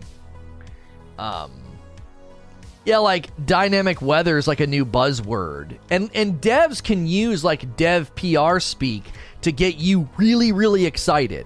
Um, 1.18 1.52
yeah, 2.84 2.98
like 2.98 3.30
dynamic 3.46 4.02
weather 4.02 4.38
is 4.38 4.48
like 4.48 4.60
a 4.60 4.68
new 4.68 4.86
buzzword, 4.86 5.78
and 5.90 6.10
and 6.16 6.42
devs 6.42 6.84
can 6.84 7.06
use 7.08 7.44
like 7.44 7.78
dev 7.78 8.14
PR 8.16 8.60
speak 8.60 9.04
to 9.42 9.52
get 9.52 9.78
you 9.78 10.10
really 10.18 10.52
really 10.52 10.86
excited 10.86 11.46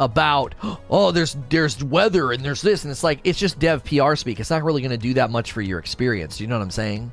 about 0.00 0.54
oh 0.90 1.12
there's 1.12 1.36
there's 1.50 1.82
weather 1.84 2.32
and 2.32 2.44
there's 2.44 2.60
this 2.60 2.82
and 2.82 2.90
it's 2.90 3.04
like 3.04 3.20
it's 3.24 3.38
just 3.38 3.58
dev 3.58 3.82
PR 3.84 4.14
speak. 4.14 4.40
It's 4.40 4.50
not 4.50 4.62
really 4.62 4.82
going 4.82 4.90
to 4.90 4.98
do 4.98 5.14
that 5.14 5.30
much 5.30 5.52
for 5.52 5.62
your 5.62 5.78
experience. 5.78 6.40
You 6.40 6.46
know 6.46 6.58
what 6.58 6.64
I'm 6.64 6.70
saying? 6.70 7.12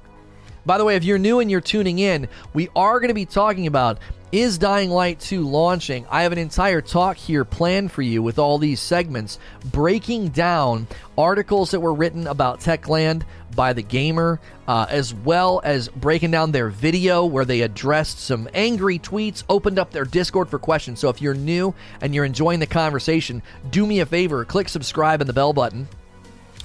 By 0.66 0.78
the 0.78 0.86
way, 0.86 0.96
if 0.96 1.04
you're 1.04 1.18
new 1.18 1.40
and 1.40 1.50
you're 1.50 1.62
tuning 1.62 2.00
in, 2.00 2.28
we 2.54 2.70
are 2.76 3.00
going 3.00 3.10
to 3.10 3.16
be 3.16 3.26
talking 3.26 3.68
about 3.68 4.00
is 4.32 4.58
Dying 4.58 4.90
Light 4.90 5.20
2 5.20 5.46
launching? 5.46 6.06
I 6.10 6.24
have 6.24 6.32
an 6.32 6.38
entire 6.38 6.80
talk 6.80 7.18
here 7.18 7.44
planned 7.44 7.92
for 7.92 8.02
you 8.02 8.24
with 8.24 8.40
all 8.40 8.58
these 8.58 8.80
segments 8.80 9.40
breaking 9.66 10.30
down 10.30 10.88
articles 11.18 11.72
that 11.72 11.82
were 11.82 11.94
written 11.94 12.28
about 12.28 12.62
Techland 12.62 13.24
by 13.58 13.74
the 13.74 13.82
gamer, 13.82 14.40
uh, 14.70 14.86
as 14.90 15.14
well 15.14 15.60
as 15.66 15.90
breaking 15.90 16.32
down 16.32 16.54
their 16.54 16.70
video 16.70 17.26
where 17.26 17.44
they 17.44 17.60
addressed 17.60 18.20
some 18.20 18.48
angry 18.54 19.00
tweets, 19.00 19.44
opened 19.50 19.78
up 19.78 19.92
their 19.92 20.06
Discord 20.06 20.48
for 20.48 20.60
questions. 20.60 21.02
So 21.02 21.10
if 21.10 21.22
you're 21.22 21.34
new 21.34 21.76
and 22.00 22.16
you're 22.16 22.24
enjoying 22.24 22.62
the 22.62 22.68
conversation, 22.68 23.42
do 23.70 23.86
me 23.86 24.00
a 24.00 24.06
favor, 24.06 24.46
click 24.46 24.70
subscribe 24.70 25.20
and 25.20 25.28
the 25.28 25.34
bell 25.34 25.52
button 25.52 25.90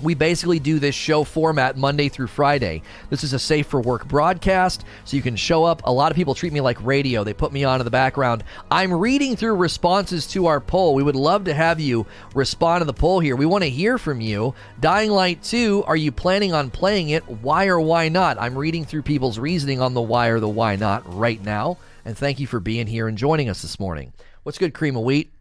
we 0.02 0.14
basically 0.14 0.58
do 0.58 0.78
this 0.78 0.94
show 0.94 1.24
format 1.24 1.76
Monday 1.76 2.08
through 2.08 2.26
Friday. 2.26 2.82
This 3.10 3.24
is 3.24 3.32
a 3.32 3.38
safe 3.38 3.66
for 3.66 3.80
work 3.80 4.06
broadcast, 4.06 4.84
so 5.04 5.16
you 5.16 5.22
can 5.22 5.36
show 5.36 5.64
up. 5.64 5.82
A 5.84 5.92
lot 5.92 6.12
of 6.12 6.16
people 6.16 6.34
treat 6.34 6.52
me 6.52 6.60
like 6.60 6.84
radio. 6.84 7.24
They 7.24 7.32
put 7.32 7.52
me 7.52 7.64
on 7.64 7.80
in 7.80 7.84
the 7.84 7.90
background. 7.90 8.44
I'm 8.70 8.92
reading 8.92 9.36
through 9.36 9.56
responses 9.56 10.26
to 10.28 10.46
our 10.46 10.60
poll. 10.60 10.94
We 10.94 11.02
would 11.02 11.16
love 11.16 11.44
to 11.44 11.54
have 11.54 11.80
you 11.80 12.06
respond 12.34 12.82
to 12.82 12.84
the 12.84 12.92
poll 12.92 13.20
here. 13.20 13.36
We 13.36 13.46
want 13.46 13.64
to 13.64 13.70
hear 13.70 13.98
from 13.98 14.20
you. 14.20 14.54
Dying 14.80 15.10
Light 15.10 15.42
2, 15.42 15.84
are 15.86 15.96
you 15.96 16.12
planning 16.12 16.52
on 16.52 16.70
playing 16.70 17.10
it? 17.10 17.26
Why 17.28 17.66
or 17.66 17.80
why 17.80 18.08
not? 18.08 18.40
I'm 18.40 18.56
reading 18.56 18.84
through 18.84 19.02
people's 19.02 19.38
reasoning 19.38 19.80
on 19.80 19.94
the 19.94 20.02
why 20.02 20.28
or 20.28 20.40
the 20.40 20.48
why 20.48 20.76
not 20.76 21.02
right 21.14 21.42
now. 21.42 21.78
And 22.04 22.16
thank 22.16 22.38
you 22.38 22.46
for 22.46 22.60
being 22.60 22.86
here 22.86 23.08
and 23.08 23.18
joining 23.18 23.48
us 23.48 23.62
this 23.62 23.80
morning. 23.80 24.12
What's 24.42 24.58
good, 24.58 24.74
cream 24.74 24.96
of 24.96 25.02
wheat? 25.02 25.32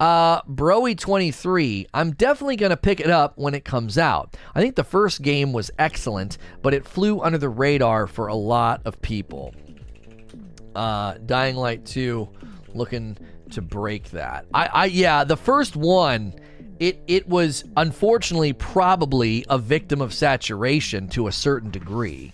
Uh, 0.00 0.40
Broy 0.42 0.98
23. 0.98 1.86
I'm 1.92 2.12
definitely 2.12 2.56
going 2.56 2.70
to 2.70 2.76
pick 2.76 3.00
it 3.00 3.10
up 3.10 3.36
when 3.36 3.54
it 3.54 3.66
comes 3.66 3.98
out. 3.98 4.34
I 4.54 4.60
think 4.62 4.74
the 4.74 4.82
first 4.82 5.20
game 5.20 5.52
was 5.52 5.70
excellent, 5.78 6.38
but 6.62 6.72
it 6.72 6.88
flew 6.88 7.20
under 7.20 7.36
the 7.36 7.50
radar 7.50 8.06
for 8.06 8.28
a 8.28 8.34
lot 8.34 8.80
of 8.86 9.00
people. 9.02 9.54
Uh, 10.74 11.18
Dying 11.26 11.56
Light 11.56 11.84
2 11.84 12.26
looking 12.74 13.18
to 13.50 13.60
break 13.60 14.10
that. 14.12 14.46
I, 14.54 14.66
I 14.72 14.84
yeah, 14.86 15.24
the 15.24 15.36
first 15.36 15.76
one 15.76 16.34
it 16.78 17.02
it 17.06 17.28
was 17.28 17.64
unfortunately 17.76 18.54
probably 18.54 19.44
a 19.50 19.58
victim 19.58 20.00
of 20.00 20.14
saturation 20.14 21.08
to 21.08 21.26
a 21.26 21.32
certain 21.32 21.70
degree. 21.70 22.32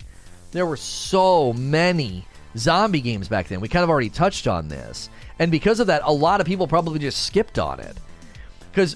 There 0.51 0.65
were 0.65 0.77
so 0.77 1.53
many 1.53 2.25
zombie 2.57 3.01
games 3.01 3.27
back 3.27 3.47
then. 3.47 3.61
We 3.61 3.67
kind 3.67 3.83
of 3.83 3.89
already 3.89 4.09
touched 4.09 4.47
on 4.47 4.67
this. 4.67 5.09
And 5.39 5.51
because 5.51 5.79
of 5.79 5.87
that, 5.87 6.01
a 6.03 6.11
lot 6.11 6.41
of 6.41 6.47
people 6.47 6.67
probably 6.67 6.99
just 6.99 7.25
skipped 7.25 7.59
on 7.59 7.79
it. 7.79 7.97
Because 8.71 8.95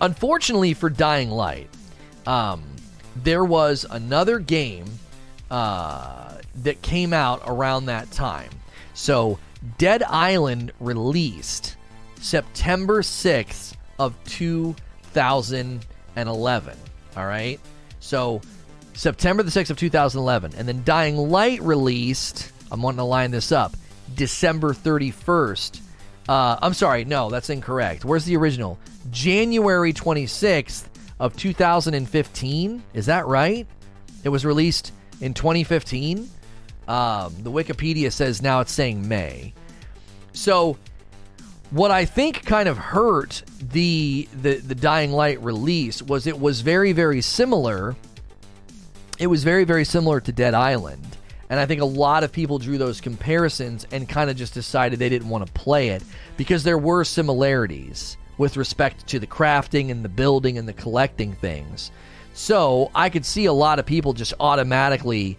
unfortunately 0.00 0.74
for 0.74 0.90
Dying 0.90 1.30
Light, 1.30 1.68
um, 2.26 2.62
there 3.16 3.44
was 3.44 3.86
another 3.90 4.38
game 4.38 4.86
uh, 5.50 6.38
that 6.62 6.80
came 6.82 7.12
out 7.12 7.42
around 7.46 7.86
that 7.86 8.10
time. 8.10 8.50
So 8.94 9.38
Dead 9.78 10.02
Island 10.04 10.72
released 10.80 11.76
September 12.20 13.02
6th 13.02 13.74
of 13.98 14.14
2011. 14.24 16.76
All 17.16 17.26
right. 17.26 17.58
So 18.00 18.40
September 18.94 19.42
the 19.42 19.50
6th 19.50 19.70
of 19.70 19.76
2011. 19.76 20.52
And 20.56 20.68
then 20.68 20.82
Dying 20.84 21.16
Light 21.16 21.60
released, 21.62 22.52
I'm 22.70 22.82
wanting 22.82 22.98
to 22.98 23.04
line 23.04 23.30
this 23.30 23.52
up, 23.52 23.74
December 24.14 24.72
31st. 24.72 25.80
Uh, 26.28 26.58
I'm 26.62 26.74
sorry, 26.74 27.04
no, 27.04 27.30
that's 27.30 27.50
incorrect. 27.50 28.04
Where's 28.04 28.24
the 28.24 28.36
original? 28.36 28.78
January 29.10 29.92
26th 29.92 30.84
of 31.18 31.36
2015. 31.36 32.82
Is 32.94 33.06
that 33.06 33.26
right? 33.26 33.66
It 34.24 34.28
was 34.28 34.44
released 34.44 34.92
in 35.20 35.34
2015. 35.34 36.28
Um, 36.88 37.34
the 37.42 37.50
Wikipedia 37.50 38.10
says 38.10 38.42
now 38.42 38.60
it's 38.60 38.72
saying 38.72 39.06
May. 39.06 39.52
So, 40.32 40.76
what 41.70 41.92
I 41.92 42.04
think 42.04 42.44
kind 42.44 42.68
of 42.68 42.76
hurt 42.78 43.44
the 43.60 44.28
the 44.42 44.56
the 44.56 44.74
Dying 44.74 45.12
Light 45.12 45.40
release 45.40 46.02
was 46.02 46.26
it 46.26 46.40
was 46.40 46.62
very 46.62 46.92
very 46.92 47.20
similar. 47.20 47.94
It 49.20 49.28
was 49.28 49.44
very 49.44 49.64
very 49.64 49.84
similar 49.84 50.20
to 50.20 50.32
Dead 50.32 50.54
Island. 50.54 51.06
And 51.50 51.58
I 51.58 51.66
think 51.66 51.80
a 51.80 51.84
lot 51.84 52.22
of 52.24 52.32
people 52.32 52.58
drew 52.58 52.78
those 52.78 53.00
comparisons 53.00 53.84
and 53.90 54.08
kind 54.08 54.30
of 54.30 54.36
just 54.36 54.54
decided 54.54 54.98
they 54.98 55.08
didn't 55.08 55.28
want 55.28 55.44
to 55.44 55.52
play 55.52 55.88
it 55.88 56.02
because 56.36 56.62
there 56.62 56.78
were 56.78 57.04
similarities 57.04 58.16
with 58.38 58.56
respect 58.56 59.06
to 59.08 59.18
the 59.18 59.26
crafting 59.26 59.90
and 59.90 60.04
the 60.04 60.08
building 60.08 60.58
and 60.58 60.66
the 60.66 60.72
collecting 60.72 61.34
things. 61.34 61.90
So 62.34 62.90
I 62.94 63.10
could 63.10 63.26
see 63.26 63.46
a 63.46 63.52
lot 63.52 63.80
of 63.80 63.84
people 63.84 64.12
just 64.12 64.32
automatically, 64.38 65.36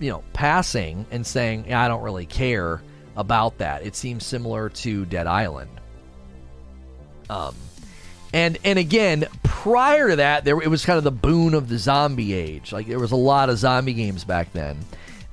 you 0.00 0.10
know, 0.10 0.24
passing 0.32 1.06
and 1.12 1.24
saying, 1.24 1.72
I 1.72 1.86
don't 1.86 2.02
really 2.02 2.26
care 2.26 2.82
about 3.16 3.56
that. 3.58 3.86
It 3.86 3.94
seems 3.94 4.26
similar 4.26 4.68
to 4.68 5.06
Dead 5.06 5.28
Island. 5.28 5.70
Um, 7.30 7.54
and 8.34 8.58
and 8.64 8.78
again, 8.78 9.24
prior 9.42 10.10
to 10.10 10.16
that, 10.16 10.44
there 10.44 10.60
it 10.60 10.68
was 10.68 10.84
kind 10.84 10.98
of 10.98 11.04
the 11.04 11.10
boon 11.10 11.54
of 11.54 11.70
the 11.70 11.78
zombie 11.78 12.34
age. 12.34 12.70
Like 12.70 12.86
there 12.86 12.98
was 12.98 13.12
a 13.12 13.16
lot 13.16 13.48
of 13.48 13.56
zombie 13.56 13.94
games 13.94 14.24
back 14.24 14.52
then 14.52 14.84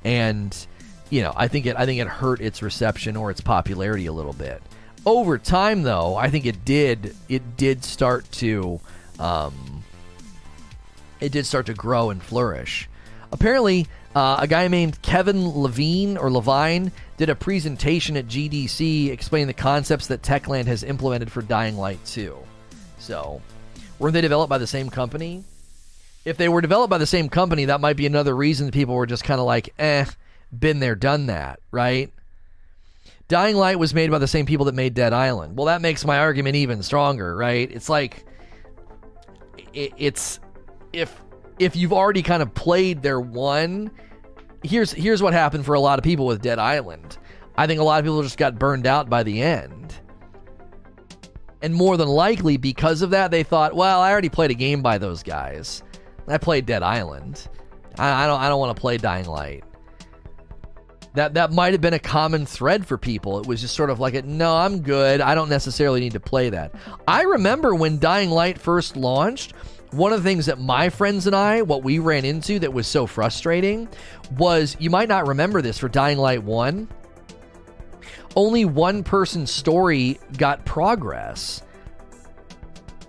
and 0.04 0.66
you 1.10 1.22
know, 1.22 1.32
I 1.36 1.48
think 1.48 1.66
it 1.66 1.76
I 1.76 1.86
think 1.86 2.00
it 2.00 2.08
hurt 2.08 2.40
its 2.40 2.62
reception 2.62 3.16
or 3.16 3.30
its 3.30 3.40
popularity 3.40 4.06
a 4.06 4.12
little 4.12 4.32
bit. 4.32 4.62
Over 5.04 5.36
time, 5.36 5.82
though, 5.82 6.16
I 6.16 6.30
think 6.30 6.46
it 6.46 6.64
did 6.64 7.14
it 7.28 7.56
did 7.56 7.84
start 7.84 8.30
to 8.32 8.80
um, 9.18 9.84
it 11.20 11.32
did 11.32 11.46
start 11.46 11.66
to 11.66 11.74
grow 11.74 12.10
and 12.10 12.22
flourish. 12.22 12.88
Apparently, 13.30 13.86
uh, 14.14 14.38
a 14.40 14.46
guy 14.46 14.68
named 14.68 15.00
Kevin 15.02 15.48
Levine 15.48 16.16
or 16.16 16.30
Levine 16.30 16.92
did 17.16 17.30
a 17.30 17.34
presentation 17.34 18.16
at 18.16 18.26
GDC 18.26 19.10
explaining 19.10 19.46
the 19.46 19.54
concepts 19.54 20.06
that 20.08 20.22
Techland 20.22 20.66
has 20.66 20.82
implemented 20.82 21.30
for 21.32 21.42
Dying 21.42 21.76
Light 21.76 22.04
2. 22.06 22.36
So, 23.02 23.42
weren't 23.98 24.14
they 24.14 24.20
developed 24.20 24.50
by 24.50 24.58
the 24.58 24.66
same 24.66 24.88
company? 24.88 25.44
if 26.24 26.36
they 26.36 26.48
were 26.48 26.60
developed 26.60 26.90
by 26.90 26.98
the 26.98 27.06
same 27.06 27.28
company, 27.28 27.66
that 27.66 27.80
might 27.80 27.96
be 27.96 28.06
another 28.06 28.34
reason 28.34 28.70
people 28.70 28.94
were 28.94 29.06
just 29.06 29.24
kind 29.24 29.40
of 29.40 29.46
like, 29.46 29.72
eh, 29.78 30.04
been 30.56 30.80
there, 30.80 30.94
done 30.94 31.26
that, 31.26 31.60
right? 31.70 32.12
Dying 33.28 33.56
Light 33.56 33.78
was 33.78 33.94
made 33.94 34.10
by 34.10 34.18
the 34.18 34.28
same 34.28 34.46
people 34.46 34.66
that 34.66 34.74
made 34.74 34.94
Dead 34.94 35.12
Island. 35.12 35.56
Well, 35.56 35.66
that 35.66 35.80
makes 35.80 36.04
my 36.04 36.18
argument 36.18 36.56
even 36.56 36.82
stronger, 36.82 37.34
right? 37.34 37.70
It's 37.70 37.88
like, 37.88 38.24
it, 39.72 39.92
it's 39.96 40.38
if 40.92 41.20
if 41.58 41.76
you've 41.76 41.92
already 41.92 42.22
kind 42.22 42.42
of 42.42 42.52
played 42.52 43.02
their 43.02 43.20
one, 43.20 43.90
here's 44.62 44.92
here's 44.92 45.22
what 45.22 45.32
happened 45.32 45.64
for 45.64 45.74
a 45.74 45.80
lot 45.80 45.98
of 45.98 46.04
people 46.04 46.26
with 46.26 46.42
Dead 46.42 46.58
Island. 46.58 47.16
I 47.56 47.66
think 47.66 47.80
a 47.80 47.84
lot 47.84 48.00
of 48.00 48.04
people 48.04 48.22
just 48.22 48.38
got 48.38 48.58
burned 48.58 48.86
out 48.86 49.08
by 49.08 49.22
the 49.22 49.40
end. 49.40 49.94
And 51.62 51.72
more 51.72 51.96
than 51.96 52.08
likely, 52.08 52.56
because 52.56 53.02
of 53.02 53.10
that, 53.10 53.30
they 53.30 53.44
thought, 53.44 53.74
well, 53.74 54.00
I 54.00 54.10
already 54.10 54.28
played 54.28 54.50
a 54.50 54.54
game 54.54 54.82
by 54.82 54.98
those 54.98 55.22
guys. 55.22 55.82
I 56.26 56.38
played 56.38 56.66
Dead 56.66 56.82
Island. 56.82 57.48
I, 57.98 58.24
I 58.24 58.26
don't. 58.26 58.40
I 58.40 58.48
don't 58.48 58.60
want 58.60 58.76
to 58.76 58.80
play 58.80 58.96
Dying 58.96 59.26
Light. 59.26 59.64
That 61.14 61.34
that 61.34 61.52
might 61.52 61.72
have 61.72 61.80
been 61.80 61.94
a 61.94 61.98
common 61.98 62.46
thread 62.46 62.86
for 62.86 62.98
people. 62.98 63.38
It 63.38 63.46
was 63.46 63.60
just 63.60 63.76
sort 63.76 63.90
of 63.90 64.00
like, 64.00 64.24
no, 64.24 64.56
I'm 64.56 64.80
good. 64.82 65.20
I 65.20 65.34
don't 65.34 65.50
necessarily 65.50 66.00
need 66.00 66.12
to 66.12 66.20
play 66.20 66.50
that. 66.50 66.74
I 67.06 67.22
remember 67.22 67.74
when 67.74 67.98
Dying 67.98 68.30
Light 68.30 68.58
first 68.58 68.96
launched. 68.96 69.52
One 69.90 70.10
of 70.14 70.22
the 70.22 70.28
things 70.28 70.46
that 70.46 70.58
my 70.58 70.88
friends 70.88 71.26
and 71.26 71.36
I, 71.36 71.60
what 71.60 71.84
we 71.84 71.98
ran 71.98 72.24
into 72.24 72.58
that 72.60 72.72
was 72.72 72.86
so 72.86 73.06
frustrating, 73.06 73.88
was 74.38 74.74
you 74.80 74.88
might 74.88 75.08
not 75.08 75.26
remember 75.26 75.60
this 75.60 75.76
for 75.78 75.90
Dying 75.90 76.16
Light 76.16 76.42
One 76.42 76.88
only 78.36 78.64
one 78.64 79.02
person's 79.02 79.50
story 79.50 80.18
got 80.36 80.64
progress. 80.64 81.62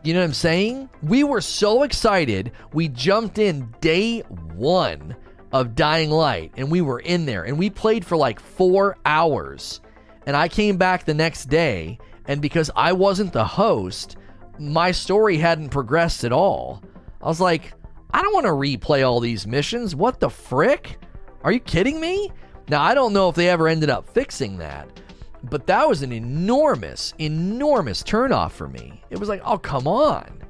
You 0.03 0.13
know 0.13 0.19
what 0.19 0.25
I'm 0.25 0.33
saying? 0.33 0.89
We 1.01 1.23
were 1.23 1.41
so 1.41 1.83
excited. 1.83 2.51
We 2.73 2.89
jumped 2.89 3.37
in 3.37 3.73
day 3.79 4.19
one 4.55 5.15
of 5.53 5.75
Dying 5.75 6.09
Light 6.09 6.51
and 6.57 6.69
we 6.69 6.81
were 6.81 6.99
in 6.99 7.25
there 7.25 7.43
and 7.43 7.57
we 7.57 7.69
played 7.69 8.03
for 8.03 8.17
like 8.17 8.39
four 8.39 8.97
hours. 9.05 9.79
And 10.25 10.35
I 10.35 10.47
came 10.47 10.77
back 10.77 11.03
the 11.03 11.13
next 11.13 11.45
day, 11.45 11.99
and 12.25 12.41
because 12.41 12.71
I 12.77 12.93
wasn't 12.93 13.33
the 13.33 13.43
host, 13.43 14.15
my 14.57 14.91
story 14.91 15.37
hadn't 15.37 15.69
progressed 15.69 16.23
at 16.23 16.31
all. 16.31 16.81
I 17.21 17.27
was 17.27 17.41
like, 17.41 17.73
I 18.11 18.21
don't 18.21 18.33
want 18.33 18.45
to 18.45 18.51
replay 18.51 19.05
all 19.05 19.19
these 19.19 19.45
missions. 19.45 19.95
What 19.95 20.19
the 20.21 20.29
frick? 20.29 20.97
Are 21.43 21.51
you 21.51 21.59
kidding 21.59 21.99
me? 21.99 22.31
Now, 22.69 22.81
I 22.81 22.93
don't 22.93 23.11
know 23.11 23.27
if 23.27 23.35
they 23.35 23.49
ever 23.49 23.67
ended 23.67 23.89
up 23.89 24.07
fixing 24.07 24.57
that, 24.59 24.87
but 25.43 25.67
that 25.67 25.87
was 25.87 26.01
an 26.01 26.11
enormous, 26.11 27.13
enormous 27.19 28.01
turnoff 28.01 28.51
for 28.51 28.67
me. 28.67 29.01
It 29.09 29.19
was 29.19 29.29
like, 29.29 29.41
oh, 29.43 29.57
come 29.57 29.87
on. 29.87 30.41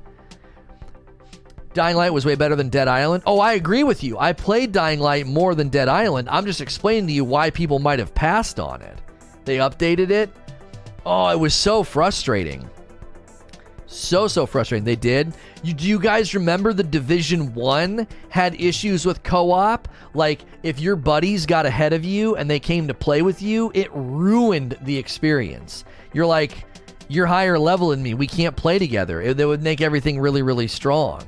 Dying 1.73 1.97
Light 1.97 2.13
was 2.13 2.25
way 2.25 2.35
better 2.35 2.55
than 2.55 2.69
Dead 2.69 2.87
Island. 2.87 3.23
Oh, 3.25 3.39
I 3.39 3.53
agree 3.53 3.83
with 3.83 4.03
you. 4.03 4.17
I 4.19 4.33
played 4.33 4.71
Dying 4.71 4.99
Light 4.99 5.25
more 5.25 5.55
than 5.55 5.69
Dead 5.69 5.89
Island. 5.89 6.29
I'm 6.29 6.45
just 6.45 6.61
explaining 6.61 7.07
to 7.07 7.13
you 7.13 7.25
why 7.25 7.49
people 7.49 7.79
might 7.79 7.97
have 7.97 8.13
passed 8.13 8.59
on 8.59 8.81
it. 8.83 8.99
They 9.45 9.57
updated 9.57 10.11
it. 10.11 10.29
Oh, 11.05 11.29
it 11.29 11.39
was 11.39 11.55
so 11.55 11.83
frustrating. 11.83 12.69
So 13.93 14.27
so 14.27 14.45
frustrating. 14.45 14.85
They 14.85 14.95
did. 14.95 15.33
You, 15.61 15.73
do 15.73 15.87
you 15.87 15.99
guys 15.99 16.33
remember 16.33 16.73
the 16.73 16.83
Division 16.83 17.53
One 17.53 18.07
had 18.29 18.59
issues 18.59 19.05
with 19.05 19.21
co-op? 19.21 19.87
Like 20.15 20.41
if 20.63 20.79
your 20.79 20.95
buddies 20.95 21.45
got 21.45 21.65
ahead 21.65 21.93
of 21.93 22.03
you 22.03 22.35
and 22.35 22.49
they 22.49 22.59
came 22.59 22.87
to 22.87 22.93
play 22.93 23.21
with 23.21 23.41
you, 23.41 23.71
it 23.75 23.89
ruined 23.93 24.77
the 24.81 24.97
experience. 24.97 25.85
You're 26.11 26.25
like, 26.25 26.65
you're 27.07 27.27
higher 27.27 27.59
level 27.59 27.89
than 27.89 28.01
me. 28.01 28.15
We 28.15 28.25
can't 28.25 28.55
play 28.55 28.79
together. 28.79 29.21
It, 29.21 29.37
would 29.37 29.61
make 29.61 29.79
everything 29.79 30.19
really 30.19 30.41
really 30.41 30.67
strong. 30.67 31.23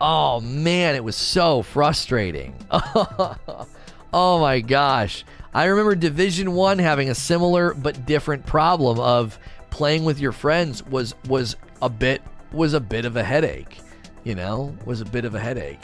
Oh 0.00 0.40
man, 0.40 0.94
it 0.94 1.02
was 1.02 1.16
so 1.16 1.62
frustrating. 1.62 2.54
oh 2.70 4.38
my 4.40 4.60
gosh. 4.60 5.24
I 5.52 5.64
remember 5.64 5.96
Division 5.96 6.52
1 6.52 6.78
having 6.78 7.10
a 7.10 7.14
similar 7.16 7.74
but 7.74 8.06
different 8.06 8.46
problem 8.46 9.00
of 9.00 9.36
playing 9.70 10.04
with 10.04 10.20
your 10.20 10.32
friends 10.32 10.84
was 10.86 11.14
was 11.26 11.56
a 11.82 11.88
bit 11.88 12.22
was 12.52 12.74
a 12.74 12.80
bit 12.80 13.04
of 13.04 13.16
a 13.16 13.24
headache. 13.24 13.78
You 14.24 14.34
know, 14.34 14.76
was 14.84 15.00
a 15.00 15.04
bit 15.04 15.24
of 15.24 15.34
a 15.34 15.40
headache. 15.40 15.80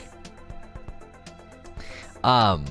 Um, 2.23 2.65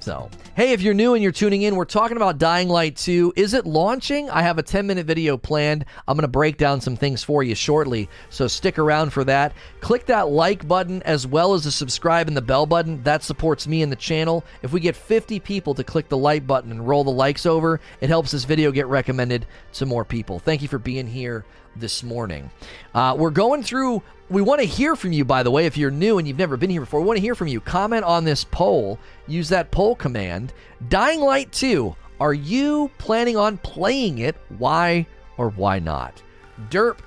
so 0.00 0.30
hey, 0.54 0.72
if 0.72 0.82
you're 0.82 0.94
new 0.94 1.14
and 1.14 1.22
you're 1.22 1.32
tuning 1.32 1.62
in, 1.62 1.74
we're 1.74 1.84
talking 1.84 2.16
about 2.16 2.38
Dying 2.38 2.68
Light 2.68 2.96
2. 2.96 3.32
Is 3.34 3.54
it 3.54 3.66
launching? 3.66 4.30
I 4.30 4.42
have 4.42 4.56
a 4.56 4.62
10 4.62 4.86
minute 4.86 5.04
video 5.04 5.36
planned. 5.36 5.84
I'm 6.06 6.16
going 6.16 6.22
to 6.22 6.28
break 6.28 6.58
down 6.58 6.80
some 6.80 6.96
things 6.96 7.24
for 7.24 7.42
you 7.42 7.54
shortly, 7.54 8.08
so 8.30 8.46
stick 8.46 8.78
around 8.78 9.12
for 9.12 9.24
that. 9.24 9.52
Click 9.80 10.06
that 10.06 10.28
like 10.28 10.66
button 10.68 11.02
as 11.02 11.26
well 11.26 11.54
as 11.54 11.64
the 11.64 11.72
subscribe 11.72 12.28
and 12.28 12.36
the 12.36 12.42
bell 12.42 12.66
button. 12.66 13.02
That 13.02 13.22
supports 13.22 13.66
me 13.66 13.82
and 13.82 13.90
the 13.90 13.96
channel. 13.96 14.44
If 14.62 14.72
we 14.72 14.80
get 14.80 14.94
50 14.94 15.40
people 15.40 15.74
to 15.74 15.82
click 15.82 16.08
the 16.08 16.16
like 16.16 16.46
button 16.46 16.70
and 16.70 16.86
roll 16.86 17.02
the 17.02 17.10
likes 17.10 17.46
over, 17.46 17.80
it 18.00 18.08
helps 18.08 18.30
this 18.30 18.44
video 18.44 18.70
get 18.70 18.86
recommended 18.86 19.46
to 19.74 19.86
more 19.86 20.04
people. 20.04 20.38
Thank 20.38 20.62
you 20.62 20.68
for 20.68 20.78
being 20.78 21.06
here 21.06 21.44
this 21.76 22.02
morning. 22.02 22.50
Uh, 22.94 23.14
we're 23.18 23.30
going 23.30 23.62
through. 23.62 24.02
We 24.30 24.42
want 24.42 24.60
to 24.60 24.66
hear 24.66 24.96
from 24.96 25.12
you, 25.12 25.24
by 25.24 25.42
the 25.42 25.50
way, 25.50 25.66
if 25.66 25.76
you're 25.76 25.90
new 25.90 26.18
and 26.18 26.26
you've 26.26 26.38
never 26.38 26.56
been 26.56 26.70
here 26.70 26.80
before. 26.80 27.00
We 27.00 27.06
want 27.06 27.18
to 27.18 27.22
hear 27.22 27.34
from 27.34 27.48
you. 27.48 27.60
Comment 27.60 28.04
on 28.04 28.24
this 28.24 28.44
poll. 28.44 28.98
Use 29.26 29.48
that 29.50 29.70
poll 29.70 29.94
command. 29.94 30.52
Dying 30.88 31.20
Light 31.20 31.52
2. 31.52 31.94
Are 32.20 32.34
you 32.34 32.90
planning 32.98 33.36
on 33.36 33.58
playing 33.58 34.18
it? 34.18 34.36
Why 34.58 35.06
or 35.36 35.50
why 35.50 35.78
not? 35.78 36.22
Derp 36.70 36.98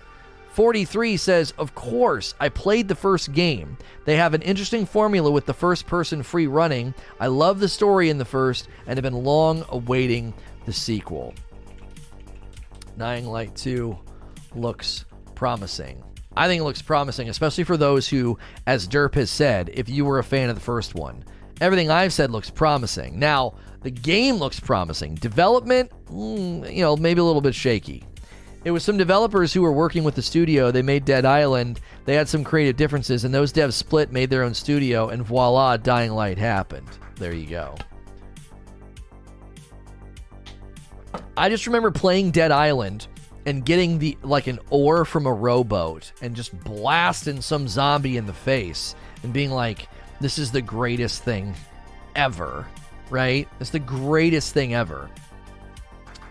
43 0.58 1.18
says, 1.18 1.54
Of 1.60 1.76
course, 1.76 2.34
I 2.40 2.50
played 2.50 2.88
the 2.88 2.96
first 2.96 3.32
game. 3.32 3.78
They 4.06 4.16
have 4.16 4.34
an 4.34 4.42
interesting 4.42 4.86
formula 4.86 5.30
with 5.30 5.46
the 5.46 5.54
first 5.54 5.86
person 5.86 6.24
free 6.24 6.48
running. 6.48 6.94
I 7.20 7.28
love 7.28 7.60
the 7.60 7.70
story 7.70 8.10
in 8.10 8.18
the 8.18 8.26
first 8.26 8.68
and 8.88 8.98
have 8.98 9.04
been 9.04 9.24
long 9.24 9.64
awaiting 9.70 10.34
the 10.66 10.74
sequel. 10.74 11.36
Dying 12.98 13.28
Light 13.28 13.56
2 13.56 13.98
looks 14.58 15.06
promising. 15.36 16.04
I 16.36 16.48
think 16.48 16.62
it 16.62 16.66
looks 16.66 16.82
promising, 16.82 17.30
especially 17.30 17.64
for 17.64 17.78
those 17.78 18.08
who, 18.08 18.38
as 18.68 18.88
Derp 18.88 19.16
has 19.16 19.32
said, 19.32 19.72
if 19.74 19.90
you 19.90 20.06
were 20.06 20.20
a 20.20 20.24
fan 20.24 20.50
of 20.50 20.56
the 20.56 20.62
first 20.62 20.94
one, 20.94 21.24
everything 21.60 21.90
I've 21.90 22.14
said 22.14 22.32
looks 22.32 22.50
promising. 22.50 23.18
Now, 23.18 23.56
the 23.82 23.90
game 23.90 24.36
looks 24.36 24.60
promising. 24.60 25.16
Development, 25.16 25.92
mm, 26.06 26.72
you 26.74 26.82
know, 26.82 26.96
maybe 26.96 27.22
a 27.22 27.24
little 27.24 27.42
bit 27.42 27.56
shaky. 27.56 28.04
It 28.64 28.72
was 28.72 28.84
some 28.84 28.98
developers 28.98 29.54
who 29.54 29.62
were 29.62 29.72
working 29.72 30.04
with 30.04 30.16
the 30.16 30.22
studio. 30.22 30.72
They 30.72 30.82
made 30.82 31.06
Dead 31.06 31.26
Island. 31.26 31.80
They 32.06 32.16
had 32.16 32.28
some 32.28 32.44
creative 32.44 32.76
differences, 32.76 33.24
and 33.24 33.34
those 33.34 33.54
devs 33.54 33.74
split, 33.74 34.12
made 34.12 34.30
their 34.30 34.44
own 34.44 34.54
studio, 34.54 35.10
and 35.10 35.26
voila, 35.26 35.78
Dying 35.78 36.12
Light 36.12 36.38
happened. 36.38 36.90
There 37.16 37.34
you 37.34 37.48
go. 37.48 37.76
I 41.36 41.50
just 41.50 41.66
remember 41.66 41.92
playing 41.92 42.32
Dead 42.32 42.52
Island 42.52 43.08
and 43.48 43.64
getting 43.64 43.98
the 43.98 44.18
like 44.24 44.48
an 44.48 44.60
oar 44.70 45.06
from 45.06 45.26
a 45.26 45.34
rowboat 45.34 46.12
and 46.22 46.36
just 46.36 46.58
blasting 46.66 47.42
some 47.42 47.66
zombie 47.68 48.18
in 48.18 48.26
the 48.26 48.34
face 48.34 48.94
and 49.24 49.32
being 49.32 49.50
like, 49.50 49.88
"This 50.20 50.38
is 50.38 50.52
the 50.52 50.62
greatest 50.62 51.24
thing 51.24 51.56
ever." 52.16 52.68
Right? 53.10 53.48
It's 53.62 53.70
the 53.70 53.80
greatest 53.80 54.54
thing 54.54 54.74
ever. 54.74 55.10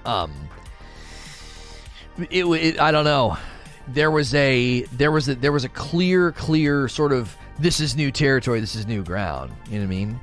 Um, 0.05 0.31
it, 2.31 2.45
it 2.45 2.79
I 2.79 2.93
don't 2.93 3.07
know. 3.07 3.39
There 3.89 4.11
was 4.11 4.35
a 4.35 4.83
there 4.93 5.11
was 5.11 5.31
a 5.31 5.35
there 5.35 5.53
was 5.53 5.65
a 5.65 5.71
clear 5.71 6.33
clear 6.33 6.87
sort 6.87 7.13
of 7.13 7.35
this 7.59 7.81
is 7.81 7.97
new 7.97 8.13
territory. 8.13 8.61
This 8.61 8.75
is 8.75 8.87
new 8.87 9.03
ground. 9.03 9.53
You 9.69 9.79
know 9.79 9.79
what 9.79 9.85
I 9.85 9.89
mean? 9.89 10.21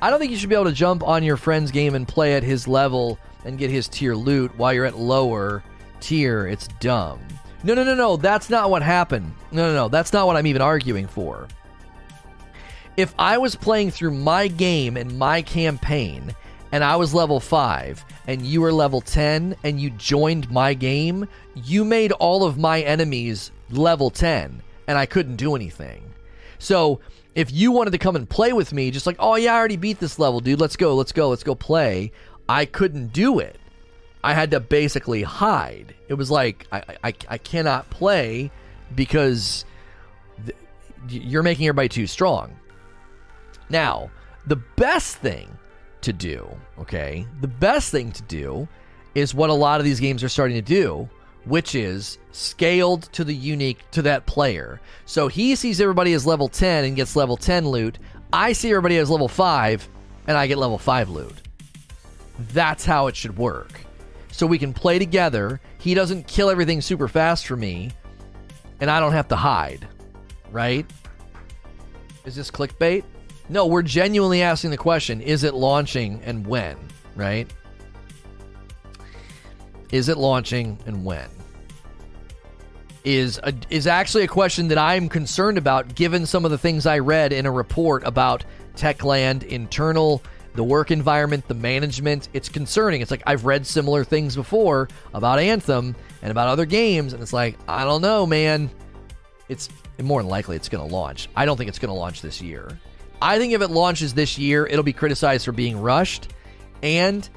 I 0.00 0.08
don't 0.08 0.18
think 0.18 0.32
you 0.32 0.38
should 0.38 0.48
be 0.48 0.54
able 0.54 0.64
to 0.64 0.72
jump 0.72 1.02
on 1.02 1.22
your 1.22 1.36
friend's 1.36 1.70
game 1.70 1.94
and 1.94 2.08
play 2.08 2.34
at 2.34 2.42
his 2.42 2.66
level 2.66 3.18
and 3.44 3.58
get 3.58 3.70
his 3.70 3.88
tier 3.88 4.14
loot 4.14 4.56
while 4.56 4.72
you're 4.72 4.86
at 4.86 4.96
lower 4.96 5.62
tier. 6.00 6.46
It's 6.46 6.68
dumb. 6.80 7.20
No, 7.62 7.74
no, 7.74 7.84
no, 7.84 7.94
no. 7.94 8.16
That's 8.16 8.50
not 8.50 8.70
what 8.70 8.82
happened. 8.82 9.32
No, 9.52 9.68
no, 9.68 9.74
no. 9.74 9.88
That's 9.88 10.12
not 10.12 10.26
what 10.26 10.36
I'm 10.36 10.46
even 10.46 10.62
arguing 10.62 11.06
for. 11.06 11.46
If 12.96 13.14
I 13.18 13.38
was 13.38 13.54
playing 13.54 13.90
through 13.90 14.12
my 14.12 14.48
game 14.48 14.96
and 14.96 15.18
my 15.18 15.42
campaign 15.42 16.34
and 16.72 16.82
I 16.82 16.96
was 16.96 17.14
level 17.14 17.40
5 17.40 18.04
and 18.26 18.42
you 18.42 18.60
were 18.60 18.72
level 18.72 19.00
10 19.00 19.56
and 19.64 19.80
you 19.80 19.90
joined 19.90 20.50
my 20.50 20.74
game, 20.74 21.28
you 21.54 21.84
made 21.84 22.12
all 22.12 22.44
of 22.44 22.58
my 22.58 22.80
enemies 22.82 23.52
level 23.70 24.10
10 24.10 24.62
and 24.88 24.98
I 24.98 25.06
couldn't 25.06 25.36
do 25.36 25.54
anything. 25.54 26.02
So, 26.58 27.00
if 27.34 27.52
you 27.52 27.70
wanted 27.70 27.92
to 27.92 27.98
come 27.98 28.16
and 28.16 28.28
play 28.28 28.52
with 28.52 28.72
me, 28.72 28.90
just 28.90 29.06
like, 29.06 29.16
oh 29.20 29.36
yeah, 29.36 29.54
I 29.54 29.58
already 29.58 29.76
beat 29.76 30.00
this 30.00 30.18
level, 30.18 30.40
dude, 30.40 30.60
let's 30.60 30.76
go, 30.76 30.96
let's 30.96 31.12
go, 31.12 31.28
let's 31.28 31.44
go 31.44 31.54
play, 31.54 32.10
I 32.48 32.64
couldn't 32.64 33.12
do 33.12 33.38
it. 33.38 33.59
I 34.22 34.34
had 34.34 34.50
to 34.50 34.60
basically 34.60 35.22
hide. 35.22 35.94
It 36.08 36.14
was 36.14 36.30
like 36.30 36.66
I 36.72 36.82
I, 37.04 37.14
I 37.28 37.38
cannot 37.38 37.88
play 37.90 38.50
because 38.94 39.64
th- 40.44 40.56
you're 41.08 41.42
making 41.42 41.66
everybody 41.66 41.88
too 41.88 42.06
strong. 42.06 42.56
Now, 43.68 44.10
the 44.46 44.56
best 44.56 45.16
thing 45.16 45.56
to 46.02 46.12
do, 46.12 46.48
okay, 46.78 47.26
the 47.40 47.48
best 47.48 47.90
thing 47.90 48.12
to 48.12 48.22
do 48.22 48.68
is 49.14 49.34
what 49.34 49.50
a 49.50 49.54
lot 49.54 49.80
of 49.80 49.84
these 49.84 50.00
games 50.00 50.22
are 50.22 50.28
starting 50.28 50.56
to 50.56 50.62
do, 50.62 51.08
which 51.44 51.74
is 51.74 52.18
scaled 52.32 53.04
to 53.12 53.24
the 53.24 53.34
unique 53.34 53.78
to 53.92 54.02
that 54.02 54.26
player. 54.26 54.80
So 55.06 55.28
he 55.28 55.54
sees 55.54 55.80
everybody 55.80 56.12
as 56.12 56.26
level 56.26 56.48
10 56.48 56.84
and 56.84 56.96
gets 56.96 57.16
level 57.16 57.36
10 57.36 57.68
loot. 57.68 57.98
I 58.32 58.52
see 58.52 58.70
everybody 58.70 58.98
as 58.98 59.10
level 59.10 59.28
5 59.28 59.88
and 60.26 60.36
I 60.36 60.46
get 60.46 60.58
level 60.58 60.78
5 60.78 61.08
loot. 61.10 61.34
That's 62.52 62.84
how 62.84 63.06
it 63.08 63.16
should 63.16 63.36
work 63.36 63.80
so 64.30 64.46
we 64.46 64.58
can 64.58 64.72
play 64.72 64.98
together. 64.98 65.60
He 65.78 65.94
doesn't 65.94 66.26
kill 66.26 66.50
everything 66.50 66.80
super 66.80 67.08
fast 67.08 67.46
for 67.46 67.56
me, 67.56 67.90
and 68.80 68.90
I 68.90 69.00
don't 69.00 69.12
have 69.12 69.28
to 69.28 69.36
hide. 69.36 69.86
Right? 70.50 70.86
Is 72.24 72.34
this 72.34 72.50
clickbait? 72.50 73.04
No, 73.48 73.66
we're 73.66 73.82
genuinely 73.82 74.42
asking 74.42 74.70
the 74.70 74.76
question 74.76 75.20
is 75.20 75.44
it 75.44 75.54
launching 75.54 76.20
and 76.24 76.46
when? 76.46 76.76
Right? 77.16 77.50
Is 79.90 80.08
it 80.08 80.18
launching 80.18 80.78
and 80.86 81.04
when? 81.04 81.28
is 83.04 83.40
a, 83.42 83.54
is 83.70 83.86
actually 83.86 84.24
a 84.24 84.28
question 84.28 84.68
that 84.68 84.78
I'm 84.78 85.08
concerned 85.08 85.58
about, 85.58 85.94
given 85.94 86.26
some 86.26 86.44
of 86.44 86.50
the 86.50 86.58
things 86.58 86.86
I 86.86 86.98
read 86.98 87.32
in 87.32 87.46
a 87.46 87.50
report 87.50 88.04
about 88.06 88.44
Techland 88.76 89.42
internal, 89.44 90.22
the 90.54 90.64
work 90.64 90.90
environment, 90.90 91.46
the 91.48 91.54
management. 91.54 92.28
It's 92.32 92.48
concerning. 92.48 93.00
It's 93.00 93.10
like 93.10 93.22
I've 93.26 93.44
read 93.44 93.66
similar 93.66 94.04
things 94.04 94.34
before 94.34 94.88
about 95.14 95.38
Anthem 95.38 95.94
and 96.22 96.30
about 96.30 96.48
other 96.48 96.66
games, 96.66 97.12
and 97.12 97.22
it's 97.22 97.32
like 97.32 97.56
I 97.68 97.84
don't 97.84 98.02
know, 98.02 98.26
man. 98.26 98.70
It's 99.48 99.68
more 100.00 100.22
than 100.22 100.30
likely 100.30 100.56
it's 100.56 100.68
going 100.68 100.86
to 100.88 100.94
launch. 100.94 101.28
I 101.34 101.44
don't 101.44 101.56
think 101.56 101.68
it's 101.68 101.78
going 101.78 101.88
to 101.88 101.98
launch 101.98 102.22
this 102.22 102.40
year. 102.40 102.78
I 103.22 103.38
think 103.38 103.52
if 103.52 103.60
it 103.60 103.68
launches 103.68 104.14
this 104.14 104.38
year, 104.38 104.66
it'll 104.66 104.84
be 104.84 104.92
criticized 104.92 105.44
for 105.44 105.52
being 105.52 105.80
rushed, 105.80 106.32
and 106.82 107.28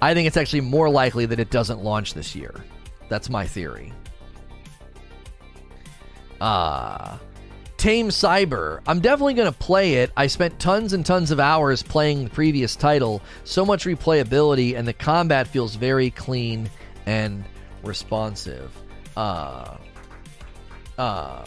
I 0.00 0.14
think 0.14 0.26
it's 0.26 0.36
actually 0.36 0.62
more 0.62 0.88
likely 0.88 1.26
that 1.26 1.40
it 1.40 1.50
doesn't 1.50 1.82
launch 1.82 2.14
this 2.14 2.34
year. 2.34 2.54
That's 3.08 3.28
my 3.28 3.46
theory. 3.46 3.92
Uh 6.40 7.18
Tame 7.76 8.08
Cyber. 8.08 8.80
I'm 8.86 9.00
definitely 9.00 9.34
going 9.34 9.52
to 9.52 9.58
play 9.58 9.94
it. 9.94 10.10
I 10.16 10.26
spent 10.26 10.58
tons 10.58 10.92
and 10.92 11.04
tons 11.04 11.30
of 11.30 11.38
hours 11.38 11.82
playing 11.82 12.24
the 12.24 12.30
previous 12.30 12.74
title. 12.74 13.22
So 13.44 13.66
much 13.66 13.84
replayability, 13.84 14.76
and 14.76 14.88
the 14.88 14.92
combat 14.92 15.46
feels 15.46 15.74
very 15.74 16.10
clean 16.10 16.70
and 17.04 17.44
responsive. 17.82 18.72
Uh, 19.16 19.76
uh, 20.98 21.44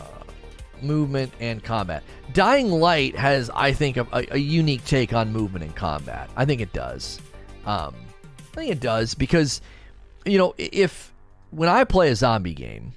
movement 0.81 1.31
and 1.39 1.63
combat. 1.63 2.03
Dying 2.33 2.71
Light 2.71 3.15
has, 3.15 3.49
I 3.49 3.73
think, 3.73 3.97
a, 3.97 4.07
a, 4.31 4.37
unique 4.37 4.85
take 4.85 5.13
on 5.13 5.31
movement 5.31 5.65
and 5.65 5.75
combat. 5.75 6.29
I 6.35 6.45
think 6.45 6.61
it 6.61 6.73
does. 6.73 7.19
Um, 7.65 7.95
I 8.53 8.55
think 8.55 8.71
it 8.71 8.79
does 8.79 9.13
because, 9.15 9.61
you 10.25 10.37
know, 10.37 10.53
if 10.57 11.13
when 11.51 11.69
I 11.69 11.83
play 11.83 12.09
a 12.09 12.15
zombie 12.15 12.53
game, 12.53 12.93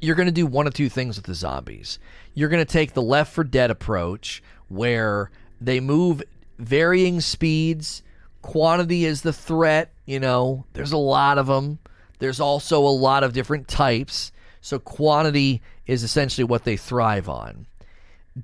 you're 0.00 0.16
going 0.16 0.26
to 0.26 0.32
do 0.32 0.46
one 0.46 0.66
of 0.66 0.74
two 0.74 0.88
things 0.88 1.16
with 1.16 1.26
the 1.26 1.34
zombies. 1.34 1.98
You're 2.34 2.48
going 2.48 2.64
to 2.64 2.72
take 2.72 2.92
the 2.92 3.02
Left 3.02 3.32
4 3.32 3.44
Dead 3.44 3.70
approach 3.70 4.42
where 4.68 5.30
they 5.60 5.80
move 5.80 6.22
varying 6.58 7.20
speeds, 7.20 8.02
quantity 8.42 9.04
is 9.04 9.22
the 9.22 9.32
threat, 9.32 9.92
you 10.04 10.20
know, 10.20 10.64
there's 10.72 10.92
a 10.92 10.96
lot 10.96 11.38
of 11.38 11.46
them. 11.46 11.78
There's 12.18 12.40
also 12.40 12.80
a 12.80 12.88
lot 12.88 13.24
of 13.24 13.32
different 13.32 13.68
types. 13.68 14.32
So 14.60 14.78
quantity 14.78 15.62
is 15.86 16.02
essentially 16.02 16.44
what 16.44 16.64
they 16.64 16.76
thrive 16.76 17.28
on. 17.28 17.66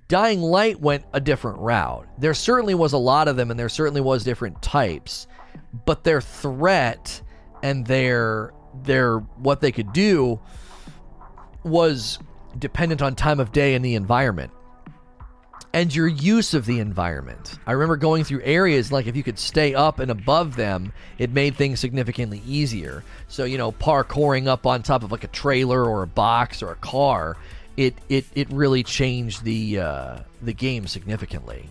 Dying 0.08 0.40
Light 0.40 0.80
went 0.80 1.04
a 1.12 1.20
different 1.20 1.58
route. 1.58 2.06
There 2.18 2.34
certainly 2.34 2.74
was 2.74 2.92
a 2.92 2.98
lot 2.98 3.28
of 3.28 3.36
them 3.36 3.50
and 3.50 3.58
there 3.58 3.68
certainly 3.68 4.00
was 4.00 4.24
different 4.24 4.62
types, 4.62 5.26
but 5.84 6.04
their 6.04 6.20
threat 6.20 7.20
and 7.62 7.86
their 7.86 8.52
their 8.84 9.18
what 9.18 9.60
they 9.60 9.70
could 9.70 9.92
do 9.92 10.40
was 11.64 12.18
dependent 12.58 13.02
on 13.02 13.14
time 13.14 13.40
of 13.40 13.52
day 13.52 13.74
and 13.74 13.84
the 13.84 13.94
environment 13.94 14.50
and 15.74 15.94
your 15.94 16.06
use 16.06 16.54
of 16.54 16.66
the 16.66 16.80
environment. 16.80 17.58
I 17.66 17.72
remember 17.72 17.96
going 17.96 18.24
through 18.24 18.42
areas 18.42 18.92
like 18.92 19.06
if 19.06 19.16
you 19.16 19.22
could 19.22 19.38
stay 19.38 19.74
up 19.74 20.00
and 20.00 20.10
above 20.10 20.56
them, 20.56 20.92
it 21.18 21.30
made 21.30 21.56
things 21.56 21.80
significantly 21.80 22.42
easier. 22.46 23.02
So, 23.28 23.44
you 23.44 23.58
know, 23.58 23.72
parkouring 23.72 24.46
up 24.46 24.66
on 24.66 24.82
top 24.82 25.02
of 25.02 25.12
like 25.12 25.24
a 25.24 25.28
trailer 25.28 25.84
or 25.84 26.02
a 26.02 26.06
box 26.06 26.62
or 26.62 26.72
a 26.72 26.76
car, 26.76 27.36
it 27.76 27.94
it, 28.08 28.26
it 28.34 28.50
really 28.50 28.82
changed 28.82 29.44
the 29.44 29.80
uh, 29.80 30.18
the 30.42 30.52
game 30.52 30.86
significantly. 30.86 31.68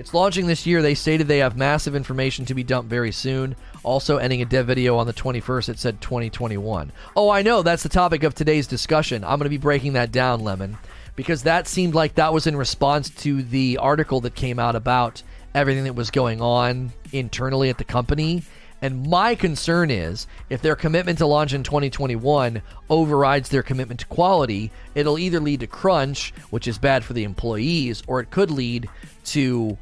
It's 0.00 0.14
launching 0.14 0.46
this 0.46 0.64
year. 0.64 0.80
They 0.80 0.94
stated 0.94 1.28
they 1.28 1.40
have 1.40 1.58
massive 1.58 1.94
information 1.94 2.46
to 2.46 2.54
be 2.54 2.62
dumped 2.62 2.88
very 2.88 3.12
soon. 3.12 3.54
Also, 3.82 4.16
ending 4.16 4.40
a 4.40 4.46
dev 4.46 4.66
video 4.66 4.96
on 4.96 5.06
the 5.06 5.12
21st, 5.12 5.68
it 5.68 5.78
said 5.78 6.00
2021. 6.00 6.90
Oh, 7.14 7.28
I 7.28 7.42
know. 7.42 7.60
That's 7.60 7.82
the 7.82 7.90
topic 7.90 8.22
of 8.22 8.34
today's 8.34 8.66
discussion. 8.66 9.22
I'm 9.24 9.38
going 9.38 9.44
to 9.44 9.50
be 9.50 9.58
breaking 9.58 9.92
that 9.92 10.10
down, 10.10 10.40
Lemon, 10.40 10.78
because 11.16 11.42
that 11.42 11.68
seemed 11.68 11.94
like 11.94 12.14
that 12.14 12.32
was 12.32 12.46
in 12.46 12.56
response 12.56 13.10
to 13.10 13.42
the 13.42 13.76
article 13.76 14.22
that 14.22 14.34
came 14.34 14.58
out 14.58 14.74
about 14.74 15.22
everything 15.54 15.84
that 15.84 15.96
was 15.96 16.10
going 16.10 16.40
on 16.40 16.94
internally 17.12 17.68
at 17.68 17.76
the 17.76 17.84
company. 17.84 18.42
And 18.80 19.06
my 19.06 19.34
concern 19.34 19.90
is 19.90 20.26
if 20.48 20.62
their 20.62 20.76
commitment 20.76 21.18
to 21.18 21.26
launch 21.26 21.52
in 21.52 21.62
2021 21.62 22.62
overrides 22.88 23.50
their 23.50 23.62
commitment 23.62 24.00
to 24.00 24.06
quality, 24.06 24.70
it'll 24.94 25.18
either 25.18 25.40
lead 25.40 25.60
to 25.60 25.66
crunch, 25.66 26.32
which 26.48 26.66
is 26.66 26.78
bad 26.78 27.04
for 27.04 27.12
the 27.12 27.24
employees, 27.24 28.02
or 28.06 28.20
it 28.20 28.30
could 28.30 28.50
lead 28.50 28.88
to 29.26 29.76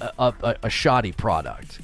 a, 0.00 0.34
a, 0.42 0.56
a 0.64 0.70
shoddy 0.70 1.12
product. 1.12 1.80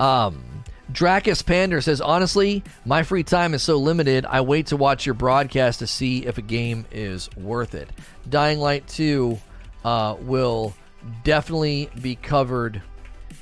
Um, 0.00 0.44
Dracus 0.92 1.42
Pander 1.42 1.80
says, 1.80 2.00
honestly, 2.00 2.62
my 2.84 3.02
free 3.02 3.22
time 3.22 3.54
is 3.54 3.62
so 3.62 3.76
limited, 3.76 4.26
I 4.26 4.42
wait 4.42 4.66
to 4.66 4.76
watch 4.76 5.06
your 5.06 5.14
broadcast 5.14 5.78
to 5.78 5.86
see 5.86 6.26
if 6.26 6.38
a 6.38 6.42
game 6.42 6.84
is 6.92 7.30
worth 7.36 7.74
it. 7.74 7.88
Dying 8.28 8.58
Light 8.58 8.86
2 8.88 9.38
uh, 9.84 10.16
will 10.20 10.74
definitely 11.22 11.90
be 12.02 12.16
covered 12.16 12.82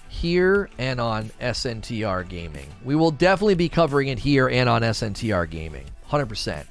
here 0.08 0.68
and 0.78 1.00
on 1.00 1.30
SNTR 1.40 2.28
Gaming. 2.28 2.66
We 2.84 2.94
will 2.94 3.10
definitely 3.10 3.54
be 3.54 3.68
covering 3.68 4.08
it 4.08 4.18
here 4.18 4.48
and 4.48 4.68
on 4.68 4.82
SNTR 4.82 5.48
Gaming. 5.50 5.86
100%. 6.10 6.64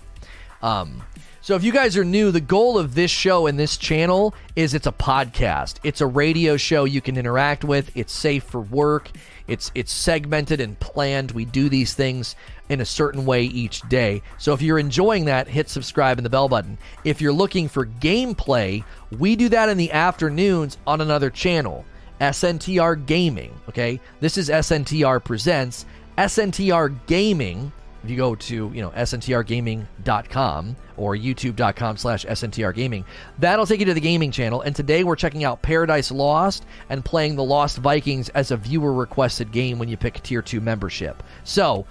Um, 0.62 1.04
so 1.42 1.56
if 1.56 1.64
you 1.64 1.72
guys 1.72 1.98
are 1.98 2.06
new, 2.06 2.32
the 2.32 2.40
goal 2.40 2.78
of 2.78 2.94
this 2.94 3.10
show 3.10 3.48
and 3.48 3.58
this 3.58 3.76
channel 3.78 4.34
is 4.56 4.74
it's 4.74 4.86
a 4.86 4.92
podcast. 4.92 5.78
It's 5.84 6.00
a 6.00 6.06
radio 6.06 6.56
show 6.56 6.84
you 6.84 7.02
can 7.02 7.18
interact 7.18 7.64
with. 7.64 7.96
It's 7.98 8.14
safe 8.14 8.44
for 8.44 8.62
work. 8.62 9.10
It's 9.48 9.72
it's 9.74 9.92
segmented 9.92 10.62
and 10.62 10.80
planned. 10.80 11.32
We 11.32 11.46
do 11.46 11.68
these 11.68 11.96
things 11.96 12.36
in 12.70 12.80
a 12.80 12.86
certain 12.86 13.26
way 13.26 13.44
each 13.44 13.82
day. 13.90 14.22
So 14.38 14.54
if 14.54 14.62
you're 14.62 14.80
enjoying 14.80 15.26
that, 15.26 15.48
hit 15.48 15.68
subscribe 15.68 16.18
and 16.20 16.26
the 16.26 16.30
bell 16.30 16.48
button. 16.48 16.78
If 17.04 17.22
you're 17.22 17.34
looking 17.34 17.68
for 17.68 17.86
gameplay, 17.86 18.84
we 19.18 19.36
do 19.36 19.50
that 19.50 19.68
in 19.68 19.78
the 19.78 19.92
afternoons 19.92 20.78
on 20.86 21.02
another 21.02 21.30
channel, 21.30 21.86
SNTR 22.22 23.06
Gaming, 23.06 23.54
okay? 23.68 24.00
This 24.20 24.38
is 24.38 24.50
SNTR 24.50 25.24
presents 25.24 25.86
SNTR 26.18 26.96
Gaming 27.08 27.72
if 28.04 28.10
you 28.10 28.18
go 28.18 28.36
to 28.36 28.72
you 28.74 28.82
know 28.82 28.90
sntrgaming.com 28.92 30.76
or 30.98 31.16
youtube.com 31.16 31.98
slash 31.98 32.26
sntrgaming 32.26 33.04
that'll 33.40 33.66
take 33.66 33.80
you 33.80 33.86
to 33.86 33.94
the 33.94 34.02
gaming 34.02 34.32
channel. 34.32 34.62
And 34.62 34.76
today 34.76 35.04
we're 35.04 35.16
checking 35.16 35.44
out 35.44 35.62
paradise 35.62 36.12
lost 36.12 36.66
and 36.90 37.04
playing 37.04 37.36
the 37.36 37.44
lost 37.44 37.78
vikings 37.78 38.30
as 38.30 38.52
a 38.52 38.58
viewer 38.58 38.94
requested 38.94 39.52
game 39.52 39.80
when 39.80 39.90
you 39.90 39.98
pick 39.98 40.22
tier 40.22 40.42
2 40.42 40.62
membership. 40.62 41.24
So 41.44 41.86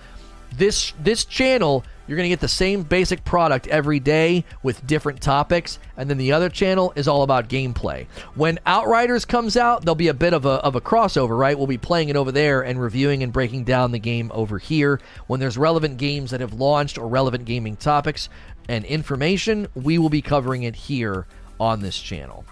this 0.57 0.93
this 0.99 1.25
channel 1.25 1.85
you're 2.07 2.17
going 2.17 2.29
to 2.29 2.31
get 2.31 2.41
the 2.41 2.49
same 2.49 2.83
basic 2.83 3.25
product 3.25 3.69
every 3.69 4.01
day 4.01 4.45
with 4.65 4.85
different 4.85 5.21
topics 5.21 5.79
and 5.97 6.11
then 6.11 6.19
the 6.19 6.33
other 6.33 6.49
channel 6.49 6.93
is 6.97 7.07
all 7.07 7.23
about 7.23 7.49
gameplay. 7.49 8.09
When 8.35 8.59
outriders 8.67 9.25
comes 9.25 9.57
out 9.57 9.85
there'll 9.85 9.95
be 9.95 10.09
a 10.09 10.15
bit 10.15 10.35
of 10.35 10.45
a, 10.45 10.55
of 10.65 10.75
a 10.75 10.81
crossover 10.81 11.39
right? 11.39 11.57
We'll 11.57 11.69
be 11.69 11.79
playing 11.79 12.09
it 12.09 12.17
over 12.17 12.33
there 12.33 12.63
and 12.63 12.81
reviewing 12.81 13.23
and 13.23 13.33
breaking 13.33 13.63
down 13.63 13.93
the 13.93 14.01
game 14.01 14.33
over 14.35 14.59
here. 14.59 15.01
When 15.29 15.39
there's 15.39 15.57
relevant 15.57 15.99
games 15.99 16.33
that 16.33 16.41
have 16.41 16.53
launched 16.53 16.99
or 16.99 17.07
relevant 17.07 17.45
gaming 17.45 17.77
topics 17.77 18.29
and 18.69 18.85
information 18.85 19.69
we 19.77 19.97
will 19.99 20.11
be 20.11 20.23
covering 20.23 20.65
it 20.65 20.75
here 20.75 21.27
on 21.61 21.81
this 21.81 21.99
channel. 22.01 22.45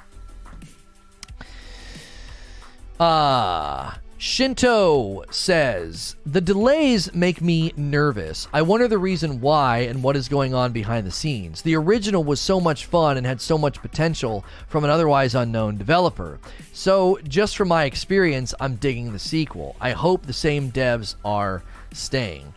Ah 3.01 3.97
uh, 3.97 3.99
Shinto 4.21 5.23
says, 5.31 6.17
The 6.27 6.41
delays 6.41 7.15
make 7.15 7.41
me 7.41 7.73
nervous. 7.77 8.49
I 8.53 8.63
wonder 8.63 8.89
the 8.89 8.99
reason 8.99 9.41
why 9.41 9.79
and 9.79 10.03
what 10.03 10.17
is 10.17 10.29
going 10.29 10.55
on 10.55 10.73
behind 10.73 11.07
the 11.07 11.13
scenes. 11.13 11.63
The 11.63 11.77
original 11.77 12.25
was 12.25 12.41
so 12.41 12.59
much 12.59 12.87
fun 12.87 13.17
and 13.17 13.25
had 13.25 13.41
so 13.41 13.57
much 13.57 13.81
potential 13.81 14.45
from 14.67 14.83
an 14.83 14.91
otherwise 14.91 15.37
unknown 15.37 15.77
developer. 15.77 16.41
So, 16.73 17.21
just 17.29 17.57
from 17.57 17.69
my 17.69 17.85
experience, 17.85 18.55
I'm 18.59 18.75
digging 18.75 19.13
the 19.13 19.21
sequel. 19.21 19.77
I 19.81 19.93
hope 19.93 20.27
the 20.27 20.33
same 20.33 20.73
devs 20.73 21.15
are 21.25 21.63
staying. 21.93 22.53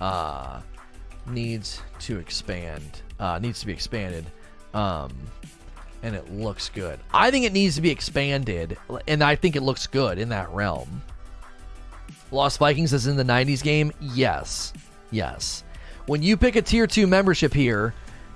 Uh, 0.00 0.62
needs 1.26 1.82
to 2.00 2.18
expand. 2.18 3.02
Uh, 3.20 3.38
needs 3.38 3.60
to 3.60 3.66
be 3.66 3.74
expanded. 3.74 4.24
Um, 4.72 5.12
and 6.04 6.14
it 6.14 6.30
looks 6.30 6.68
good. 6.68 7.00
I 7.12 7.30
think 7.30 7.46
it 7.46 7.52
needs 7.52 7.76
to 7.76 7.80
be 7.80 7.90
expanded, 7.90 8.76
and 9.08 9.24
I 9.24 9.34
think 9.34 9.56
it 9.56 9.62
looks 9.62 9.86
good 9.86 10.18
in 10.18 10.28
that 10.28 10.50
realm. 10.50 11.02
Lost 12.30 12.58
Vikings 12.58 12.92
is 12.92 13.06
in 13.06 13.16
the 13.16 13.24
90s 13.24 13.62
game? 13.62 13.90
Yes. 14.00 14.74
Yes. 15.10 15.64
When 16.06 16.22
you 16.22 16.36
pick 16.36 16.56
a 16.56 16.62
tier 16.62 16.86
2 16.86 17.06
membership 17.06 17.54
here, 17.54 17.94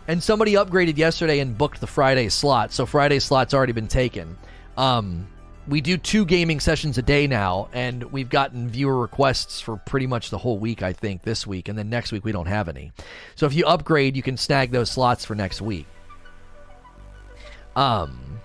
and 0.08 0.22
somebody 0.22 0.54
upgraded 0.54 0.96
yesterday 0.96 1.40
and 1.40 1.56
booked 1.56 1.80
the 1.80 1.86
Friday 1.86 2.30
slot, 2.30 2.72
so 2.72 2.86
Friday 2.86 3.18
slot's 3.18 3.52
already 3.52 3.74
been 3.74 3.86
taken. 3.86 4.38
Um, 4.78 5.28
we 5.66 5.82
do 5.82 5.98
two 5.98 6.24
gaming 6.24 6.60
sessions 6.60 6.96
a 6.96 7.02
day 7.02 7.26
now, 7.26 7.68
and 7.74 8.02
we've 8.04 8.30
gotten 8.30 8.70
viewer 8.70 8.98
requests 8.98 9.60
for 9.60 9.76
pretty 9.76 10.06
much 10.06 10.30
the 10.30 10.38
whole 10.38 10.58
week, 10.58 10.82
I 10.82 10.94
think, 10.94 11.20
this 11.20 11.46
week, 11.46 11.68
and 11.68 11.76
then 11.76 11.90
next 11.90 12.12
week 12.12 12.24
we 12.24 12.32
don't 12.32 12.46
have 12.46 12.70
any. 12.70 12.92
So 13.34 13.44
if 13.44 13.52
you 13.52 13.66
upgrade, 13.66 14.16
you 14.16 14.22
can 14.22 14.38
snag 14.38 14.70
those 14.70 14.90
slots 14.90 15.26
for 15.26 15.34
next 15.34 15.60
week. 15.60 15.86
Um, 17.78 18.40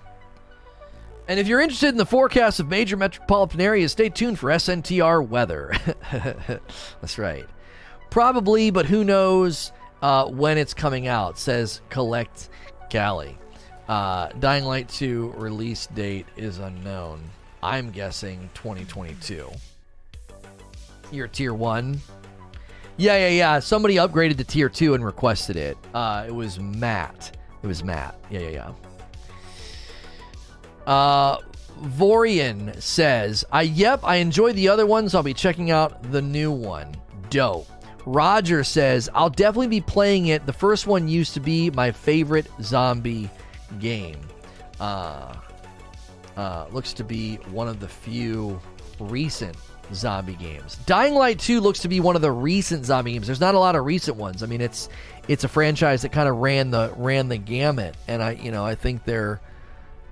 and 1.26 1.40
if 1.40 1.48
you're 1.48 1.60
interested 1.60 1.88
in 1.88 1.96
the 1.96 2.06
forecast 2.06 2.60
of 2.60 2.68
major 2.68 2.96
metropolitan 2.96 3.60
areas, 3.60 3.90
stay 3.90 4.08
tuned 4.08 4.38
for 4.38 4.48
SNTR 4.48 5.26
weather. 5.26 5.72
That's 7.00 7.18
right. 7.18 7.44
Probably, 8.10 8.70
but 8.70 8.86
who 8.86 9.02
knows 9.02 9.72
uh, 10.02 10.26
when 10.26 10.56
it's 10.56 10.72
coming 10.72 11.08
out, 11.08 11.36
says 11.36 11.80
Collect 11.88 12.48
Galley. 12.90 13.36
Uh, 13.88 14.28
Dying 14.38 14.64
Light 14.64 14.88
2 14.88 15.34
release 15.36 15.88
date 15.88 16.26
is 16.36 16.60
unknown. 16.60 17.20
I'm 17.60 17.90
guessing 17.90 18.48
2022. 18.54 19.50
You're 21.10 21.26
tier 21.26 21.54
1. 21.54 21.98
Yeah, 22.98 23.16
yeah, 23.16 23.28
yeah. 23.30 23.58
Somebody 23.58 23.96
upgraded 23.96 24.36
to 24.36 24.44
tier 24.44 24.68
2 24.68 24.94
and 24.94 25.04
requested 25.04 25.56
it. 25.56 25.76
Uh, 25.92 26.24
it 26.28 26.32
was 26.32 26.60
Matt. 26.60 27.36
It 27.64 27.66
was 27.66 27.82
Matt. 27.82 28.16
Yeah, 28.30 28.40
yeah, 28.40 28.48
yeah. 28.50 28.72
Uh, 30.86 31.38
Vorian 31.82 32.80
says, 32.80 33.44
I 33.50 33.62
yep, 33.62 34.00
I 34.02 34.16
enjoyed 34.16 34.56
the 34.56 34.68
other 34.68 34.86
ones. 34.86 35.14
I'll 35.14 35.22
be 35.22 35.34
checking 35.34 35.70
out 35.70 36.10
the 36.10 36.22
new 36.22 36.50
one. 36.50 36.94
Dope. 37.30 37.68
Roger 38.06 38.64
says, 38.64 39.08
I'll 39.14 39.30
definitely 39.30 39.68
be 39.68 39.80
playing 39.80 40.26
it. 40.26 40.44
The 40.46 40.52
first 40.52 40.86
one 40.86 41.08
used 41.08 41.34
to 41.34 41.40
be 41.40 41.70
my 41.70 41.90
favorite 41.90 42.46
zombie 42.60 43.30
game. 43.80 44.20
Uh, 44.78 45.34
uh, 46.36 46.66
looks 46.70 46.92
to 46.94 47.04
be 47.04 47.36
one 47.50 47.68
of 47.68 47.80
the 47.80 47.88
few 47.88 48.60
recent 48.98 49.56
zombie 49.92 50.34
games. 50.34 50.76
Dying 50.86 51.14
Light 51.14 51.38
2 51.38 51.60
looks 51.60 51.80
to 51.80 51.88
be 51.88 52.00
one 52.00 52.16
of 52.16 52.22
the 52.22 52.32
recent 52.32 52.84
zombie 52.84 53.12
games. 53.12 53.26
There's 53.26 53.40
not 53.40 53.54
a 53.54 53.58
lot 53.58 53.76
of 53.76 53.84
recent 53.84 54.16
ones. 54.16 54.42
I 54.42 54.46
mean, 54.46 54.60
it's 54.60 54.88
it's 55.28 55.44
a 55.44 55.48
franchise 55.48 56.02
that 56.02 56.12
kind 56.12 56.28
of 56.28 56.36
ran 56.36 56.70
the 56.70 56.92
ran 56.96 57.28
the 57.28 57.38
gamut, 57.38 57.96
and 58.08 58.22
I 58.22 58.32
you 58.32 58.50
know 58.50 58.64
I 58.64 58.74
think 58.74 59.04
they're 59.04 59.40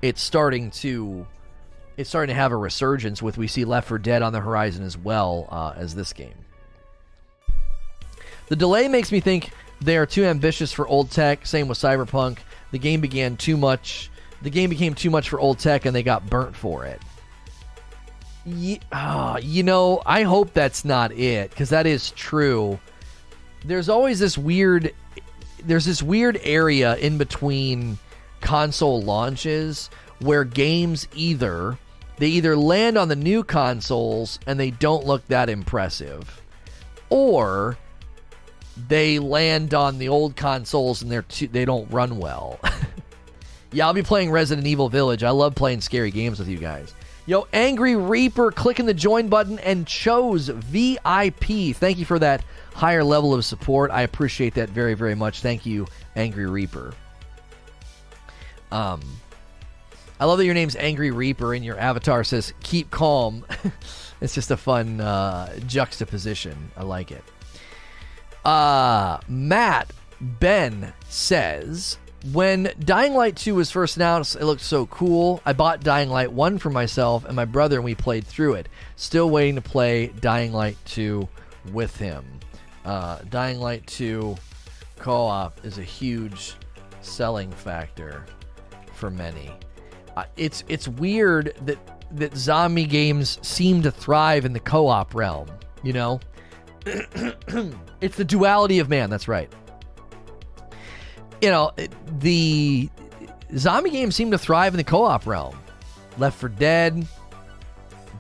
it's 0.03 0.21
starting 0.21 0.71
to 0.71 1.27
it's 1.97 2.09
starting 2.09 2.35
to 2.35 2.41
have 2.41 2.53
a 2.53 2.57
resurgence 2.57 3.23
with 3.23 3.39
we 3.39 3.47
see 3.47 3.65
Left 3.65 3.89
4 3.89 3.99
Dead 3.99 4.23
on 4.23 4.33
the 4.33 4.41
horizon 4.41 4.85
as 4.85 4.99
well 4.99 5.49
uh, 5.51 5.75
as 5.77 5.95
this 5.95 6.13
game. 6.13 6.35
The 8.49 8.57
delay 8.57 8.89
makes 8.89 9.13
me 9.13 9.21
think 9.21 9.51
they 9.81 9.97
are 9.97 10.07
too 10.07 10.25
ambitious 10.25 10.73
for 10.73 10.87
old 10.87 11.11
tech. 11.11 11.47
Same 11.47 11.69
with 11.69 11.79
Cyberpunk. 11.79 12.39
The 12.71 12.79
game 12.79 13.01
began 13.01 13.37
too 13.37 13.57
much. 13.57 14.11
The 14.43 14.51
game 14.51 14.71
became 14.71 14.95
too 14.95 15.11
much 15.11 15.29
for 15.29 15.39
old 15.39 15.59
tech, 15.59 15.85
and 15.85 15.95
they 15.95 16.03
got 16.03 16.29
burnt 16.29 16.57
for 16.57 16.85
it. 16.85 17.01
Uh, 18.91 19.39
you 19.41 19.63
know, 19.63 20.03
I 20.05 20.23
hope 20.23 20.53
that's 20.53 20.85
not 20.85 21.13
it 21.13 21.51
because 21.51 21.71
that 21.71 21.87
is 21.87 22.11
true. 22.13 22.81
There's 23.65 23.89
always 23.89 24.19
this 24.19 24.37
weird. 24.37 24.93
There's 25.65 25.85
this 25.85 26.03
weird 26.03 26.41
area 26.43 26.97
in 26.97 27.19
between 27.19 27.99
console 28.43 29.01
launches 29.01 29.89
where 30.21 30.45
games 30.45 31.09
either 31.15 31.79
they 32.23 32.29
either 32.29 32.57
land 32.57 32.99
on 32.99 33.09
the 33.09 33.17
new 33.17 33.43
consoles 33.43 34.39
and 34.47 34.61
they 34.61 34.71
don't 34.71 35.05
look 35.05 35.27
that 35.27 35.49
impressive, 35.49 36.41
or 37.11 37.77
they 38.89 39.19
land 39.19 39.75
on 39.75 39.99
the 39.99 40.09
old 40.09 40.37
consoles 40.37 41.03
and 41.03 41.11
they're 41.11 41.23
too, 41.23 41.49
they 41.49 41.65
don't 41.65 41.91
run 41.91 42.19
well. 42.19 42.61
yeah, 43.73 43.87
I'll 43.87 43.93
be 43.93 44.05
playing 44.05 44.31
Resident 44.31 44.69
Evil 44.69 44.89
Village. 44.89 45.25
I 45.25 45.31
love 45.31 45.57
playing 45.57 45.81
scary 45.81 46.13
games 46.13 46.39
with 46.39 46.49
you 46.49 46.59
guys. 46.59 46.95
Yo, 47.27 47.49
Angry 47.53 47.97
Reaper 47.97 48.53
clicking 48.53 48.87
the 48.87 48.95
join 48.95 49.29
button 49.29 49.59
and 49.59 49.85
chose 49.85 50.49
VIP. 50.49 51.75
Thank 51.75 51.99
you 51.99 52.05
for 52.05 52.21
that 52.21 52.45
higher 52.73 53.03
level 53.03 53.35
of 53.35 53.45
support. 53.45 53.91
I 53.91 54.03
appreciate 54.03 54.55
that 54.55 54.71
very, 54.71 54.95
very 54.95 55.17
much. 55.17 55.41
Thank 55.41 55.67
you, 55.67 55.89
Angry 56.15 56.47
Reaper. 56.47 56.95
Um, 58.73 59.01
I 60.19 60.25
love 60.25 60.39
that 60.39 60.45
your 60.45 60.55
name's 60.55 60.77
Angry 60.77 61.11
Reaper 61.11 61.53
and 61.53 61.65
your 61.65 61.79
avatar 61.79 62.25
says 62.25 62.55
"Keep 62.63 62.91
calm." 62.91 63.45
it's 64.21 64.35
just 64.35 64.51
a 64.51 64.57
fun 64.57 65.01
uh, 65.01 65.59
juxtaposition. 65.67 66.71
I 66.77 66.85
like 66.85 67.11
it. 67.13 67.23
Uh, 68.45 69.19
Matt 69.29 69.93
Ben 70.21 70.93
says, 71.09 71.99
when 72.33 72.73
Dying 72.79 73.15
Light 73.15 73.37
2 73.37 73.57
was 73.57 73.71
first 73.71 73.97
announced, 73.97 74.37
it 74.37 74.45
looked 74.45 74.63
so 74.63 74.87
cool. 74.87 75.41
I 75.45 75.53
bought 75.53 75.83
Dying 75.83 76.09
Light 76.09 76.33
1 76.33 76.59
for 76.59 76.71
myself 76.71 77.25
and 77.25 77.35
my 77.35 77.45
brother, 77.45 77.77
and 77.77 77.85
we 77.85 77.95
played 77.95 78.25
through 78.25 78.55
it. 78.55 78.69
Still 78.97 79.29
waiting 79.31 79.57
to 79.57 79.61
play 79.61 80.09
Dying 80.21 80.53
Light 80.53 80.77
2 80.87 81.29
with 81.73 81.97
him. 81.97 82.25
Uh, 82.85 83.19
Dying 83.31 83.61
Light 83.61 83.87
2 83.87 84.37
co 84.99 85.13
op 85.13 85.65
is 85.65 85.79
a 85.79 85.83
huge 85.83 86.55
selling 87.01 87.51
factor 87.51 88.25
for 89.03 89.11
many. 89.11 89.51
Uh, 90.17 90.23
it's 90.37 90.63
it's 90.69 90.87
weird 90.87 91.53
that 91.63 91.77
that 92.13 92.37
zombie 92.37 92.85
games 92.85 93.41
seem 93.43 93.83
to 93.83 93.91
thrive 93.91 94.45
in 94.45 94.53
the 94.53 94.61
co-op 94.61 95.13
realm. 95.13 95.49
You 95.83 95.93
know, 95.93 96.21
it's 98.01 98.17
the 98.17 98.25
duality 98.25 98.79
of 98.79 98.89
man. 98.89 99.11
That's 99.11 99.27
right. 99.27 99.53
You 101.41 101.51
know, 101.51 101.73
the 102.21 102.89
zombie 103.57 103.91
games 103.91 104.15
seem 104.15 104.31
to 104.31 104.39
thrive 104.39 104.73
in 104.73 104.79
the 104.79 104.85
co-op 104.85 105.27
realm. 105.27 105.59
Left 106.17 106.39
4 106.39 106.51
Dead, 106.51 107.05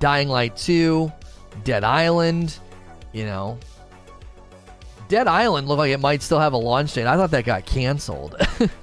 Dying 0.00 0.28
Light 0.28 0.56
2, 0.56 1.12
Dead 1.62 1.84
Island, 1.84 2.58
you 3.12 3.24
know. 3.24 3.56
Dead 5.06 5.28
Island 5.28 5.68
looked 5.68 5.78
like 5.78 5.92
it 5.92 6.00
might 6.00 6.22
still 6.22 6.40
have 6.40 6.54
a 6.54 6.56
launch 6.56 6.94
date. 6.94 7.06
I 7.06 7.16
thought 7.16 7.30
that 7.30 7.44
got 7.44 7.66
canceled. 7.66 8.34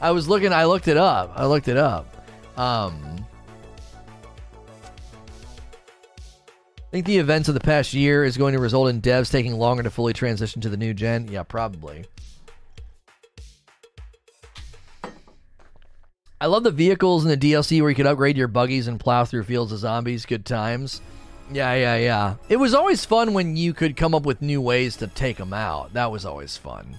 I 0.00 0.10
was 0.12 0.28
looking 0.28 0.52
I 0.52 0.64
looked 0.64 0.88
it 0.88 0.96
up. 0.96 1.32
I 1.34 1.46
looked 1.46 1.68
it 1.68 1.76
up. 1.76 2.06
Um 2.56 3.26
I 6.88 6.90
think 6.90 7.04
the 7.04 7.18
events 7.18 7.48
of 7.48 7.54
the 7.54 7.60
past 7.60 7.92
year 7.92 8.24
is 8.24 8.38
going 8.38 8.54
to 8.54 8.58
result 8.58 8.88
in 8.88 9.02
devs 9.02 9.30
taking 9.30 9.52
longer 9.52 9.82
to 9.82 9.90
fully 9.90 10.14
transition 10.14 10.62
to 10.62 10.70
the 10.70 10.76
new 10.78 10.94
gen. 10.94 11.28
Yeah, 11.28 11.42
probably. 11.42 12.06
I 16.40 16.46
love 16.46 16.62
the 16.62 16.70
vehicles 16.70 17.24
in 17.26 17.30
the 17.30 17.36
DLC 17.36 17.80
where 17.80 17.90
you 17.90 17.96
could 17.96 18.06
upgrade 18.06 18.38
your 18.38 18.48
buggies 18.48 18.88
and 18.88 18.98
plow 18.98 19.24
through 19.24 19.44
fields 19.44 19.72
of 19.72 19.80
zombies. 19.80 20.24
Good 20.24 20.46
times. 20.46 21.02
Yeah, 21.52 21.74
yeah, 21.74 21.96
yeah. 21.96 22.34
It 22.48 22.56
was 22.56 22.74
always 22.74 23.04
fun 23.04 23.34
when 23.34 23.56
you 23.56 23.74
could 23.74 23.96
come 23.96 24.14
up 24.14 24.24
with 24.24 24.40
new 24.40 24.60
ways 24.60 24.96
to 24.98 25.08
take 25.08 25.36
them 25.36 25.52
out. 25.52 25.92
That 25.94 26.10
was 26.10 26.24
always 26.24 26.56
fun. 26.56 26.96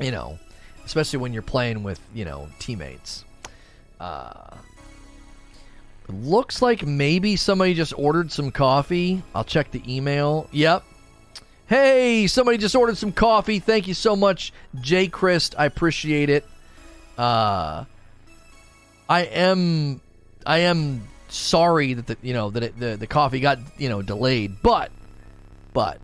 You 0.00 0.12
know, 0.12 0.38
especially 0.84 1.18
when 1.18 1.32
you're 1.32 1.42
playing 1.42 1.82
with, 1.82 2.00
you 2.14 2.24
know, 2.24 2.48
teammates. 2.58 3.24
Uh, 4.00 4.56
Looks 6.08 6.60
like 6.60 6.84
maybe 6.84 7.36
somebody 7.36 7.74
just 7.74 7.94
ordered 7.96 8.32
some 8.32 8.50
coffee. 8.50 9.22
I'll 9.34 9.44
check 9.44 9.70
the 9.70 9.82
email. 9.86 10.48
Yep. 10.52 10.84
Hey, 11.68 12.26
somebody 12.26 12.58
just 12.58 12.74
ordered 12.74 12.98
some 12.98 13.12
coffee. 13.12 13.60
Thank 13.60 13.88
you 13.88 13.94
so 13.94 14.14
much, 14.14 14.52
Jay 14.80 15.08
Christ. 15.08 15.54
I 15.56 15.64
appreciate 15.64 16.28
it. 16.28 16.44
Uh, 17.16 17.84
I 19.08 19.22
am, 19.22 20.00
I 20.44 20.58
am 20.60 21.08
sorry 21.28 21.94
that 21.94 22.06
the 22.06 22.16
you 22.20 22.34
know 22.34 22.50
that 22.50 22.62
it, 22.62 22.78
the 22.78 22.96
the 22.96 23.06
coffee 23.06 23.40
got 23.40 23.58
you 23.78 23.88
know 23.88 24.02
delayed, 24.02 24.60
but, 24.62 24.90
but 25.72 25.98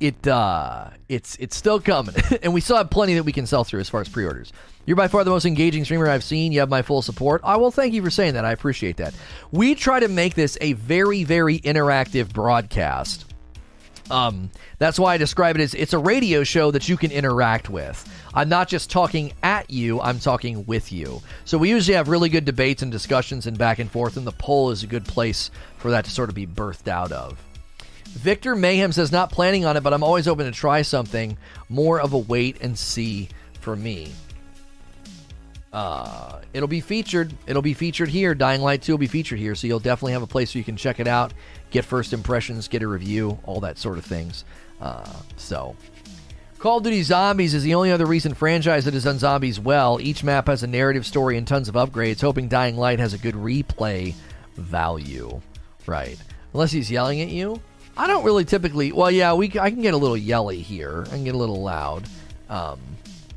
it 0.00 0.26
uh 0.26 0.88
it's 1.08 1.36
it's 1.36 1.56
still 1.56 1.80
coming. 1.80 2.14
And 2.42 2.54
we 2.54 2.60
still 2.60 2.76
have 2.76 2.90
plenty 2.90 3.14
that 3.14 3.24
we 3.24 3.32
can 3.32 3.46
sell 3.46 3.64
through 3.64 3.80
as 3.80 3.88
far 3.88 4.00
as 4.00 4.08
pre-orders. 4.08 4.52
You're 4.86 4.96
by 4.96 5.08
far 5.08 5.24
the 5.24 5.30
most 5.30 5.44
engaging 5.44 5.84
streamer 5.84 6.08
i've 6.08 6.24
seen. 6.24 6.52
You 6.52 6.60
have 6.60 6.70
my 6.70 6.82
full 6.82 7.02
support. 7.02 7.42
I 7.44 7.56
will 7.56 7.70
thank 7.70 7.92
you 7.92 8.02
for 8.02 8.10
saying 8.10 8.34
that. 8.34 8.44
I 8.44 8.52
appreciate 8.52 8.96
that. 8.96 9.14
We 9.52 9.74
try 9.74 10.00
to 10.00 10.08
make 10.08 10.34
this 10.34 10.56
a 10.60 10.72
very 10.72 11.24
very 11.24 11.58
interactive 11.60 12.32
broadcast. 12.32 13.26
Um, 14.10 14.50
that's 14.78 14.98
why 14.98 15.14
I 15.14 15.18
describe 15.18 15.56
it 15.56 15.62
as 15.62 15.74
it's 15.74 15.92
a 15.92 15.98
radio 15.98 16.42
show 16.42 16.70
that 16.72 16.88
you 16.88 16.96
can 16.96 17.12
interact 17.12 17.70
with. 17.70 18.04
I'm 18.34 18.48
not 18.48 18.68
just 18.68 18.90
talking 18.90 19.32
at 19.42 19.70
you, 19.70 20.00
I'm 20.00 20.18
talking 20.18 20.66
with 20.66 20.90
you. 20.90 21.22
So 21.44 21.58
we 21.58 21.70
usually 21.70 21.96
have 21.96 22.08
really 22.08 22.28
good 22.28 22.44
debates 22.44 22.82
and 22.82 22.90
discussions 22.90 23.46
and 23.46 23.56
back 23.56 23.78
and 23.78 23.90
forth, 23.90 24.16
and 24.16 24.26
the 24.26 24.32
poll 24.32 24.70
is 24.70 24.82
a 24.82 24.88
good 24.88 25.04
place 25.04 25.50
for 25.78 25.90
that 25.92 26.04
to 26.06 26.10
sort 26.10 26.28
of 26.28 26.34
be 26.34 26.46
birthed 26.46 26.88
out 26.88 27.12
of. 27.12 27.38
Victor 28.10 28.54
Mayhem 28.54 28.92
says, 28.92 29.12
not 29.12 29.30
planning 29.30 29.64
on 29.64 29.76
it, 29.76 29.82
but 29.82 29.94
I'm 29.94 30.02
always 30.02 30.28
open 30.28 30.46
to 30.46 30.52
try 30.52 30.82
something. 30.82 31.38
More 31.68 32.00
of 32.00 32.12
a 32.12 32.18
wait 32.18 32.60
and 32.60 32.76
see 32.76 33.28
for 33.60 33.76
me. 33.76 34.12
Uh, 35.72 36.40
it'll 36.52 36.68
be 36.68 36.80
featured. 36.80 37.32
It'll 37.46 37.62
be 37.62 37.74
featured 37.74 38.08
here. 38.08 38.34
Dying 38.34 38.60
Light 38.60 38.82
2 38.82 38.92
will 38.92 38.98
be 38.98 39.06
featured 39.06 39.38
here, 39.38 39.54
so 39.54 39.66
you'll 39.66 39.78
definitely 39.78 40.12
have 40.12 40.22
a 40.22 40.26
place 40.26 40.54
where 40.54 40.58
you 40.58 40.64
can 40.64 40.76
check 40.76 40.98
it 40.98 41.06
out, 41.06 41.32
get 41.70 41.84
first 41.84 42.12
impressions, 42.12 42.66
get 42.68 42.82
a 42.82 42.88
review, 42.88 43.38
all 43.44 43.60
that 43.60 43.78
sort 43.78 43.96
of 43.96 44.04
things. 44.04 44.44
Uh, 44.80 45.12
so, 45.36 45.76
Call 46.58 46.78
of 46.78 46.84
Duty 46.84 47.02
Zombies 47.02 47.54
is 47.54 47.62
the 47.62 47.74
only 47.74 47.92
other 47.92 48.06
recent 48.06 48.36
franchise 48.36 48.84
that 48.84 48.94
has 48.94 49.04
done 49.04 49.18
zombies 49.18 49.60
well. 49.60 49.98
Each 50.00 50.24
map 50.24 50.48
has 50.48 50.62
a 50.62 50.66
narrative 50.66 51.06
story 51.06 51.38
and 51.38 51.46
tons 51.46 51.68
of 51.68 51.74
upgrades, 51.74 52.20
hoping 52.20 52.48
Dying 52.48 52.76
Light 52.76 52.98
has 52.98 53.14
a 53.14 53.18
good 53.18 53.34
replay 53.34 54.14
value. 54.56 55.40
Right. 55.86 56.18
Unless 56.52 56.72
he's 56.72 56.90
yelling 56.90 57.20
at 57.20 57.28
you. 57.28 57.62
I 57.96 58.06
don't 58.06 58.24
really 58.24 58.44
typically. 58.44 58.92
Well, 58.92 59.10
yeah, 59.10 59.32
we 59.34 59.46
I 59.58 59.70
can 59.70 59.82
get 59.82 59.94
a 59.94 59.96
little 59.96 60.16
yelly 60.16 60.60
here. 60.62 61.04
I 61.06 61.10
can 61.10 61.24
get 61.24 61.34
a 61.34 61.38
little 61.38 61.62
loud, 61.62 62.04
um, 62.48 62.78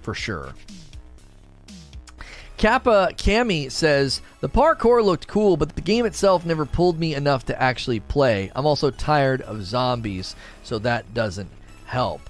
for 0.01 0.14
sure. 0.14 0.54
Kappa 2.58 3.10
Cami 3.18 3.70
says 3.70 4.22
the 4.39 4.47
parkour 4.47 5.04
looked 5.04 5.28
cool, 5.28 5.58
but 5.58 5.76
the 5.76 5.82
game 5.82 6.06
itself 6.06 6.45
never 6.45 6.66
pulled 6.66 6.97
me 6.97 7.14
enough 7.14 7.45
to 7.47 7.62
actually 7.62 7.99
play. 7.99 8.51
I'm 8.56 8.66
also 8.66 8.89
tired 8.89 9.41
of 9.41 9.64
zombies, 9.64 10.36
so 10.64 10.80
that 10.80 11.14
doesn't 11.14 11.49
help. 11.86 12.22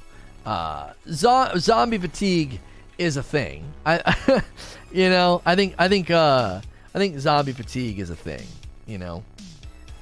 Uh, 0.46 0.94
zo- 1.08 1.52
zombie 1.58 2.00
fatigue 2.00 2.60
is 2.98 3.18
a 3.18 3.24
thing. 3.24 3.64
I, 3.86 4.16
you 4.92 5.10
know, 5.10 5.42
I 5.46 5.56
think 5.56 5.76
I 5.78 5.88
think 5.88 6.10
uh, 6.10 6.62
I 6.96 6.98
think 6.98 7.20
zombie 7.20 7.54
fatigue 7.54 8.00
is 8.00 8.10
a 8.10 8.16
thing. 8.16 8.46
You 8.88 8.98
know, 8.98 9.24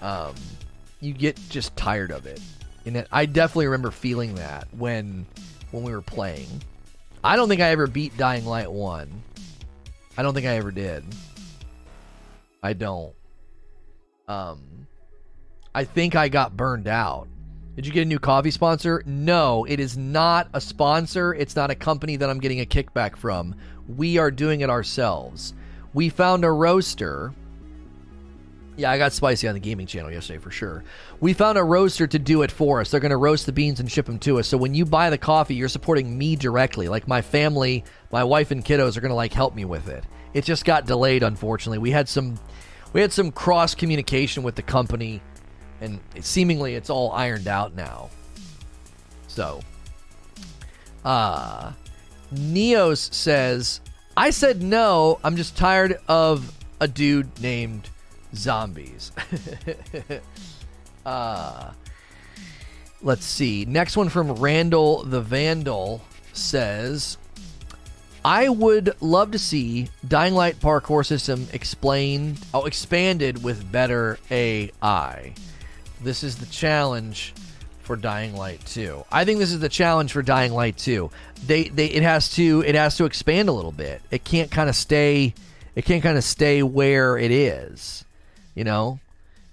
um, 0.02 0.34
you 1.02 1.14
get 1.14 1.38
just 1.50 1.76
tired 1.76 2.12
of 2.12 2.26
it, 2.26 2.40
and 2.86 2.96
it, 2.96 3.08
I 3.12 3.26
definitely 3.26 3.68
remember 3.68 3.92
feeling 3.92 4.36
that 4.36 4.68
when 4.72 5.26
when 5.72 5.84
we 5.84 5.92
were 5.92 6.02
playing. 6.02 6.48
I 7.24 7.36
don't 7.36 7.50
think 7.50 7.62
I 7.62 7.70
ever 7.70 7.88
beat 7.88 8.18
Dying 8.18 8.46
Light 8.46 8.72
one. 8.72 9.24
I 10.18 10.24
don't 10.24 10.34
think 10.34 10.48
I 10.48 10.56
ever 10.56 10.72
did. 10.72 11.04
I 12.64 12.74
don't. 12.74 13.14
Um, 14.28 14.88
I 15.74 15.84
think 15.84 16.16
I 16.16 16.30
got 16.30 16.56
burned 16.56 16.88
out. 16.88 17.28
Did 17.76 17.86
you 17.86 17.94
get 17.94 18.02
a 18.02 18.06
new 18.06 18.20
coffee 18.20 18.52
sponsor? 18.52 19.02
No, 19.06 19.66
it 19.66 19.80
is 19.80 19.98
not 19.98 20.50
a 20.54 20.60
sponsor. 20.60 21.34
It's 21.34 21.56
not 21.56 21.72
a 21.72 21.76
company 21.76 22.18
that 22.18 22.30
I'm 22.30 22.40
getting 22.40 22.60
a 22.60 22.66
kickback 22.66 23.16
from. 23.16 23.56
We 23.88 24.18
are 24.18 24.30
doing 24.30 24.62
it 24.62 24.70
ourselves. 24.70 25.54
We 25.94 26.10
found 26.10 26.44
a 26.44 26.52
roaster. 26.52 27.34
Yeah, 28.82 28.90
I 28.90 28.98
got 28.98 29.14
spicy 29.14 29.48
on 29.48 29.54
the 29.54 29.60
gaming 29.60 29.86
channel 29.86 30.10
yesterday 30.10 30.40
for 30.40 30.50
sure. 30.50 30.84
We 31.20 31.34
found 31.34 31.60
a 31.60 31.64
roaster 31.64 32.08
to 32.08 32.18
do 32.18 32.42
it 32.42 32.50
for 32.50 32.82
us. 32.82 32.90
They're 32.90 33.00
going 33.00 33.12
to 33.12 33.18
roast 33.18 33.46
the 33.46 33.52
beans 33.52 33.80
and 33.80 33.92
ship 33.92 34.08
them 34.08 34.18
to 34.20 34.40
us. 34.40 34.48
So 34.48 34.58
when 34.58 34.74
you 34.74 34.86
buy 34.86 35.12
the 35.12 35.20
coffee, 35.20 35.54
you're 35.54 35.70
supporting 35.70 36.18
me 36.18 36.36
directly. 36.36 36.90
Like 36.90 37.08
my 37.08 37.22
family, 37.22 37.84
my 38.12 38.24
wife 38.24 38.50
and 38.50 38.66
kiddos 38.66 38.98
are 38.98 39.02
going 39.02 39.12
to 39.12 39.16
like 39.16 39.34
help 39.34 39.54
me 39.54 39.66
with 39.66 39.88
it. 39.88 40.04
It 40.34 40.46
just 40.46 40.66
got 40.66 40.88
delayed 40.88 41.22
unfortunately. 41.22 41.78
We 41.78 41.92
had 41.92 42.10
some 42.10 42.40
we 42.92 43.02
had 43.02 43.14
some 43.14 43.32
cross 43.32 43.76
communication 43.76 44.42
with 44.42 44.56
the 44.56 44.64
company 44.64 45.22
and 45.80 46.00
it, 46.16 46.26
seemingly 46.26 46.74
it's 46.74 46.90
all 46.90 47.12
ironed 47.12 47.48
out 47.48 47.76
now. 47.76 48.10
So, 49.28 49.62
uh, 51.06 51.74
Neos 52.34 53.14
says, 53.14 53.80
I 54.18 54.32
said 54.32 54.64
no. 54.64 55.20
I'm 55.24 55.36
just 55.36 55.56
tired 55.56 56.00
of 56.08 56.52
a 56.80 56.88
dude 56.88 57.40
named 57.40 57.88
Zombies. 58.36 59.12
uh, 61.06 61.72
let's 63.02 63.26
see. 63.26 63.66
Next 63.66 63.98
one 63.98 64.10
from 64.10 64.34
Randall 64.34 65.04
the 65.04 65.22
Vandal 65.22 66.02
says, 66.34 67.18
I 68.24 68.50
would 68.50 68.96
love 69.02 69.32
to 69.32 69.40
see 69.40 69.90
Dying 70.08 70.36
Light 70.36 70.60
parkour 70.60 71.06
system 71.06 71.48
explained, 71.54 72.40
oh, 72.54 72.66
expanded 72.66 73.44
with 73.44 73.72
better 73.72 74.20
AI. 74.30 75.34
This 76.04 76.24
is 76.24 76.38
the 76.38 76.46
challenge 76.46 77.34
for 77.82 77.96
Dying 77.96 78.36
Light 78.36 78.64
2. 78.68 79.06
I 79.12 79.26
think 79.26 79.40
this 79.40 79.52
is 79.52 79.60
the 79.60 79.70
challenge 79.70 80.14
for 80.14 80.22
Dying 80.22 80.54
Light 80.54 80.78
2. 80.78 81.10
They 81.46 81.64
they 81.64 81.88
it 81.88 82.04
has 82.04 82.30
to 82.36 82.64
it 82.66 82.76
has 82.76 82.96
to 82.98 83.06
expand 83.06 83.50
a 83.50 83.52
little 83.52 83.72
bit. 83.72 84.02
It 84.12 84.24
can't 84.24 84.52
kind 84.52 84.70
of 84.70 84.76
stay 84.76 85.34
it 85.76 85.86
can't 85.86 86.04
kind 86.04 86.18
of 86.18 86.24
stay 86.24 86.64
where 86.64 87.18
it 87.18 87.32
is. 87.32 88.06
You 88.56 88.64
know? 88.64 89.00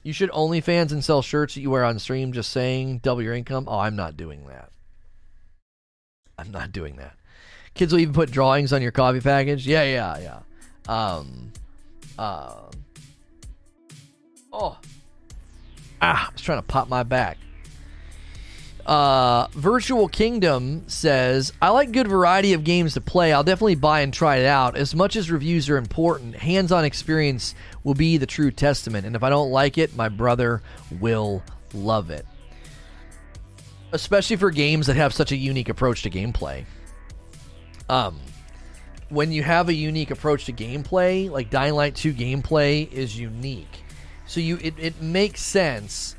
You 0.03 0.13
should 0.13 0.31
OnlyFans 0.31 0.93
and 0.93 1.05
sell 1.05 1.23
shirts 1.23 1.55
that 1.55 1.61
you 1.61 1.71
wear 1.71 1.85
on 1.85 1.99
stream 1.99 2.33
just 2.33 2.51
saying 2.51 2.99
double 2.99 3.23
your 3.23 3.35
income. 3.35 3.65
Oh, 3.69 3.79
I'm 3.79 3.97
not 3.97 4.17
doing 4.17 4.47
that. 4.47 4.71
I'm 6.39 6.51
not 6.51 6.73
doing 6.73 6.97
that. 6.97 7.15
Kids 7.75 7.93
will 7.93 8.01
even 8.01 8.15
put 8.15 8.31
drawings 8.31 8.73
on 8.73 8.81
your 8.81 8.93
coffee 8.93 9.21
package. 9.21 9.67
Yeah, 9.67 9.83
yeah, 9.85 10.19
yeah. 10.19 10.41
Um 10.89 11.53
uh, 12.19 12.55
Oh, 14.53 14.79
Ah, 16.01 16.29
I 16.29 16.33
was 16.33 16.41
trying 16.43 16.59
to 16.59 16.67
pop 16.67 16.89
my 16.89 17.03
back. 17.03 17.39
Uh, 18.89 19.49
Virtual 19.53 20.09
Kingdom 20.09 20.89
says, 20.89 21.53
I 21.61 21.69
like 21.69 21.93
good 21.93 22.09
variety 22.09 22.55
of 22.55 22.65
games 22.65 22.95
to 22.95 23.03
play. 23.03 23.35
I'll 23.35 23.45
definitely 23.45 23.75
buy 23.75 24.01
and 24.01 24.15
try 24.15 24.37
it 24.37 24.47
out. 24.47 24.79
As 24.79 24.95
much 24.95 25.15
as 25.15 25.31
reviews 25.31 25.69
are 25.69 25.77
important, 25.77 26.35
hands 26.35 26.73
on 26.73 26.87
experience 26.87 27.55
will 27.85 27.93
be 27.93 28.17
the 28.17 28.25
true 28.25 28.51
testament. 28.51 29.05
And 29.05 29.15
if 29.15 29.23
I 29.23 29.29
don't 29.29 29.51
like 29.51 29.77
it, 29.77 29.95
my 29.95 30.09
brother 30.09 30.63
will 31.03 31.43
love 31.75 32.11
it. 32.11 32.25
Especially 33.93 34.37
for 34.37 34.51
games 34.51 34.87
that 34.87 34.97
have 34.97 35.13
such 35.13 35.33
a 35.33 35.37
unique 35.37 35.69
approach 35.69 36.01
to 36.05 36.11
gameplay. 36.11 36.65
Um, 37.91 38.19
when 39.11 39.33
you 39.33 39.43
have 39.43 39.69
a 39.69 39.75
unique 39.75 40.11
approach 40.11 40.47
to 40.47 40.53
gameplay, 40.55 41.31
like 41.31 41.51
Dying 41.51 41.75
Light 41.75 41.95
2 41.95 42.15
gameplay 42.15 42.91
is 42.91 43.19
unique 43.19 43.85
so 44.29 44.41
you 44.41 44.59
it, 44.63 44.75
it 44.79 45.01
makes 45.01 45.41
sense 45.41 46.15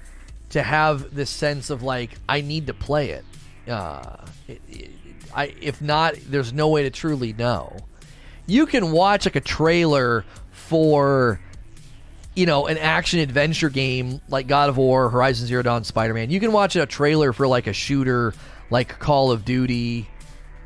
to 0.50 0.64
have 0.64 1.14
this 1.14 1.30
sense 1.30 1.70
of 1.70 1.84
like 1.84 2.12
I 2.28 2.42
need 2.42 2.68
to 2.68 2.74
play 2.74 3.12
it. 3.12 3.26
Uh, 3.68 4.26
it, 4.48 4.62
it, 4.68 4.90
I 5.34 5.54
if 5.62 5.82
not, 5.82 6.16
there's 6.28 6.54
no 6.54 6.70
way 6.70 6.84
to 6.84 6.90
truly 6.90 7.34
know. 7.34 7.78
You 8.46 8.66
can 8.66 8.92
watch 8.92 9.26
like 9.26 9.36
a 9.36 9.42
trailer 9.42 10.26
for 10.52 11.40
you 12.36 12.46
know 12.46 12.68
an 12.68 12.78
action 12.78 13.20
adventure 13.20 13.70
game 13.70 14.22
like 14.28 14.48
God 14.48 14.70
of 14.70 14.78
War, 14.78 15.10
Horizon 15.10 15.48
Zero 15.48 15.62
Dawn, 15.62 15.84
Spider 15.84 16.14
Man. 16.14 16.30
You 16.30 16.40
can 16.40 16.52
watch 16.52 16.76
a 16.76 16.86
trailer 16.86 17.32
for 17.34 17.48
like 17.48 17.68
a 17.68 17.74
shooter 17.74 18.34
like 18.70 19.00
Call 19.00 19.32
of 19.32 19.46
Duty. 19.46 20.10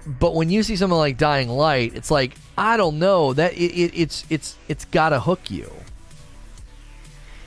But 0.05 0.35
when 0.35 0.49
you 0.49 0.63
see 0.63 0.75
something 0.75 0.97
like 0.97 1.17
Dying 1.17 1.49
Light, 1.49 1.93
it's 1.95 2.11
like 2.11 2.35
I 2.57 2.77
don't 2.77 2.99
know 2.99 3.33
that 3.33 3.53
it, 3.53 3.71
it 3.71 3.91
it's 3.95 4.25
it's 4.29 4.57
it's 4.67 4.85
got 4.85 5.09
to 5.09 5.19
hook 5.19 5.51
you 5.51 5.71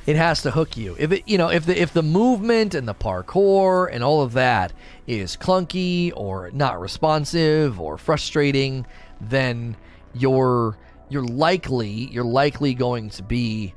it 0.06 0.16
has 0.16 0.42
to 0.42 0.52
hook 0.52 0.76
you. 0.76 0.96
If 0.98 1.12
it, 1.12 1.24
you 1.26 1.36
know, 1.36 1.48
if 1.50 1.66
the 1.66 1.80
if 1.80 1.92
the 1.92 2.02
movement 2.02 2.74
and 2.74 2.86
the 2.86 2.94
parkour 2.94 3.92
and 3.92 4.04
all 4.04 4.22
of 4.22 4.32
that 4.34 4.72
is 5.06 5.36
clunky 5.36 6.12
or 6.14 6.50
not 6.52 6.80
responsive 6.80 7.80
or 7.80 7.98
frustrating, 7.98 8.86
then 9.20 9.76
you're 10.14 10.78
you're 11.08 11.24
likely 11.26 11.90
you're 11.90 12.24
likely 12.24 12.72
going 12.72 13.10
to 13.10 13.22
be 13.22 13.74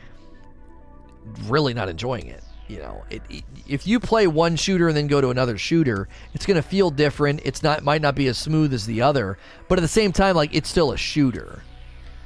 really 1.45 1.73
not 1.73 1.89
enjoying 1.89 2.27
it. 2.27 2.43
You 2.67 2.77
know, 2.77 3.03
it, 3.09 3.23
it, 3.31 3.43
if 3.67 3.87
you 3.87 3.99
play 3.99 4.27
one 4.27 4.55
shooter 4.55 4.87
and 4.89 4.95
then 4.95 5.07
go 5.07 5.19
to 5.21 5.29
another 5.29 5.57
shooter, 5.57 6.07
it's 6.35 6.45
going 6.45 6.55
to 6.55 6.61
feel 6.61 6.91
different. 6.91 7.41
It's 7.43 7.63
not 7.63 7.83
might 7.83 8.03
not 8.03 8.13
be 8.13 8.27
as 8.27 8.37
smooth 8.37 8.71
as 8.75 8.85
the 8.85 9.01
other, 9.01 9.39
but 9.67 9.79
at 9.79 9.81
the 9.81 9.87
same 9.87 10.11
time, 10.11 10.35
like 10.35 10.53
it's 10.53 10.69
still 10.69 10.91
a 10.91 10.97
shooter 10.97 11.63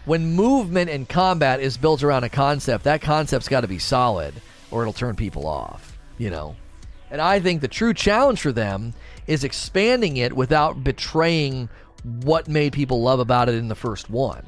when 0.05 0.33
movement 0.33 0.89
and 0.89 1.07
combat 1.07 1.59
is 1.59 1.77
built 1.77 2.03
around 2.03 2.23
a 2.23 2.29
concept, 2.29 2.83
that 2.83 3.01
concept's 3.01 3.47
got 3.47 3.61
to 3.61 3.67
be 3.67 3.79
solid 3.79 4.33
or 4.71 4.81
it'll 4.81 4.93
turn 4.93 5.15
people 5.15 5.47
off, 5.47 5.97
you 6.17 6.29
know. 6.29 6.55
And 7.11 7.21
I 7.21 7.39
think 7.39 7.61
the 7.61 7.67
true 7.67 7.93
challenge 7.93 8.41
for 8.41 8.51
them 8.51 8.93
is 9.27 9.43
expanding 9.43 10.17
it 10.17 10.33
without 10.33 10.83
betraying 10.83 11.69
what 12.03 12.47
made 12.47 12.73
people 12.73 13.01
love 13.01 13.19
about 13.19 13.49
it 13.49 13.55
in 13.55 13.67
the 13.67 13.75
first 13.75 14.09
one. 14.09 14.45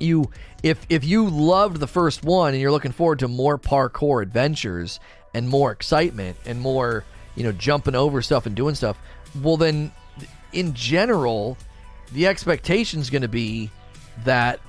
You 0.00 0.30
if 0.62 0.84
if 0.88 1.04
you 1.04 1.28
loved 1.28 1.78
the 1.78 1.86
first 1.86 2.24
one 2.24 2.54
and 2.54 2.60
you're 2.60 2.70
looking 2.70 2.92
forward 2.92 3.18
to 3.20 3.28
more 3.28 3.58
parkour 3.58 4.22
adventures 4.22 5.00
and 5.34 5.48
more 5.48 5.70
excitement 5.70 6.36
and 6.46 6.60
more, 6.60 7.04
you 7.34 7.44
know, 7.44 7.52
jumping 7.52 7.94
over 7.94 8.22
stuff 8.22 8.46
and 8.46 8.56
doing 8.56 8.74
stuff, 8.74 8.98
well 9.42 9.56
then 9.56 9.92
in 10.52 10.72
general, 10.72 11.58
the 12.12 12.26
expectation 12.26 13.00
is 13.00 13.10
going 13.10 13.22
to 13.22 13.28
be 13.28 13.70
that 14.24 14.60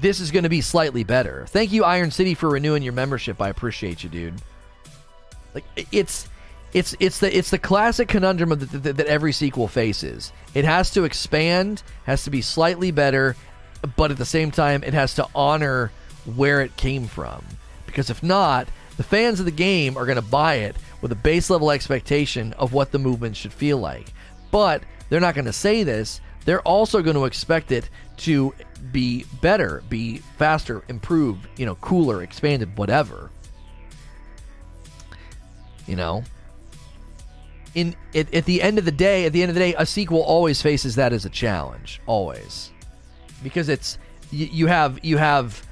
this 0.00 0.20
is 0.20 0.30
going 0.30 0.42
to 0.44 0.48
be 0.48 0.60
slightly 0.60 1.04
better. 1.04 1.46
Thank 1.48 1.72
you, 1.72 1.84
Iron 1.84 2.10
City, 2.10 2.34
for 2.34 2.50
renewing 2.50 2.82
your 2.82 2.92
membership. 2.92 3.40
I 3.40 3.48
appreciate 3.48 4.02
you, 4.02 4.10
dude. 4.10 4.34
Like 5.54 5.64
it's 5.92 6.28
it's 6.72 6.96
it's 6.98 7.18
the 7.18 7.36
it's 7.36 7.50
the 7.50 7.58
classic 7.58 8.08
conundrum 8.08 8.50
the, 8.50 8.56
the, 8.56 8.92
that 8.94 9.06
every 9.06 9.32
sequel 9.32 9.68
faces. 9.68 10.32
It 10.54 10.64
has 10.64 10.90
to 10.92 11.04
expand, 11.04 11.82
has 12.04 12.24
to 12.24 12.30
be 12.30 12.40
slightly 12.40 12.90
better, 12.90 13.36
but 13.96 14.10
at 14.10 14.16
the 14.16 14.24
same 14.24 14.50
time, 14.50 14.82
it 14.82 14.94
has 14.94 15.14
to 15.16 15.26
honor 15.34 15.92
where 16.36 16.62
it 16.62 16.76
came 16.76 17.06
from. 17.06 17.44
Because 17.86 18.08
if 18.08 18.22
not, 18.22 18.68
the 18.96 19.02
fans 19.02 19.40
of 19.40 19.44
the 19.44 19.52
game 19.52 19.96
are 19.96 20.06
going 20.06 20.16
to 20.16 20.22
buy 20.22 20.54
it 20.56 20.76
with 21.00 21.12
a 21.12 21.16
base 21.16 21.50
level 21.50 21.70
expectation 21.70 22.52
of 22.54 22.72
what 22.72 22.92
the 22.92 22.98
movement 22.98 23.36
should 23.36 23.52
feel 23.52 23.78
like. 23.78 24.12
But 24.50 24.82
they're 25.08 25.20
not 25.20 25.34
going 25.34 25.46
to 25.46 25.52
say 25.52 25.82
this. 25.82 26.20
They're 26.44 26.62
also 26.62 27.02
going 27.02 27.16
to 27.16 27.24
expect 27.24 27.72
it 27.72 27.88
to 28.18 28.54
be 28.90 29.24
better, 29.40 29.82
be 29.88 30.18
faster, 30.38 30.82
improved, 30.88 31.46
you 31.56 31.66
know, 31.66 31.76
cooler, 31.76 32.22
expanded, 32.22 32.76
whatever. 32.76 33.30
You 35.86 35.96
know, 35.96 36.24
in 37.74 37.96
at, 38.14 38.32
at, 38.32 38.44
the 38.44 38.62
end 38.62 38.78
of 38.78 38.84
the 38.84 38.92
day, 38.92 39.24
at 39.24 39.32
the 39.32 39.42
end 39.42 39.50
of 39.50 39.54
the 39.54 39.60
day, 39.60 39.74
a 39.76 39.86
sequel 39.86 40.20
always 40.20 40.62
faces 40.62 40.94
that 40.96 41.12
as 41.12 41.24
a 41.24 41.30
challenge, 41.30 42.00
always, 42.06 42.70
because 43.42 43.68
it's 43.68 43.98
you, 44.30 44.46
you 44.46 44.66
have 44.66 45.04
you 45.04 45.16
have 45.16 45.66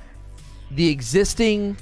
the 0.70 0.88
existing 0.88 1.76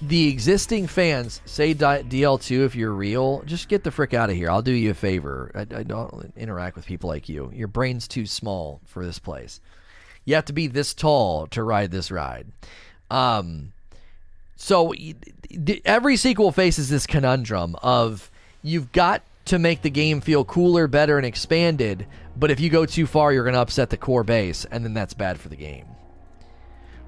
the 0.00 0.28
existing 0.28 0.86
fans 0.86 1.40
say 1.44 1.74
DL2 1.74 2.64
if 2.64 2.74
you're 2.76 2.92
real, 2.92 3.42
just 3.46 3.68
get 3.68 3.82
the 3.82 3.90
frick 3.90 4.14
out 4.14 4.30
of 4.30 4.36
here. 4.36 4.50
I'll 4.50 4.62
do 4.62 4.72
you 4.72 4.92
a 4.92 4.94
favor. 4.94 5.50
I, 5.54 5.60
I 5.60 5.82
don't 5.82 6.32
interact 6.36 6.76
with 6.76 6.86
people 6.86 7.08
like 7.08 7.28
you. 7.28 7.50
Your 7.52 7.68
brain's 7.68 8.06
too 8.06 8.26
small 8.26 8.80
for 8.84 9.04
this 9.04 9.18
place 9.18 9.60
You 10.24 10.36
have 10.36 10.44
to 10.46 10.52
be 10.52 10.68
this 10.68 10.94
tall 10.94 11.46
to 11.48 11.62
ride 11.62 11.90
this 11.90 12.10
ride. 12.10 12.46
Um, 13.10 13.72
so 14.56 14.94
every 15.84 16.16
sequel 16.16 16.52
faces 16.52 16.90
this 16.90 17.06
conundrum 17.06 17.74
of 17.82 18.30
you've 18.62 18.92
got 18.92 19.22
to 19.46 19.58
make 19.58 19.82
the 19.82 19.90
game 19.90 20.20
feel 20.20 20.44
cooler, 20.44 20.86
better, 20.86 21.16
and 21.16 21.26
expanded, 21.26 22.06
but 22.36 22.50
if 22.50 22.60
you 22.60 22.68
go 22.70 22.84
too 22.86 23.06
far, 23.06 23.32
you're 23.32 23.44
going 23.44 23.54
to 23.54 23.60
upset 23.60 23.90
the 23.90 23.96
core 23.96 24.24
base, 24.24 24.64
and 24.66 24.84
then 24.84 24.94
that's 24.94 25.14
bad 25.14 25.40
for 25.40 25.48
the 25.48 25.56
game. 25.56 25.86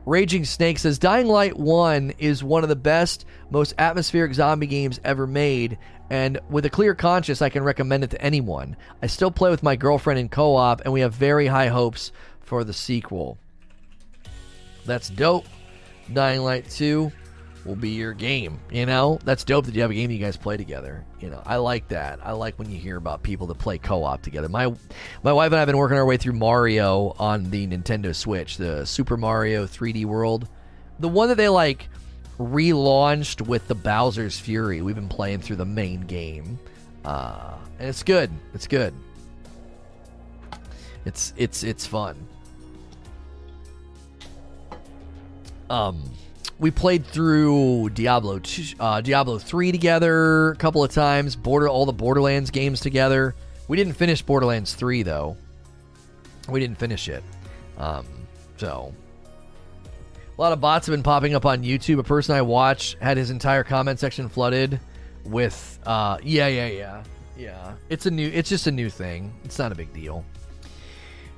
Raging 0.06 0.44
Snake 0.44 0.78
says 0.78 0.98
Dying 0.98 1.27
Light 1.27 1.56
1 1.59 2.14
is 2.18 2.43
one 2.43 2.62
of 2.62 2.68
the 2.70 2.77
best, 2.77 3.27
most 3.51 3.74
atmospheric 3.78 4.32
zombie 4.32 4.66
games 4.66 4.98
ever 5.05 5.27
made, 5.27 5.78
and 6.09 6.40
with 6.48 6.64
a 6.64 6.70
clear 6.70 6.94
conscience, 6.94 7.43
I 7.43 7.51
can 7.51 7.62
recommend 7.62 8.05
it 8.05 8.10
to 8.10 8.22
anyone. 8.22 8.77
I 9.02 9.06
still 9.06 9.31
play 9.31 9.51
with 9.51 9.62
my 9.62 9.77
girlfriend 9.77 10.18
in 10.18 10.28
co 10.28 10.56
op, 10.56 10.81
and 10.81 10.93
we 10.93 11.01
have 11.01 11.14
very 11.14 11.47
high 11.47 11.68
hopes 11.68 12.12
for 12.40 12.64
the 12.64 12.72
sequel. 12.72 13.39
That's 14.86 15.10
dope. 15.10 15.47
Dying 16.12 16.40
Light 16.40 16.68
2 16.68 17.12
will 17.65 17.77
be 17.77 17.91
your 17.91 18.12
game. 18.12 18.59
You 18.70 18.87
know, 18.87 19.19
that's 19.24 19.45
dope 19.45 19.66
that 19.66 19.74
you 19.74 19.82
have 19.82 19.91
a 19.91 19.95
game 19.95 20.09
that 20.09 20.15
you 20.15 20.20
guys 20.20 20.37
play 20.37 20.57
together. 20.57 21.05
You 21.20 21.31
know, 21.31 21.43
I 21.45 21.57
like 21.57 21.89
that. 21.89 22.20
I 22.23 22.32
like 22.32 22.59
when 22.59 22.70
you 22.70 22.78
hear 22.78 22.97
about 22.97 23.23
people 23.23 23.47
that 23.49 23.59
play 23.59 23.78
co-op 23.78 24.23
together. 24.23 24.49
My 24.49 24.74
my 25.23 25.32
wife 25.32 25.47
and 25.47 25.57
I 25.57 25.59
have 25.61 25.66
been 25.66 25.77
working 25.77 25.97
our 25.97 26.07
way 26.07 26.16
through 26.16 26.35
Mario 26.35 27.15
on 27.19 27.51
the 27.51 27.66
Nintendo 27.66 28.15
Switch, 28.15 28.57
the 28.57 28.85
Super 28.85 29.16
Mario 29.16 29.66
3D 29.66 30.05
World, 30.05 30.49
the 30.99 31.09
one 31.09 31.28
that 31.28 31.37
they 31.37 31.49
like 31.49 31.89
relaunched 32.39 33.47
with 33.47 33.69
the 33.69 33.74
Bowser's 33.74 34.39
Fury. 34.39 34.81
We've 34.82 34.95
been 34.95 35.09
playing 35.09 35.41
through 35.41 35.57
the 35.57 35.66
main 35.66 36.03
game, 36.03 36.59
uh, 37.05 37.55
and 37.78 37.89
it's 37.89 38.03
good. 38.03 38.31
It's 38.55 38.66
good. 38.66 38.95
It's 41.05 41.32
it's 41.37 41.62
it's 41.62 41.87
fun. 41.87 42.16
Um 45.69 46.03
we 46.61 46.70
played 46.70 47.07
through 47.07 47.89
Diablo 47.91 48.39
2, 48.39 48.77
uh, 48.78 49.01
Diablo 49.01 49.39
3 49.39 49.73
together 49.73 50.51
a 50.51 50.57
couple 50.57 50.85
of 50.85 50.93
times, 50.93 51.35
border 51.35 51.69
all 51.69 51.87
the 51.87 51.93
Borderlands 51.93 52.51
games 52.51 52.81
together. 52.81 53.35
We 53.66 53.78
didn't 53.78 53.95
finish 53.95 54.20
Borderlands 54.20 54.74
3 54.74 55.03
though. 55.03 55.37
We 56.49 56.61
didn't 56.61 56.78
finish 56.78 57.09
it. 57.09 57.24
Um, 57.78 58.07
so 58.59 58.93
a 60.37 60.41
lot 60.41 60.53
of 60.53 60.61
bots 60.61 60.87
have 60.87 60.93
been 60.93 61.03
popping 61.03 61.35
up 61.35 61.47
on 61.47 61.62
YouTube. 61.62 61.99
A 61.99 62.03
person 62.03 62.37
I 62.37 62.43
watch 62.43 62.97
had 63.01 63.16
his 63.16 63.31
entire 63.31 63.65
comment 63.65 63.99
section 63.99 64.28
flooded 64.28 64.78
with 65.24 65.78
uh, 65.87 66.19
yeah, 66.23 66.49
yeah, 66.49 66.66
yeah. 66.66 67.03
Yeah. 67.39 67.74
It's 67.89 68.05
a 68.05 68.11
new 68.11 68.28
it's 68.28 68.51
just 68.51 68.66
a 68.66 68.70
new 68.70 68.91
thing. 68.91 69.32
It's 69.45 69.59
not 69.59 69.73
a 69.73 69.74
big 69.74 69.95
deal 69.95 70.27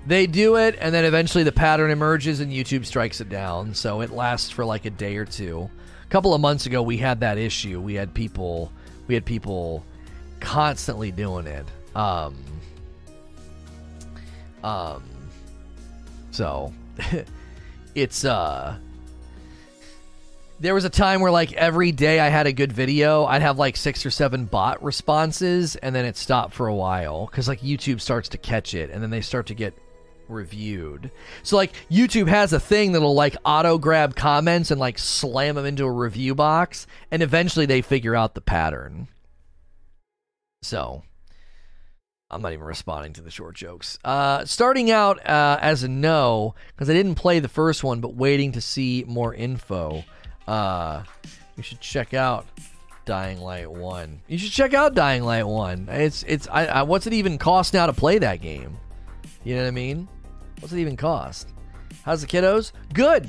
they 0.07 0.27
do 0.27 0.57
it 0.57 0.77
and 0.81 0.95
then 0.95 1.05
eventually 1.05 1.45
the 1.45 1.53
pattern 1.53 1.91
emerges 1.91 2.41
and 2.41 2.53
YouTube 2.53 2.85
strikes 2.85 3.21
it 3.21 3.29
down. 3.29 3.75
So 3.75 4.01
it 4.01 4.11
lasts 4.11 4.51
for 4.51 4.65
like 4.65 4.85
a 4.85 4.91
day 4.91 5.17
or 5.17 5.25
two. 5.25 5.71
A 6.05 6.09
couple 6.09 6.35
of 6.35 6.41
months 6.41 6.67
ago 6.67 6.83
we 6.83 6.97
had 6.97 7.21
that 7.21 7.39
issue. 7.39 7.81
We 7.81 7.95
had 7.95 8.13
people 8.13 8.73
we 9.07 9.15
had 9.15 9.25
people 9.25 9.85
constantly 10.41 11.13
doing 11.13 11.47
it. 11.47 11.67
Um 11.95 12.37
um 14.65 15.03
so 16.31 16.73
it's 17.95 18.25
uh 18.25 18.77
there 20.63 20.75
was 20.75 20.85
a 20.85 20.91
time 20.91 21.21
where 21.21 21.33
like 21.33 21.53
every 21.55 21.91
day 21.91 22.21
I 22.21 22.29
had 22.29 22.47
a 22.47 22.53
good 22.53 22.73
video, 22.73 23.25
I'd 23.25 23.43
have 23.43 23.59
like 23.59 23.77
six 23.77 24.07
or 24.07 24.11
seven 24.11 24.45
bot 24.45 24.83
responses, 24.83 25.75
and 25.75 25.93
then 25.93 26.05
it 26.05 26.17
stopped 26.17 26.55
for 26.55 26.69
a 26.69 26.75
while 26.75 27.27
because 27.27 27.49
like 27.49 27.61
YouTube 27.63 28.01
starts 28.01 28.29
to 28.29 28.39
catch 28.39 28.73
it, 28.73 28.89
and 28.91 29.03
then 29.03 29.11
they 29.11 29.23
start 29.23 29.47
to 29.47 29.55
get 29.55 29.77
reviewed. 30.33 31.11
So 31.43 31.57
like 31.57 31.73
YouTube 31.91 32.29
has 32.29 32.53
a 32.53 32.61
thing 32.61 32.93
that'll 32.93 33.15
like 33.15 33.37
auto 33.45 33.79
grab 33.79 34.17
comments 34.17 34.71
and 34.71 34.81
like 34.81 34.99
slam 34.99 35.55
them 35.55 35.67
into 35.67 35.85
a 35.85 35.91
review 35.93 36.35
box 36.35 36.87
and 37.11 37.23
eventually 37.23 37.67
they 37.67 37.83
figure 37.83 38.17
out 38.17 38.35
the 38.35 38.41
pattern. 38.41 39.09
So 40.63 41.03
I'm 42.33 42.41
not 42.41 42.55
even 42.55 42.65
responding 42.65 43.13
to 43.15 43.23
the 43.23 43.31
short 43.31 43.55
jokes. 43.55 43.99
Uh, 44.03 44.47
starting 44.47 44.91
out 44.91 45.25
uh, 45.29 45.59
as 45.61 45.83
a 45.83 45.89
no 45.89 46.55
because 46.69 46.89
I 46.89 46.95
didn't 46.95 47.17
play 47.17 47.41
the 47.41 47.49
first 47.49 47.85
one, 47.85 48.01
but 48.01 48.15
waiting 48.15 48.53
to 48.53 48.61
see 48.61 49.05
more 49.07 49.35
info. 49.35 50.03
Uh, 50.49 51.03
you 51.57 51.63
should 51.63 51.81
check 51.81 52.15
out 52.15 52.47
Dying 53.05 53.41
Light 53.41 53.71
One. 53.71 54.23
You 54.29 54.39
should 54.39 54.53
check 54.53 54.73
out 54.73 54.95
Dying 54.95 55.25
Light 55.25 55.47
One. 55.47 55.89
It's 55.91 56.23
it's 56.27 56.49
I, 56.49 56.67
I, 56.67 56.83
what's 56.83 57.07
it 57.07 57.13
even 57.13 57.37
cost 57.37 57.75
now 57.75 57.87
to 57.87 57.93
play 57.93 58.19
that 58.19 58.41
game? 58.41 58.79
You 59.45 59.57
know 59.57 59.63
what 59.63 59.69
I 59.69 59.73
mean? 59.73 60.09
What's 60.63 60.73
it 60.73 60.79
even 60.79 60.97
cost? 60.97 61.49
How's 62.05 62.21
the 62.21 62.29
kiddos? 62.29 62.71
Good. 62.95 63.29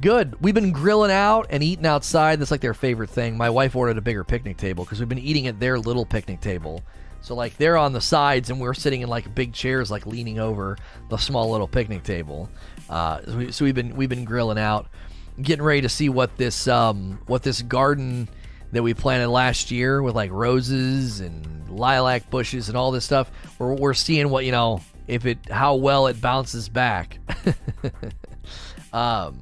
Good. 0.00 0.34
We've 0.42 0.52
been 0.52 0.72
grilling 0.72 1.12
out 1.12 1.46
and 1.50 1.62
eating 1.62 1.86
outside. 1.86 2.40
That's 2.40 2.50
like 2.50 2.60
their 2.60 2.74
favorite 2.74 3.08
thing. 3.08 3.36
My 3.36 3.50
wife 3.50 3.76
ordered 3.76 3.98
a 3.98 4.00
bigger 4.00 4.24
picnic 4.24 4.56
table 4.56 4.82
because 4.82 4.98
we've 4.98 5.08
been 5.08 5.20
eating 5.20 5.46
at 5.46 5.60
their 5.60 5.78
little 5.78 6.04
picnic 6.04 6.40
table. 6.40 6.82
So 7.20 7.36
like 7.36 7.56
they're 7.56 7.76
on 7.76 7.92
the 7.92 8.00
sides 8.00 8.50
and 8.50 8.60
we're 8.60 8.74
sitting 8.74 9.02
in 9.02 9.08
like 9.08 9.32
big 9.32 9.52
chairs, 9.52 9.92
like 9.92 10.06
leaning 10.06 10.40
over 10.40 10.76
the 11.08 11.18
small 11.18 11.52
little 11.52 11.68
picnic 11.68 12.02
table. 12.02 12.50
Uh, 12.90 13.20
so, 13.26 13.36
we, 13.36 13.52
so 13.52 13.64
we've 13.64 13.76
been 13.76 13.94
we've 13.94 14.08
been 14.08 14.24
grilling 14.24 14.58
out, 14.58 14.88
getting 15.40 15.64
ready 15.64 15.82
to 15.82 15.88
see 15.88 16.08
what 16.08 16.36
this 16.36 16.66
um, 16.66 17.20
what 17.26 17.44
this 17.44 17.62
garden 17.62 18.28
that 18.72 18.82
we 18.82 18.92
planted 18.92 19.28
last 19.28 19.70
year 19.70 20.02
with 20.02 20.16
like 20.16 20.32
roses 20.32 21.20
and 21.20 21.68
lilac 21.68 22.28
bushes 22.28 22.68
and 22.68 22.76
all 22.76 22.90
this 22.90 23.04
stuff. 23.04 23.30
We're 23.60 23.72
we're 23.72 23.94
seeing 23.94 24.28
what 24.30 24.44
you 24.44 24.50
know 24.50 24.80
if 25.12 25.26
it 25.26 25.38
how 25.50 25.76
well 25.76 26.06
it 26.06 26.20
bounces 26.20 26.68
back. 26.68 27.18
um, 28.92 29.40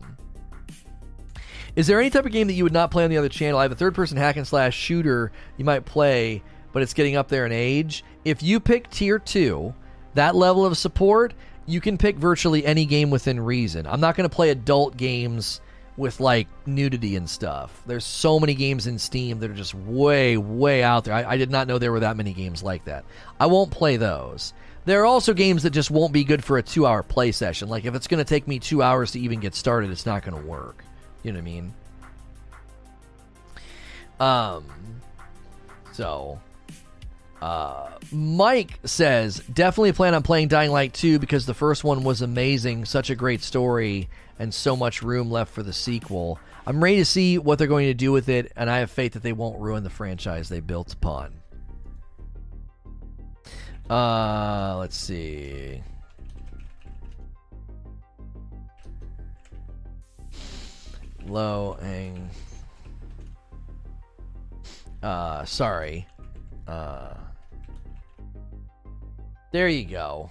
is 1.76 1.86
there 1.86 2.00
any 2.00 2.10
type 2.10 2.26
of 2.26 2.32
game 2.32 2.48
that 2.48 2.54
you 2.54 2.64
would 2.64 2.72
not 2.72 2.90
play 2.90 3.04
on 3.04 3.10
the 3.10 3.16
other 3.16 3.28
channel? 3.28 3.58
I 3.58 3.62
have 3.62 3.72
a 3.72 3.76
third 3.76 3.94
person 3.94 4.16
hack 4.16 4.36
and 4.36 4.46
slash 4.46 4.76
shooter 4.76 5.32
you 5.56 5.64
might 5.64 5.84
play, 5.84 6.42
but 6.72 6.82
it's 6.82 6.94
getting 6.94 7.16
up 7.16 7.28
there 7.28 7.46
in 7.46 7.52
age. 7.52 8.04
If 8.24 8.42
you 8.42 8.60
pick 8.60 8.90
tier 8.90 9.18
two, 9.18 9.72
that 10.14 10.34
level 10.34 10.66
of 10.66 10.76
support, 10.76 11.34
you 11.66 11.80
can 11.80 11.96
pick 11.96 12.16
virtually 12.16 12.66
any 12.66 12.84
game 12.84 13.10
within 13.10 13.38
reason. 13.38 13.86
I'm 13.86 14.00
not 14.00 14.16
going 14.16 14.28
to 14.28 14.34
play 14.34 14.50
adult 14.50 14.96
games 14.96 15.60
with 15.96 16.18
like 16.18 16.48
nudity 16.66 17.16
and 17.16 17.28
stuff. 17.28 17.82
There's 17.86 18.04
so 18.04 18.40
many 18.40 18.54
games 18.54 18.86
in 18.86 18.98
Steam 18.98 19.38
that 19.40 19.50
are 19.50 19.54
just 19.54 19.74
way, 19.74 20.36
way 20.36 20.82
out 20.82 21.04
there. 21.04 21.14
I, 21.14 21.32
I 21.32 21.36
did 21.36 21.50
not 21.50 21.68
know 21.68 21.78
there 21.78 21.92
were 21.92 22.00
that 22.00 22.16
many 22.16 22.32
games 22.32 22.62
like 22.62 22.84
that. 22.86 23.04
I 23.38 23.46
won't 23.46 23.70
play 23.70 23.96
those. 23.96 24.52
There 24.84 25.02
are 25.02 25.06
also 25.06 25.34
games 25.34 25.62
that 25.64 25.70
just 25.70 25.90
won't 25.90 26.12
be 26.12 26.24
good 26.24 26.42
for 26.42 26.58
a 26.58 26.62
two 26.62 26.86
hour 26.86 27.02
play 27.02 27.32
session. 27.32 27.68
Like 27.68 27.84
if 27.84 27.94
it's 27.94 28.06
going 28.06 28.18
to 28.18 28.28
take 28.28 28.48
me 28.48 28.58
two 28.58 28.82
hours 28.82 29.12
to 29.12 29.20
even 29.20 29.40
get 29.40 29.54
started, 29.54 29.90
it's 29.90 30.06
not 30.06 30.24
going 30.24 30.40
to 30.40 30.48
work. 30.48 30.84
You 31.22 31.32
know 31.32 31.38
what 31.38 31.42
I 31.42 31.44
mean? 31.44 31.74
Um, 34.20 34.64
so, 35.92 36.40
uh, 37.40 37.90
Mike 38.12 38.78
says 38.84 39.42
definitely 39.52 39.92
plan 39.92 40.14
on 40.14 40.22
playing 40.22 40.48
Dying 40.48 40.70
Light 40.70 40.92
2 40.92 41.18
because 41.18 41.46
the 41.46 41.54
first 41.54 41.84
one 41.84 42.04
was 42.04 42.22
amazing, 42.22 42.84
such 42.84 43.10
a 43.10 43.14
great 43.14 43.42
story, 43.42 44.08
and 44.38 44.52
so 44.52 44.76
much 44.76 45.02
room 45.02 45.30
left 45.30 45.52
for 45.52 45.62
the 45.62 45.72
sequel. 45.72 46.38
I'm 46.66 46.82
ready 46.84 46.98
to 46.98 47.04
see 47.04 47.38
what 47.38 47.58
they're 47.58 47.66
going 47.66 47.86
to 47.86 47.94
do 47.94 48.12
with 48.12 48.28
it, 48.28 48.52
and 48.56 48.68
I 48.68 48.78
have 48.78 48.90
faith 48.90 49.14
that 49.14 49.22
they 49.22 49.32
won't 49.32 49.58
ruin 49.58 49.84
the 49.84 49.90
franchise 49.90 50.48
they 50.48 50.60
built 50.60 50.92
upon. 50.92 51.39
Uh, 53.90 54.76
let's 54.78 54.96
see. 54.96 55.82
Low 61.26 61.76
hang. 61.82 62.30
Uh, 65.02 65.44
sorry. 65.44 66.06
Uh, 66.68 67.14
there 69.50 69.68
you 69.68 69.84
go. 69.84 70.30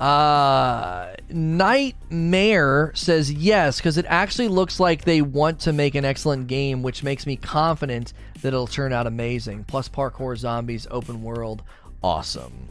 Uh, 0.00 1.14
Nightmare 1.28 2.90
says 2.96 3.32
yes 3.32 3.76
because 3.76 3.98
it 3.98 4.06
actually 4.08 4.48
looks 4.48 4.80
like 4.80 5.04
they 5.04 5.22
want 5.22 5.60
to 5.60 5.72
make 5.72 5.94
an 5.94 6.04
excellent 6.04 6.48
game, 6.48 6.82
which 6.82 7.04
makes 7.04 7.24
me 7.24 7.36
confident 7.36 8.14
that 8.42 8.48
it'll 8.48 8.66
turn 8.66 8.92
out 8.92 9.06
amazing. 9.06 9.62
Plus, 9.64 9.88
parkour 9.88 10.36
zombies, 10.36 10.88
open 10.90 11.22
world, 11.22 11.62
awesome. 12.02 12.68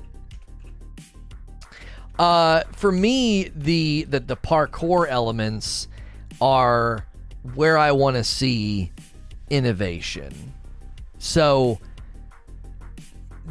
Uh, 2.20 2.64
for 2.74 2.92
me, 2.92 3.50
the, 3.56 4.04
the 4.04 4.20
the 4.20 4.36
parkour 4.36 5.08
elements 5.08 5.88
are 6.42 7.06
where 7.56 7.78
I 7.78 7.94
want 7.94 8.18
to 8.18 8.26
see 8.26 8.92
innovation. 9.50 10.54
So, 11.18 11.80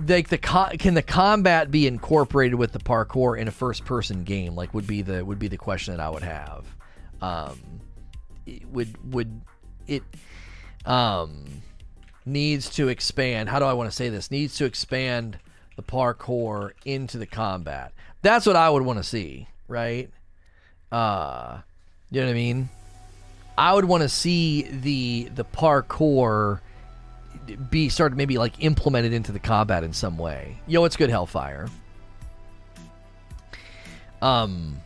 like 0.06 0.28
the 0.28 0.36
co- 0.36 0.68
can 0.78 0.92
the 0.92 1.02
combat 1.02 1.70
be 1.70 1.86
incorporated 1.86 2.56
with 2.56 2.72
the 2.72 2.78
parkour 2.78 3.38
in 3.38 3.48
a 3.48 3.50
first 3.50 3.86
person 3.86 4.22
game? 4.22 4.54
Like 4.54 4.74
would 4.74 4.86
be 4.86 5.00
the 5.00 5.24
would 5.24 5.38
be 5.38 5.48
the 5.48 5.56
question 5.56 5.96
that 5.96 6.02
I 6.02 6.10
would 6.10 6.22
have. 6.22 6.66
Um, 7.22 7.58
would 8.70 9.14
would 9.14 9.40
it 9.86 10.02
um 10.84 11.42
needs 12.26 12.68
to 12.70 12.88
expand? 12.88 13.48
How 13.48 13.58
do 13.60 13.64
I 13.64 13.72
want 13.72 13.88
to 13.90 13.96
say 13.96 14.10
this? 14.10 14.30
Needs 14.30 14.56
to 14.56 14.66
expand 14.66 15.38
the 15.76 15.82
parkour 15.82 16.72
into 16.84 17.16
the 17.16 17.26
combat. 17.26 17.92
That's 18.22 18.46
what 18.46 18.56
I 18.56 18.68
would 18.68 18.82
want 18.82 18.98
to 18.98 19.04
see, 19.04 19.48
right? 19.68 20.10
Uh, 20.90 21.60
you 22.10 22.20
know 22.20 22.26
what 22.26 22.32
I 22.32 22.34
mean? 22.34 22.68
I 23.56 23.74
would 23.74 23.84
want 23.84 24.02
to 24.02 24.08
see 24.08 24.62
the 24.62 25.30
the 25.34 25.44
parkour 25.44 26.60
be 27.70 27.88
started 27.88 28.16
maybe 28.16 28.38
like 28.38 28.62
implemented 28.62 29.12
into 29.12 29.32
the 29.32 29.38
combat 29.38 29.82
in 29.82 29.92
some 29.92 30.16
way. 30.16 30.60
Yo, 30.66 30.84
it's 30.84 30.96
good 30.96 31.10
Hellfire. 31.10 31.68
Um 34.22 34.80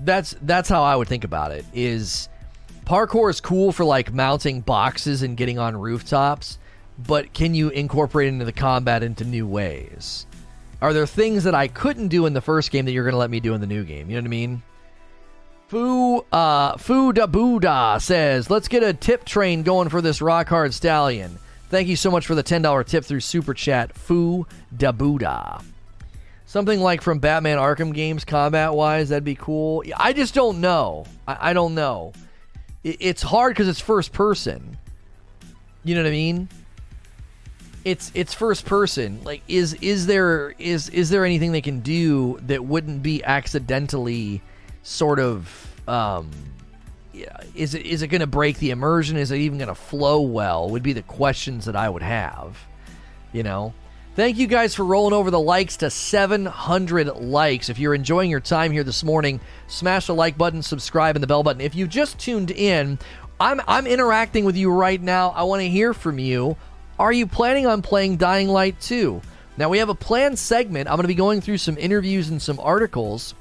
that's 0.00 0.36
that's 0.42 0.68
how 0.68 0.82
I 0.82 0.96
would 0.96 1.08
think 1.08 1.24
about 1.24 1.52
it 1.52 1.64
is 1.72 2.28
parkour 2.86 3.30
is 3.30 3.40
cool 3.40 3.72
for 3.72 3.84
like 3.84 4.12
mounting 4.12 4.60
boxes 4.60 5.22
and 5.22 5.36
getting 5.36 5.58
on 5.58 5.76
rooftops, 5.76 6.58
but 6.98 7.32
can 7.34 7.54
you 7.54 7.68
incorporate 7.70 8.28
into 8.28 8.44
the 8.44 8.52
combat 8.52 9.02
into 9.02 9.24
new 9.24 9.46
ways? 9.46 10.26
Are 10.82 10.92
there 10.92 11.06
things 11.06 11.44
that 11.44 11.54
I 11.54 11.68
couldn't 11.68 12.08
do 12.08 12.26
in 12.26 12.34
the 12.34 12.40
first 12.40 12.70
game 12.70 12.84
that 12.84 12.92
you're 12.92 13.04
going 13.04 13.14
to 13.14 13.18
let 13.18 13.30
me 13.30 13.40
do 13.40 13.54
in 13.54 13.60
the 13.60 13.66
new 13.66 13.84
game? 13.84 14.10
You 14.10 14.16
know 14.16 14.22
what 14.22 14.26
I 14.26 14.28
mean? 14.28 14.62
Fu 15.68 16.24
uh 16.30 16.76
Fu 16.76 17.12
da 17.12 17.26
Buddha 17.26 17.98
says, 18.00 18.50
"Let's 18.50 18.68
get 18.68 18.84
a 18.84 18.92
tip 18.92 19.24
train 19.24 19.64
going 19.64 19.88
for 19.88 20.00
this 20.00 20.22
rock 20.22 20.48
hard 20.48 20.72
stallion." 20.72 21.38
Thank 21.70 21.88
you 21.88 21.96
so 21.96 22.10
much 22.10 22.24
for 22.24 22.36
the 22.36 22.42
ten 22.44 22.62
dollar 22.62 22.84
tip 22.84 23.04
through 23.04 23.20
super 23.20 23.52
chat, 23.52 23.92
Fu 23.96 24.46
da 24.76 24.92
Buddha. 24.92 25.60
Something 26.44 26.78
like 26.80 27.02
from 27.02 27.18
Batman 27.18 27.58
Arkham 27.58 27.92
games, 27.92 28.24
combat 28.24 28.74
wise, 28.74 29.08
that'd 29.08 29.24
be 29.24 29.34
cool. 29.34 29.82
I 29.96 30.12
just 30.12 30.34
don't 30.34 30.60
know. 30.60 31.04
I, 31.26 31.50
I 31.50 31.52
don't 31.52 31.74
know. 31.74 32.12
It, 32.84 32.98
it's 33.00 33.22
hard 33.22 33.52
because 33.52 33.66
it's 33.66 33.80
first 33.80 34.12
person. 34.12 34.78
You 35.82 35.96
know 35.96 36.02
what 36.02 36.08
I 36.08 36.12
mean? 36.12 36.48
It's 37.86 38.10
it's 38.14 38.34
first 38.34 38.66
person. 38.66 39.20
Like, 39.22 39.42
is 39.46 39.74
is 39.74 40.06
there 40.06 40.56
is 40.58 40.88
is 40.88 41.08
there 41.08 41.24
anything 41.24 41.52
they 41.52 41.60
can 41.60 41.80
do 41.80 42.36
that 42.48 42.64
wouldn't 42.64 43.00
be 43.00 43.22
accidentally 43.22 44.42
sort 44.82 45.20
of 45.20 45.72
um, 45.86 46.32
yeah, 47.12 47.36
is 47.54 47.76
it 47.76 47.86
is 47.86 48.02
it 48.02 48.08
going 48.08 48.22
to 48.22 48.26
break 48.26 48.58
the 48.58 48.70
immersion? 48.70 49.16
Is 49.16 49.30
it 49.30 49.38
even 49.38 49.58
going 49.58 49.68
to 49.68 49.76
flow 49.76 50.20
well? 50.20 50.68
Would 50.70 50.82
be 50.82 50.94
the 50.94 51.02
questions 51.02 51.66
that 51.66 51.76
I 51.76 51.88
would 51.88 52.02
have. 52.02 52.58
You 53.32 53.44
know. 53.44 53.72
Thank 54.16 54.36
you 54.38 54.48
guys 54.48 54.74
for 54.74 54.84
rolling 54.84 55.12
over 55.12 55.30
the 55.30 55.38
likes 55.38 55.76
to 55.76 55.90
700 55.90 57.16
likes. 57.18 57.68
If 57.68 57.78
you're 57.78 57.94
enjoying 57.94 58.30
your 58.30 58.40
time 58.40 58.72
here 58.72 58.82
this 58.82 59.04
morning, 59.04 59.40
smash 59.68 60.06
the 60.06 60.14
like 60.14 60.36
button, 60.36 60.62
subscribe, 60.62 61.14
and 61.14 61.22
the 61.22 61.26
bell 61.28 61.44
button. 61.44 61.60
If 61.60 61.74
you 61.76 61.86
just 61.86 62.18
tuned 62.18 62.50
in, 62.50 62.98
I'm 63.38 63.60
I'm 63.68 63.86
interacting 63.86 64.44
with 64.44 64.56
you 64.56 64.72
right 64.72 65.00
now. 65.00 65.30
I 65.30 65.44
want 65.44 65.60
to 65.60 65.68
hear 65.68 65.94
from 65.94 66.18
you. 66.18 66.56
Are 66.98 67.12
you 67.12 67.26
planning 67.26 67.66
on 67.66 67.82
playing 67.82 68.16
Dying 68.16 68.48
Light 68.48 68.80
2? 68.80 69.20
Now 69.58 69.68
we 69.68 69.78
have 69.78 69.88
a 69.88 69.94
planned 69.94 70.38
segment. 70.38 70.88
I'm 70.88 70.96
going 70.96 71.04
to 71.04 71.08
be 71.08 71.14
going 71.14 71.40
through 71.40 71.58
some 71.58 71.76
interviews 71.78 72.28
and 72.30 72.40
some 72.40 72.58
articles. 72.60 73.34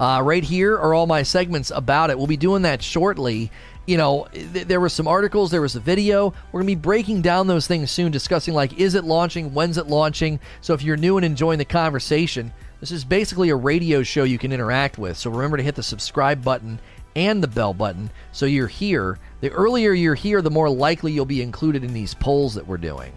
Uh, 0.00 0.20
right 0.24 0.42
here 0.42 0.74
are 0.74 0.92
all 0.92 1.06
my 1.06 1.22
segments 1.22 1.70
about 1.70 2.10
it. 2.10 2.18
We'll 2.18 2.26
be 2.26 2.36
doing 2.36 2.62
that 2.62 2.82
shortly 2.82 3.50
you 3.86 3.96
know, 3.98 4.26
th- 4.32 4.66
there 4.66 4.80
were 4.80 4.88
some 4.88 5.06
articles, 5.06 5.50
there 5.50 5.60
was 5.60 5.76
a 5.76 5.80
video. 5.80 6.32
We're 6.52 6.60
going 6.60 6.68
to 6.68 6.76
be 6.76 6.80
breaking 6.80 7.22
down 7.22 7.46
those 7.46 7.66
things 7.66 7.90
soon, 7.90 8.12
discussing 8.12 8.54
like, 8.54 8.78
is 8.78 8.94
it 8.94 9.04
launching? 9.04 9.52
When's 9.52 9.78
it 9.78 9.86
launching? 9.86 10.40
So 10.60 10.74
if 10.74 10.82
you're 10.82 10.96
new 10.96 11.16
and 11.16 11.24
enjoying 11.24 11.58
the 11.58 11.64
conversation, 11.64 12.52
this 12.80 12.90
is 12.90 13.04
basically 13.04 13.50
a 13.50 13.56
radio 13.56 14.02
show 14.02 14.24
you 14.24 14.38
can 14.38 14.52
interact 14.52 14.98
with. 14.98 15.16
So 15.16 15.30
remember 15.30 15.56
to 15.58 15.62
hit 15.62 15.74
the 15.74 15.82
subscribe 15.82 16.42
button 16.42 16.78
and 17.16 17.42
the 17.42 17.48
bell 17.48 17.74
button 17.74 18.10
so 18.32 18.46
you're 18.46 18.66
here. 18.66 19.18
The 19.40 19.50
earlier 19.50 19.92
you're 19.92 20.14
here, 20.14 20.42
the 20.42 20.50
more 20.50 20.70
likely 20.70 21.12
you'll 21.12 21.24
be 21.26 21.42
included 21.42 21.84
in 21.84 21.92
these 21.92 22.14
polls 22.14 22.54
that 22.54 22.66
we're 22.66 22.76
doing. 22.76 23.12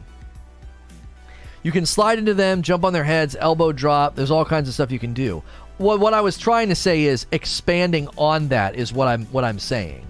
You 1.64 1.72
can 1.72 1.86
slide 1.86 2.20
into 2.20 2.34
them, 2.34 2.62
jump 2.62 2.86
on 2.86 2.94
their 2.94 3.04
heads, 3.04 3.36
elbow 3.40 3.72
drop. 3.72 4.16
There's 4.16 4.32
all 4.32 4.46
kinds 4.46 4.68
of 4.68 4.74
stuff 4.74 4.92
you 4.92 5.00
can 5.00 5.14
do. 5.14 5.44
What, 5.78 6.00
what 6.00 6.14
I 6.14 6.22
was 6.22 6.38
trying 6.38 6.70
to 6.70 6.76
say 6.76 7.04
is 7.04 7.26
expanding 7.32 8.08
on 8.18 8.50
that 8.50 8.76
is 8.76 8.94
what 8.94 9.08
I'm 9.08 9.26
what 9.28 9.44
I'm 9.44 9.60
saying 9.60 10.08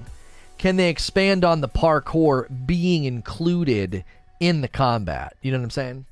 can 0.57 0.75
they 0.75 0.89
expand 0.89 1.45
on 1.45 1.61
the 1.61 1.69
parkour 1.69 2.47
being 2.65 3.05
included 3.05 4.03
in 4.39 4.61
the 4.61 4.67
combat? 4.67 5.35
You 5.41 5.51
know 5.51 5.59
what 5.59 5.65
I'm 5.65 5.69
saying? 5.69 6.05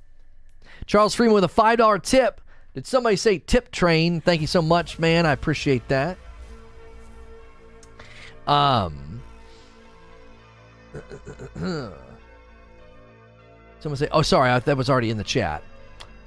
Charles 0.86 1.16
Freeman 1.16 1.34
with 1.34 1.44
a 1.44 1.48
$5 1.48 2.04
tip. 2.04 2.42
Did 2.74 2.86
somebody 2.86 3.16
say 3.16 3.40
tip 3.40 3.72
train? 3.72 4.22
Thank 4.22 4.42
you 4.42 4.48
so 4.48 4.62
much, 4.62 5.00
man. 5.00 5.26
I 5.26 5.32
appreciate 5.32 5.88
that. 5.88 6.18
Um, 8.48 9.22
someone 13.80 13.98
say, 13.98 14.08
oh, 14.12 14.22
sorry, 14.22 14.50
I, 14.50 14.60
that 14.60 14.78
was 14.78 14.90
already 14.90 15.10
in 15.10 15.18
the 15.18 15.24
chat. 15.24 15.64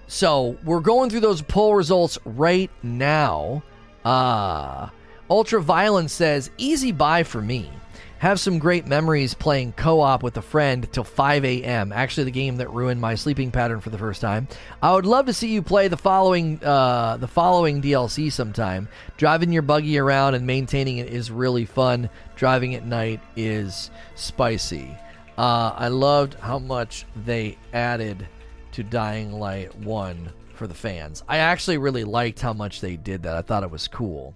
So 0.07 0.57
we're 0.65 0.81
going 0.81 1.11
through 1.11 1.21
those 1.21 1.43
poll 1.43 1.75
results 1.75 2.19
right 2.25 2.71
now. 2.83 3.63
Uh, 4.05 4.89
Ultra 5.29 5.61
Violence 5.61 6.13
says, 6.13 6.51
easy 6.57 6.93
buy 6.93 7.23
for 7.23 7.43
me. 7.43 7.71
Have 8.19 8.41
some 8.41 8.59
great 8.59 8.85
memories 8.85 9.35
playing 9.35 9.73
co 9.73 10.01
op 10.01 10.25
with 10.25 10.37
a 10.37 10.43
friend 10.43 10.91
till 10.93 11.05
5 11.05 11.45
a.m. 11.45 11.93
Actually, 11.93 12.25
the 12.25 12.33
game 12.33 12.57
that 12.57 12.73
ruined 12.73 13.01
my 13.01 13.15
sleeping 13.15 13.53
pattern 13.53 13.81
for 13.81 13.91
the 13.91 13.99
first 13.99 14.21
time. 14.21 14.49
I 14.83 14.93
would 14.93 15.07
love 15.07 15.27
to 15.27 15.33
see 15.33 15.49
you 15.53 15.63
play 15.63 15.87
the 15.87 15.97
following 15.97 16.63
uh, 16.65 17.17
the 17.19 17.29
following 17.29 17.81
DLC 17.81 18.33
sometime. 18.33 18.89
Driving 19.19 19.53
your 19.53 19.63
buggy 19.63 19.99
around 19.99 20.35
and 20.35 20.45
maintaining 20.45 20.99
it 20.99 21.11
is 21.13 21.31
really 21.31 21.65
fun. 21.65 22.11
Driving 22.35 22.75
at 22.75 22.85
night 22.85 23.21
is 23.37 23.93
spicy. 24.17 24.97
Uh, 25.37 25.73
I 25.77 25.87
loved 25.87 26.35
how 26.35 26.59
much 26.59 27.07
they 27.25 27.57
added 27.73 28.27
to 28.73 28.83
Dying 28.83 29.33
Light 29.33 29.73
1 29.77 30.33
for 30.55 30.67
the 30.67 30.75
fans. 30.75 31.23
I 31.29 31.39
actually 31.39 31.79
really 31.79 32.03
liked 32.03 32.41
how 32.41 32.53
much 32.53 32.81
they 32.81 32.97
did 32.97 33.23
that. 33.23 33.37
I 33.37 33.43
thought 33.43 33.63
it 33.63 33.71
was 33.71 33.87
cool. 33.87 34.35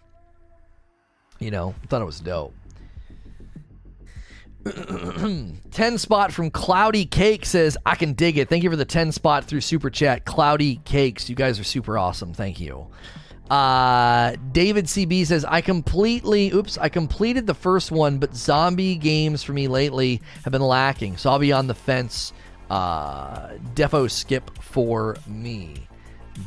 You 1.40 1.50
know, 1.50 1.74
I 1.82 1.86
thought 1.86 2.02
it 2.02 2.06
was 2.06 2.20
dope. 2.20 2.54
10 5.70 5.98
spot 5.98 6.32
from 6.32 6.50
Cloudy 6.50 7.04
Cake 7.04 7.44
says, 7.44 7.76
I 7.84 7.94
can 7.94 8.12
dig 8.12 8.38
it. 8.38 8.48
Thank 8.48 8.62
you 8.62 8.70
for 8.70 8.76
the 8.76 8.84
10 8.84 9.12
spot 9.12 9.44
through 9.44 9.60
Super 9.60 9.90
Chat. 9.90 10.24
Cloudy 10.24 10.76
Cakes, 10.84 11.28
you 11.28 11.34
guys 11.34 11.58
are 11.58 11.64
super 11.64 11.98
awesome. 11.98 12.32
Thank 12.32 12.60
you. 12.60 12.86
Uh, 13.50 14.36
David 14.52 14.86
CB 14.86 15.26
says, 15.26 15.44
I 15.44 15.60
completely, 15.60 16.50
oops, 16.52 16.78
I 16.78 16.88
completed 16.88 17.46
the 17.46 17.54
first 17.54 17.90
one, 17.90 18.18
but 18.18 18.34
zombie 18.34 18.94
games 18.94 19.42
for 19.42 19.52
me 19.52 19.68
lately 19.68 20.22
have 20.44 20.52
been 20.52 20.62
lacking. 20.62 21.16
So 21.16 21.30
I'll 21.30 21.38
be 21.38 21.52
on 21.52 21.66
the 21.66 21.74
fence. 21.74 22.32
Uh, 22.70 23.48
defo 23.74 24.10
skip 24.10 24.50
for 24.62 25.16
me. 25.26 25.86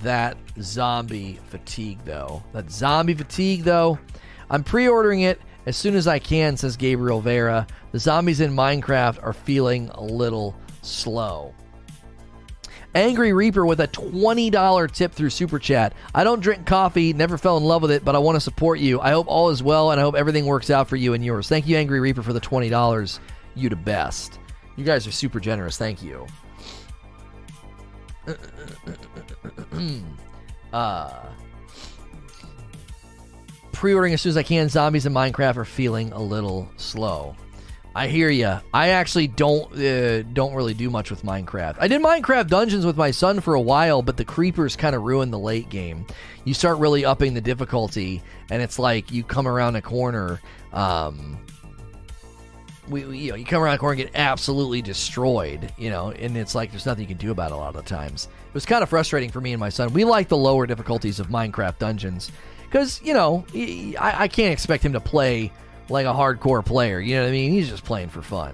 That 0.02 0.38
zombie 0.62 1.40
fatigue, 1.50 2.00
though. 2.06 2.44
That 2.54 2.72
zombie 2.72 3.14
fatigue, 3.14 3.64
though. 3.64 4.00
I'm 4.50 4.64
pre 4.64 4.88
ordering 4.88 5.22
it 5.22 5.40
as 5.66 5.76
soon 5.76 5.96
as 5.96 6.08
I 6.08 6.20
can, 6.20 6.58
says 6.58 6.78
Gabriel 6.78 7.22
Vera. 7.22 7.66
The 7.92 8.00
zombies 8.00 8.42
in 8.42 8.54
Minecraft 8.54 9.24
are 9.24 9.34
feeling 9.34 9.90
a 9.90 10.04
little 10.04 10.56
slow. 10.82 11.54
Angry 12.94 13.34
Reaper 13.34 13.66
with 13.66 13.82
a 13.82 13.88
$20 13.90 14.92
tip 14.92 15.12
through 15.12 15.30
Super 15.30 15.60
Chat. 15.60 15.94
I 16.14 16.24
don't 16.24 16.40
drink 16.40 16.66
coffee, 16.66 17.12
never 17.12 17.38
fell 17.38 17.58
in 17.58 17.64
love 17.66 17.82
with 17.82 17.92
it, 17.92 18.06
but 18.06 18.16
I 18.16 18.20
want 18.20 18.38
to 18.38 18.40
support 18.40 18.80
you. 18.80 19.02
I 19.02 19.12
hope 19.12 19.28
all 19.28 19.50
is 19.50 19.62
well, 19.62 19.92
and 19.92 20.00
I 20.00 20.04
hope 20.04 20.16
everything 20.16 20.46
works 20.46 20.70
out 20.70 20.88
for 20.88 20.96
you 20.96 21.14
and 21.14 21.24
yours. 21.24 21.50
Thank 21.50 21.68
you, 21.68 21.76
Angry 21.76 22.00
Reaper, 22.00 22.24
for 22.24 22.32
the 22.32 22.40
$20. 22.40 23.20
You 23.56 23.68
the 23.70 23.76
best. 23.76 24.40
You 24.78 24.86
guys 24.86 25.06
are 25.08 25.12
super 25.12 25.42
generous. 25.42 25.78
Thank 25.78 26.02
you. 26.02 26.26
uh, 30.74 31.26
pre-ordering 33.86 34.16
as 34.16 34.22
soon 34.24 34.32
as 34.32 34.38
I 34.38 34.42
can. 34.42 34.68
Zombies 34.68 35.06
in 35.06 35.14
Minecraft 35.14 35.58
are 35.58 35.64
feeling 35.64 36.12
a 36.12 36.20
little 36.20 36.68
slow. 36.76 37.36
I 37.94 38.08
hear 38.08 38.32
you. 38.32 38.58
I 38.74 38.90
actually 38.90 39.28
don't 39.28 39.72
uh, 39.74 40.24
don't 40.24 40.56
really 40.56 40.74
do 40.74 40.90
much 40.90 41.12
with 41.12 41.22
Minecraft. 41.22 41.76
I 41.80 41.88
did 41.88 42.02
Minecraft 42.02 42.48
Dungeons 42.48 42.84
with 42.84 42.98
my 42.98 43.12
son 43.12 43.42
for 43.42 43.54
a 43.54 43.62
while, 43.62 44.02
but 44.02 44.18
the 44.18 44.26
creepers 44.26 44.76
kind 44.76 44.96
of 44.96 45.04
ruin 45.04 45.30
the 45.30 45.38
late 45.38 45.70
game. 45.70 46.08
You 46.46 46.56
start 46.56 46.80
really 46.80 47.06
upping 47.06 47.36
the 47.36 47.42
difficulty, 47.42 48.24
and 48.50 48.60
it's 48.60 48.80
like 48.80 49.12
you 49.12 49.24
come 49.24 49.48
around 49.48 49.76
a 49.76 49.84
corner. 49.84 50.42
Um, 50.74 51.38
we, 52.88 53.06
we, 53.06 53.20
you 53.20 53.30
know, 53.30 53.36
you 53.36 53.46
come 53.46 53.62
around 53.62 53.76
a 53.76 53.78
corner 53.78 54.02
and 54.02 54.12
get 54.12 54.20
absolutely 54.20 54.82
destroyed, 54.82 55.72
you 55.78 55.92
know, 55.92 56.10
and 56.10 56.36
it's 56.36 56.56
like 56.56 56.72
there's 56.72 56.88
nothing 56.88 57.04
you 57.04 57.08
can 57.10 57.18
do 57.18 57.30
about 57.30 57.52
it 57.52 57.54
a 57.54 57.58
lot 57.58 57.76
of 57.76 57.86
the 57.86 57.88
times. 57.88 58.30
It 58.48 58.54
was 58.56 58.66
kind 58.66 58.82
of 58.82 58.90
frustrating 58.90 59.30
for 59.30 59.42
me 59.42 59.54
and 59.54 59.60
my 59.60 59.70
son. 59.70 59.94
We 59.94 60.06
like 60.06 60.28
the 60.28 60.38
lower 60.38 60.66
difficulties 60.66 61.20
of 61.20 61.28
Minecraft 61.28 61.78
Dungeons 61.78 62.32
because 62.76 63.02
you 63.02 63.14
know 63.14 63.46
I, 63.98 64.24
I 64.24 64.28
can't 64.28 64.52
expect 64.52 64.84
him 64.84 64.92
to 64.94 65.00
play 65.00 65.50
like 65.88 66.06
a 66.06 66.10
hardcore 66.10 66.66
player. 66.66 67.00
You 67.00 67.16
know 67.16 67.22
what 67.22 67.30
I 67.30 67.32
mean? 67.32 67.52
He's 67.54 67.70
just 67.70 67.86
playing 67.86 68.10
for 68.10 68.22
fun. 68.22 68.54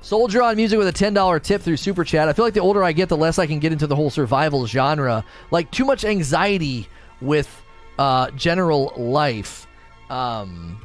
Soldier 0.00 0.42
on 0.42 0.54
music 0.54 0.78
with 0.78 0.86
a 0.86 0.92
$10 0.92 1.42
tip 1.42 1.60
through 1.60 1.76
Super 1.76 2.04
Chat. 2.04 2.28
I 2.28 2.32
feel 2.34 2.44
like 2.44 2.54
the 2.54 2.60
older 2.60 2.84
I 2.84 2.92
get, 2.92 3.08
the 3.08 3.16
less 3.16 3.36
I 3.36 3.46
can 3.46 3.58
get 3.58 3.72
into 3.72 3.88
the 3.88 3.96
whole 3.96 4.10
survival 4.10 4.64
genre. 4.64 5.24
Like, 5.50 5.72
too 5.72 5.84
much 5.84 6.04
anxiety 6.04 6.88
with 7.20 7.50
uh, 7.98 8.30
general 8.30 8.92
life. 8.96 9.66
Um, 10.08 10.80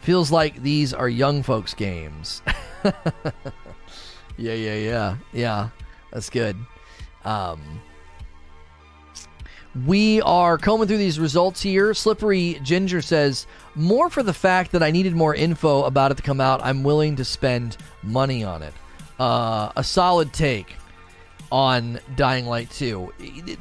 feels 0.00 0.32
like 0.32 0.60
these 0.62 0.92
are 0.92 1.08
young 1.08 1.44
folks' 1.44 1.74
games. 1.74 2.42
yeah, 4.36 4.52
yeah, 4.54 4.74
yeah. 4.74 5.16
Yeah, 5.32 5.68
that's 6.10 6.28
good. 6.28 6.56
Um, 7.24 7.80
We 9.84 10.22
are 10.22 10.56
combing 10.56 10.88
through 10.88 10.98
these 10.98 11.18
results 11.18 11.60
here. 11.60 11.92
Slippery 11.92 12.60
Ginger 12.62 13.02
says, 13.02 13.46
more 13.74 14.08
for 14.08 14.22
the 14.22 14.32
fact 14.32 14.72
that 14.72 14.82
I 14.82 14.90
needed 14.90 15.14
more 15.14 15.34
info 15.34 15.82
about 15.82 16.12
it 16.12 16.16
to 16.16 16.22
come 16.22 16.40
out. 16.40 16.64
I'm 16.64 16.82
willing 16.82 17.16
to 17.16 17.24
spend 17.24 17.76
money 18.02 18.42
on 18.42 18.62
it. 18.62 18.72
Uh, 19.18 19.72
a 19.76 19.84
solid 19.84 20.32
take 20.32 20.76
on 21.52 22.00
Dying 22.16 22.46
Light 22.46 22.70
2. 22.70 23.12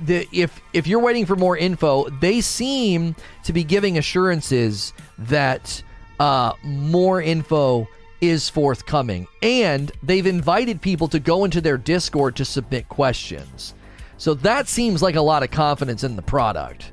The, 0.05 0.27
if 0.31 0.59
if 0.73 0.87
you're 0.87 1.01
waiting 1.01 1.25
for 1.25 1.35
more 1.35 1.57
info, 1.57 2.09
they 2.09 2.41
seem 2.41 3.15
to 3.43 3.53
be 3.53 3.63
giving 3.63 3.97
assurances 3.97 4.93
that 5.17 5.83
uh, 6.19 6.53
more 6.63 7.21
info 7.21 7.87
is 8.21 8.49
forthcoming, 8.49 9.27
and 9.41 9.91
they've 10.01 10.25
invited 10.25 10.81
people 10.81 11.07
to 11.09 11.19
go 11.19 11.45
into 11.45 11.61
their 11.61 11.77
Discord 11.77 12.35
to 12.37 12.45
submit 12.45 12.89
questions. 12.89 13.74
So 14.17 14.33
that 14.35 14.67
seems 14.67 15.01
like 15.01 15.15
a 15.15 15.21
lot 15.21 15.43
of 15.43 15.51
confidence 15.51 16.03
in 16.03 16.15
the 16.15 16.21
product. 16.21 16.91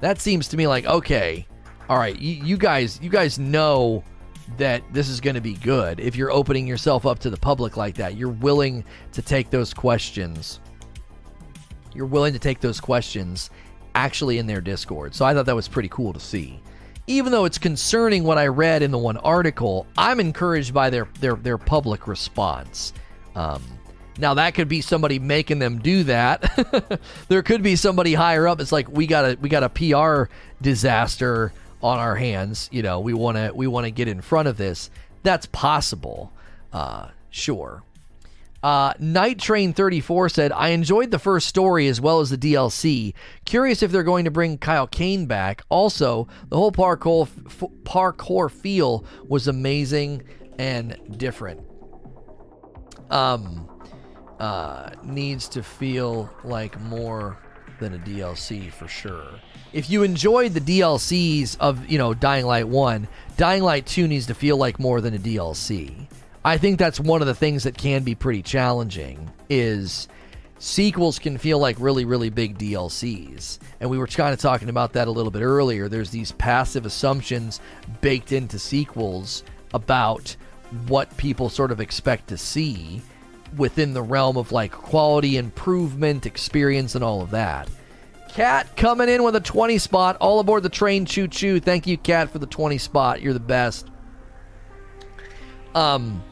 That 0.00 0.20
seems 0.20 0.48
to 0.48 0.56
me 0.56 0.66
like 0.66 0.86
okay, 0.86 1.46
all 1.88 1.98
right, 1.98 2.18
you, 2.18 2.32
you 2.44 2.56
guys, 2.56 2.98
you 3.02 3.10
guys 3.10 3.38
know 3.38 4.02
that 4.56 4.82
this 4.92 5.08
is 5.08 5.20
going 5.20 5.34
to 5.34 5.40
be 5.40 5.54
good. 5.54 6.00
If 6.00 6.16
you're 6.16 6.30
opening 6.30 6.66
yourself 6.66 7.06
up 7.06 7.18
to 7.20 7.30
the 7.30 7.36
public 7.36 7.76
like 7.76 7.96
that, 7.96 8.16
you're 8.16 8.30
willing 8.30 8.84
to 9.12 9.22
take 9.22 9.50
those 9.50 9.74
questions. 9.74 10.60
You're 11.94 12.06
willing 12.06 12.32
to 12.32 12.38
take 12.38 12.60
those 12.60 12.80
questions 12.80 13.50
actually 13.94 14.38
in 14.38 14.46
their 14.46 14.60
Discord. 14.60 15.14
So 15.14 15.24
I 15.24 15.34
thought 15.34 15.46
that 15.46 15.54
was 15.54 15.68
pretty 15.68 15.88
cool 15.90 16.12
to 16.12 16.20
see. 16.20 16.60
Even 17.06 17.32
though 17.32 17.44
it's 17.44 17.58
concerning 17.58 18.24
what 18.24 18.38
I 18.38 18.46
read 18.46 18.82
in 18.82 18.90
the 18.90 18.98
one 18.98 19.16
article, 19.18 19.86
I'm 19.98 20.20
encouraged 20.20 20.72
by 20.72 20.88
their 20.88 21.08
their 21.20 21.34
their 21.34 21.58
public 21.58 22.06
response. 22.06 22.92
Um, 23.34 23.62
now 24.18 24.34
that 24.34 24.54
could 24.54 24.68
be 24.68 24.80
somebody 24.80 25.18
making 25.18 25.58
them 25.58 25.78
do 25.78 26.04
that. 26.04 27.00
there 27.28 27.42
could 27.42 27.62
be 27.62 27.76
somebody 27.76 28.14
higher 28.14 28.46
up. 28.46 28.60
It's 28.60 28.72
like 28.72 28.90
we 28.90 29.06
got 29.06 29.24
a 29.24 29.38
we 29.40 29.48
got 29.48 29.62
a 29.62 29.68
PR 29.68 30.32
disaster 30.60 31.52
on 31.82 31.98
our 31.98 32.16
hands. 32.16 32.68
You 32.72 32.82
know, 32.82 33.00
we 33.00 33.14
want 33.14 33.36
to 33.36 33.52
we 33.54 33.66
want 33.66 33.84
to 33.84 33.90
get 33.90 34.08
in 34.08 34.20
front 34.20 34.48
of 34.48 34.56
this. 34.56 34.90
That's 35.22 35.46
possible. 35.46 36.32
Uh, 36.72 37.08
sure. 37.30 37.82
Uh, 38.62 38.92
Night 39.00 39.40
Train 39.40 39.72
34 39.72 40.28
said, 40.28 40.52
I 40.52 40.68
enjoyed 40.68 41.10
the 41.10 41.18
first 41.18 41.48
story 41.48 41.88
as 41.88 42.00
well 42.00 42.20
as 42.20 42.30
the 42.30 42.38
DLC. 42.38 43.12
Curious 43.44 43.82
if 43.82 43.90
they're 43.90 44.04
going 44.04 44.24
to 44.24 44.30
bring 44.30 44.56
Kyle 44.56 44.86
Crane 44.86 45.26
back. 45.26 45.62
Also, 45.68 46.28
the 46.48 46.56
whole 46.56 46.70
parkour, 46.70 47.28
f- 47.46 47.64
parkour 47.82 48.48
feel 48.48 49.04
was 49.26 49.48
amazing 49.48 50.22
and 50.60 50.96
different. 51.18 51.60
Um, 53.10 53.68
uh, 54.42 54.90
needs 55.02 55.48
to 55.48 55.62
feel 55.62 56.28
like 56.44 56.78
more 56.82 57.38
than 57.80 57.94
a 57.94 57.98
DLC 57.98 58.70
for 58.70 58.86
sure 58.86 59.40
if 59.72 59.88
you 59.88 60.02
enjoyed 60.02 60.52
the 60.52 60.60
DLCs 60.60 61.56
of, 61.58 61.88
you 61.88 61.98
know, 61.98 62.14
Dying 62.14 62.46
Light 62.46 62.68
1, 62.68 63.08
Dying 63.36 63.62
Light 63.62 63.86
2 63.86 64.06
needs 64.06 64.26
to 64.26 64.34
feel 64.34 64.56
like 64.56 64.78
more 64.78 65.00
than 65.00 65.14
a 65.14 65.18
DLC. 65.18 66.06
I 66.44 66.58
think 66.58 66.78
that's 66.78 67.00
one 67.00 67.20
of 67.20 67.26
the 67.26 67.34
things 67.34 67.64
that 67.64 67.78
can 67.78 68.02
be 68.02 68.14
pretty 68.14 68.42
challenging 68.42 69.30
is 69.48 70.08
sequels 70.58 71.18
can 71.18 71.38
feel 71.38 71.58
like 71.58 71.76
really 71.78 72.04
really 72.04 72.30
big 72.30 72.58
DLCs. 72.58 73.58
And 73.80 73.88
we 73.88 73.98
were 73.98 74.06
kind 74.06 74.34
of 74.34 74.40
talking 74.40 74.68
about 74.68 74.92
that 74.94 75.08
a 75.08 75.10
little 75.10 75.30
bit 75.30 75.42
earlier. 75.42 75.88
There's 75.88 76.10
these 76.10 76.32
passive 76.32 76.84
assumptions 76.84 77.60
baked 78.00 78.32
into 78.32 78.58
sequels 78.58 79.44
about 79.72 80.36
what 80.88 81.16
people 81.16 81.48
sort 81.48 81.70
of 81.70 81.80
expect 81.80 82.28
to 82.28 82.36
see 82.36 83.02
within 83.56 83.92
the 83.92 84.02
realm 84.02 84.36
of 84.36 84.52
like 84.52 84.72
quality 84.72 85.36
improvement, 85.36 86.26
experience 86.26 86.94
and 86.94 87.04
all 87.04 87.22
of 87.22 87.30
that. 87.30 87.68
Cat 88.32 88.76
coming 88.76 89.08
in 89.08 89.22
with 89.22 89.36
a 89.36 89.40
20 89.40 89.76
spot. 89.78 90.16
All 90.18 90.40
aboard 90.40 90.62
the 90.62 90.70
train, 90.70 91.04
choo 91.04 91.28
choo. 91.28 91.60
Thank 91.60 91.86
you, 91.86 91.98
Cat, 91.98 92.30
for 92.30 92.38
the 92.38 92.46
20 92.46 92.78
spot. 92.78 93.20
You're 93.20 93.34
the 93.34 93.40
best. 93.40 93.88
Um, 95.74 96.22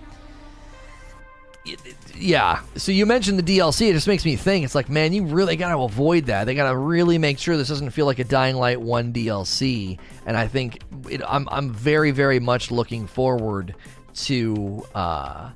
yeah. 2.16 2.60
So 2.76 2.90
you 2.90 3.04
mentioned 3.04 3.38
the 3.38 3.58
DLC. 3.58 3.90
It 3.90 3.92
just 3.92 4.06
makes 4.06 4.24
me 4.24 4.36
think. 4.36 4.64
It's 4.64 4.74
like, 4.74 4.88
man, 4.88 5.12
you 5.12 5.24
really 5.24 5.56
got 5.56 5.74
to 5.74 5.82
avoid 5.82 6.26
that. 6.26 6.44
They 6.44 6.54
got 6.54 6.70
to 6.70 6.76
really 6.76 7.18
make 7.18 7.38
sure 7.38 7.58
this 7.58 7.68
doesn't 7.68 7.90
feel 7.90 8.06
like 8.06 8.18
a 8.18 8.24
Dying 8.24 8.56
Light 8.56 8.80
1 8.80 9.12
DLC. 9.12 9.98
And 10.24 10.38
I 10.38 10.46
think 10.48 10.82
it, 11.10 11.20
I'm, 11.26 11.48
I'm 11.50 11.70
very, 11.70 12.12
very 12.12 12.40
much 12.40 12.70
looking 12.70 13.06
forward 13.06 13.74
to. 14.14 14.86
Uh, 14.94 15.50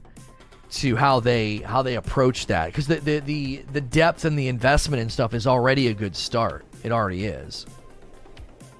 to 0.75 0.97
how 0.97 1.21
they 1.21 1.59
how 1.59 1.83
they 1.83 1.97
approach 1.97 2.47
that 2.47 2.67
because 2.67 2.87
the, 2.87 2.97
the 2.97 3.21
the 3.21 3.65
the 3.73 3.81
depth 3.81 4.25
and 4.25 4.39
the 4.39 4.49
investment 4.49 5.01
and 5.01 5.11
stuff 5.11 5.35
is 5.35 5.47
already 5.47 5.89
a 5.89 5.95
good 5.95 6.17
start. 6.17 6.65
It 6.83 6.93
already 6.93 7.27
is. 7.27 7.67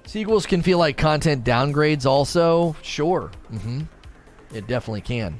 Sequels 0.05 0.45
can 0.45 0.61
feel 0.61 0.77
like 0.77 0.97
content 0.97 1.43
downgrades, 1.43 2.05
also. 2.05 2.75
Sure, 2.81 3.31
mm-hmm. 3.51 3.81
it 4.53 4.67
definitely 4.67 5.01
can. 5.01 5.39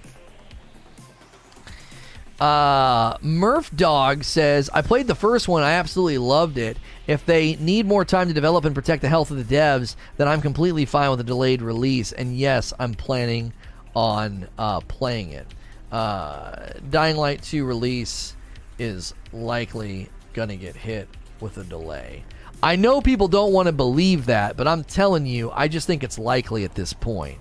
Uh, 2.40 3.18
Murph 3.22 3.74
Dog 3.74 4.26
says, 4.26 4.70
I 4.74 4.82
played 4.82 5.08
the 5.08 5.16
first 5.16 5.48
one. 5.48 5.64
I 5.64 5.74
absolutely 5.74 6.18
loved 6.18 6.58
it. 6.58 6.78
If 7.08 7.26
they 7.26 7.56
need 7.56 7.86
more 7.86 8.04
time 8.04 8.28
to 8.28 8.34
develop 8.34 8.66
and 8.66 8.76
protect 8.76 9.02
the 9.02 9.08
health 9.08 9.32
of 9.32 9.38
the 9.38 9.56
devs, 9.56 9.96
then 10.18 10.28
I'm 10.28 10.42
completely 10.42 10.84
fine 10.84 11.12
with 11.12 11.22
a 11.22 11.24
delayed 11.24 11.62
release. 11.62 12.12
And 12.12 12.36
yes, 12.36 12.74
I'm 12.78 12.94
planning 12.94 13.54
on 13.96 14.50
uh, 14.58 14.82
playing 14.82 15.32
it 15.32 15.48
uh, 15.96 16.74
Dying 16.90 17.16
Light 17.16 17.42
2 17.42 17.64
release 17.64 18.36
is 18.78 19.14
likely 19.32 20.10
going 20.34 20.50
to 20.50 20.58
get 20.58 20.76
hit 20.76 21.08
with 21.40 21.58
a 21.58 21.64
delay. 21.64 22.26
I 22.62 22.76
know 22.76 23.00
people 23.00 23.30
don't 23.30 23.54
want 23.54 23.68
to 23.68 23.72
believe 23.72 24.26
that, 24.26 24.58
but 24.58 24.68
I'm 24.68 24.84
telling 24.84 25.26
you, 25.26 25.52
I 25.52 25.70
just 25.70 25.88
think 25.88 26.04
it's 26.04 26.20
likely 26.20 26.66
at 26.66 26.76
this 26.76 26.92
point. 26.92 27.40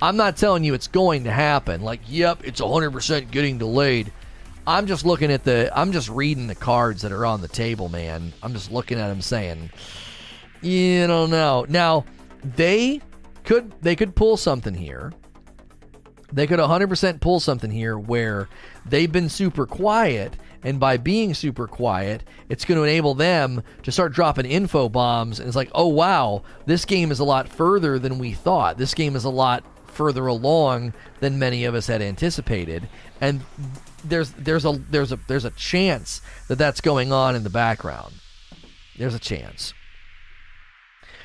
I'm 0.00 0.16
not 0.16 0.36
telling 0.36 0.64
you 0.64 0.74
it's 0.74 0.88
going 0.88 1.22
to 1.24 1.30
happen. 1.30 1.82
Like, 1.82 2.00
yep, 2.08 2.42
it's 2.42 2.60
100% 2.60 3.30
getting 3.30 3.58
delayed. 3.58 4.10
I'm 4.66 4.88
just 4.88 5.06
looking 5.06 5.30
at 5.30 5.44
the, 5.44 5.70
I'm 5.72 5.92
just 5.92 6.08
reading 6.08 6.48
the 6.48 6.56
cards 6.56 7.02
that 7.02 7.12
are 7.12 7.24
on 7.24 7.40
the 7.40 7.46
table, 7.46 7.88
man. 7.88 8.32
I'm 8.42 8.52
just 8.52 8.72
looking 8.72 8.98
at 8.98 9.08
them 9.08 9.22
saying, 9.22 9.70
you 10.60 11.06
don't 11.06 11.30
know. 11.30 11.66
Now, 11.68 12.04
they 12.42 13.00
could, 13.44 13.72
they 13.80 13.94
could 13.94 14.16
pull 14.16 14.36
something 14.36 14.74
here 14.74 15.12
they 16.32 16.46
could 16.46 16.58
100% 16.58 17.20
pull 17.20 17.40
something 17.40 17.70
here 17.70 17.98
where 17.98 18.48
they've 18.86 19.10
been 19.10 19.28
super 19.28 19.66
quiet, 19.66 20.34
and 20.62 20.80
by 20.80 20.96
being 20.96 21.34
super 21.34 21.66
quiet, 21.66 22.22
it's 22.48 22.64
going 22.64 22.78
to 22.78 22.84
enable 22.84 23.14
them 23.14 23.62
to 23.82 23.92
start 23.92 24.12
dropping 24.12 24.46
info 24.46 24.88
bombs. 24.88 25.38
And 25.38 25.46
it's 25.46 25.56
like, 25.56 25.70
oh, 25.74 25.88
wow, 25.88 26.42
this 26.66 26.84
game 26.84 27.10
is 27.10 27.18
a 27.18 27.24
lot 27.24 27.48
further 27.48 27.98
than 27.98 28.18
we 28.18 28.32
thought. 28.32 28.78
This 28.78 28.94
game 28.94 29.16
is 29.16 29.24
a 29.24 29.30
lot 29.30 29.64
further 29.88 30.26
along 30.26 30.94
than 31.20 31.38
many 31.38 31.64
of 31.64 31.74
us 31.74 31.86
had 31.86 32.00
anticipated. 32.00 32.88
And 33.20 33.42
there's 34.04 34.30
there's 34.32 34.64
a 34.64 34.72
there's 34.90 35.12
a 35.12 35.18
there's 35.28 35.44
a 35.44 35.50
chance 35.50 36.22
that 36.48 36.56
that's 36.56 36.80
going 36.80 37.12
on 37.12 37.36
in 37.36 37.44
the 37.44 37.50
background. 37.50 38.14
There's 38.98 39.14
a 39.14 39.20
chance. 39.20 39.74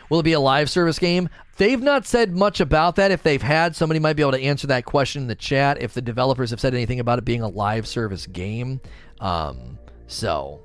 Will 0.09 0.19
it 0.19 0.23
be 0.23 0.33
a 0.33 0.39
live 0.39 0.69
service 0.69 0.99
game? 0.99 1.29
They've 1.57 1.81
not 1.81 2.05
said 2.05 2.35
much 2.35 2.59
about 2.59 2.97
that. 2.97 3.09
If 3.11 3.23
they've 3.23 3.41
had, 3.41 3.75
somebody 3.75 3.99
might 3.99 4.13
be 4.13 4.21
able 4.21 4.33
to 4.33 4.41
answer 4.41 4.67
that 4.67 4.85
question 4.85 5.23
in 5.23 5.27
the 5.27 5.35
chat. 5.35 5.81
If 5.81 5.93
the 5.93 6.01
developers 6.01 6.51
have 6.51 6.59
said 6.59 6.73
anything 6.73 6.99
about 6.99 7.17
it 7.17 7.25
being 7.25 7.41
a 7.41 7.47
live 7.47 7.87
service 7.87 8.27
game, 8.27 8.79
um, 9.19 9.79
so 10.05 10.61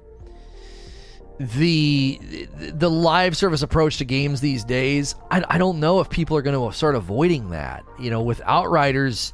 the 1.41 2.47
the 2.59 2.91
live 2.91 3.37
service 3.37 3.63
approach 3.63 3.97
to 3.99 4.05
games 4.05 4.41
these 4.43 4.65
days, 4.65 5.15
I, 5.31 5.43
I 5.49 5.59
don't 5.59 5.81
know 5.81 6.01
if 6.01 6.11
people 6.11 6.37
are 6.37 6.43
going 6.43 6.71
to 6.71 6.77
start 6.77 6.95
avoiding 6.95 7.51
that. 7.51 7.85
You 7.99 8.11
know, 8.11 8.23
with 8.23 8.43
Outriders, 8.45 9.33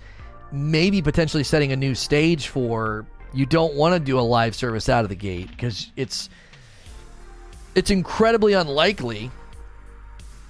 maybe 0.53 1.03
potentially 1.03 1.45
setting 1.45 1.73
a 1.73 1.77
new 1.77 1.95
stage 1.95 2.49
for 2.49 3.05
you 3.35 3.47
don't 3.47 3.75
want 3.75 3.95
to 3.95 4.01
do 4.01 4.19
a 4.19 4.23
live 4.23 4.55
service 4.55 4.89
out 4.89 5.05
of 5.05 5.09
the 5.09 5.17
gate 5.17 5.51
because 5.51 5.91
it's 5.97 6.31
it's 7.75 7.91
incredibly 7.91 8.53
unlikely 8.53 9.31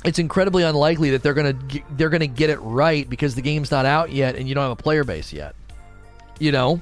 it's 0.04 0.18
incredibly 0.18 0.62
unlikely 0.62 1.10
that 1.10 1.22
they're 1.22 1.34
gonna 1.34 1.56
they're 1.96 2.08
gonna 2.08 2.26
get 2.26 2.50
it 2.50 2.58
right 2.58 3.08
because 3.08 3.34
the 3.34 3.42
game's 3.42 3.70
not 3.70 3.84
out 3.84 4.12
yet 4.12 4.36
and 4.36 4.48
you 4.48 4.54
don't 4.54 4.62
have 4.62 4.72
a 4.72 4.82
player 4.82 5.04
base 5.04 5.32
yet. 5.32 5.54
You 6.38 6.52
know, 6.52 6.80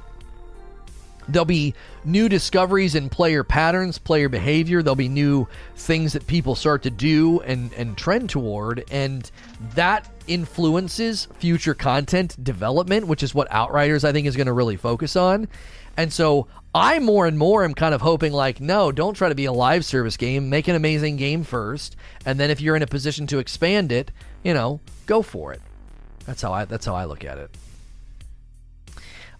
there'll 1.28 1.44
be 1.46 1.74
new 2.04 2.28
discoveries 2.28 2.94
in 2.94 3.08
player 3.08 3.42
patterns, 3.42 3.98
player 3.98 4.28
behavior. 4.28 4.82
There'll 4.82 4.96
be 4.96 5.08
new 5.08 5.48
things 5.76 6.12
that 6.12 6.26
people 6.26 6.54
start 6.54 6.82
to 6.82 6.90
do 6.90 7.40
and 7.40 7.72
and 7.72 7.96
trend 7.96 8.30
toward, 8.30 8.84
and 8.90 9.30
that 9.74 10.08
influences 10.26 11.28
future 11.38 11.74
content 11.74 12.42
development, 12.42 13.06
which 13.06 13.22
is 13.22 13.34
what 13.34 13.50
Outriders 13.50 14.04
I 14.04 14.12
think 14.12 14.26
is 14.26 14.36
going 14.36 14.46
to 14.48 14.52
really 14.52 14.76
focus 14.76 15.16
on. 15.16 15.48
And 15.96 16.12
so 16.12 16.46
I 16.74 16.98
more 16.98 17.26
and 17.26 17.38
more 17.38 17.64
am 17.64 17.74
kind 17.74 17.94
of 17.94 18.02
hoping 18.02 18.32
like, 18.32 18.60
no, 18.60 18.92
don't 18.92 19.14
try 19.14 19.28
to 19.30 19.34
be 19.34 19.46
a 19.46 19.52
live 19.52 19.84
service 19.84 20.16
game. 20.16 20.50
Make 20.50 20.68
an 20.68 20.76
amazing 20.76 21.16
game 21.16 21.42
first, 21.42 21.96
and 22.24 22.38
then 22.38 22.50
if 22.50 22.60
you're 22.60 22.76
in 22.76 22.82
a 22.82 22.86
position 22.86 23.26
to 23.28 23.38
expand 23.38 23.92
it, 23.92 24.10
you 24.44 24.52
know, 24.52 24.80
go 25.06 25.22
for 25.22 25.52
it. 25.52 25.62
That's 26.26 26.42
how 26.42 26.52
I 26.52 26.66
that's 26.66 26.84
how 26.84 26.94
I 26.94 27.06
look 27.06 27.24
at 27.24 27.38
it. 27.38 27.50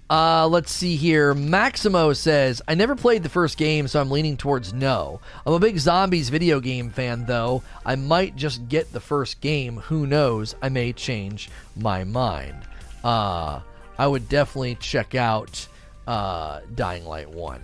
Uh, 0.09 0.47
let's 0.47 0.71
see 0.71 0.95
here. 0.95 1.35
Maximo 1.35 2.13
says, 2.13 2.63
I 2.69 2.77
never 2.77 2.95
played 2.95 3.25
the 3.25 3.29
first 3.29 3.59
game, 3.59 3.89
so 3.89 4.01
I'm 4.01 4.11
leaning 4.11 4.37
towards 4.37 4.73
no. 4.73 5.21
I'm 5.45 5.53
a 5.53 5.59
big 5.59 5.79
zombies 5.79 6.29
video 6.29 6.61
game 6.61 6.91
fan, 6.91 7.27
though. 7.27 7.65
I 7.85 7.97
might 7.97 8.37
just 8.37 8.69
get 8.69 8.93
the 8.93 9.01
first 9.01 9.41
game. 9.41 9.79
Who 9.79 10.07
knows? 10.07 10.55
I 10.63 10.69
may 10.69 10.93
change 10.93 11.51
my 11.77 12.05
mind. 12.05 12.63
Uh, 13.03 13.61
I 13.99 14.07
would 14.07 14.29
definitely 14.29 14.77
check 14.77 15.17
out 15.17 15.67
uh, 16.07 16.61
Dying 16.75 17.05
Light 17.05 17.31
1. 17.31 17.61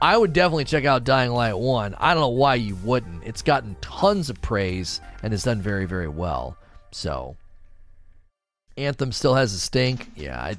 I 0.00 0.16
would 0.16 0.32
definitely 0.32 0.64
check 0.64 0.84
out 0.84 1.04
Dying 1.04 1.32
Light 1.32 1.56
1. 1.56 1.94
I 1.98 2.14
don't 2.14 2.20
know 2.20 2.28
why 2.28 2.56
you 2.56 2.76
wouldn't. 2.76 3.24
It's 3.24 3.42
gotten 3.42 3.76
tons 3.80 4.28
of 4.28 4.40
praise 4.42 5.00
and 5.22 5.32
has 5.32 5.44
done 5.44 5.62
very, 5.62 5.86
very 5.86 6.08
well. 6.08 6.56
So, 6.90 7.36
Anthem 8.76 9.12
still 9.12 9.34
has 9.34 9.54
a 9.54 9.58
stink. 9.58 10.10
Yeah, 10.16 10.38
I, 10.38 10.56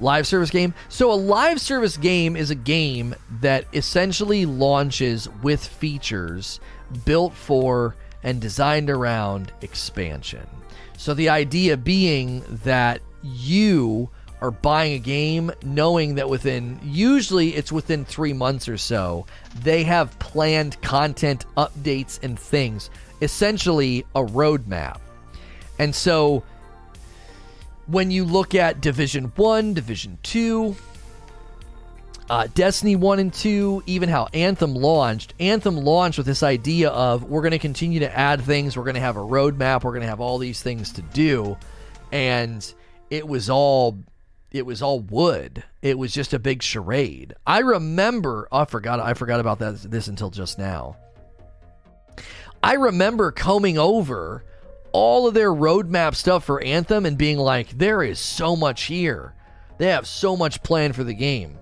live 0.00 0.26
service 0.26 0.50
game. 0.50 0.74
So 0.88 1.12
a 1.12 1.14
live 1.14 1.60
service 1.60 1.96
game 1.96 2.36
is 2.36 2.50
a 2.50 2.54
game 2.54 3.14
that 3.40 3.66
essentially 3.72 4.46
launches 4.46 5.28
with 5.42 5.64
features 5.64 6.60
built 7.04 7.34
for 7.34 7.96
and 8.22 8.40
designed 8.40 8.90
around 8.90 9.52
expansion. 9.60 10.46
So 10.96 11.14
the 11.14 11.28
idea 11.28 11.76
being 11.76 12.44
that 12.64 13.00
you 13.22 14.10
are 14.40 14.50
buying 14.50 14.94
a 14.94 14.98
game 14.98 15.50
knowing 15.62 16.14
that 16.14 16.28
within 16.28 16.78
usually 16.82 17.54
it's 17.54 17.70
within 17.70 18.04
3 18.04 18.32
months 18.32 18.68
or 18.68 18.78
so 18.78 19.26
they 19.62 19.82
have 19.84 20.18
planned 20.18 20.80
content 20.82 21.46
updates 21.56 22.22
and 22.22 22.38
things 22.38 22.90
essentially 23.20 24.04
a 24.14 24.22
roadmap 24.22 24.98
and 25.78 25.94
so 25.94 26.42
when 27.90 28.10
you 28.10 28.24
look 28.24 28.54
at 28.54 28.80
Division 28.80 29.32
1, 29.34 29.74
Division 29.74 30.18
2, 30.22 30.76
uh, 32.28 32.46
Destiny 32.54 32.94
1 32.94 33.18
and 33.18 33.34
2, 33.34 33.82
even 33.86 34.08
how 34.08 34.28
Anthem 34.32 34.74
launched, 34.74 35.34
Anthem 35.40 35.76
launched 35.76 36.16
with 36.16 36.26
this 36.26 36.44
idea 36.44 36.90
of 36.90 37.24
we're 37.24 37.40
going 37.40 37.50
to 37.50 37.58
continue 37.58 38.00
to 38.00 38.16
add 38.16 38.42
things, 38.42 38.76
we're 38.76 38.84
going 38.84 38.94
to 38.94 39.00
have 39.00 39.16
a 39.16 39.20
roadmap, 39.20 39.82
we're 39.82 39.90
going 39.90 40.02
to 40.02 40.08
have 40.08 40.20
all 40.20 40.38
these 40.38 40.62
things 40.62 40.92
to 40.92 41.02
do. 41.02 41.58
And 42.12 42.72
it 43.10 43.26
was 43.26 43.50
all 43.50 43.98
it 44.50 44.66
was 44.66 44.82
all 44.82 45.00
wood. 45.00 45.64
It 45.82 45.98
was 45.98 46.12
just 46.12 46.34
a 46.34 46.38
big 46.38 46.62
charade. 46.62 47.34
I 47.46 47.60
remember 47.60 48.48
oh, 48.50 48.60
I 48.60 48.64
forgot 48.64 49.00
I 49.00 49.14
forgot 49.14 49.40
about 49.40 49.58
that 49.60 49.78
this 49.90 50.08
until 50.08 50.30
just 50.30 50.58
now. 50.58 50.96
I 52.62 52.74
remember 52.74 53.30
combing 53.32 53.78
over 53.78 54.44
all 54.92 55.26
of 55.26 55.34
their 55.34 55.52
roadmap 55.52 56.14
stuff 56.14 56.44
for 56.44 56.62
Anthem 56.62 57.06
and 57.06 57.16
being 57.16 57.38
like, 57.38 57.70
there 57.70 58.02
is 58.02 58.18
so 58.18 58.56
much 58.56 58.82
here. 58.82 59.34
They 59.78 59.86
have 59.86 60.06
so 60.06 60.36
much 60.36 60.62
planned 60.62 60.94
for 60.94 61.04
the 61.04 61.14
game. 61.14 61.58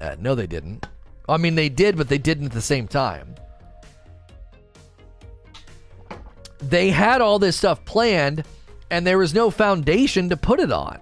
Uh, 0.00 0.16
no, 0.18 0.34
they 0.34 0.46
didn't. 0.46 0.86
I 1.28 1.38
mean, 1.38 1.54
they 1.54 1.70
did, 1.70 1.96
but 1.96 2.08
they 2.08 2.18
didn't 2.18 2.46
at 2.46 2.52
the 2.52 2.60
same 2.60 2.86
time. 2.86 3.34
They 6.58 6.90
had 6.90 7.22
all 7.22 7.38
this 7.38 7.56
stuff 7.56 7.84
planned, 7.84 8.44
and 8.90 9.06
there 9.06 9.18
was 9.18 9.32
no 9.32 9.50
foundation 9.50 10.28
to 10.28 10.36
put 10.36 10.60
it 10.60 10.72
on. 10.72 11.00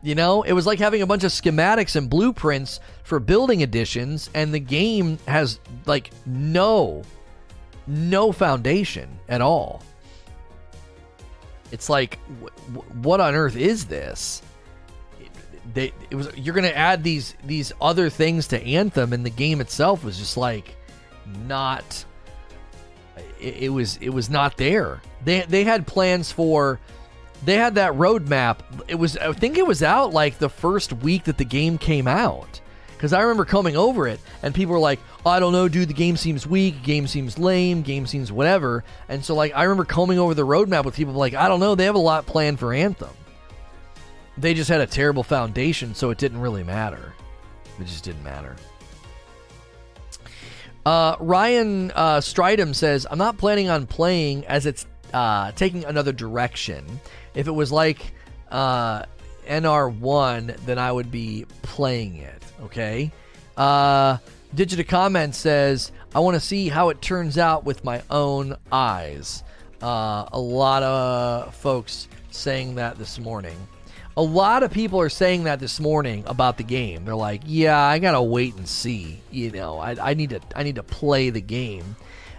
You 0.00 0.14
know, 0.14 0.42
it 0.42 0.52
was 0.52 0.64
like 0.64 0.78
having 0.78 1.02
a 1.02 1.06
bunch 1.06 1.24
of 1.24 1.32
schematics 1.32 1.96
and 1.96 2.08
blueprints 2.08 2.78
for 3.02 3.18
building 3.18 3.62
additions, 3.64 4.30
and 4.32 4.54
the 4.54 4.60
game 4.60 5.18
has 5.26 5.58
like 5.86 6.10
no, 6.24 7.02
no 7.86 8.30
foundation 8.30 9.18
at 9.28 9.40
all. 9.40 9.82
It's 11.72 11.90
like, 11.90 12.18
what 13.02 13.20
on 13.20 13.34
earth 13.34 13.56
is 13.56 13.86
this? 13.86 14.40
They, 15.74 15.92
it 16.10 16.14
was 16.14 16.34
you're 16.36 16.54
gonna 16.54 16.68
add 16.68 17.02
these 17.02 17.34
these 17.44 17.72
other 17.80 18.08
things 18.08 18.46
to 18.48 18.62
Anthem, 18.62 19.12
and 19.12 19.26
the 19.26 19.30
game 19.30 19.60
itself 19.60 20.04
was 20.04 20.16
just 20.16 20.36
like 20.36 20.76
not. 21.46 22.04
It, 23.40 23.64
it 23.64 23.68
was 23.68 23.98
it 24.00 24.10
was 24.10 24.30
not 24.30 24.56
there. 24.56 25.02
They 25.24 25.40
they 25.40 25.64
had 25.64 25.88
plans 25.88 26.30
for. 26.30 26.78
They 27.44 27.54
had 27.54 27.76
that 27.76 27.92
roadmap. 27.94 28.58
It 28.88 28.96
was 28.96 29.16
I 29.16 29.32
think 29.32 29.58
it 29.58 29.66
was 29.66 29.82
out 29.82 30.12
like 30.12 30.38
the 30.38 30.48
first 30.48 30.92
week 30.92 31.24
that 31.24 31.38
the 31.38 31.44
game 31.44 31.78
came 31.78 32.06
out. 32.06 32.60
Because 32.98 33.12
I 33.12 33.20
remember 33.20 33.44
coming 33.44 33.76
over 33.76 34.08
it 34.08 34.18
and 34.42 34.52
people 34.52 34.72
were 34.72 34.80
like, 34.80 34.98
oh, 35.24 35.30
I 35.30 35.38
don't 35.38 35.52
know, 35.52 35.68
dude, 35.68 35.88
the 35.88 35.94
game 35.94 36.16
seems 36.16 36.48
weak, 36.48 36.82
game 36.82 37.06
seems 37.06 37.38
lame, 37.38 37.82
game 37.82 38.08
seems 38.08 38.32
whatever. 38.32 38.82
And 39.08 39.24
so, 39.24 39.36
like, 39.36 39.52
I 39.54 39.62
remember 39.62 39.84
combing 39.84 40.18
over 40.18 40.34
the 40.34 40.44
roadmap 40.44 40.84
with 40.84 40.96
people 40.96 41.12
like, 41.12 41.32
I 41.32 41.46
don't 41.46 41.60
know, 41.60 41.76
they 41.76 41.84
have 41.84 41.94
a 41.94 41.98
lot 41.98 42.26
planned 42.26 42.58
for 42.58 42.72
Anthem. 42.72 43.14
They 44.36 44.52
just 44.52 44.68
had 44.68 44.80
a 44.80 44.86
terrible 44.86 45.22
foundation, 45.22 45.94
so 45.94 46.10
it 46.10 46.18
didn't 46.18 46.40
really 46.40 46.64
matter. 46.64 47.12
It 47.78 47.86
just 47.86 48.02
didn't 48.02 48.24
matter. 48.24 48.56
Uh, 50.84 51.14
Ryan 51.20 51.92
uh, 51.92 52.18
Stridham 52.18 52.74
says, 52.74 53.06
I'm 53.08 53.18
not 53.18 53.38
planning 53.38 53.68
on 53.68 53.86
playing 53.86 54.44
as 54.46 54.66
it's 54.66 54.86
uh, 55.14 55.52
taking 55.52 55.84
another 55.84 56.12
direction. 56.12 57.00
If 57.38 57.46
it 57.46 57.52
was 57.52 57.70
like 57.70 58.12
uh, 58.50 59.04
NR1, 59.46 60.56
then 60.66 60.76
I 60.76 60.90
would 60.90 61.12
be 61.12 61.46
playing 61.62 62.16
it. 62.16 62.42
Okay. 62.64 63.12
Uh, 63.56 64.16
Digita 64.56 64.86
Comment 64.86 65.32
says, 65.32 65.92
I 66.16 66.18
want 66.18 66.34
to 66.34 66.40
see 66.40 66.68
how 66.68 66.88
it 66.88 67.00
turns 67.00 67.38
out 67.38 67.64
with 67.64 67.84
my 67.84 68.02
own 68.10 68.56
eyes. 68.72 69.44
Uh, 69.80 70.26
a 70.32 70.40
lot 70.40 70.82
of 70.82 71.54
folks 71.54 72.08
saying 72.32 72.74
that 72.74 72.98
this 72.98 73.20
morning. 73.20 73.56
A 74.16 74.22
lot 74.22 74.64
of 74.64 74.72
people 74.72 75.00
are 75.00 75.08
saying 75.08 75.44
that 75.44 75.60
this 75.60 75.78
morning 75.78 76.24
about 76.26 76.56
the 76.56 76.64
game. 76.64 77.04
They're 77.04 77.14
like, 77.14 77.42
"Yeah, 77.46 77.80
I 77.80 78.00
gotta 78.00 78.20
wait 78.20 78.56
and 78.56 78.66
see. 78.66 79.20
You 79.30 79.52
know, 79.52 79.78
I, 79.78 80.10
I 80.10 80.14
need 80.14 80.30
to 80.30 80.40
I 80.56 80.64
need 80.64 80.74
to 80.74 80.82
play 80.82 81.30
the 81.30 81.40
game." 81.40 81.94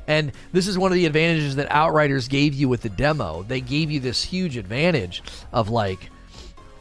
And 0.09 0.31
this 0.51 0.67
is 0.67 0.77
one 0.77 0.91
of 0.91 0.95
the 0.95 1.05
advantages 1.05 1.55
that 1.57 1.71
Outriders 1.71 2.27
gave 2.27 2.55
you 2.55 2.67
with 2.67 2.81
the 2.81 2.89
demo. 2.89 3.43
They 3.43 3.61
gave 3.61 3.91
you 3.91 3.99
this 3.99 4.23
huge 4.23 4.57
advantage 4.57 5.21
of 5.53 5.69
like, 5.69 6.09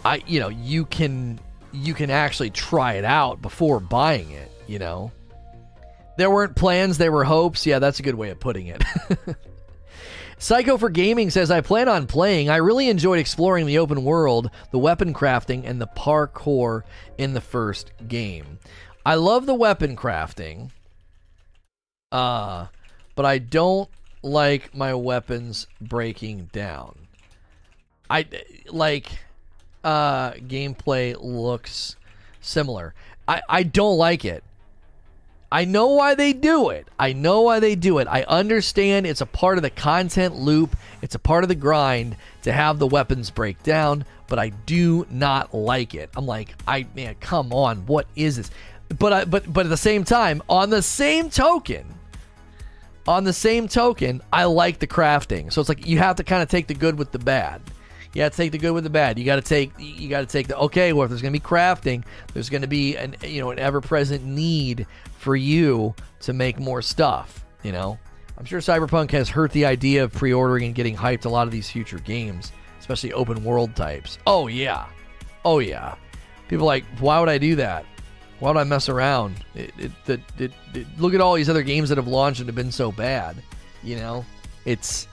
I 0.02 0.22
you 0.26 0.40
know 0.40 0.48
you 0.48 0.86
can 0.86 1.38
you 1.72 1.92
can 1.92 2.10
actually 2.10 2.48
try 2.48 2.94
it 2.94 3.04
out 3.04 3.42
before 3.42 3.80
buying 3.80 4.30
it, 4.30 4.50
you 4.66 4.78
know? 4.78 5.12
There 6.16 6.30
weren't 6.30 6.56
plans, 6.56 6.96
there 6.96 7.12
were 7.12 7.24
hopes. 7.24 7.66
Yeah, 7.66 7.78
that's 7.78 8.00
a 8.00 8.02
good 8.02 8.14
way 8.14 8.30
of 8.30 8.40
putting 8.40 8.68
it. 8.68 8.82
Psycho 10.38 10.78
for 10.78 10.88
Gaming 10.88 11.30
says, 11.30 11.50
I 11.50 11.60
plan 11.60 11.88
on 11.88 12.06
playing. 12.06 12.48
I 12.48 12.56
really 12.56 12.88
enjoyed 12.88 13.18
exploring 13.18 13.66
the 13.66 13.78
open 13.78 14.04
world, 14.04 14.50
the 14.70 14.78
weapon 14.78 15.12
crafting, 15.12 15.68
and 15.68 15.80
the 15.80 15.88
parkour 15.88 16.82
in 17.18 17.34
the 17.34 17.40
first 17.40 17.92
game. 18.06 18.58
I 19.04 19.16
love 19.16 19.46
the 19.46 19.54
weapon 19.54 19.96
crafting, 19.96 20.70
uh, 22.10 22.66
but 23.18 23.26
I 23.26 23.38
don't 23.38 23.90
like 24.22 24.76
my 24.76 24.94
weapons 24.94 25.66
breaking 25.80 26.50
down. 26.52 27.08
I 28.08 28.26
like 28.68 29.10
uh, 29.82 30.34
gameplay 30.34 31.16
looks 31.20 31.96
similar. 32.40 32.94
I, 33.26 33.42
I 33.48 33.62
don't 33.64 33.96
like 33.96 34.24
it. 34.24 34.44
I 35.50 35.64
know 35.64 35.88
why 35.88 36.14
they 36.14 36.32
do 36.32 36.68
it. 36.68 36.86
I 36.96 37.12
know 37.12 37.40
why 37.40 37.58
they 37.58 37.74
do 37.74 37.98
it. 37.98 38.06
I 38.06 38.22
understand 38.22 39.04
it's 39.04 39.20
a 39.20 39.26
part 39.26 39.58
of 39.58 39.62
the 39.62 39.70
content 39.70 40.36
loop, 40.36 40.76
it's 41.02 41.16
a 41.16 41.18
part 41.18 41.42
of 41.42 41.48
the 41.48 41.56
grind 41.56 42.14
to 42.42 42.52
have 42.52 42.78
the 42.78 42.86
weapons 42.86 43.30
break 43.32 43.60
down, 43.64 44.04
but 44.28 44.38
I 44.38 44.50
do 44.50 45.08
not 45.10 45.52
like 45.52 45.92
it. 45.92 46.08
I'm 46.16 46.26
like, 46.26 46.54
I 46.68 46.86
man, 46.94 47.16
come 47.18 47.52
on, 47.52 47.78
what 47.86 48.06
is 48.14 48.36
this? 48.36 48.52
But 48.96 49.12
I, 49.12 49.24
but 49.24 49.52
but 49.52 49.66
at 49.66 49.70
the 49.70 49.76
same 49.76 50.04
time, 50.04 50.40
on 50.48 50.70
the 50.70 50.82
same 50.82 51.30
token, 51.30 51.97
on 53.08 53.24
the 53.24 53.32
same 53.32 53.68
token, 53.68 54.20
I 54.30 54.44
like 54.44 54.80
the 54.80 54.86
crafting. 54.86 55.50
So 55.50 55.62
it's 55.62 55.68
like 55.70 55.86
you 55.86 55.96
have 55.96 56.16
to 56.16 56.24
kind 56.24 56.42
of 56.42 56.50
take 56.50 56.66
the 56.66 56.74
good 56.74 56.98
with 56.98 57.10
the 57.10 57.18
bad. 57.18 57.62
You 58.12 58.22
got 58.22 58.32
to 58.32 58.36
take 58.36 58.52
the 58.52 58.58
good 58.58 58.72
with 58.72 58.84
the 58.84 58.90
bad. 58.90 59.18
You 59.18 59.24
got 59.24 59.36
to 59.36 59.42
take 59.42 59.72
you 59.78 60.10
got 60.10 60.20
to 60.20 60.26
take 60.26 60.46
the 60.46 60.58
okay. 60.58 60.92
Well, 60.92 61.04
if 61.04 61.08
there's 61.08 61.22
going 61.22 61.32
to 61.32 61.40
be 61.40 61.44
crafting, 61.44 62.04
there's 62.34 62.50
going 62.50 62.60
to 62.62 62.68
be 62.68 62.96
an 62.96 63.16
you 63.22 63.40
know 63.40 63.50
an 63.50 63.58
ever 63.58 63.80
present 63.80 64.24
need 64.24 64.86
for 65.16 65.34
you 65.34 65.94
to 66.20 66.34
make 66.34 66.58
more 66.58 66.82
stuff. 66.82 67.46
You 67.62 67.72
know, 67.72 67.98
I'm 68.36 68.44
sure 68.44 68.60
Cyberpunk 68.60 69.10
has 69.12 69.30
hurt 69.30 69.52
the 69.52 69.64
idea 69.64 70.04
of 70.04 70.12
pre-ordering 70.12 70.64
and 70.64 70.74
getting 70.74 70.94
hyped 70.94 71.24
a 71.24 71.30
lot 71.30 71.46
of 71.46 71.50
these 71.50 71.70
future 71.70 71.98
games, 71.98 72.52
especially 72.78 73.14
open 73.14 73.42
world 73.42 73.74
types. 73.74 74.18
Oh 74.26 74.48
yeah, 74.48 74.86
oh 75.46 75.60
yeah. 75.60 75.94
People 76.48 76.66
like, 76.66 76.84
why 76.98 77.20
would 77.20 77.28
I 77.30 77.38
do 77.38 77.56
that? 77.56 77.86
Why 78.40 78.50
would 78.50 78.56
I 78.58 78.64
mess 78.64 78.88
around? 78.88 79.44
It, 79.54 79.72
it, 80.06 80.20
it, 80.38 80.86
look 80.98 81.14
at 81.14 81.20
all 81.20 81.34
these 81.34 81.48
other 81.48 81.62
games 81.62 81.88
that 81.88 81.98
have 81.98 82.06
launched 82.06 82.40
and 82.40 82.48
have 82.48 82.54
been 82.54 82.72
so 82.72 82.92
bad. 82.92 83.36
You 83.82 83.96
know, 83.96 84.24
it's 84.64 85.08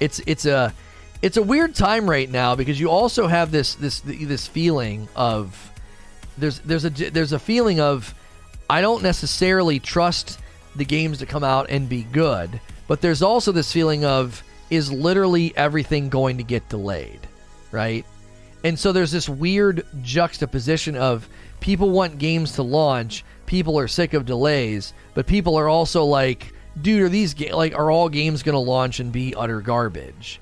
it's 0.00 0.20
it's 0.26 0.46
a 0.46 0.72
it's 1.22 1.36
a 1.36 1.42
weird 1.42 1.74
time 1.74 2.08
right 2.08 2.30
now 2.30 2.54
because 2.56 2.78
you 2.78 2.90
also 2.90 3.26
have 3.26 3.50
this 3.50 3.74
this 3.74 4.00
this 4.00 4.46
feeling 4.46 5.08
of 5.14 5.72
there's 6.38 6.58
there's 6.60 6.84
a 6.84 6.90
there's 6.90 7.32
a 7.32 7.38
feeling 7.38 7.80
of 7.80 8.14
I 8.68 8.80
don't 8.80 9.02
necessarily 9.02 9.78
trust 9.78 10.40
the 10.74 10.84
games 10.84 11.18
to 11.18 11.26
come 11.26 11.44
out 11.44 11.70
and 11.70 11.88
be 11.88 12.02
good, 12.02 12.60
but 12.88 13.00
there's 13.00 13.22
also 13.22 13.52
this 13.52 13.72
feeling 13.72 14.04
of 14.04 14.42
is 14.70 14.90
literally 14.90 15.56
everything 15.56 16.08
going 16.08 16.38
to 16.38 16.42
get 16.42 16.68
delayed, 16.68 17.20
right? 17.70 18.04
And 18.66 18.76
so 18.76 18.90
there's 18.90 19.12
this 19.12 19.28
weird 19.28 19.86
juxtaposition 20.02 20.96
of 20.96 21.28
people 21.60 21.90
want 21.90 22.18
games 22.18 22.50
to 22.54 22.64
launch, 22.64 23.24
people 23.46 23.78
are 23.78 23.86
sick 23.86 24.12
of 24.12 24.26
delays, 24.26 24.92
but 25.14 25.28
people 25.28 25.54
are 25.54 25.68
also 25.68 26.02
like, 26.02 26.52
dude, 26.82 27.02
are 27.02 27.08
these 27.08 27.32
ga- 27.32 27.52
like 27.52 27.76
are 27.76 27.92
all 27.92 28.08
games 28.08 28.42
going 28.42 28.54
to 28.54 28.58
launch 28.58 28.98
and 28.98 29.12
be 29.12 29.36
utter 29.36 29.60
garbage? 29.60 30.40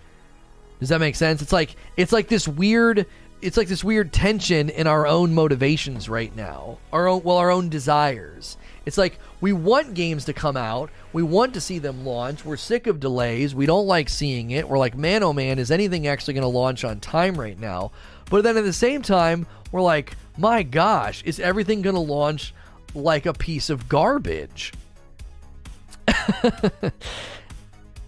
Does 0.80 0.88
that 0.88 1.00
make 1.00 1.16
sense? 1.16 1.42
It's 1.42 1.52
like 1.52 1.76
it's 1.98 2.12
like 2.12 2.28
this 2.28 2.48
weird 2.48 3.04
it's 3.42 3.58
like 3.58 3.68
this 3.68 3.84
weird 3.84 4.10
tension 4.10 4.70
in 4.70 4.86
our 4.86 5.06
own 5.06 5.34
motivations 5.34 6.08
right 6.08 6.34
now. 6.34 6.78
Our 6.94 7.06
own 7.06 7.24
well 7.24 7.36
our 7.36 7.50
own 7.50 7.68
desires. 7.68 8.56
It's 8.86 8.96
like 8.96 9.18
we 9.42 9.52
want 9.52 9.92
games 9.92 10.24
to 10.24 10.32
come 10.32 10.56
out. 10.56 10.88
We 11.12 11.22
want 11.22 11.52
to 11.54 11.60
see 11.60 11.78
them 11.78 12.06
launch. 12.06 12.42
We're 12.42 12.56
sick 12.56 12.86
of 12.86 13.00
delays. 13.00 13.54
We 13.54 13.66
don't 13.66 13.86
like 13.86 14.08
seeing 14.08 14.50
it. 14.50 14.66
We're 14.66 14.78
like, 14.78 14.96
man, 14.96 15.22
oh 15.22 15.34
man, 15.34 15.58
is 15.58 15.70
anything 15.70 16.06
actually 16.06 16.32
going 16.32 16.42
to 16.42 16.48
launch 16.48 16.84
on 16.84 17.00
time 17.00 17.38
right 17.38 17.58
now? 17.58 17.92
But 18.30 18.44
then 18.44 18.56
at 18.56 18.64
the 18.64 18.72
same 18.72 19.02
time, 19.02 19.46
we're 19.70 19.82
like, 19.82 20.16
my 20.36 20.62
gosh, 20.62 21.22
is 21.24 21.38
everything 21.40 21.82
going 21.82 21.94
to 21.94 22.00
launch 22.00 22.54
like 22.94 23.26
a 23.26 23.32
piece 23.32 23.70
of 23.70 23.88
garbage? 23.88 24.72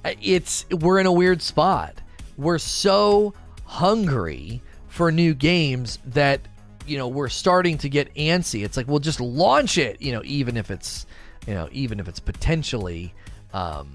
it's 0.05 0.67
we're 0.71 0.99
in 0.99 1.07
a 1.07 1.13
weird 1.13 1.43
spot. 1.43 1.95
We're 2.37 2.59
so 2.59 3.35
hungry 3.65 4.61
for 4.89 5.11
new 5.11 5.35
games 5.35 5.99
that 6.07 6.41
you 6.87 6.99
know 6.99 7.09
we're 7.09 7.29
starting 7.29 7.79
to 7.79 7.89
get 7.89 8.15
antsy. 8.15 8.65
It's 8.65 8.77
like 8.77 8.89
we'll 8.89 8.99
just 8.99 9.21
launch 9.21 9.79
it, 9.79 10.01
you 10.01 10.13
know, 10.13 10.23
even 10.25 10.57
if 10.57 10.71
it's 10.71 11.07
you 11.47 11.55
know 11.55 11.69
even 11.73 12.01
if 12.01 12.09
it's 12.09 12.21
potentially 12.21 13.15
um, 13.53 13.91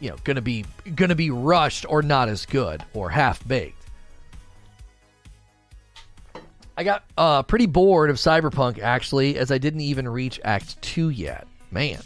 you 0.00 0.10
know 0.10 0.16
going 0.24 0.36
to 0.36 0.42
be 0.42 0.64
going 0.94 1.08
to 1.10 1.14
be 1.14 1.30
rushed 1.30 1.86
or 1.88 2.02
not 2.02 2.28
as 2.28 2.46
good 2.46 2.84
or 2.94 3.10
half 3.10 3.46
baked. 3.46 3.85
I 6.76 6.84
got 6.84 7.04
uh, 7.16 7.42
pretty 7.42 7.66
bored 7.66 8.10
of 8.10 8.16
Cyberpunk 8.16 8.80
actually, 8.80 9.38
as 9.38 9.50
I 9.50 9.58
didn't 9.58 9.80
even 9.80 10.08
reach 10.08 10.38
Act 10.44 10.80
Two 10.82 11.08
yet. 11.08 11.46
Man, 11.70 12.00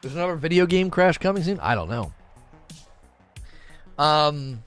there's 0.00 0.14
another 0.14 0.36
video 0.36 0.66
game 0.66 0.90
crash 0.90 1.18
coming 1.18 1.42
soon. 1.42 1.60
I 1.60 1.74
don't 1.74 1.90
know. 1.90 2.12
Um, 3.98 4.62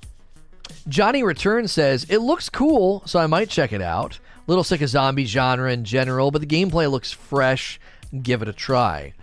Johnny 0.87 1.23
Return 1.23 1.67
says 1.67 2.05
it 2.09 2.19
looks 2.19 2.49
cool, 2.49 3.01
so 3.05 3.19
I 3.19 3.27
might 3.27 3.49
check 3.49 3.73
it 3.73 3.81
out. 3.81 4.19
Little 4.47 4.63
sick 4.63 4.81
of 4.81 4.89
zombie 4.89 5.25
genre 5.25 5.71
in 5.71 5.83
general, 5.83 6.29
but 6.29 6.41
the 6.41 6.47
gameplay 6.47 6.89
looks 6.89 7.11
fresh. 7.11 7.79
Give 8.21 8.43
it 8.43 8.47
a 8.47 8.53
try. 8.53 9.13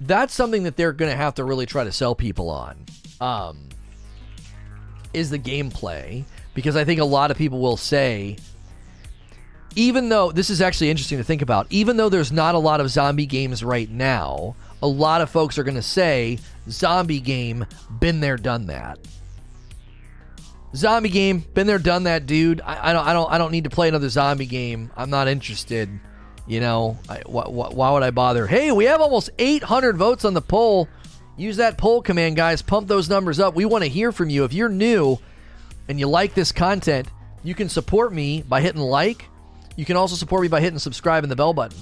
That's 0.00 0.32
something 0.32 0.62
that 0.62 0.76
they're 0.76 0.94
going 0.94 1.10
to 1.10 1.16
have 1.16 1.34
to 1.34 1.44
really 1.44 1.66
try 1.66 1.84
to 1.84 1.92
sell 1.92 2.14
people 2.14 2.48
on. 2.48 2.86
Um, 3.20 3.68
is 5.12 5.28
the 5.28 5.38
gameplay 5.38 6.24
because 6.54 6.74
I 6.74 6.84
think 6.84 7.00
a 7.00 7.04
lot 7.04 7.30
of 7.30 7.36
people 7.36 7.60
will 7.60 7.76
say 7.76 8.38
even 9.76 10.08
though 10.08 10.32
this 10.32 10.50
is 10.50 10.60
actually 10.60 10.90
interesting 10.90 11.18
to 11.18 11.24
think 11.24 11.42
about, 11.42 11.66
even 11.70 11.96
though 11.96 12.08
there's 12.08 12.32
not 12.32 12.54
a 12.54 12.58
lot 12.58 12.80
of 12.80 12.90
zombie 12.90 13.26
games 13.26 13.62
right 13.62 13.88
now, 13.90 14.56
a 14.82 14.86
lot 14.86 15.20
of 15.20 15.30
folks 15.30 15.58
are 15.58 15.64
going 15.64 15.76
to 15.76 15.82
say, 15.82 16.38
zombie 16.68 17.20
game, 17.20 17.66
been 17.98 18.20
there, 18.20 18.36
done 18.36 18.66
that. 18.66 18.98
Zombie 20.74 21.08
game, 21.08 21.44
been 21.54 21.66
there, 21.66 21.78
done 21.78 22.04
that, 22.04 22.26
dude. 22.26 22.60
I, 22.60 22.90
I 22.90 22.92
don't, 22.92 23.06
I 23.06 23.12
don't, 23.12 23.32
I 23.32 23.38
don't 23.38 23.50
need 23.52 23.64
to 23.64 23.70
play 23.70 23.88
another 23.88 24.08
zombie 24.08 24.46
game. 24.46 24.90
I'm 24.96 25.10
not 25.10 25.28
interested. 25.28 25.88
You 26.46 26.60
know, 26.60 26.98
I, 27.08 27.18
wh- 27.20 27.48
wh- 27.48 27.74
why 27.74 27.92
would 27.92 28.02
I 28.02 28.10
bother? 28.10 28.46
Hey, 28.46 28.72
we 28.72 28.84
have 28.86 29.00
almost 29.00 29.30
800 29.38 29.96
votes 29.96 30.24
on 30.24 30.34
the 30.34 30.40
poll. 30.40 30.88
Use 31.36 31.56
that 31.56 31.78
poll 31.78 32.02
command, 32.02 32.36
guys. 32.36 32.62
Pump 32.62 32.86
those 32.88 33.08
numbers 33.08 33.40
up. 33.40 33.54
We 33.54 33.64
want 33.64 33.84
to 33.84 33.90
hear 33.90 34.12
from 34.12 34.30
you. 34.30 34.44
If 34.44 34.52
you're 34.52 34.68
new 34.68 35.18
and 35.88 35.98
you 35.98 36.06
like 36.08 36.34
this 36.34 36.52
content, 36.52 37.08
you 37.42 37.54
can 37.54 37.68
support 37.68 38.12
me 38.12 38.42
by 38.42 38.60
hitting 38.60 38.80
like 38.80 39.24
you 39.76 39.84
can 39.84 39.96
also 39.96 40.16
support 40.16 40.42
me 40.42 40.48
by 40.48 40.60
hitting 40.60 40.78
subscribe 40.78 41.24
and 41.24 41.30
the 41.30 41.36
bell 41.36 41.54
button. 41.54 41.78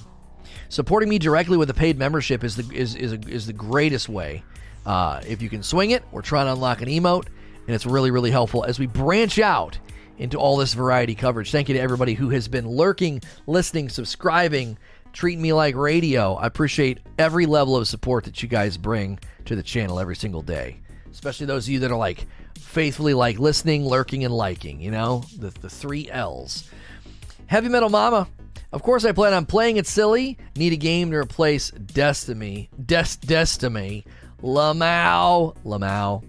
Supporting 0.68 1.08
me 1.08 1.18
directly 1.18 1.56
with 1.56 1.70
a 1.70 1.74
paid 1.74 1.98
membership 1.98 2.44
is 2.44 2.56
the 2.56 2.76
is 2.76 2.94
is, 2.94 3.12
is 3.12 3.46
the 3.46 3.52
greatest 3.52 4.08
way. 4.08 4.42
Uh, 4.84 5.20
if 5.26 5.42
you 5.42 5.48
can 5.48 5.62
swing 5.62 5.90
it, 5.90 6.02
we're 6.12 6.22
trying 6.22 6.46
to 6.46 6.52
unlock 6.52 6.82
an 6.82 6.88
emote, 6.88 7.26
and 7.66 7.74
it's 7.74 7.86
really 7.86 8.10
really 8.10 8.30
helpful 8.30 8.64
as 8.64 8.78
we 8.78 8.86
branch 8.86 9.38
out 9.38 9.78
into 10.18 10.38
all 10.38 10.56
this 10.56 10.74
variety 10.74 11.14
coverage. 11.14 11.50
Thank 11.50 11.68
you 11.68 11.74
to 11.74 11.80
everybody 11.80 12.14
who 12.14 12.30
has 12.30 12.48
been 12.48 12.68
lurking, 12.68 13.22
listening, 13.46 13.88
subscribing, 13.88 14.76
treating 15.12 15.40
me 15.40 15.52
like 15.52 15.74
radio. 15.74 16.34
I 16.34 16.46
appreciate 16.46 16.98
every 17.18 17.46
level 17.46 17.76
of 17.76 17.88
support 17.88 18.24
that 18.24 18.42
you 18.42 18.48
guys 18.48 18.76
bring 18.76 19.18
to 19.46 19.56
the 19.56 19.62
channel 19.62 19.98
every 19.98 20.16
single 20.16 20.42
day. 20.42 20.78
Especially 21.10 21.46
those 21.46 21.66
of 21.66 21.72
you 21.72 21.80
that 21.80 21.90
are 21.90 21.98
like 21.98 22.26
faithfully 22.58 23.14
like 23.14 23.38
listening, 23.38 23.86
lurking, 23.86 24.24
and 24.24 24.34
liking. 24.34 24.80
You 24.80 24.90
know 24.90 25.24
the 25.38 25.50
the 25.50 25.70
three 25.70 26.10
L's. 26.10 26.68
Heavy 27.48 27.70
Metal 27.70 27.88
Mama. 27.88 28.28
Of 28.72 28.82
course, 28.82 29.06
I 29.06 29.12
plan 29.12 29.32
on 29.32 29.46
playing 29.46 29.78
it 29.78 29.86
silly. 29.86 30.36
Need 30.54 30.74
a 30.74 30.76
game 30.76 31.10
to 31.10 31.16
replace 31.16 31.70
Destiny. 31.70 32.68
Des 32.84 33.16
Destiny. 33.22 34.04
Lamau. 34.42 35.56
Lamau. 35.64 36.22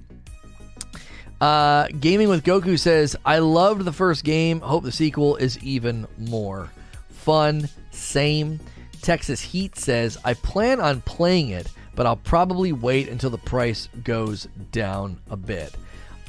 Uh, 1.42 1.88
Gaming 2.00 2.30
with 2.30 2.46
Goku 2.46 2.80
says, 2.80 3.18
I 3.26 3.40
loved 3.40 3.84
the 3.84 3.92
first 3.92 4.24
game. 4.24 4.62
Hope 4.62 4.84
the 4.84 4.94
sequel 4.94 5.36
is 5.36 5.60
even 5.60 6.08
more 6.18 6.70
fun. 7.10 7.68
Same. 7.92 8.62
Texas 9.02 9.42
Heat 9.42 9.78
says, 9.78 10.18
I 10.24 10.36
plan 10.36 10.80
on 10.80 11.02
playing 11.02 11.50
it, 11.50 11.70
but 11.96 12.06
I'll 12.06 12.16
probably 12.16 12.72
wait 12.72 13.10
until 13.10 13.30
the 13.30 13.38
price 13.38 13.90
goes 14.06 14.48
down 14.72 15.20
a 15.30 15.36
bit. 15.36 15.76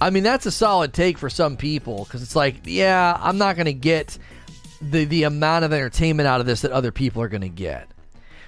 I 0.00 0.10
mean, 0.10 0.22
that's 0.24 0.46
a 0.46 0.50
solid 0.50 0.92
take 0.92 1.16
for 1.16 1.30
some 1.30 1.56
people 1.56 2.04
because 2.04 2.22
it's 2.22 2.34
like, 2.34 2.56
yeah, 2.64 3.16
I'm 3.20 3.38
not 3.38 3.54
going 3.54 3.66
to 3.66 3.72
get 3.72 4.18
the 4.80 5.04
the 5.04 5.24
amount 5.24 5.64
of 5.64 5.72
entertainment 5.72 6.26
out 6.26 6.40
of 6.40 6.46
this 6.46 6.62
that 6.62 6.72
other 6.72 6.92
people 6.92 7.22
are 7.22 7.28
going 7.28 7.40
to 7.42 7.48
get. 7.48 7.88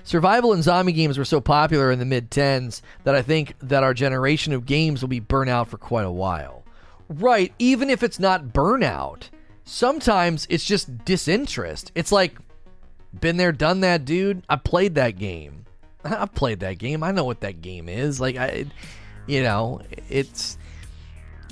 Survival 0.05 0.53
and 0.53 0.65
zombie 0.65 0.93
games 0.93 1.17
were 1.17 1.25
so 1.25 1.41
popular 1.41 1.93
in 1.93 1.99
the 1.99 2.05
mid 2.05 2.31
10s 2.31 2.83
that 3.05 3.15
I 3.15 3.23
think 3.23 3.55
that 3.61 3.85
our 3.85 3.95
generation 3.95 4.53
of 4.53 4.67
games 4.67 5.01
will 5.01 5.09
be 5.09 5.21
burnout 5.21 5.69
for 5.69 5.79
quite 5.79 6.07
a 6.07 6.11
while. 6.11 6.65
Right, 7.09 7.53
even 7.59 7.89
if 7.91 8.03
it's 8.03 8.19
not 8.19 8.47
burnout, 8.47 9.29
sometimes 9.65 10.47
it's 10.51 10.65
just 10.65 11.05
disinterest. 11.05 11.93
It's 11.95 12.11
like 12.11 12.37
been 13.19 13.37
there 13.37 13.53
done 13.53 13.81
that, 13.81 14.05
dude. 14.05 14.43
I 14.49 14.57
played 14.57 14.97
that 14.97 15.19
game. 15.19 15.67
I 16.05 16.27
played 16.27 16.61
that 16.61 16.79
game. 16.79 17.03
I 17.03 17.13
know 17.13 17.25
what 17.25 17.41
that 17.41 17.61
game 17.61 17.89
is. 17.89 18.21
Like 18.21 18.37
I 18.37 18.67
you 19.27 19.43
know, 19.43 19.81
it's 20.09 20.59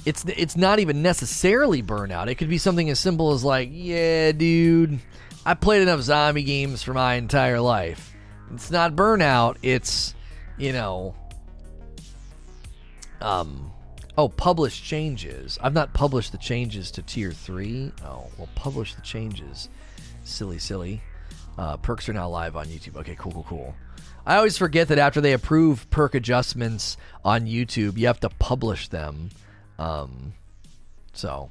it's 0.05 0.25
it's 0.25 0.57
not 0.57 0.79
even 0.79 1.03
necessarily 1.03 1.83
burnout. 1.83 2.29
It 2.29 2.37
could 2.37 2.49
be 2.49 2.59
something 2.59 2.89
as 2.91 2.99
simple 2.99 3.33
as 3.33 3.45
like, 3.45 3.69
yeah, 3.73 4.33
dude, 4.33 4.99
I 5.45 5.55
played 5.55 5.83
enough 5.83 6.01
zombie 6.01 6.43
games 6.43 6.83
for 6.83 6.95
my 6.95 7.15
entire 7.15 7.61
life. 7.61 8.15
It's 8.53 8.71
not 8.71 8.97
burnout. 8.97 9.57
It's 9.63 10.15
you 10.59 10.73
know, 10.73 11.15
um, 13.21 13.73
oh, 14.19 14.29
publish 14.29 14.83
changes. 14.83 15.59
I've 15.63 15.75
not 15.75 15.93
published 15.95 16.33
the 16.33 16.39
changes 16.39 16.91
to 16.93 17.03
tier 17.03 17.33
three. 17.33 17.93
Oh, 18.05 18.27
well, 18.39 18.49
publish 18.55 18.95
the 18.95 19.03
changes. 19.03 19.69
Silly, 20.25 20.59
silly. 20.59 21.03
Uh, 21.59 21.77
perks 21.77 22.09
are 22.09 22.13
now 22.13 22.29
live 22.29 22.57
on 22.57 22.67
YouTube. 22.67 22.97
Okay, 22.97 23.17
cool, 23.19 23.33
cool, 23.33 23.47
cool. 23.49 23.75
I 24.27 24.37
always 24.37 24.59
forget 24.59 24.89
that 24.89 24.99
after 24.99 25.21
they 25.21 25.33
approve 25.33 25.89
perk 25.91 26.15
adjustments 26.15 26.97
on 27.25 27.47
YouTube, 27.47 27.97
you 27.97 28.07
have 28.07 28.21
to 28.21 28.29
publish 28.29 28.89
them. 28.89 29.31
Um, 29.81 30.35
so. 31.13 31.51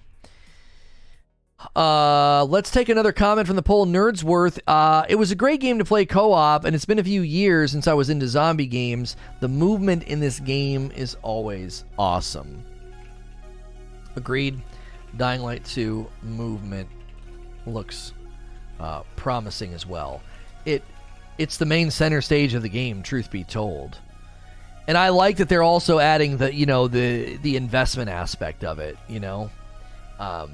Uh, 1.76 2.46
let's 2.46 2.72
take 2.72 2.88
another 2.88 3.12
comment 3.12 3.46
from 3.46 3.58
the 3.58 3.62
poll. 3.62 3.86
Nerdsworth. 3.86 4.60
Uh, 4.66 5.06
it 5.10 5.16
was 5.16 5.32
a 5.32 5.36
great 5.36 5.60
game 5.60 5.80
to 5.80 5.86
play 5.86 6.06
co-op, 6.06 6.64
and 6.64 6.74
it's 6.74 6.86
been 6.86 7.00
a 7.00 7.04
few 7.04 7.22
years 7.22 7.72
since 7.72 7.86
I 7.88 7.94
was 7.94 8.10
into 8.10 8.28
zombie 8.30 8.66
games. 8.66 9.18
The 9.42 9.50
movement 9.50 10.04
in 10.04 10.22
this 10.22 10.40
game 10.40 10.92
is 10.96 11.18
always 11.22 11.84
awesome. 11.98 12.64
Agreed. 14.16 14.62
Dying 15.18 15.42
Light 15.42 15.66
2 15.66 16.08
movement 16.22 16.88
looks 17.66 18.14
uh, 18.80 19.04
promising 19.16 19.74
as 19.74 19.86
well. 19.86 20.22
It 20.66 20.84
it's 21.38 21.58
the 21.58 21.66
main 21.66 21.90
center 21.90 22.22
stage 22.22 22.54
of 22.54 22.62
the 22.62 22.70
game. 22.70 23.02
Truth 23.02 23.32
be 23.32 23.44
told. 23.44 23.98
And 24.90 24.98
I 24.98 25.10
like 25.10 25.38
that 25.38 25.49
they're 25.49 25.61
also 25.61 25.99
adding 25.99 26.38
the 26.38 26.52
you 26.52 26.66
know 26.66 26.88
the 26.88 27.38
the 27.38 27.57
investment 27.57 28.10
aspect 28.10 28.64
of 28.64 28.80
it. 28.80 28.98
You 29.07 29.20
know, 29.20 29.52
um, 30.18 30.49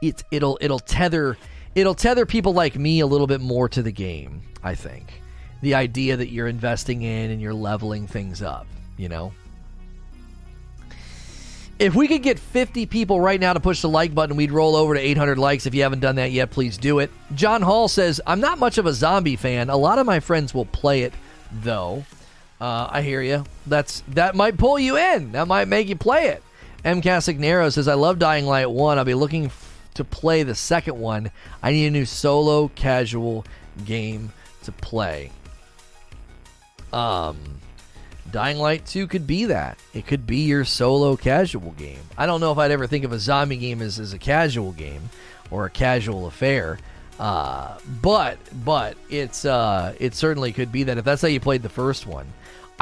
it 0.00 0.22
it'll 0.30 0.58
it'll 0.60 0.78
tether 0.78 1.36
it'll 1.74 1.96
tether 1.96 2.24
people 2.24 2.54
like 2.54 2.76
me 2.76 3.00
a 3.00 3.06
little 3.06 3.26
bit 3.26 3.40
more 3.40 3.68
to 3.70 3.82
the 3.82 3.90
game. 3.90 4.42
I 4.62 4.76
think 4.76 5.20
the 5.60 5.74
idea 5.74 6.16
that 6.18 6.30
you're 6.30 6.46
investing 6.46 7.02
in 7.02 7.32
and 7.32 7.42
you're 7.42 7.52
leveling 7.52 8.06
things 8.06 8.42
up. 8.42 8.68
You 8.96 9.08
know. 9.08 9.32
If 11.80 11.96
we 11.96 12.06
could 12.06 12.22
get 12.22 12.38
50 12.38 12.86
people 12.86 13.20
right 13.20 13.40
now 13.40 13.54
to 13.54 13.58
push 13.58 13.80
the 13.80 13.88
like 13.88 14.14
button, 14.14 14.36
we'd 14.36 14.52
roll 14.52 14.76
over 14.76 14.94
to 14.94 15.00
800 15.00 15.36
likes. 15.36 15.66
If 15.66 15.74
you 15.74 15.82
haven't 15.82 15.98
done 15.98 16.14
that 16.14 16.30
yet, 16.30 16.52
please 16.52 16.78
do 16.78 17.00
it. 17.00 17.10
John 17.34 17.60
Hall 17.60 17.88
says, 17.88 18.20
I'm 18.24 18.38
not 18.38 18.60
much 18.60 18.78
of 18.78 18.86
a 18.86 18.92
zombie 18.92 19.34
fan. 19.34 19.68
A 19.68 19.76
lot 19.76 19.98
of 19.98 20.06
my 20.06 20.20
friends 20.20 20.54
will 20.54 20.66
play 20.66 21.02
it, 21.02 21.12
though. 21.50 22.04
Uh, 22.62 22.88
I 22.90 23.02
hear 23.02 23.20
you. 23.20 23.44
That's 23.66 24.02
that 24.08 24.34
might 24.34 24.56
pull 24.56 24.78
you 24.78 24.96
in. 24.96 25.32
That 25.32 25.48
might 25.48 25.66
make 25.66 25.88
you 25.88 25.96
play 25.96 26.28
it. 26.28 26.42
M. 26.84 27.02
Casignero 27.02 27.72
says, 27.72 27.88
"I 27.88 27.94
love 27.94 28.18
Dying 28.18 28.46
Light 28.46 28.70
One. 28.70 28.98
I'll 28.98 29.04
be 29.04 29.14
looking 29.14 29.50
to 29.94 30.04
play 30.04 30.42
the 30.42 30.54
second 30.54 30.98
one, 30.98 31.30
I 31.62 31.72
need 31.72 31.86
a 31.86 31.90
new 31.90 32.06
solo 32.06 32.68
casual 32.68 33.44
game 33.84 34.32
to 34.64 34.72
play. 34.72 35.30
Um, 36.92 37.38
Dying 38.30 38.58
Light 38.58 38.86
2 38.86 39.06
could 39.06 39.26
be 39.26 39.46
that. 39.46 39.78
It 39.92 40.06
could 40.06 40.26
be 40.26 40.38
your 40.38 40.64
solo 40.64 41.16
casual 41.16 41.72
game. 41.72 42.00
I 42.16 42.26
don't 42.26 42.40
know 42.40 42.52
if 42.52 42.58
I'd 42.58 42.70
ever 42.70 42.86
think 42.86 43.04
of 43.04 43.12
a 43.12 43.18
zombie 43.18 43.56
game 43.56 43.82
as, 43.82 43.98
as 43.98 44.12
a 44.12 44.18
casual 44.18 44.72
game 44.72 45.10
or 45.50 45.66
a 45.66 45.70
casual 45.70 46.26
affair. 46.26 46.78
Uh, 47.18 47.78
but 48.00 48.38
but 48.64 48.96
it's 49.10 49.44
uh, 49.44 49.94
it 50.00 50.14
certainly 50.14 50.50
could 50.50 50.72
be 50.72 50.84
that 50.84 50.98
if 50.98 51.04
that's 51.04 51.22
how 51.22 51.28
you 51.28 51.38
played 51.38 51.62
the 51.62 51.68
first 51.68 52.06
one. 52.06 52.26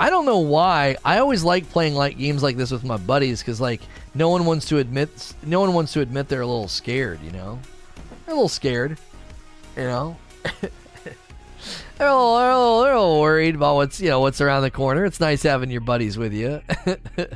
I 0.00 0.08
don't 0.08 0.24
know 0.24 0.38
why. 0.38 0.96
I 1.04 1.18
always 1.18 1.44
like 1.44 1.68
playing 1.68 1.94
like 1.94 2.16
games 2.16 2.42
like 2.42 2.56
this 2.56 2.70
with 2.70 2.84
my 2.84 2.96
buddies 2.96 3.40
because 3.40 3.60
like 3.60 3.82
no 4.14 4.30
one 4.30 4.46
wants 4.46 4.64
to 4.68 4.78
admit 4.78 5.34
no 5.44 5.60
one 5.60 5.74
wants 5.74 5.92
to 5.92 6.00
admit 6.00 6.26
they're 6.26 6.40
a 6.40 6.46
little 6.46 6.68
scared. 6.68 7.20
You 7.22 7.32
know, 7.32 7.58
they're 8.24 8.32
a 8.32 8.36
little 8.36 8.48
scared. 8.48 8.96
You 9.76 9.82
know. 9.82 10.16
they're 10.62 12.08
a, 12.08 12.16
little, 12.16 12.38
they're, 12.38 12.50
a 12.50 12.58
little, 12.58 12.80
they're 12.80 12.92
a 12.94 12.98
little 13.02 13.20
worried 13.20 13.54
about 13.56 13.74
what's 13.74 14.00
you 14.00 14.08
know 14.08 14.20
what's 14.20 14.40
around 14.40 14.62
the 14.62 14.70
corner. 14.70 15.04
It's 15.04 15.20
nice 15.20 15.42
having 15.42 15.70
your 15.70 15.82
buddies 15.82 16.16
with 16.16 16.32
you. 16.32 16.62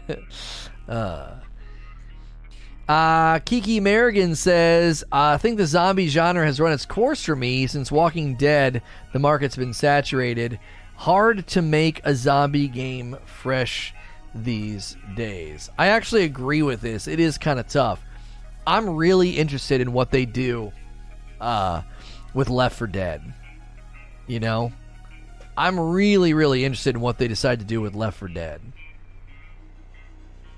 uh, 0.88 1.32
uh, 2.88 3.40
Kiki 3.40 3.78
Merrigan 3.78 4.34
says, 4.34 5.04
I 5.12 5.36
think 5.36 5.58
the 5.58 5.66
zombie 5.66 6.08
genre 6.08 6.46
has 6.46 6.58
run 6.58 6.72
its 6.72 6.86
course 6.86 7.22
for 7.22 7.36
me 7.36 7.66
since 7.66 7.92
Walking 7.92 8.36
Dead. 8.36 8.80
The 9.12 9.18
market's 9.18 9.56
been 9.56 9.74
saturated. 9.74 10.58
Hard 10.96 11.46
to 11.48 11.62
make 11.62 12.00
a 12.04 12.14
zombie 12.14 12.68
game 12.68 13.16
fresh 13.26 13.94
these 14.34 14.96
days. 15.16 15.70
I 15.78 15.88
actually 15.88 16.24
agree 16.24 16.62
with 16.62 16.80
this. 16.80 17.06
It 17.08 17.20
is 17.20 17.38
kind 17.38 17.60
of 17.60 17.68
tough. 17.68 18.00
I'm 18.66 18.90
really 18.90 19.30
interested 19.30 19.80
in 19.80 19.92
what 19.92 20.10
they 20.10 20.24
do 20.24 20.72
uh, 21.40 21.82
with 22.32 22.48
Left 22.48 22.78
4 22.78 22.86
Dead. 22.86 23.22
You 24.26 24.40
know? 24.40 24.72
I'm 25.56 25.78
really, 25.78 26.34
really 26.34 26.64
interested 26.64 26.96
in 26.96 27.00
what 27.00 27.18
they 27.18 27.28
decide 27.28 27.60
to 27.60 27.64
do 27.64 27.80
with 27.80 27.94
Left 27.94 28.18
4 28.18 28.28
Dead. 28.28 28.60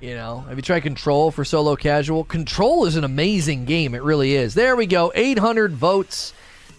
You 0.00 0.14
know, 0.14 0.40
have 0.48 0.56
you 0.56 0.62
tried 0.62 0.80
Control 0.80 1.30
for 1.30 1.44
solo 1.44 1.74
casual? 1.74 2.22
Control 2.22 2.84
is 2.84 2.96
an 2.96 3.04
amazing 3.04 3.64
game. 3.64 3.94
It 3.94 4.02
really 4.02 4.34
is. 4.34 4.54
There 4.54 4.76
we 4.76 4.86
go. 4.86 5.10
800 5.14 5.72
votes. 5.72 6.34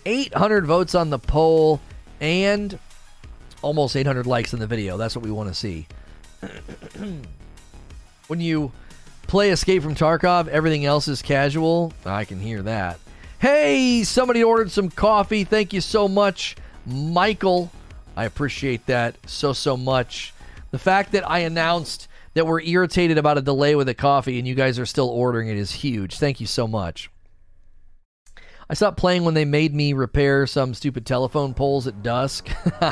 800 0.05 0.65
votes 0.65 0.95
on 0.95 1.09
the 1.09 1.19
poll 1.19 1.81
and 2.21 2.79
almost 3.61 3.95
800 3.95 4.25
likes 4.25 4.53
in 4.53 4.59
the 4.59 4.67
video. 4.67 4.97
That's 4.97 5.15
what 5.15 5.23
we 5.23 5.31
want 5.31 5.49
to 5.49 5.55
see. 5.55 5.87
when 8.27 8.39
you 8.39 8.71
play 9.23 9.51
Escape 9.51 9.83
from 9.83 9.95
Tarkov, 9.95 10.47
everything 10.47 10.85
else 10.85 11.07
is 11.07 11.21
casual. 11.21 11.93
I 12.05 12.25
can 12.25 12.39
hear 12.39 12.61
that. 12.63 12.99
Hey, 13.39 14.03
somebody 14.03 14.43
ordered 14.43 14.71
some 14.71 14.89
coffee. 14.89 15.43
Thank 15.43 15.73
you 15.73 15.81
so 15.81 16.07
much, 16.07 16.55
Michael. 16.85 17.71
I 18.15 18.25
appreciate 18.25 18.85
that 18.87 19.15
so, 19.27 19.53
so 19.53 19.77
much. 19.77 20.33
The 20.71 20.79
fact 20.79 21.11
that 21.11 21.29
I 21.29 21.39
announced 21.39 22.07
that 22.33 22.47
we're 22.47 22.61
irritated 22.61 23.17
about 23.17 23.37
a 23.37 23.41
delay 23.41 23.75
with 23.75 23.89
a 23.89 23.93
coffee 23.93 24.39
and 24.39 24.47
you 24.47 24.55
guys 24.55 24.79
are 24.79 24.85
still 24.85 25.09
ordering 25.09 25.47
it 25.49 25.57
is 25.57 25.71
huge. 25.71 26.17
Thank 26.17 26.39
you 26.39 26.47
so 26.47 26.67
much. 26.67 27.09
I 28.69 28.73
stopped 28.73 28.97
playing 28.97 29.23
when 29.23 29.33
they 29.33 29.45
made 29.45 29.73
me 29.73 29.93
repair 29.93 30.45
some 30.45 30.73
stupid 30.73 31.05
telephone 31.05 31.53
poles 31.53 31.87
at 31.87 32.03
dusk. 32.03 32.49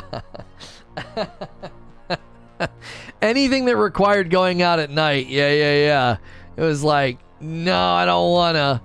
Anything 3.21 3.65
that 3.65 3.75
required 3.75 4.29
going 4.29 4.61
out 4.61 4.79
at 4.79 4.89
night, 4.89 5.27
yeah, 5.27 5.51
yeah, 5.51 5.75
yeah. 5.85 6.17
It 6.55 6.61
was 6.61 6.81
like, 6.83 7.19
no, 7.41 7.77
I 7.77 8.05
don't 8.05 8.31
wanna. 8.31 8.81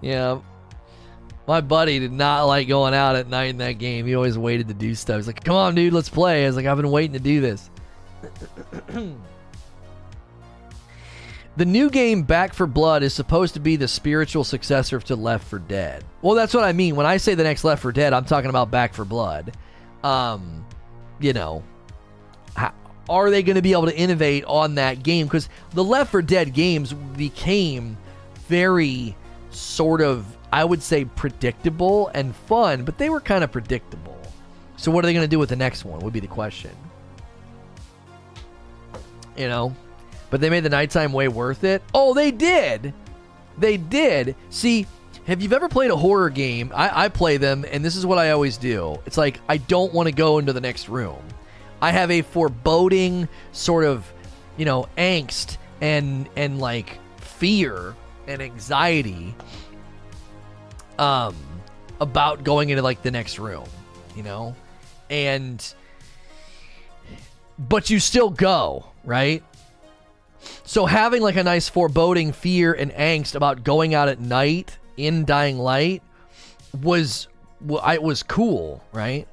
Yeah. 0.00 0.40
My 1.46 1.60
buddy 1.60 1.98
did 1.98 2.12
not 2.12 2.44
like 2.44 2.66
going 2.66 2.94
out 2.94 3.16
at 3.16 3.28
night 3.28 3.50
in 3.50 3.58
that 3.58 3.72
game. 3.72 4.06
He 4.06 4.16
always 4.16 4.36
waited 4.36 4.68
to 4.68 4.74
do 4.74 4.94
stuff. 4.94 5.16
He's 5.16 5.26
like, 5.26 5.44
come 5.44 5.54
on, 5.54 5.74
dude, 5.74 5.92
let's 5.92 6.08
play. 6.08 6.44
I 6.44 6.46
was 6.46 6.56
like, 6.56 6.66
I've 6.66 6.78
been 6.78 6.90
waiting 6.90 7.12
to 7.12 7.20
do 7.20 7.40
this. 7.40 7.70
The 11.56 11.64
new 11.64 11.88
game 11.88 12.24
Back 12.24 12.52
4 12.52 12.66
Blood 12.66 13.04
is 13.04 13.14
supposed 13.14 13.54
to 13.54 13.60
be 13.60 13.76
the 13.76 13.86
spiritual 13.86 14.42
successor 14.42 14.98
to 15.00 15.14
Left 15.14 15.46
4 15.46 15.60
Dead. 15.60 16.04
Well, 16.20 16.34
that's 16.34 16.52
what 16.52 16.64
I 16.64 16.72
mean. 16.72 16.96
When 16.96 17.06
I 17.06 17.16
say 17.18 17.34
the 17.34 17.44
next 17.44 17.62
Left 17.62 17.80
4 17.82 17.92
Dead, 17.92 18.12
I'm 18.12 18.24
talking 18.24 18.50
about 18.50 18.72
Back 18.72 18.92
4 18.92 19.04
Blood. 19.04 19.56
Um, 20.02 20.66
you 21.20 21.32
know, 21.32 21.62
how, 22.56 22.74
are 23.08 23.30
they 23.30 23.44
going 23.44 23.54
to 23.54 23.62
be 23.62 23.70
able 23.70 23.86
to 23.86 23.96
innovate 23.96 24.44
on 24.46 24.74
that 24.76 25.04
game? 25.04 25.26
Because 25.26 25.48
the 25.70 25.84
Left 25.84 26.10
4 26.10 26.22
Dead 26.22 26.54
games 26.54 26.92
became 26.92 27.96
very 28.48 29.14
sort 29.50 30.00
of, 30.00 30.26
I 30.52 30.64
would 30.64 30.82
say, 30.82 31.04
predictable 31.04 32.08
and 32.08 32.34
fun, 32.34 32.84
but 32.84 32.98
they 32.98 33.10
were 33.10 33.20
kind 33.20 33.44
of 33.44 33.52
predictable. 33.52 34.20
So, 34.76 34.90
what 34.90 35.04
are 35.04 35.06
they 35.06 35.12
going 35.12 35.24
to 35.24 35.30
do 35.30 35.38
with 35.38 35.50
the 35.50 35.56
next 35.56 35.84
one? 35.84 36.00
Would 36.00 36.12
be 36.12 36.18
the 36.18 36.26
question. 36.26 36.72
You 39.36 39.48
know? 39.48 39.76
But 40.34 40.40
they 40.40 40.50
made 40.50 40.64
the 40.64 40.68
nighttime 40.68 41.12
way 41.12 41.28
worth 41.28 41.62
it. 41.62 41.80
Oh, 41.94 42.12
they 42.12 42.32
did. 42.32 42.92
They 43.56 43.76
did. 43.76 44.34
See, 44.50 44.84
have 45.28 45.40
you 45.40 45.52
ever 45.52 45.68
played 45.68 45.92
a 45.92 45.96
horror 45.96 46.28
game? 46.28 46.72
I, 46.74 47.04
I 47.04 47.08
play 47.08 47.36
them, 47.36 47.64
and 47.70 47.84
this 47.84 47.94
is 47.94 48.04
what 48.04 48.18
I 48.18 48.32
always 48.32 48.56
do. 48.56 48.98
It's 49.06 49.16
like 49.16 49.38
I 49.48 49.58
don't 49.58 49.94
want 49.94 50.08
to 50.08 50.12
go 50.12 50.40
into 50.40 50.52
the 50.52 50.60
next 50.60 50.88
room. 50.88 51.22
I 51.80 51.92
have 51.92 52.10
a 52.10 52.22
foreboding 52.22 53.28
sort 53.52 53.84
of, 53.84 54.12
you 54.56 54.64
know, 54.64 54.88
angst 54.98 55.56
and 55.80 56.28
and 56.34 56.58
like 56.58 56.98
fear 57.18 57.94
and 58.26 58.42
anxiety 58.42 59.36
um 60.98 61.36
about 62.00 62.42
going 62.42 62.70
into 62.70 62.82
like 62.82 63.02
the 63.02 63.12
next 63.12 63.38
room, 63.38 63.68
you 64.16 64.24
know? 64.24 64.56
And 65.08 65.64
but 67.56 67.88
you 67.88 68.00
still 68.00 68.30
go, 68.30 68.86
right? 69.04 69.44
So 70.64 70.86
having 70.86 71.22
like 71.22 71.36
a 71.36 71.44
nice 71.44 71.68
foreboding 71.68 72.32
fear 72.32 72.72
and 72.72 72.92
angst 72.92 73.34
about 73.34 73.64
going 73.64 73.94
out 73.94 74.08
at 74.08 74.20
night 74.20 74.78
in 74.96 75.24
Dying 75.24 75.58
Light 75.58 76.02
was 76.82 77.28
I 77.82 77.98
was 77.98 78.22
cool, 78.22 78.82
right? 78.92 79.26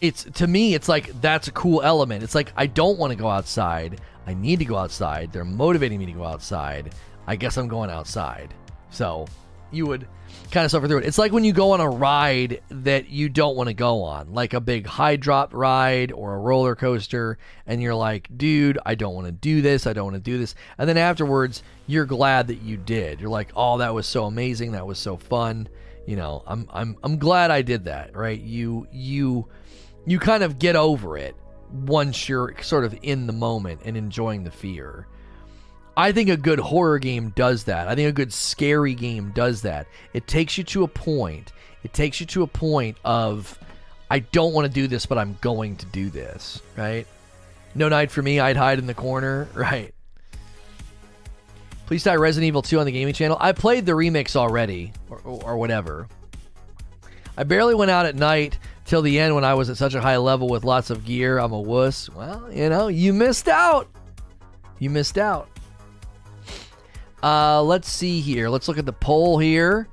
It's 0.00 0.24
to 0.24 0.46
me 0.46 0.74
it's 0.74 0.88
like 0.88 1.20
that's 1.20 1.48
a 1.48 1.52
cool 1.52 1.82
element. 1.82 2.22
It's 2.22 2.34
like 2.34 2.52
I 2.56 2.66
don't 2.66 2.98
want 2.98 3.12
to 3.12 3.16
go 3.16 3.28
outside. 3.28 4.00
I 4.26 4.34
need 4.34 4.58
to 4.60 4.64
go 4.64 4.76
outside. 4.76 5.32
They're 5.32 5.44
motivating 5.44 5.98
me 5.98 6.06
to 6.06 6.12
go 6.12 6.24
outside. 6.24 6.94
I 7.26 7.36
guess 7.36 7.56
I'm 7.56 7.68
going 7.68 7.90
outside. 7.90 8.54
So, 8.90 9.26
you 9.70 9.86
would 9.86 10.06
kind 10.50 10.64
of 10.64 10.70
suffer 10.70 10.86
through 10.86 10.98
it. 10.98 11.06
It's 11.06 11.18
like 11.18 11.32
when 11.32 11.44
you 11.44 11.52
go 11.52 11.72
on 11.72 11.80
a 11.80 11.88
ride 11.88 12.60
that 12.68 13.08
you 13.08 13.28
don't 13.28 13.56
want 13.56 13.68
to 13.68 13.74
go 13.74 14.02
on, 14.02 14.32
like 14.32 14.52
a 14.52 14.60
big 14.60 14.86
high 14.86 15.16
drop 15.16 15.54
ride 15.54 16.12
or 16.12 16.34
a 16.34 16.38
roller 16.38 16.76
coaster, 16.76 17.38
and 17.66 17.82
you're 17.82 17.94
like, 17.94 18.28
dude, 18.36 18.78
I 18.84 18.94
don't 18.94 19.14
want 19.14 19.26
to 19.26 19.32
do 19.32 19.62
this. 19.62 19.86
I 19.86 19.92
don't 19.92 20.04
want 20.04 20.16
to 20.16 20.30
do 20.30 20.38
this. 20.38 20.54
And 20.78 20.88
then 20.88 20.98
afterwards, 20.98 21.62
you're 21.86 22.06
glad 22.06 22.48
that 22.48 22.62
you 22.62 22.76
did. 22.76 23.20
You're 23.20 23.30
like, 23.30 23.52
oh, 23.56 23.78
that 23.78 23.94
was 23.94 24.06
so 24.06 24.24
amazing. 24.24 24.72
That 24.72 24.86
was 24.86 24.98
so 24.98 25.16
fun. 25.16 25.68
You 26.06 26.16
know, 26.16 26.42
I'm 26.46 26.68
I'm 26.70 26.96
I'm 27.02 27.18
glad 27.18 27.50
I 27.50 27.62
did 27.62 27.84
that. 27.84 28.16
Right? 28.16 28.40
You 28.40 28.86
you 28.92 29.48
you 30.06 30.18
kind 30.18 30.42
of 30.42 30.58
get 30.58 30.76
over 30.76 31.16
it 31.16 31.36
once 31.70 32.28
you're 32.28 32.54
sort 32.60 32.84
of 32.84 32.94
in 33.02 33.26
the 33.26 33.32
moment 33.32 33.80
and 33.84 33.96
enjoying 33.96 34.44
the 34.44 34.50
fear. 34.50 35.06
I 35.96 36.12
think 36.12 36.30
a 36.30 36.36
good 36.36 36.58
horror 36.58 36.98
game 36.98 37.30
does 37.30 37.64
that. 37.64 37.88
I 37.88 37.94
think 37.94 38.08
a 38.08 38.12
good 38.12 38.32
scary 38.32 38.94
game 38.94 39.32
does 39.34 39.62
that. 39.62 39.86
It 40.14 40.26
takes 40.26 40.56
you 40.56 40.64
to 40.64 40.84
a 40.84 40.88
point. 40.88 41.52
It 41.84 41.92
takes 41.92 42.20
you 42.20 42.26
to 42.26 42.42
a 42.42 42.46
point 42.46 42.96
of 43.04 43.58
I 44.10 44.20
don't 44.20 44.52
want 44.52 44.66
to 44.66 44.72
do 44.72 44.86
this, 44.88 45.06
but 45.06 45.18
I'm 45.18 45.36
going 45.40 45.76
to 45.76 45.86
do 45.86 46.10
this, 46.10 46.60
right? 46.76 47.06
No 47.74 47.88
night 47.88 48.10
for 48.10 48.22
me, 48.22 48.40
I'd 48.40 48.56
hide 48.56 48.78
in 48.78 48.86
the 48.86 48.94
corner, 48.94 49.48
right? 49.54 49.94
Please 51.86 52.04
die 52.04 52.16
Resident 52.16 52.48
Evil 52.48 52.62
2 52.62 52.78
on 52.78 52.86
the 52.86 52.92
gaming 52.92 53.14
channel. 53.14 53.36
I 53.40 53.52
played 53.52 53.84
the 53.84 53.92
remix 53.92 54.36
already, 54.36 54.92
or, 55.10 55.20
or 55.24 55.56
whatever. 55.58 56.08
I 57.36 57.44
barely 57.44 57.74
went 57.74 57.90
out 57.90 58.06
at 58.06 58.14
night 58.14 58.58
till 58.84 59.02
the 59.02 59.18
end 59.18 59.34
when 59.34 59.44
I 59.44 59.54
was 59.54 59.70
at 59.70 59.76
such 59.76 59.94
a 59.94 60.00
high 60.00 60.18
level 60.18 60.48
with 60.48 60.64
lots 60.64 60.90
of 60.90 61.04
gear. 61.04 61.38
I'm 61.38 61.52
a 61.52 61.60
wuss. 61.60 62.08
Well, 62.10 62.50
you 62.52 62.68
know, 62.68 62.88
you 62.88 63.12
missed 63.12 63.48
out. 63.48 63.88
You 64.78 64.90
missed 64.90 65.18
out. 65.18 65.48
Uh, 67.22 67.62
let's 67.62 67.88
see 67.88 68.20
here. 68.20 68.48
Let's 68.48 68.68
look 68.68 68.78
at 68.78 68.86
the 68.86 68.92
poll 68.92 69.38
here. 69.38 69.88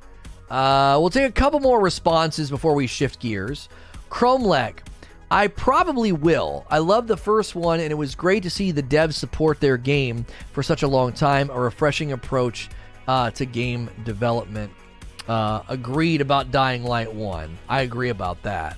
Uh, 0.50 0.98
we'll 1.00 1.12
take 1.12 1.30
a 1.30 1.32
couple 1.32 1.60
more 1.60 1.80
responses 1.80 2.50
before 2.50 2.74
we 2.74 2.88
shift 2.88 3.20
gears. 3.20 3.70
Chromelech, 4.10 4.80
I 5.30 5.48
probably 5.48 6.12
will. 6.12 6.66
I 6.70 6.80
love 6.80 7.06
the 7.06 7.18
first 7.18 7.54
one, 7.54 7.80
and 7.80 7.92
it 7.92 7.96
was 7.96 8.16
great 8.16 8.42
to 8.44 8.50
see 8.50 8.72
the 8.72 8.82
devs 8.82 9.14
support 9.14 9.60
their 9.60 9.78
game 9.78 10.26
for 10.52 10.64
such 10.64 10.82
a 10.82 10.88
long 10.88 11.14
time. 11.14 11.52
A 11.52 11.60
refreshing 11.60 12.14
approach 12.14 12.70
uh, 13.08 13.30
to 13.32 13.46
game 13.46 13.90
development. 14.04 14.72
Uh, 15.28 15.62
agreed 15.68 16.22
about 16.22 16.50
Dying 16.50 16.84
Light 16.84 17.14
One. 17.14 17.56
I 17.68 17.82
agree 17.82 18.10
about 18.10 18.42
that. 18.42 18.78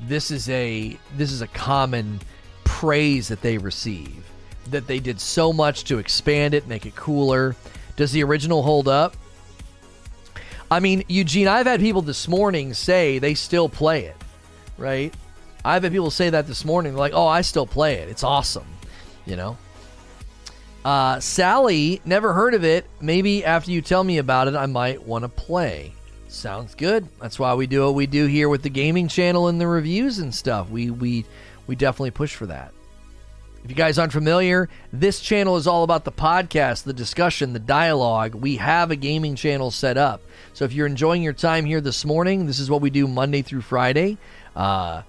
This 0.00 0.32
is 0.32 0.48
a 0.48 0.98
this 1.16 1.30
is 1.30 1.42
a 1.42 1.46
common 1.48 2.18
praise 2.64 3.28
that 3.28 3.40
they 3.40 3.58
receive. 3.58 4.24
That 4.70 4.88
they 4.88 4.98
did 4.98 5.20
so 5.20 5.52
much 5.52 5.84
to 5.84 5.98
expand 5.98 6.54
it, 6.54 6.66
make 6.66 6.86
it 6.86 6.96
cooler 6.96 7.54
Does 7.96 8.12
the 8.12 8.24
original 8.24 8.62
hold 8.62 8.88
up? 8.88 9.16
I 10.70 10.80
mean, 10.80 11.04
Eugene, 11.08 11.48
I've 11.48 11.66
had 11.66 11.80
people 11.80 12.02
this 12.02 12.26
morning 12.26 12.72
say 12.72 13.18
they 13.18 13.34
still 13.34 13.68
play 13.68 14.06
it, 14.06 14.16
right? 14.78 15.12
I've 15.64 15.82
had 15.82 15.92
people 15.92 16.10
say 16.10 16.30
that 16.30 16.46
this 16.46 16.64
morning, 16.64 16.96
like, 16.96 17.12
"Oh, 17.14 17.26
I 17.26 17.42
still 17.42 17.66
play 17.66 17.94
it. 17.96 18.08
It's 18.08 18.24
awesome," 18.24 18.66
you 19.26 19.36
know. 19.36 19.58
Uh, 20.84 21.20
Sally, 21.20 22.00
never 22.04 22.32
heard 22.32 22.54
of 22.54 22.64
it. 22.64 22.86
Maybe 23.00 23.44
after 23.44 23.70
you 23.70 23.82
tell 23.82 24.02
me 24.02 24.18
about 24.18 24.48
it, 24.48 24.54
I 24.54 24.66
might 24.66 25.06
want 25.06 25.24
to 25.24 25.28
play. 25.28 25.92
Sounds 26.28 26.74
good. 26.74 27.06
That's 27.20 27.38
why 27.38 27.54
we 27.54 27.66
do 27.66 27.84
what 27.84 27.94
we 27.94 28.06
do 28.06 28.26
here 28.26 28.48
with 28.48 28.62
the 28.62 28.70
gaming 28.70 29.06
channel 29.06 29.48
and 29.48 29.60
the 29.60 29.66
reviews 29.66 30.18
and 30.18 30.34
stuff. 30.34 30.70
We 30.70 30.90
we 30.90 31.26
we 31.66 31.76
definitely 31.76 32.12
push 32.12 32.34
for 32.34 32.46
that. 32.46 32.72
If 33.64 33.70
you 33.70 33.76
guys 33.76 33.96
aren't 33.96 34.12
familiar, 34.12 34.68
this 34.92 35.20
channel 35.20 35.56
is 35.56 35.68
all 35.68 35.84
about 35.84 36.04
the 36.04 36.10
podcast, 36.10 36.82
the 36.82 36.92
discussion, 36.92 37.52
the 37.52 37.60
dialogue. 37.60 38.34
We 38.34 38.56
have 38.56 38.90
a 38.90 38.96
gaming 38.96 39.36
channel 39.36 39.70
set 39.70 39.96
up. 39.96 40.20
So 40.52 40.64
if 40.64 40.72
you're 40.72 40.88
enjoying 40.88 41.22
your 41.22 41.32
time 41.32 41.64
here 41.64 41.80
this 41.80 42.04
morning, 42.04 42.46
this 42.46 42.58
is 42.58 42.68
what 42.68 42.80
we 42.80 42.90
do 42.90 43.06
Monday 43.06 43.40
through 43.40 43.60
Friday. 43.60 44.18
Uh, 44.56 45.02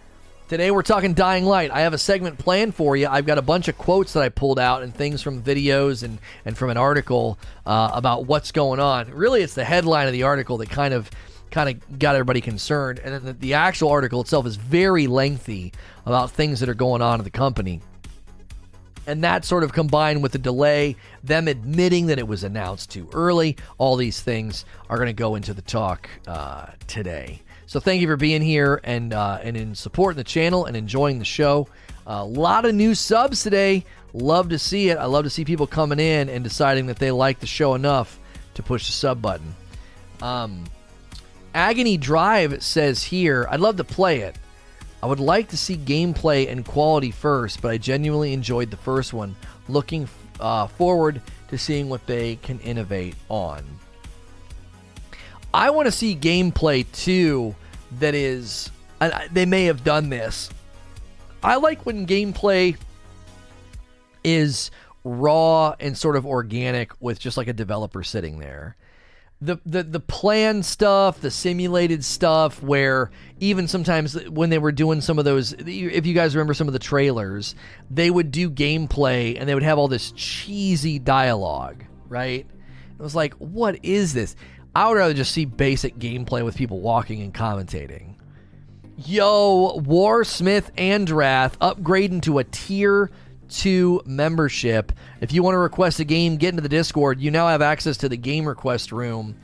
today 0.49 0.69
we're 0.69 0.83
talking 0.83 1.15
Dying 1.15 1.45
Light. 1.45 1.71
I 1.71 1.81
have 1.81 1.93
a 1.93 1.97
segment 1.97 2.37
planned 2.37 2.75
for 2.75 2.95
you. 2.95 3.07
I've 3.07 3.25
got 3.25 3.39
a 3.39 3.41
bunch 3.41 3.69
of 3.69 3.77
quotes 3.79 4.13
that 4.13 4.21
I 4.21 4.29
pulled 4.29 4.59
out 4.59 4.83
and 4.83 4.93
things 4.93 5.23
from 5.23 5.41
videos 5.41 6.03
and, 6.03 6.19
and 6.45 6.55
from 6.55 6.69
an 6.69 6.77
article 6.77 7.39
uh, 7.65 7.89
about 7.91 8.27
what's 8.27 8.51
going 8.51 8.79
on. 8.79 9.09
Really, 9.09 9.41
it's 9.41 9.55
the 9.55 9.65
headline 9.65 10.05
of 10.05 10.13
the 10.13 10.23
article 10.23 10.57
that 10.57 10.69
kind 10.69 10.93
of 10.93 11.09
kind 11.49 11.69
of 11.69 11.97
got 11.97 12.13
everybody 12.13 12.39
concerned. 12.39 12.99
And 12.99 13.15
then 13.15 13.25
the, 13.25 13.33
the 13.33 13.53
actual 13.55 13.89
article 13.89 14.21
itself 14.21 14.45
is 14.45 14.57
very 14.57 15.07
lengthy 15.07 15.73
about 16.05 16.29
things 16.29 16.59
that 16.59 16.69
are 16.69 16.75
going 16.75 17.01
on 17.01 17.19
in 17.19 17.23
the 17.23 17.31
company. 17.31 17.81
And 19.05 19.23
that 19.23 19.43
sort 19.43 19.63
of 19.63 19.73
combined 19.73 20.23
with 20.23 20.31
the 20.31 20.37
delay, 20.37 20.95
them 21.23 21.47
admitting 21.47 22.07
that 22.07 22.19
it 22.19 22.27
was 22.27 22.43
announced 22.43 22.91
too 22.91 23.09
early, 23.13 23.57
all 23.77 23.95
these 23.97 24.21
things 24.21 24.65
are 24.89 24.97
going 24.97 25.07
to 25.07 25.13
go 25.13 25.35
into 25.35 25.53
the 25.53 25.61
talk 25.61 26.09
uh, 26.27 26.67
today. 26.87 27.41
So 27.65 27.79
thank 27.79 28.01
you 28.01 28.07
for 28.07 28.17
being 28.17 28.41
here 28.41 28.79
and 28.83 29.13
uh, 29.13 29.39
and 29.41 29.57
in 29.57 29.75
supporting 29.75 30.17
the 30.17 30.23
channel 30.23 30.65
and 30.65 30.77
enjoying 30.77 31.19
the 31.19 31.25
show. 31.25 31.67
A 32.05 32.23
lot 32.23 32.65
of 32.65 32.75
new 32.75 32.93
subs 32.95 33.43
today. 33.43 33.85
Love 34.13 34.49
to 34.49 34.59
see 34.59 34.89
it. 34.89 34.97
I 34.97 35.05
love 35.05 35.23
to 35.23 35.29
see 35.29 35.43
people 35.43 35.65
coming 35.65 35.99
in 35.99 36.29
and 36.29 36.43
deciding 36.43 36.85
that 36.87 36.97
they 36.97 37.11
like 37.11 37.39
the 37.39 37.47
show 37.47 37.73
enough 37.73 38.19
to 38.53 38.63
push 38.63 38.85
the 38.85 38.91
sub 38.91 39.21
button. 39.21 39.55
Um, 40.21 40.65
Agony 41.55 41.97
Drive 41.97 42.61
says 42.63 43.03
here, 43.03 43.47
I'd 43.49 43.59
love 43.59 43.77
to 43.77 43.83
play 43.83 44.19
it. 44.19 44.35
I 45.03 45.05
would 45.05 45.19
like 45.19 45.49
to 45.49 45.57
see 45.57 45.75
gameplay 45.75 46.49
and 46.49 46.63
quality 46.63 47.11
first, 47.11 47.61
but 47.61 47.71
I 47.71 47.77
genuinely 47.77 48.31
enjoyed 48.31 48.71
the 48.71 48.77
first 48.77 49.11
one. 49.11 49.35
Looking 49.67 50.07
uh, 50.39 50.67
forward 50.67 51.21
to 51.49 51.57
seeing 51.57 51.89
what 51.89 52.07
they 52.07 52.37
can 52.37 52.57
innovate 52.61 53.15
on. 53.27 53.65
I 55.53 55.71
want 55.71 55.87
to 55.87 55.91
see 55.91 56.15
gameplay 56.15 56.89
too 56.93 57.53
that 57.99 58.15
is. 58.15 58.71
they 59.33 59.45
may 59.45 59.65
have 59.65 59.83
done 59.83 60.07
this. 60.07 60.49
I 61.43 61.57
like 61.57 61.85
when 61.85 62.07
gameplay 62.07 62.77
is 64.23 64.71
raw 65.03 65.75
and 65.81 65.97
sort 65.97 66.15
of 66.15 66.25
organic 66.25 66.93
with 67.01 67.19
just 67.19 67.35
like 67.35 67.49
a 67.49 67.53
developer 67.53 68.03
sitting 68.03 68.39
there 68.39 68.77
the, 69.43 69.59
the 69.65 69.83
the 69.83 69.99
plan 69.99 70.63
stuff, 70.63 71.19
the 71.19 71.29
simulated 71.29 72.05
stuff, 72.05 72.63
where 72.63 73.11
even 73.39 73.67
sometimes 73.67 74.13
when 74.29 74.49
they 74.49 74.57
were 74.57 74.71
doing 74.71 75.01
some 75.01 75.19
of 75.19 75.25
those, 75.25 75.53
if 75.53 76.05
you 76.05 76.13
guys 76.13 76.35
remember 76.35 76.53
some 76.53 76.67
of 76.67 76.73
the 76.73 76.79
trailers, 76.79 77.55
they 77.91 78.09
would 78.09 78.31
do 78.31 78.49
gameplay 78.49 79.37
and 79.37 79.49
they 79.49 79.53
would 79.53 79.63
have 79.63 79.77
all 79.77 79.89
this 79.89 80.11
cheesy 80.15 80.97
dialogue, 80.97 81.83
right? 82.07 82.45
It 82.45 83.01
was 83.01 83.15
like, 83.15 83.33
what 83.35 83.83
is 83.83 84.13
this? 84.13 84.35
I 84.73 84.87
would 84.87 84.95
rather 84.95 85.13
just 85.13 85.33
see 85.33 85.45
basic 85.45 85.97
gameplay 85.97 86.43
with 86.45 86.55
people 86.55 86.79
walking 86.79 87.21
and 87.21 87.33
commentating. 87.33 88.15
Yo, 88.95 89.81
Warsmith 89.81 90.71
Andrath 90.77 91.57
upgrading 91.57 92.21
to 92.23 92.39
a 92.39 92.43
tier 92.45 93.11
2 93.53 94.03
membership. 94.05 94.91
If 95.21 95.31
you 95.31 95.43
want 95.43 95.53
to 95.55 95.59
request 95.59 95.99
a 95.99 96.03
game, 96.03 96.37
get 96.37 96.49
into 96.49 96.61
the 96.61 96.69
Discord. 96.69 97.19
You 97.21 97.31
now 97.31 97.47
have 97.47 97.61
access 97.61 97.97
to 97.97 98.09
the 98.09 98.17
game 98.17 98.47
request 98.47 98.91
room. 98.91 99.35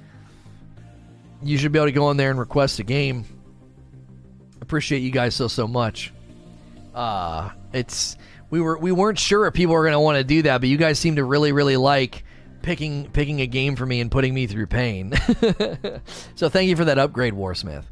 You 1.41 1.57
should 1.57 1.71
be 1.71 1.79
able 1.79 1.87
to 1.87 1.91
go 1.91 2.11
in 2.11 2.17
there 2.17 2.31
and 2.31 2.39
request 2.39 2.79
a 2.79 2.83
game. 2.83 3.25
Appreciate 4.61 4.99
you 4.99 5.11
guys 5.11 5.35
so 5.35 5.47
so 5.47 5.67
much. 5.67 6.13
Uh 6.93 7.51
it's 7.71 8.17
we 8.49 8.59
were 8.59 8.77
we 8.77 8.91
weren't 8.91 9.19
sure 9.19 9.45
if 9.45 9.53
people 9.53 9.73
were 9.73 9.83
going 9.83 9.93
to 9.93 9.99
want 9.99 10.17
to 10.17 10.23
do 10.23 10.41
that, 10.43 10.59
but 10.59 10.69
you 10.69 10.77
guys 10.77 10.99
seem 10.99 11.15
to 11.15 11.23
really 11.23 11.51
really 11.51 11.77
like 11.77 12.23
picking 12.61 13.09
picking 13.11 13.41
a 13.41 13.47
game 13.47 13.75
for 13.75 13.85
me 13.85 14.01
and 14.01 14.11
putting 14.11 14.33
me 14.33 14.47
through 14.47 14.67
pain. 14.67 15.13
so 16.35 16.49
thank 16.49 16.69
you 16.69 16.75
for 16.75 16.85
that 16.85 16.97
upgrade, 16.97 17.33
Warsmith. 17.33 17.85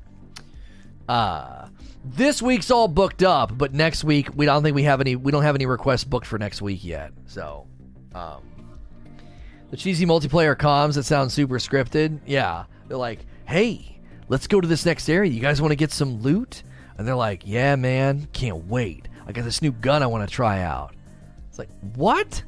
Uh 1.07 1.67
this 2.15 2.41
week's 2.41 2.71
all 2.71 2.87
booked 2.87 3.23
up, 3.23 3.57
but 3.57 3.73
next 3.73 4.03
week 4.03 4.29
we 4.35 4.45
don't 4.45 4.63
think 4.63 4.75
we 4.75 4.83
have 4.83 5.01
any. 5.01 5.15
We 5.15 5.31
don't 5.31 5.43
have 5.43 5.55
any 5.55 5.65
requests 5.65 6.03
booked 6.03 6.25
for 6.27 6.37
next 6.37 6.61
week 6.61 6.83
yet. 6.83 7.11
So, 7.25 7.67
um, 8.13 8.41
the 9.69 9.77
cheesy 9.77 10.05
multiplayer 10.05 10.55
comms 10.55 10.95
that 10.95 11.03
sound 11.03 11.31
super 11.31 11.59
scripted. 11.59 12.19
Yeah, 12.25 12.65
they're 12.87 12.97
like, 12.97 13.19
"Hey, 13.45 13.99
let's 14.29 14.47
go 14.47 14.61
to 14.61 14.67
this 14.67 14.85
next 14.85 15.09
area. 15.09 15.31
You 15.31 15.41
guys 15.41 15.61
want 15.61 15.71
to 15.71 15.75
get 15.75 15.91
some 15.91 16.21
loot?" 16.21 16.63
And 16.97 17.07
they're 17.07 17.15
like, 17.15 17.43
"Yeah, 17.45 17.75
man, 17.75 18.27
can't 18.33 18.67
wait. 18.67 19.07
I 19.25 19.31
got 19.31 19.43
this 19.43 19.61
new 19.61 19.71
gun 19.71 20.03
I 20.03 20.07
want 20.07 20.27
to 20.27 20.33
try 20.33 20.61
out." 20.61 20.95
It's 21.57 21.59
like, 21.59 21.69
what? 21.95 22.43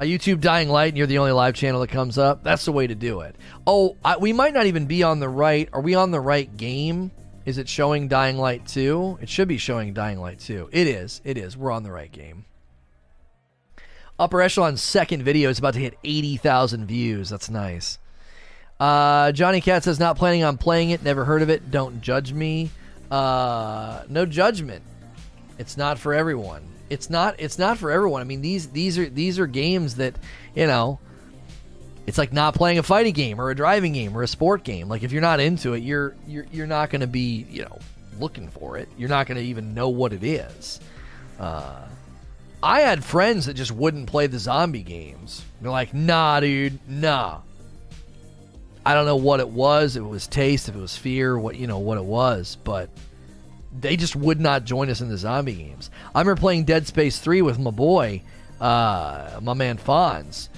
A 0.00 0.04
YouTube 0.04 0.40
Dying 0.40 0.68
Light, 0.68 0.90
and 0.90 0.96
you're 0.96 1.08
the 1.08 1.18
only 1.18 1.32
live 1.32 1.54
channel 1.54 1.80
that 1.80 1.90
comes 1.90 2.18
up. 2.18 2.44
That's 2.44 2.64
the 2.64 2.70
way 2.70 2.86
to 2.86 2.94
do 2.94 3.22
it. 3.22 3.34
Oh, 3.66 3.96
I, 4.04 4.16
we 4.16 4.32
might 4.32 4.54
not 4.54 4.66
even 4.66 4.86
be 4.86 5.02
on 5.02 5.18
the 5.18 5.28
right. 5.28 5.68
Are 5.72 5.80
we 5.80 5.96
on 5.96 6.12
the 6.12 6.20
right 6.20 6.56
game? 6.56 7.10
Is 7.48 7.56
it 7.56 7.66
showing 7.66 8.08
Dying 8.08 8.36
Light 8.36 8.66
2? 8.66 9.20
It 9.22 9.30
should 9.30 9.48
be 9.48 9.56
showing 9.56 9.94
Dying 9.94 10.20
Light 10.20 10.38
2. 10.38 10.68
It 10.70 10.86
is. 10.86 11.22
It 11.24 11.38
is. 11.38 11.56
We're 11.56 11.70
on 11.70 11.82
the 11.82 11.90
right 11.90 12.12
game. 12.12 12.44
Upper 14.18 14.42
Echelon's 14.42 14.82
second 14.82 15.22
video 15.22 15.48
is 15.48 15.58
about 15.58 15.72
to 15.72 15.80
hit 15.80 15.96
80,000 16.04 16.84
views. 16.84 17.30
That's 17.30 17.48
nice. 17.48 17.96
Uh, 18.78 19.32
Johnny 19.32 19.62
Cat 19.62 19.82
says, 19.82 19.98
not 19.98 20.18
planning 20.18 20.44
on 20.44 20.58
playing 20.58 20.90
it. 20.90 21.02
Never 21.02 21.24
heard 21.24 21.40
of 21.40 21.48
it. 21.48 21.70
Don't 21.70 22.02
judge 22.02 22.34
me. 22.34 22.68
Uh, 23.10 24.02
no 24.10 24.26
judgment. 24.26 24.82
It's 25.56 25.78
not 25.78 25.98
for 25.98 26.12
everyone. 26.12 26.68
It's 26.90 27.08
not. 27.08 27.36
It's 27.38 27.58
not 27.58 27.78
for 27.78 27.90
everyone. 27.90 28.20
I 28.20 28.24
mean, 28.24 28.42
these 28.42 28.66
these 28.68 28.98
are 28.98 29.08
these 29.08 29.38
are 29.38 29.46
games 29.46 29.94
that 29.94 30.16
you 30.54 30.66
know 30.66 30.98
it's 32.08 32.16
like 32.16 32.32
not 32.32 32.54
playing 32.54 32.78
a 32.78 32.82
fighting 32.82 33.12
game 33.12 33.38
or 33.38 33.50
a 33.50 33.54
driving 33.54 33.92
game 33.92 34.16
or 34.16 34.22
a 34.22 34.26
sport 34.26 34.64
game. 34.64 34.88
Like 34.88 35.02
if 35.02 35.12
you're 35.12 35.20
not 35.20 35.40
into 35.40 35.74
it, 35.74 35.82
you're 35.82 36.16
you're 36.26 36.46
you're 36.50 36.66
not 36.66 36.88
going 36.88 37.02
to 37.02 37.06
be 37.06 37.46
you 37.50 37.60
know 37.60 37.78
looking 38.18 38.48
for 38.48 38.78
it. 38.78 38.88
You're 38.96 39.10
not 39.10 39.26
going 39.26 39.36
to 39.36 39.44
even 39.44 39.74
know 39.74 39.90
what 39.90 40.14
it 40.14 40.24
is. 40.24 40.80
Uh, 41.38 41.82
I 42.62 42.80
had 42.80 43.04
friends 43.04 43.44
that 43.44 43.54
just 43.54 43.70
wouldn't 43.70 44.06
play 44.06 44.26
the 44.26 44.38
zombie 44.38 44.82
games. 44.82 45.44
They're 45.60 45.70
like, 45.70 45.92
nah, 45.92 46.40
dude, 46.40 46.78
nah. 46.88 47.40
I 48.86 48.94
don't 48.94 49.04
know 49.04 49.16
what 49.16 49.40
it 49.40 49.50
was. 49.50 49.94
If 49.94 50.02
it 50.02 50.06
was 50.06 50.26
taste, 50.26 50.70
if 50.70 50.76
it 50.76 50.80
was 50.80 50.96
fear, 50.96 51.38
what 51.38 51.56
you 51.56 51.66
know, 51.66 51.78
what 51.78 51.98
it 51.98 52.04
was, 52.04 52.56
but 52.64 52.88
they 53.78 53.98
just 53.98 54.16
would 54.16 54.40
not 54.40 54.64
join 54.64 54.88
us 54.88 55.02
in 55.02 55.10
the 55.10 55.18
zombie 55.18 55.52
games. 55.52 55.90
I 56.14 56.20
remember 56.20 56.40
playing 56.40 56.64
Dead 56.64 56.86
Space 56.86 57.18
3 57.18 57.42
with 57.42 57.58
my 57.58 57.70
boy, 57.70 58.22
uh, 58.62 59.40
my 59.42 59.52
man 59.52 59.76
Fonz 59.76 60.48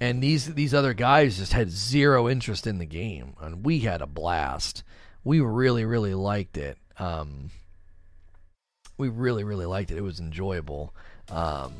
and 0.00 0.22
these 0.22 0.54
these 0.54 0.74
other 0.74 0.94
guys 0.94 1.38
just 1.38 1.52
had 1.52 1.70
zero 1.70 2.28
interest 2.28 2.66
in 2.66 2.78
the 2.78 2.86
game, 2.86 3.34
and 3.40 3.64
we 3.64 3.80
had 3.80 4.00
a 4.00 4.06
blast. 4.06 4.84
We 5.24 5.40
really 5.40 5.84
really 5.84 6.14
liked 6.14 6.56
it. 6.56 6.78
Um, 6.98 7.50
we 8.96 9.08
really 9.08 9.44
really 9.44 9.66
liked 9.66 9.90
it. 9.90 9.98
It 9.98 10.02
was 10.02 10.20
enjoyable. 10.20 10.94
Um, 11.30 11.72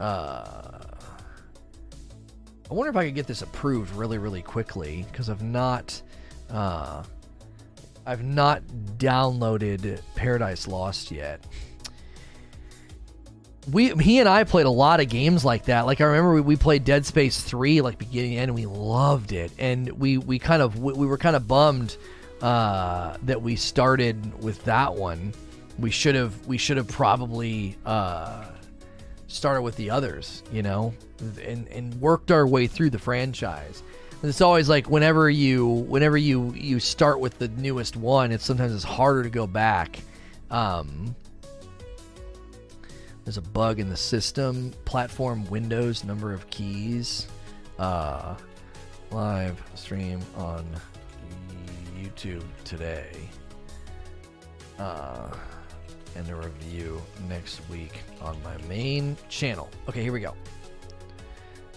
uh, 0.00 0.78
I 2.68 2.74
wonder 2.74 2.90
if 2.90 2.96
I 2.96 3.04
could 3.06 3.14
get 3.14 3.26
this 3.26 3.42
approved 3.42 3.94
really 3.94 4.18
really 4.18 4.42
quickly 4.42 5.04
because 5.10 5.28
I've 5.28 5.42
not. 5.42 6.00
Uh, 6.50 7.02
I've 8.08 8.22
not 8.22 8.62
downloaded 8.98 10.00
Paradise 10.14 10.68
Lost 10.68 11.10
yet 11.10 11.44
we 13.70 13.90
he 13.94 14.20
and 14.20 14.28
I 14.28 14.44
played 14.44 14.66
a 14.66 14.70
lot 14.70 15.00
of 15.00 15.08
games 15.08 15.44
like 15.44 15.64
that. 15.64 15.86
Like 15.86 16.00
I 16.00 16.04
remember 16.04 16.34
we, 16.34 16.40
we 16.40 16.56
played 16.56 16.84
Dead 16.84 17.04
Space 17.04 17.40
three 17.40 17.80
like 17.80 17.98
beginning 17.98 18.38
and 18.38 18.54
we 18.54 18.66
loved 18.66 19.32
it, 19.32 19.52
and 19.58 19.90
we 19.98 20.18
we 20.18 20.38
kind 20.38 20.62
of 20.62 20.78
we, 20.78 20.92
we 20.92 21.06
were 21.06 21.18
kind 21.18 21.36
of 21.36 21.48
bummed 21.48 21.96
uh, 22.42 23.16
that 23.22 23.42
we 23.42 23.56
started 23.56 24.42
with 24.42 24.62
that 24.64 24.94
one. 24.94 25.32
We 25.78 25.90
should 25.90 26.14
have 26.14 26.46
we 26.46 26.58
should 26.58 26.76
have 26.76 26.88
probably 26.88 27.76
uh, 27.84 28.44
started 29.26 29.62
with 29.62 29.76
the 29.76 29.90
others, 29.90 30.42
you 30.52 30.62
know, 30.62 30.94
and 31.42 31.66
and 31.68 31.94
worked 32.00 32.30
our 32.30 32.46
way 32.46 32.66
through 32.66 32.90
the 32.90 32.98
franchise. 32.98 33.82
And 34.22 34.30
it's 34.30 34.40
always 34.40 34.68
like 34.68 34.88
whenever 34.88 35.28
you 35.28 35.66
whenever 35.66 36.16
you 36.16 36.52
you 36.54 36.80
start 36.80 37.20
with 37.20 37.38
the 37.38 37.48
newest 37.48 37.96
one, 37.96 38.32
it's 38.32 38.44
sometimes 38.44 38.74
it's 38.74 38.84
harder 38.84 39.22
to 39.22 39.30
go 39.30 39.46
back. 39.46 39.98
Um, 40.50 41.16
there's 43.26 43.36
a 43.38 43.42
bug 43.42 43.80
in 43.80 43.90
the 43.90 43.96
system. 43.96 44.72
Platform 44.84 45.44
windows, 45.46 46.04
number 46.04 46.32
of 46.32 46.48
keys. 46.48 47.26
uh, 47.78 48.36
live 49.10 49.62
stream 49.74 50.20
on 50.36 50.64
YouTube 52.00 52.44
today. 52.64 53.10
Uh, 54.78 55.28
and 56.14 56.28
a 56.30 56.34
review 56.34 57.02
next 57.28 57.60
week 57.68 57.92
on 58.22 58.36
my 58.42 58.56
main 58.68 59.16
channel. 59.28 59.68
Okay, 59.88 60.02
here 60.02 60.12
we 60.12 60.20
go. 60.20 60.34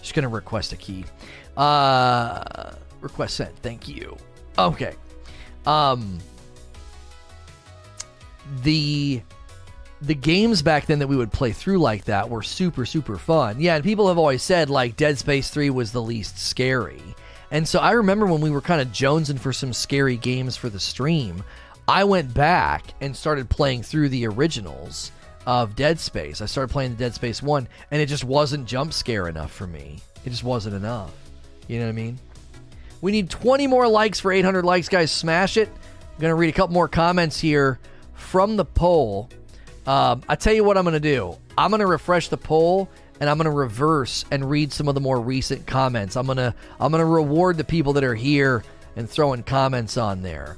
Just 0.00 0.14
gonna 0.14 0.28
request 0.28 0.72
a 0.72 0.76
key. 0.76 1.04
Uh, 1.56 2.72
request 3.00 3.36
sent. 3.36 3.56
Thank 3.58 3.86
you. 3.88 4.16
Okay. 4.56 4.94
Um, 5.66 6.18
the 8.62 9.20
the 10.02 10.14
games 10.14 10.62
back 10.62 10.86
then 10.86 10.98
that 11.00 11.08
we 11.08 11.16
would 11.16 11.32
play 11.32 11.52
through 11.52 11.78
like 11.78 12.04
that 12.04 12.28
were 12.30 12.42
super 12.42 12.86
super 12.86 13.18
fun. 13.18 13.60
Yeah, 13.60 13.76
and 13.76 13.84
people 13.84 14.08
have 14.08 14.18
always 14.18 14.42
said 14.42 14.70
like 14.70 14.96
Dead 14.96 15.18
Space 15.18 15.50
3 15.50 15.70
was 15.70 15.92
the 15.92 16.02
least 16.02 16.38
scary. 16.38 17.02
And 17.50 17.66
so 17.66 17.80
I 17.80 17.92
remember 17.92 18.26
when 18.26 18.40
we 18.40 18.50
were 18.50 18.60
kind 18.60 18.80
of 18.80 18.88
jonesing 18.88 19.38
for 19.38 19.52
some 19.52 19.72
scary 19.72 20.16
games 20.16 20.56
for 20.56 20.68
the 20.68 20.78
stream, 20.78 21.42
I 21.88 22.04
went 22.04 22.32
back 22.32 22.94
and 23.00 23.16
started 23.16 23.50
playing 23.50 23.82
through 23.82 24.10
the 24.10 24.26
originals 24.28 25.10
of 25.46 25.74
Dead 25.74 25.98
Space. 25.98 26.40
I 26.40 26.46
started 26.46 26.72
playing 26.72 26.92
the 26.92 26.98
Dead 26.98 27.14
Space 27.14 27.42
1 27.42 27.66
and 27.90 28.00
it 28.00 28.06
just 28.06 28.24
wasn't 28.24 28.68
jump 28.68 28.92
scare 28.92 29.26
enough 29.28 29.52
for 29.52 29.66
me. 29.66 29.98
It 30.24 30.30
just 30.30 30.44
wasn't 30.44 30.76
enough. 30.76 31.12
You 31.66 31.78
know 31.80 31.86
what 31.86 31.90
I 31.90 31.94
mean? 31.94 32.18
We 33.00 33.12
need 33.12 33.30
20 33.30 33.66
more 33.66 33.88
likes 33.88 34.20
for 34.20 34.30
800 34.30 34.64
likes, 34.64 34.88
guys. 34.88 35.10
Smash 35.10 35.56
it. 35.56 35.68
I'm 35.68 36.20
going 36.20 36.30
to 36.30 36.34
read 36.34 36.50
a 36.50 36.56
couple 36.56 36.74
more 36.74 36.88
comments 36.88 37.40
here 37.40 37.80
from 38.14 38.56
the 38.56 38.64
poll. 38.64 39.30
Um, 39.86 40.22
I 40.28 40.36
tell 40.36 40.52
you 40.52 40.64
what 40.64 40.76
I'm 40.76 40.84
going 40.84 40.94
to 40.94 41.00
do. 41.00 41.36
I'm 41.56 41.70
going 41.70 41.80
to 41.80 41.86
refresh 41.86 42.28
the 42.28 42.36
poll 42.36 42.88
and 43.20 43.28
I'm 43.28 43.36
going 43.36 43.44
to 43.44 43.50
reverse 43.50 44.24
and 44.30 44.48
read 44.48 44.72
some 44.72 44.88
of 44.88 44.94
the 44.94 45.00
more 45.00 45.20
recent 45.20 45.66
comments. 45.66 46.16
I'm 46.16 46.26
going 46.26 46.38
to 46.38 46.54
I'm 46.78 46.90
going 46.90 47.00
to 47.00 47.06
reward 47.06 47.56
the 47.56 47.64
people 47.64 47.92
that 47.94 48.04
are 48.04 48.14
here 48.14 48.64
and 48.96 49.08
throwing 49.08 49.42
comments 49.42 49.96
on 49.96 50.22
there. 50.22 50.56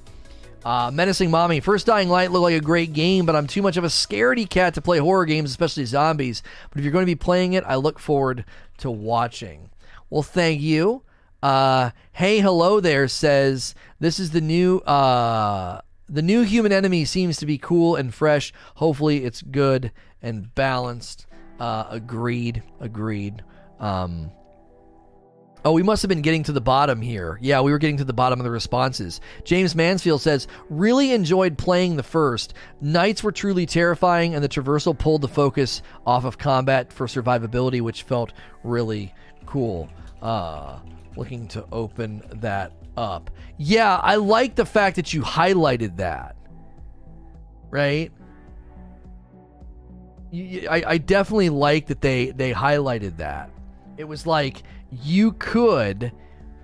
Uh, 0.65 0.93
Menacing 0.93 1.31
Mommy, 1.31 1.59
First 1.59 1.87
Dying 1.87 2.09
Light 2.09 2.31
looked 2.31 2.45
like 2.45 2.55
a 2.55 2.61
great 2.61 2.93
game, 2.93 3.27
but 3.27 3.35
I'm 3.35 3.49
too 3.49 3.63
much 3.63 3.77
of 3.77 3.83
a 3.83 3.89
scaredy 3.89 4.49
cat 4.49 4.75
to 4.75 4.81
play 4.81 4.99
horror 4.99 5.25
games, 5.25 5.51
especially 5.51 5.85
zombies. 5.87 6.43
But 6.71 6.79
if 6.79 6.85
you're 6.85 6.93
going 6.93 7.03
to 7.03 7.11
be 7.11 7.17
playing 7.17 7.55
it, 7.55 7.65
I 7.67 7.75
look 7.75 7.99
forward 7.99 8.45
to 8.79 8.91
watching. 8.91 9.71
Well, 10.09 10.23
thank 10.23 10.61
you. 10.61 11.03
Uh, 11.43 11.91
hey, 12.13 12.39
hello 12.39 12.79
there 12.79 13.09
says 13.09 13.75
this 13.99 14.21
is 14.21 14.31
the 14.31 14.41
new 14.41 14.79
uh, 14.81 15.81
the 16.13 16.23
new 16.23 16.43
human 16.43 16.73
enemy 16.73 17.07
seems 17.07 17.39
to 17.39 17.47
be 17.47 17.59
cool 17.59 17.97
and 17.97 18.13
fresh. 18.13 18.53
Hopefully, 18.77 19.25
it's 19.25 19.41
good 19.41 19.91
and 20.21 20.55
balanced. 20.55 21.27
Uh, 21.59 21.87
agreed. 21.89 22.63
Agreed. 22.81 23.43
Um, 23.81 24.31
oh, 25.65 25.73
we 25.73 25.83
must 25.83 26.03
have 26.03 26.11
been 26.11 26.23
getting 26.23 26.43
to 26.45 26.53
the 26.53 26.61
bottom 26.61 27.01
here. 27.01 27.39
Yeah, 27.41 27.63
we 27.63 27.73
were 27.73 27.79
getting 27.79 27.97
to 27.97 28.05
the 28.05 28.13
bottom 28.13 28.39
of 28.39 28.45
the 28.45 28.51
responses. 28.51 29.21
James 29.45 29.75
Mansfield 29.75 30.21
says, 30.21 30.49
really 30.69 31.13
enjoyed 31.13 31.57
playing 31.57 31.97
the 31.97 32.03
first. 32.03 32.55
Nights 32.81 33.23
were 33.23 33.33
truly 33.33 33.65
terrifying, 33.65 34.35
and 34.35 34.45
the 34.45 34.49
traversal 34.49 34.97
pulled 34.97 35.23
the 35.23 35.29
focus 35.29 35.83
off 36.07 36.25
of 36.25 36.37
combat 36.37 36.93
for 36.93 37.07
survivability, 37.07 37.81
which 37.81 38.03
felt 38.03 38.33
really 38.65 39.15
cool. 39.47 39.89
Uh, 40.21 40.79
looking 41.17 41.49
to 41.49 41.65
open 41.73 42.23
that 42.35 42.73
up. 42.97 43.31
Yeah, 43.59 43.97
I 43.97 44.17
like 44.17 44.55
the 44.55 44.67
fact 44.67 44.97
that 44.97 45.13
you 45.13 45.23
highlighted 45.23 45.97
that. 45.97 46.37
Right? 47.71 48.13
I, 50.33 50.83
I 50.87 50.99
definitely 50.99 51.51
like 51.51 51.87
that 51.89 52.01
they 52.01 52.31
they 52.31 52.53
highlighted 52.53 53.19
that. 53.19 53.51
It 53.99 54.05
was 54.05 54.27
like 54.27 54.63
you 54.91 55.33
could 55.33 56.13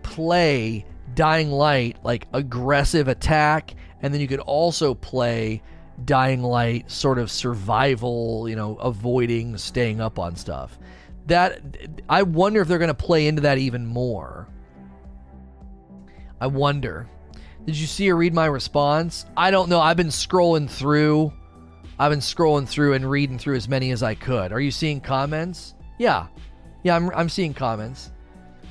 play 0.03 0.87
Dying 1.15 1.51
Light 1.51 1.99
like 2.03 2.27
aggressive 2.33 3.09
attack, 3.09 3.75
and 4.01 4.13
then 4.13 4.21
you 4.21 4.29
could 4.29 4.41
also 4.41 4.95
play 4.95 5.63
Dying 6.05 6.43
Light 6.43 6.91
sort 6.91 7.19
of 7.19 7.31
survival, 7.31 8.49
you 8.49 8.57
know, 8.57 8.77
avoiding 8.77 9.59
staying 9.59 10.01
up 10.01 10.19
on 10.19 10.37
stuff. 10.37 10.79
That 11.27 11.61
I 12.09 12.23
wonder 12.23 12.63
if 12.63 12.69
they're 12.69 12.79
going 12.79 12.89
to 12.89 12.95
play 12.95 13.27
into 13.27 13.43
that 13.43 13.59
even 13.59 13.87
more. 13.87 14.49
I 16.41 16.47
wonder. 16.47 17.09
Did 17.65 17.77
you 17.77 17.87
see 17.87 18.11
or 18.11 18.17
read 18.17 18.33
my 18.33 18.47
response? 18.47 19.27
I 19.37 19.51
don't 19.51 19.69
know. 19.69 19.81
I've 19.81 19.97
been 19.97 20.09
scrolling 20.09 20.71
through. 20.71 21.33
I've 21.99 22.11
been 22.11 22.21
scrolling 22.21 22.67
through 22.67 22.95
and 22.95 23.11
reading 23.11 23.39
through 23.39 23.57
as 23.57 23.69
many 23.69 23.91
as 23.91 24.03
I 24.03 24.15
could. 24.15 24.53
Are 24.53 24.61
you 24.61 24.71
seeing 24.71 25.01
comments? 25.01 25.75
Yeah. 25.99 26.29
Yeah, 26.85 26.97
I'm, 26.97 27.11
I'm 27.11 27.29
seeing 27.29 27.55
comments. 27.55 28.13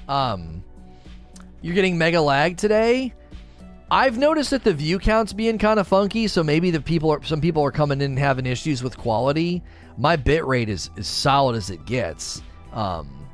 Um, 0.07 0.63
you're 1.61 1.75
getting 1.75 1.97
mega 1.97 2.21
lag 2.21 2.57
today. 2.57 3.13
I've 3.89 4.17
noticed 4.17 4.51
that 4.51 4.63
the 4.63 4.73
view 4.73 4.99
count's 4.99 5.31
being 5.31 5.57
kind 5.57 5.79
of 5.79 5.87
funky, 5.87 6.27
so 6.27 6.43
maybe 6.43 6.71
the 6.71 6.81
people 6.81 7.09
are 7.09 7.23
some 7.23 7.39
people 7.39 7.63
are 7.63 7.71
coming 7.71 8.01
in 8.01 8.11
and 8.11 8.19
having 8.19 8.45
issues 8.45 8.83
with 8.83 8.97
quality. 8.97 9.63
My 9.97 10.15
bit 10.15 10.45
rate 10.45 10.69
is 10.69 10.89
as 10.97 11.07
solid 11.07 11.55
as 11.55 11.69
it 11.69 11.85
gets. 11.85 12.41
Um, 12.73 13.27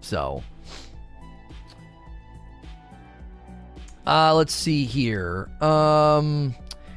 so 0.00 0.42
Uh, 4.06 4.34
let's 4.34 4.54
see 4.54 4.84
here. 4.84 5.48
Um, 5.60 6.54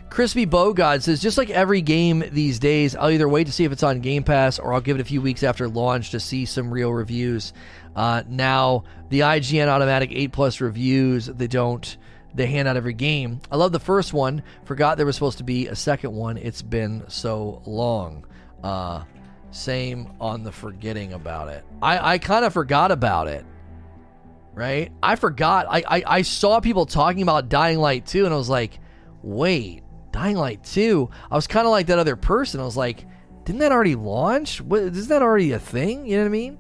Crispy 0.10 0.46
Bogod 0.46 1.02
says, 1.02 1.22
just 1.22 1.40
like 1.40 1.50
every 1.50 1.82
game 1.82 2.24
these 2.32 2.60
days, 2.60 2.96
I'll 2.96 3.10
either 3.10 3.28
wait 3.28 3.48
to 3.48 3.54
see 3.54 3.64
if 3.64 3.72
it's 3.72 3.82
on 3.82 4.00
Game 4.00 4.24
Pass 4.24 4.60
or 4.60 4.72
I'll 4.72 4.80
give 4.82 4.98
it 4.98 5.02
a 5.02 5.06
few 5.06 5.22
weeks 5.22 5.42
after 5.42 5.68
launch 5.68 6.12
to 6.12 6.20
see 6.20 6.46
some 6.46 6.72
real 6.72 6.94
reviews. 6.94 7.52
Uh, 7.96 8.22
now, 8.28 8.84
the 9.10 9.22
IGN 9.22 9.68
automatic 9.68 10.12
8 10.14 10.32
plus 10.32 10.62
reviews, 10.62 11.26
they 11.26 11.48
don't, 11.48 11.98
they 12.36 12.46
hand 12.46 12.68
out 12.68 12.78
every 12.78 12.94
game. 12.94 13.42
I 13.52 13.58
love 13.58 13.72
the 13.72 13.80
first 13.80 14.14
one. 14.14 14.44
Forgot 14.66 14.98
there 14.98 15.06
was 15.08 15.16
supposed 15.16 15.40
to 15.40 15.44
be 15.44 15.68
a 15.68 15.76
second 15.76 16.14
one. 16.14 16.38
It's 16.38 16.62
been 16.62 17.04
so 17.08 17.64
long. 17.66 18.26
Uh, 18.64 19.04
same 19.50 20.14
on 20.22 20.44
the 20.44 20.52
forgetting 20.52 21.14
about 21.14 21.50
it. 21.50 21.66
I, 21.82 22.14
I 22.14 22.18
kind 22.20 22.46
of 22.46 22.54
forgot 22.54 22.92
about 22.92 23.28
it 23.28 23.46
right? 24.54 24.92
I 25.02 25.16
forgot. 25.16 25.68
I, 25.70 25.84
I, 25.88 26.04
I 26.06 26.22
saw 26.22 26.60
people 26.60 26.86
talking 26.86 27.22
about 27.22 27.50
Dying 27.50 27.80
Light 27.80 28.06
2, 28.06 28.26
and 28.26 28.34
I 28.34 28.38
was 28.38 28.50
like, 28.50 28.80
wait, 29.22 29.84
Dying 30.12 30.38
Light 30.38 30.64
2? 30.64 31.10
I 31.32 31.36
was 31.36 31.48
kind 31.48 31.66
of 31.66 31.72
like 31.72 31.88
that 31.88 32.00
other 32.00 32.16
person. 32.16 32.60
I 32.60 32.64
was 32.66 32.78
like, 32.78 33.06
didn't 33.46 33.60
that 33.60 33.72
already 33.72 33.96
launch? 33.96 34.62
What, 34.62 34.84
isn't 34.84 35.10
that 35.10 35.22
already 35.22 35.52
a 35.52 35.60
thing? 35.60 36.06
You 36.06 36.18
know 36.18 36.24
what 36.24 36.28
I 36.28 36.32
mean? 36.32 36.60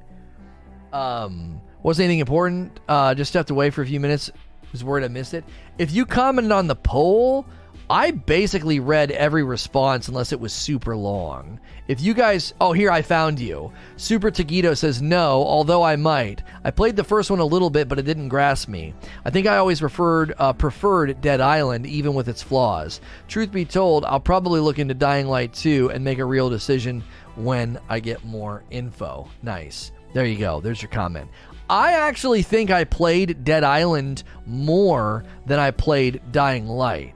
Um, 0.91 1.61
wasn't 1.81 2.05
anything 2.05 2.19
important. 2.19 2.79
Uh, 2.87 3.15
just 3.15 3.31
stepped 3.31 3.49
away 3.49 3.69
for 3.69 3.81
a 3.81 3.85
few 3.85 3.99
minutes. 3.99 4.31
Was 4.71 4.83
worried 4.83 5.03
I 5.03 5.07
missed 5.07 5.35
it. 5.35 5.45
If 5.77 5.91
you 5.91 6.03
commented 6.03 6.51
on 6.51 6.65
the 6.65 6.75
poll, 6.75 7.45
I 7.89 8.11
basically 8.11 8.79
read 8.79 9.11
every 9.11 9.43
response 9.43 10.07
unless 10.07 10.31
it 10.31 10.39
was 10.39 10.53
super 10.53 10.95
long. 10.95 11.59
If 11.87 12.01
you 12.01 12.13
guys, 12.13 12.53
oh, 12.61 12.71
here 12.71 12.89
I 12.89 13.01
found 13.01 13.39
you. 13.39 13.71
Super 13.97 14.31
Taquito 14.31 14.77
says 14.77 15.01
no, 15.01 15.43
although 15.43 15.83
I 15.83 15.97
might. 15.97 16.41
I 16.63 16.71
played 16.71 16.95
the 16.95 17.03
first 17.03 17.29
one 17.29 17.39
a 17.39 17.45
little 17.45 17.69
bit, 17.69 17.89
but 17.89 17.99
it 17.99 18.05
didn't 18.05 18.29
grasp 18.29 18.69
me. 18.69 18.93
I 19.25 19.29
think 19.29 19.47
I 19.47 19.57
always 19.57 19.81
preferred 19.81 20.33
uh, 20.39 20.53
preferred 20.53 21.19
Dead 21.21 21.41
Island, 21.41 21.85
even 21.85 22.13
with 22.13 22.29
its 22.29 22.41
flaws. 22.41 23.01
Truth 23.27 23.51
be 23.51 23.65
told, 23.65 24.05
I'll 24.05 24.19
probably 24.19 24.61
look 24.61 24.79
into 24.79 24.93
Dying 24.93 25.27
Light 25.27 25.53
2 25.53 25.91
and 25.91 26.03
make 26.03 26.19
a 26.19 26.25
real 26.25 26.49
decision 26.49 27.03
when 27.35 27.79
I 27.89 27.99
get 27.99 28.23
more 28.23 28.63
info. 28.71 29.27
Nice. 29.41 29.91
There 30.13 30.25
you 30.25 30.37
go. 30.37 30.61
There's 30.61 30.81
your 30.81 30.91
comment. 30.91 31.29
I 31.69 31.93
actually 31.93 32.43
think 32.43 32.71
I 32.71 32.83
played 32.83 33.43
Dead 33.43 33.63
Island 33.63 34.23
more 34.45 35.23
than 35.45 35.59
I 35.59 35.71
played 35.71 36.21
Dying 36.31 36.67
Light, 36.67 37.15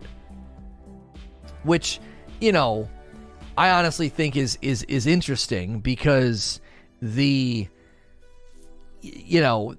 which, 1.64 2.00
you 2.40 2.52
know 2.52 2.88
I 3.58 3.72
honestly 3.72 4.10
think 4.10 4.36
is 4.36 4.58
is 4.62 4.84
is 4.84 5.08
interesting 5.08 5.80
because 5.80 6.62
the 7.02 7.68
you 9.02 9.42
know 9.42 9.76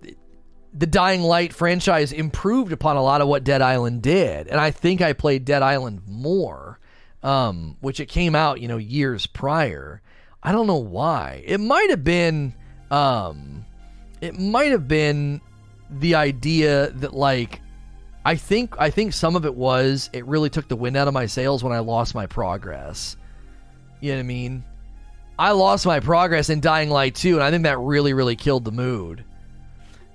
the 0.75 0.87
Dying 0.87 1.23
Light 1.23 1.53
franchise 1.53 2.13
improved 2.13 2.73
upon 2.73 2.97
a 2.97 3.03
lot 3.03 3.21
of 3.21 3.29
what 3.29 3.45
Dead 3.45 3.63
Island 3.63 4.03
did, 4.03 4.49
and 4.49 4.61
I 4.61 4.73
think 4.73 5.01
I 5.01 5.13
played 5.13 5.45
Dead 5.45 5.63
Island 5.63 6.03
more, 6.07 6.81
um, 7.23 7.77
which 7.81 8.01
it 8.01 8.07
came 8.07 8.35
out 8.35 8.61
you 8.61 8.67
know 8.67 8.79
years 8.79 9.27
prior. 9.27 10.03
I 10.43 10.51
don't 10.51 10.67
know 10.67 10.77
why. 10.77 11.43
It 11.47 11.59
might 11.59 11.91
have 11.91 12.05
been, 12.05 12.55
um, 12.91 13.65
it 14.21 14.39
might 14.39 14.71
have 14.71 14.87
been 14.87 15.41
the 15.91 16.17
idea 16.17 16.91
that 16.91 17.15
like 17.15 17.61
I 18.25 18.37
think 18.37 18.75
I 18.79 18.91
think 18.91 19.13
some 19.13 19.37
of 19.37 19.47
it 19.47 19.55
was 19.55 20.11
it 20.13 20.27
really 20.27 20.51
took 20.51 20.69
the 20.69 20.77
wind 20.77 20.97
out 20.97 21.09
of 21.09 21.15
my 21.15 21.27
sails 21.27 21.65
when 21.65 21.73
I 21.73 21.79
lost 21.79 22.15
my 22.15 22.27
progress. 22.27 23.17
You 24.01 24.11
know 24.11 24.17
what 24.19 24.21
I 24.21 24.25
mean? 24.25 24.65
I 25.39 25.53
lost 25.53 25.87
my 25.87 26.01
progress 26.01 26.51
in 26.51 26.61
Dying 26.61 26.91
Light 26.91 27.15
2, 27.15 27.35
and 27.35 27.43
I 27.43 27.51
think 27.51 27.63
that 27.63 27.79
really, 27.79 28.13
really 28.13 28.37
killed 28.37 28.65
the 28.65 28.73
mood. 28.73 29.25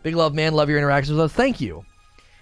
Big 0.04 0.16
love, 0.16 0.34
man. 0.34 0.54
Love 0.54 0.70
your 0.70 0.78
interactions 0.78 1.16
with 1.16 1.26
us. 1.26 1.34
Thank 1.34 1.62
you. 1.62 1.86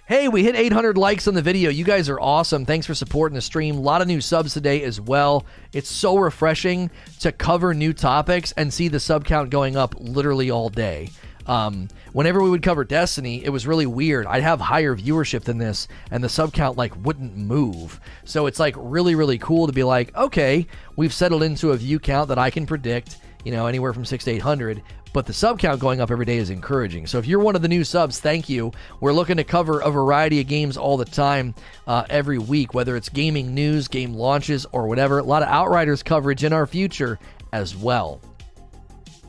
Hey, 0.08 0.26
we 0.28 0.42
hit 0.42 0.56
800 0.56 0.98
likes 0.98 1.28
on 1.28 1.34
the 1.34 1.42
video. 1.42 1.70
You 1.70 1.84
guys 1.84 2.08
are 2.08 2.20
awesome. 2.20 2.66
Thanks 2.66 2.86
for 2.86 2.94
supporting 2.94 3.36
the 3.36 3.40
stream. 3.40 3.76
A 3.76 3.80
lot 3.80 4.02
of 4.02 4.08
new 4.08 4.20
subs 4.20 4.52
today 4.52 4.82
as 4.82 5.00
well. 5.00 5.46
It's 5.72 5.88
so 5.88 6.16
refreshing 6.16 6.90
to 7.20 7.30
cover 7.30 7.72
new 7.72 7.92
topics 7.92 8.50
and 8.56 8.74
see 8.74 8.88
the 8.88 8.98
sub 8.98 9.24
count 9.24 9.50
going 9.50 9.76
up 9.76 9.94
literally 9.98 10.50
all 10.50 10.68
day. 10.68 11.10
Um, 11.46 11.88
whenever 12.12 12.42
we 12.42 12.50
would 12.50 12.62
cover 12.62 12.84
Destiny, 12.84 13.44
it 13.44 13.50
was 13.50 13.66
really 13.66 13.86
weird. 13.86 14.26
I'd 14.26 14.42
have 14.42 14.60
higher 14.60 14.96
viewership 14.96 15.44
than 15.44 15.58
this, 15.58 15.88
and 16.10 16.22
the 16.22 16.28
sub 16.28 16.52
count 16.52 16.76
like 16.76 16.92
wouldn't 17.04 17.36
move. 17.36 18.00
So 18.24 18.46
it's 18.46 18.60
like 18.60 18.74
really, 18.78 19.14
really 19.14 19.38
cool 19.38 19.66
to 19.66 19.72
be 19.72 19.84
like, 19.84 20.16
okay, 20.16 20.66
we've 20.96 21.12
settled 21.12 21.42
into 21.42 21.72
a 21.72 21.76
view 21.76 21.98
count 21.98 22.28
that 22.28 22.38
I 22.38 22.50
can 22.50 22.66
predict. 22.66 23.18
You 23.44 23.50
know, 23.50 23.66
anywhere 23.66 23.92
from 23.92 24.04
six 24.04 24.22
to 24.26 24.30
eight 24.30 24.42
hundred, 24.42 24.84
but 25.12 25.26
the 25.26 25.32
sub 25.32 25.58
count 25.58 25.80
going 25.80 26.00
up 26.00 26.12
every 26.12 26.24
day 26.24 26.36
is 26.36 26.48
encouraging. 26.48 27.08
So 27.08 27.18
if 27.18 27.26
you're 27.26 27.40
one 27.40 27.56
of 27.56 27.62
the 27.62 27.66
new 27.66 27.82
subs, 27.82 28.20
thank 28.20 28.48
you. 28.48 28.70
We're 29.00 29.12
looking 29.12 29.36
to 29.36 29.42
cover 29.42 29.80
a 29.80 29.90
variety 29.90 30.40
of 30.40 30.46
games 30.46 30.76
all 30.76 30.96
the 30.96 31.04
time, 31.04 31.56
uh, 31.88 32.04
every 32.08 32.38
week, 32.38 32.72
whether 32.72 32.96
it's 32.96 33.08
gaming 33.08 33.52
news, 33.52 33.88
game 33.88 34.14
launches, 34.14 34.64
or 34.70 34.86
whatever. 34.86 35.18
A 35.18 35.24
lot 35.24 35.42
of 35.42 35.48
Outriders 35.48 36.04
coverage 36.04 36.44
in 36.44 36.52
our 36.52 36.68
future 36.68 37.18
as 37.52 37.74
well. 37.74 38.20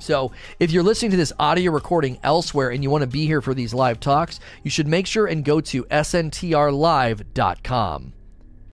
So, 0.04 0.32
if 0.60 0.72
you're 0.72 0.84
listening 0.84 1.12
to 1.12 1.18
this 1.18 1.32
audio 1.40 1.72
recording 1.72 2.20
elsewhere 2.24 2.72
and 2.72 2.84
you 2.84 2.90
want 2.90 3.04
to 3.04 3.08
be 3.08 3.26
here 3.26 3.42
for 3.42 3.54
these 3.54 3.74
live 3.74 4.02
talks, 4.02 4.42
you 4.62 4.70
should 4.70 4.88
make 4.88 5.08
sure 5.08 5.28
and 5.28 5.46
go 5.46 5.62
to 5.62 5.86
sntrlive.com. 5.86 8.14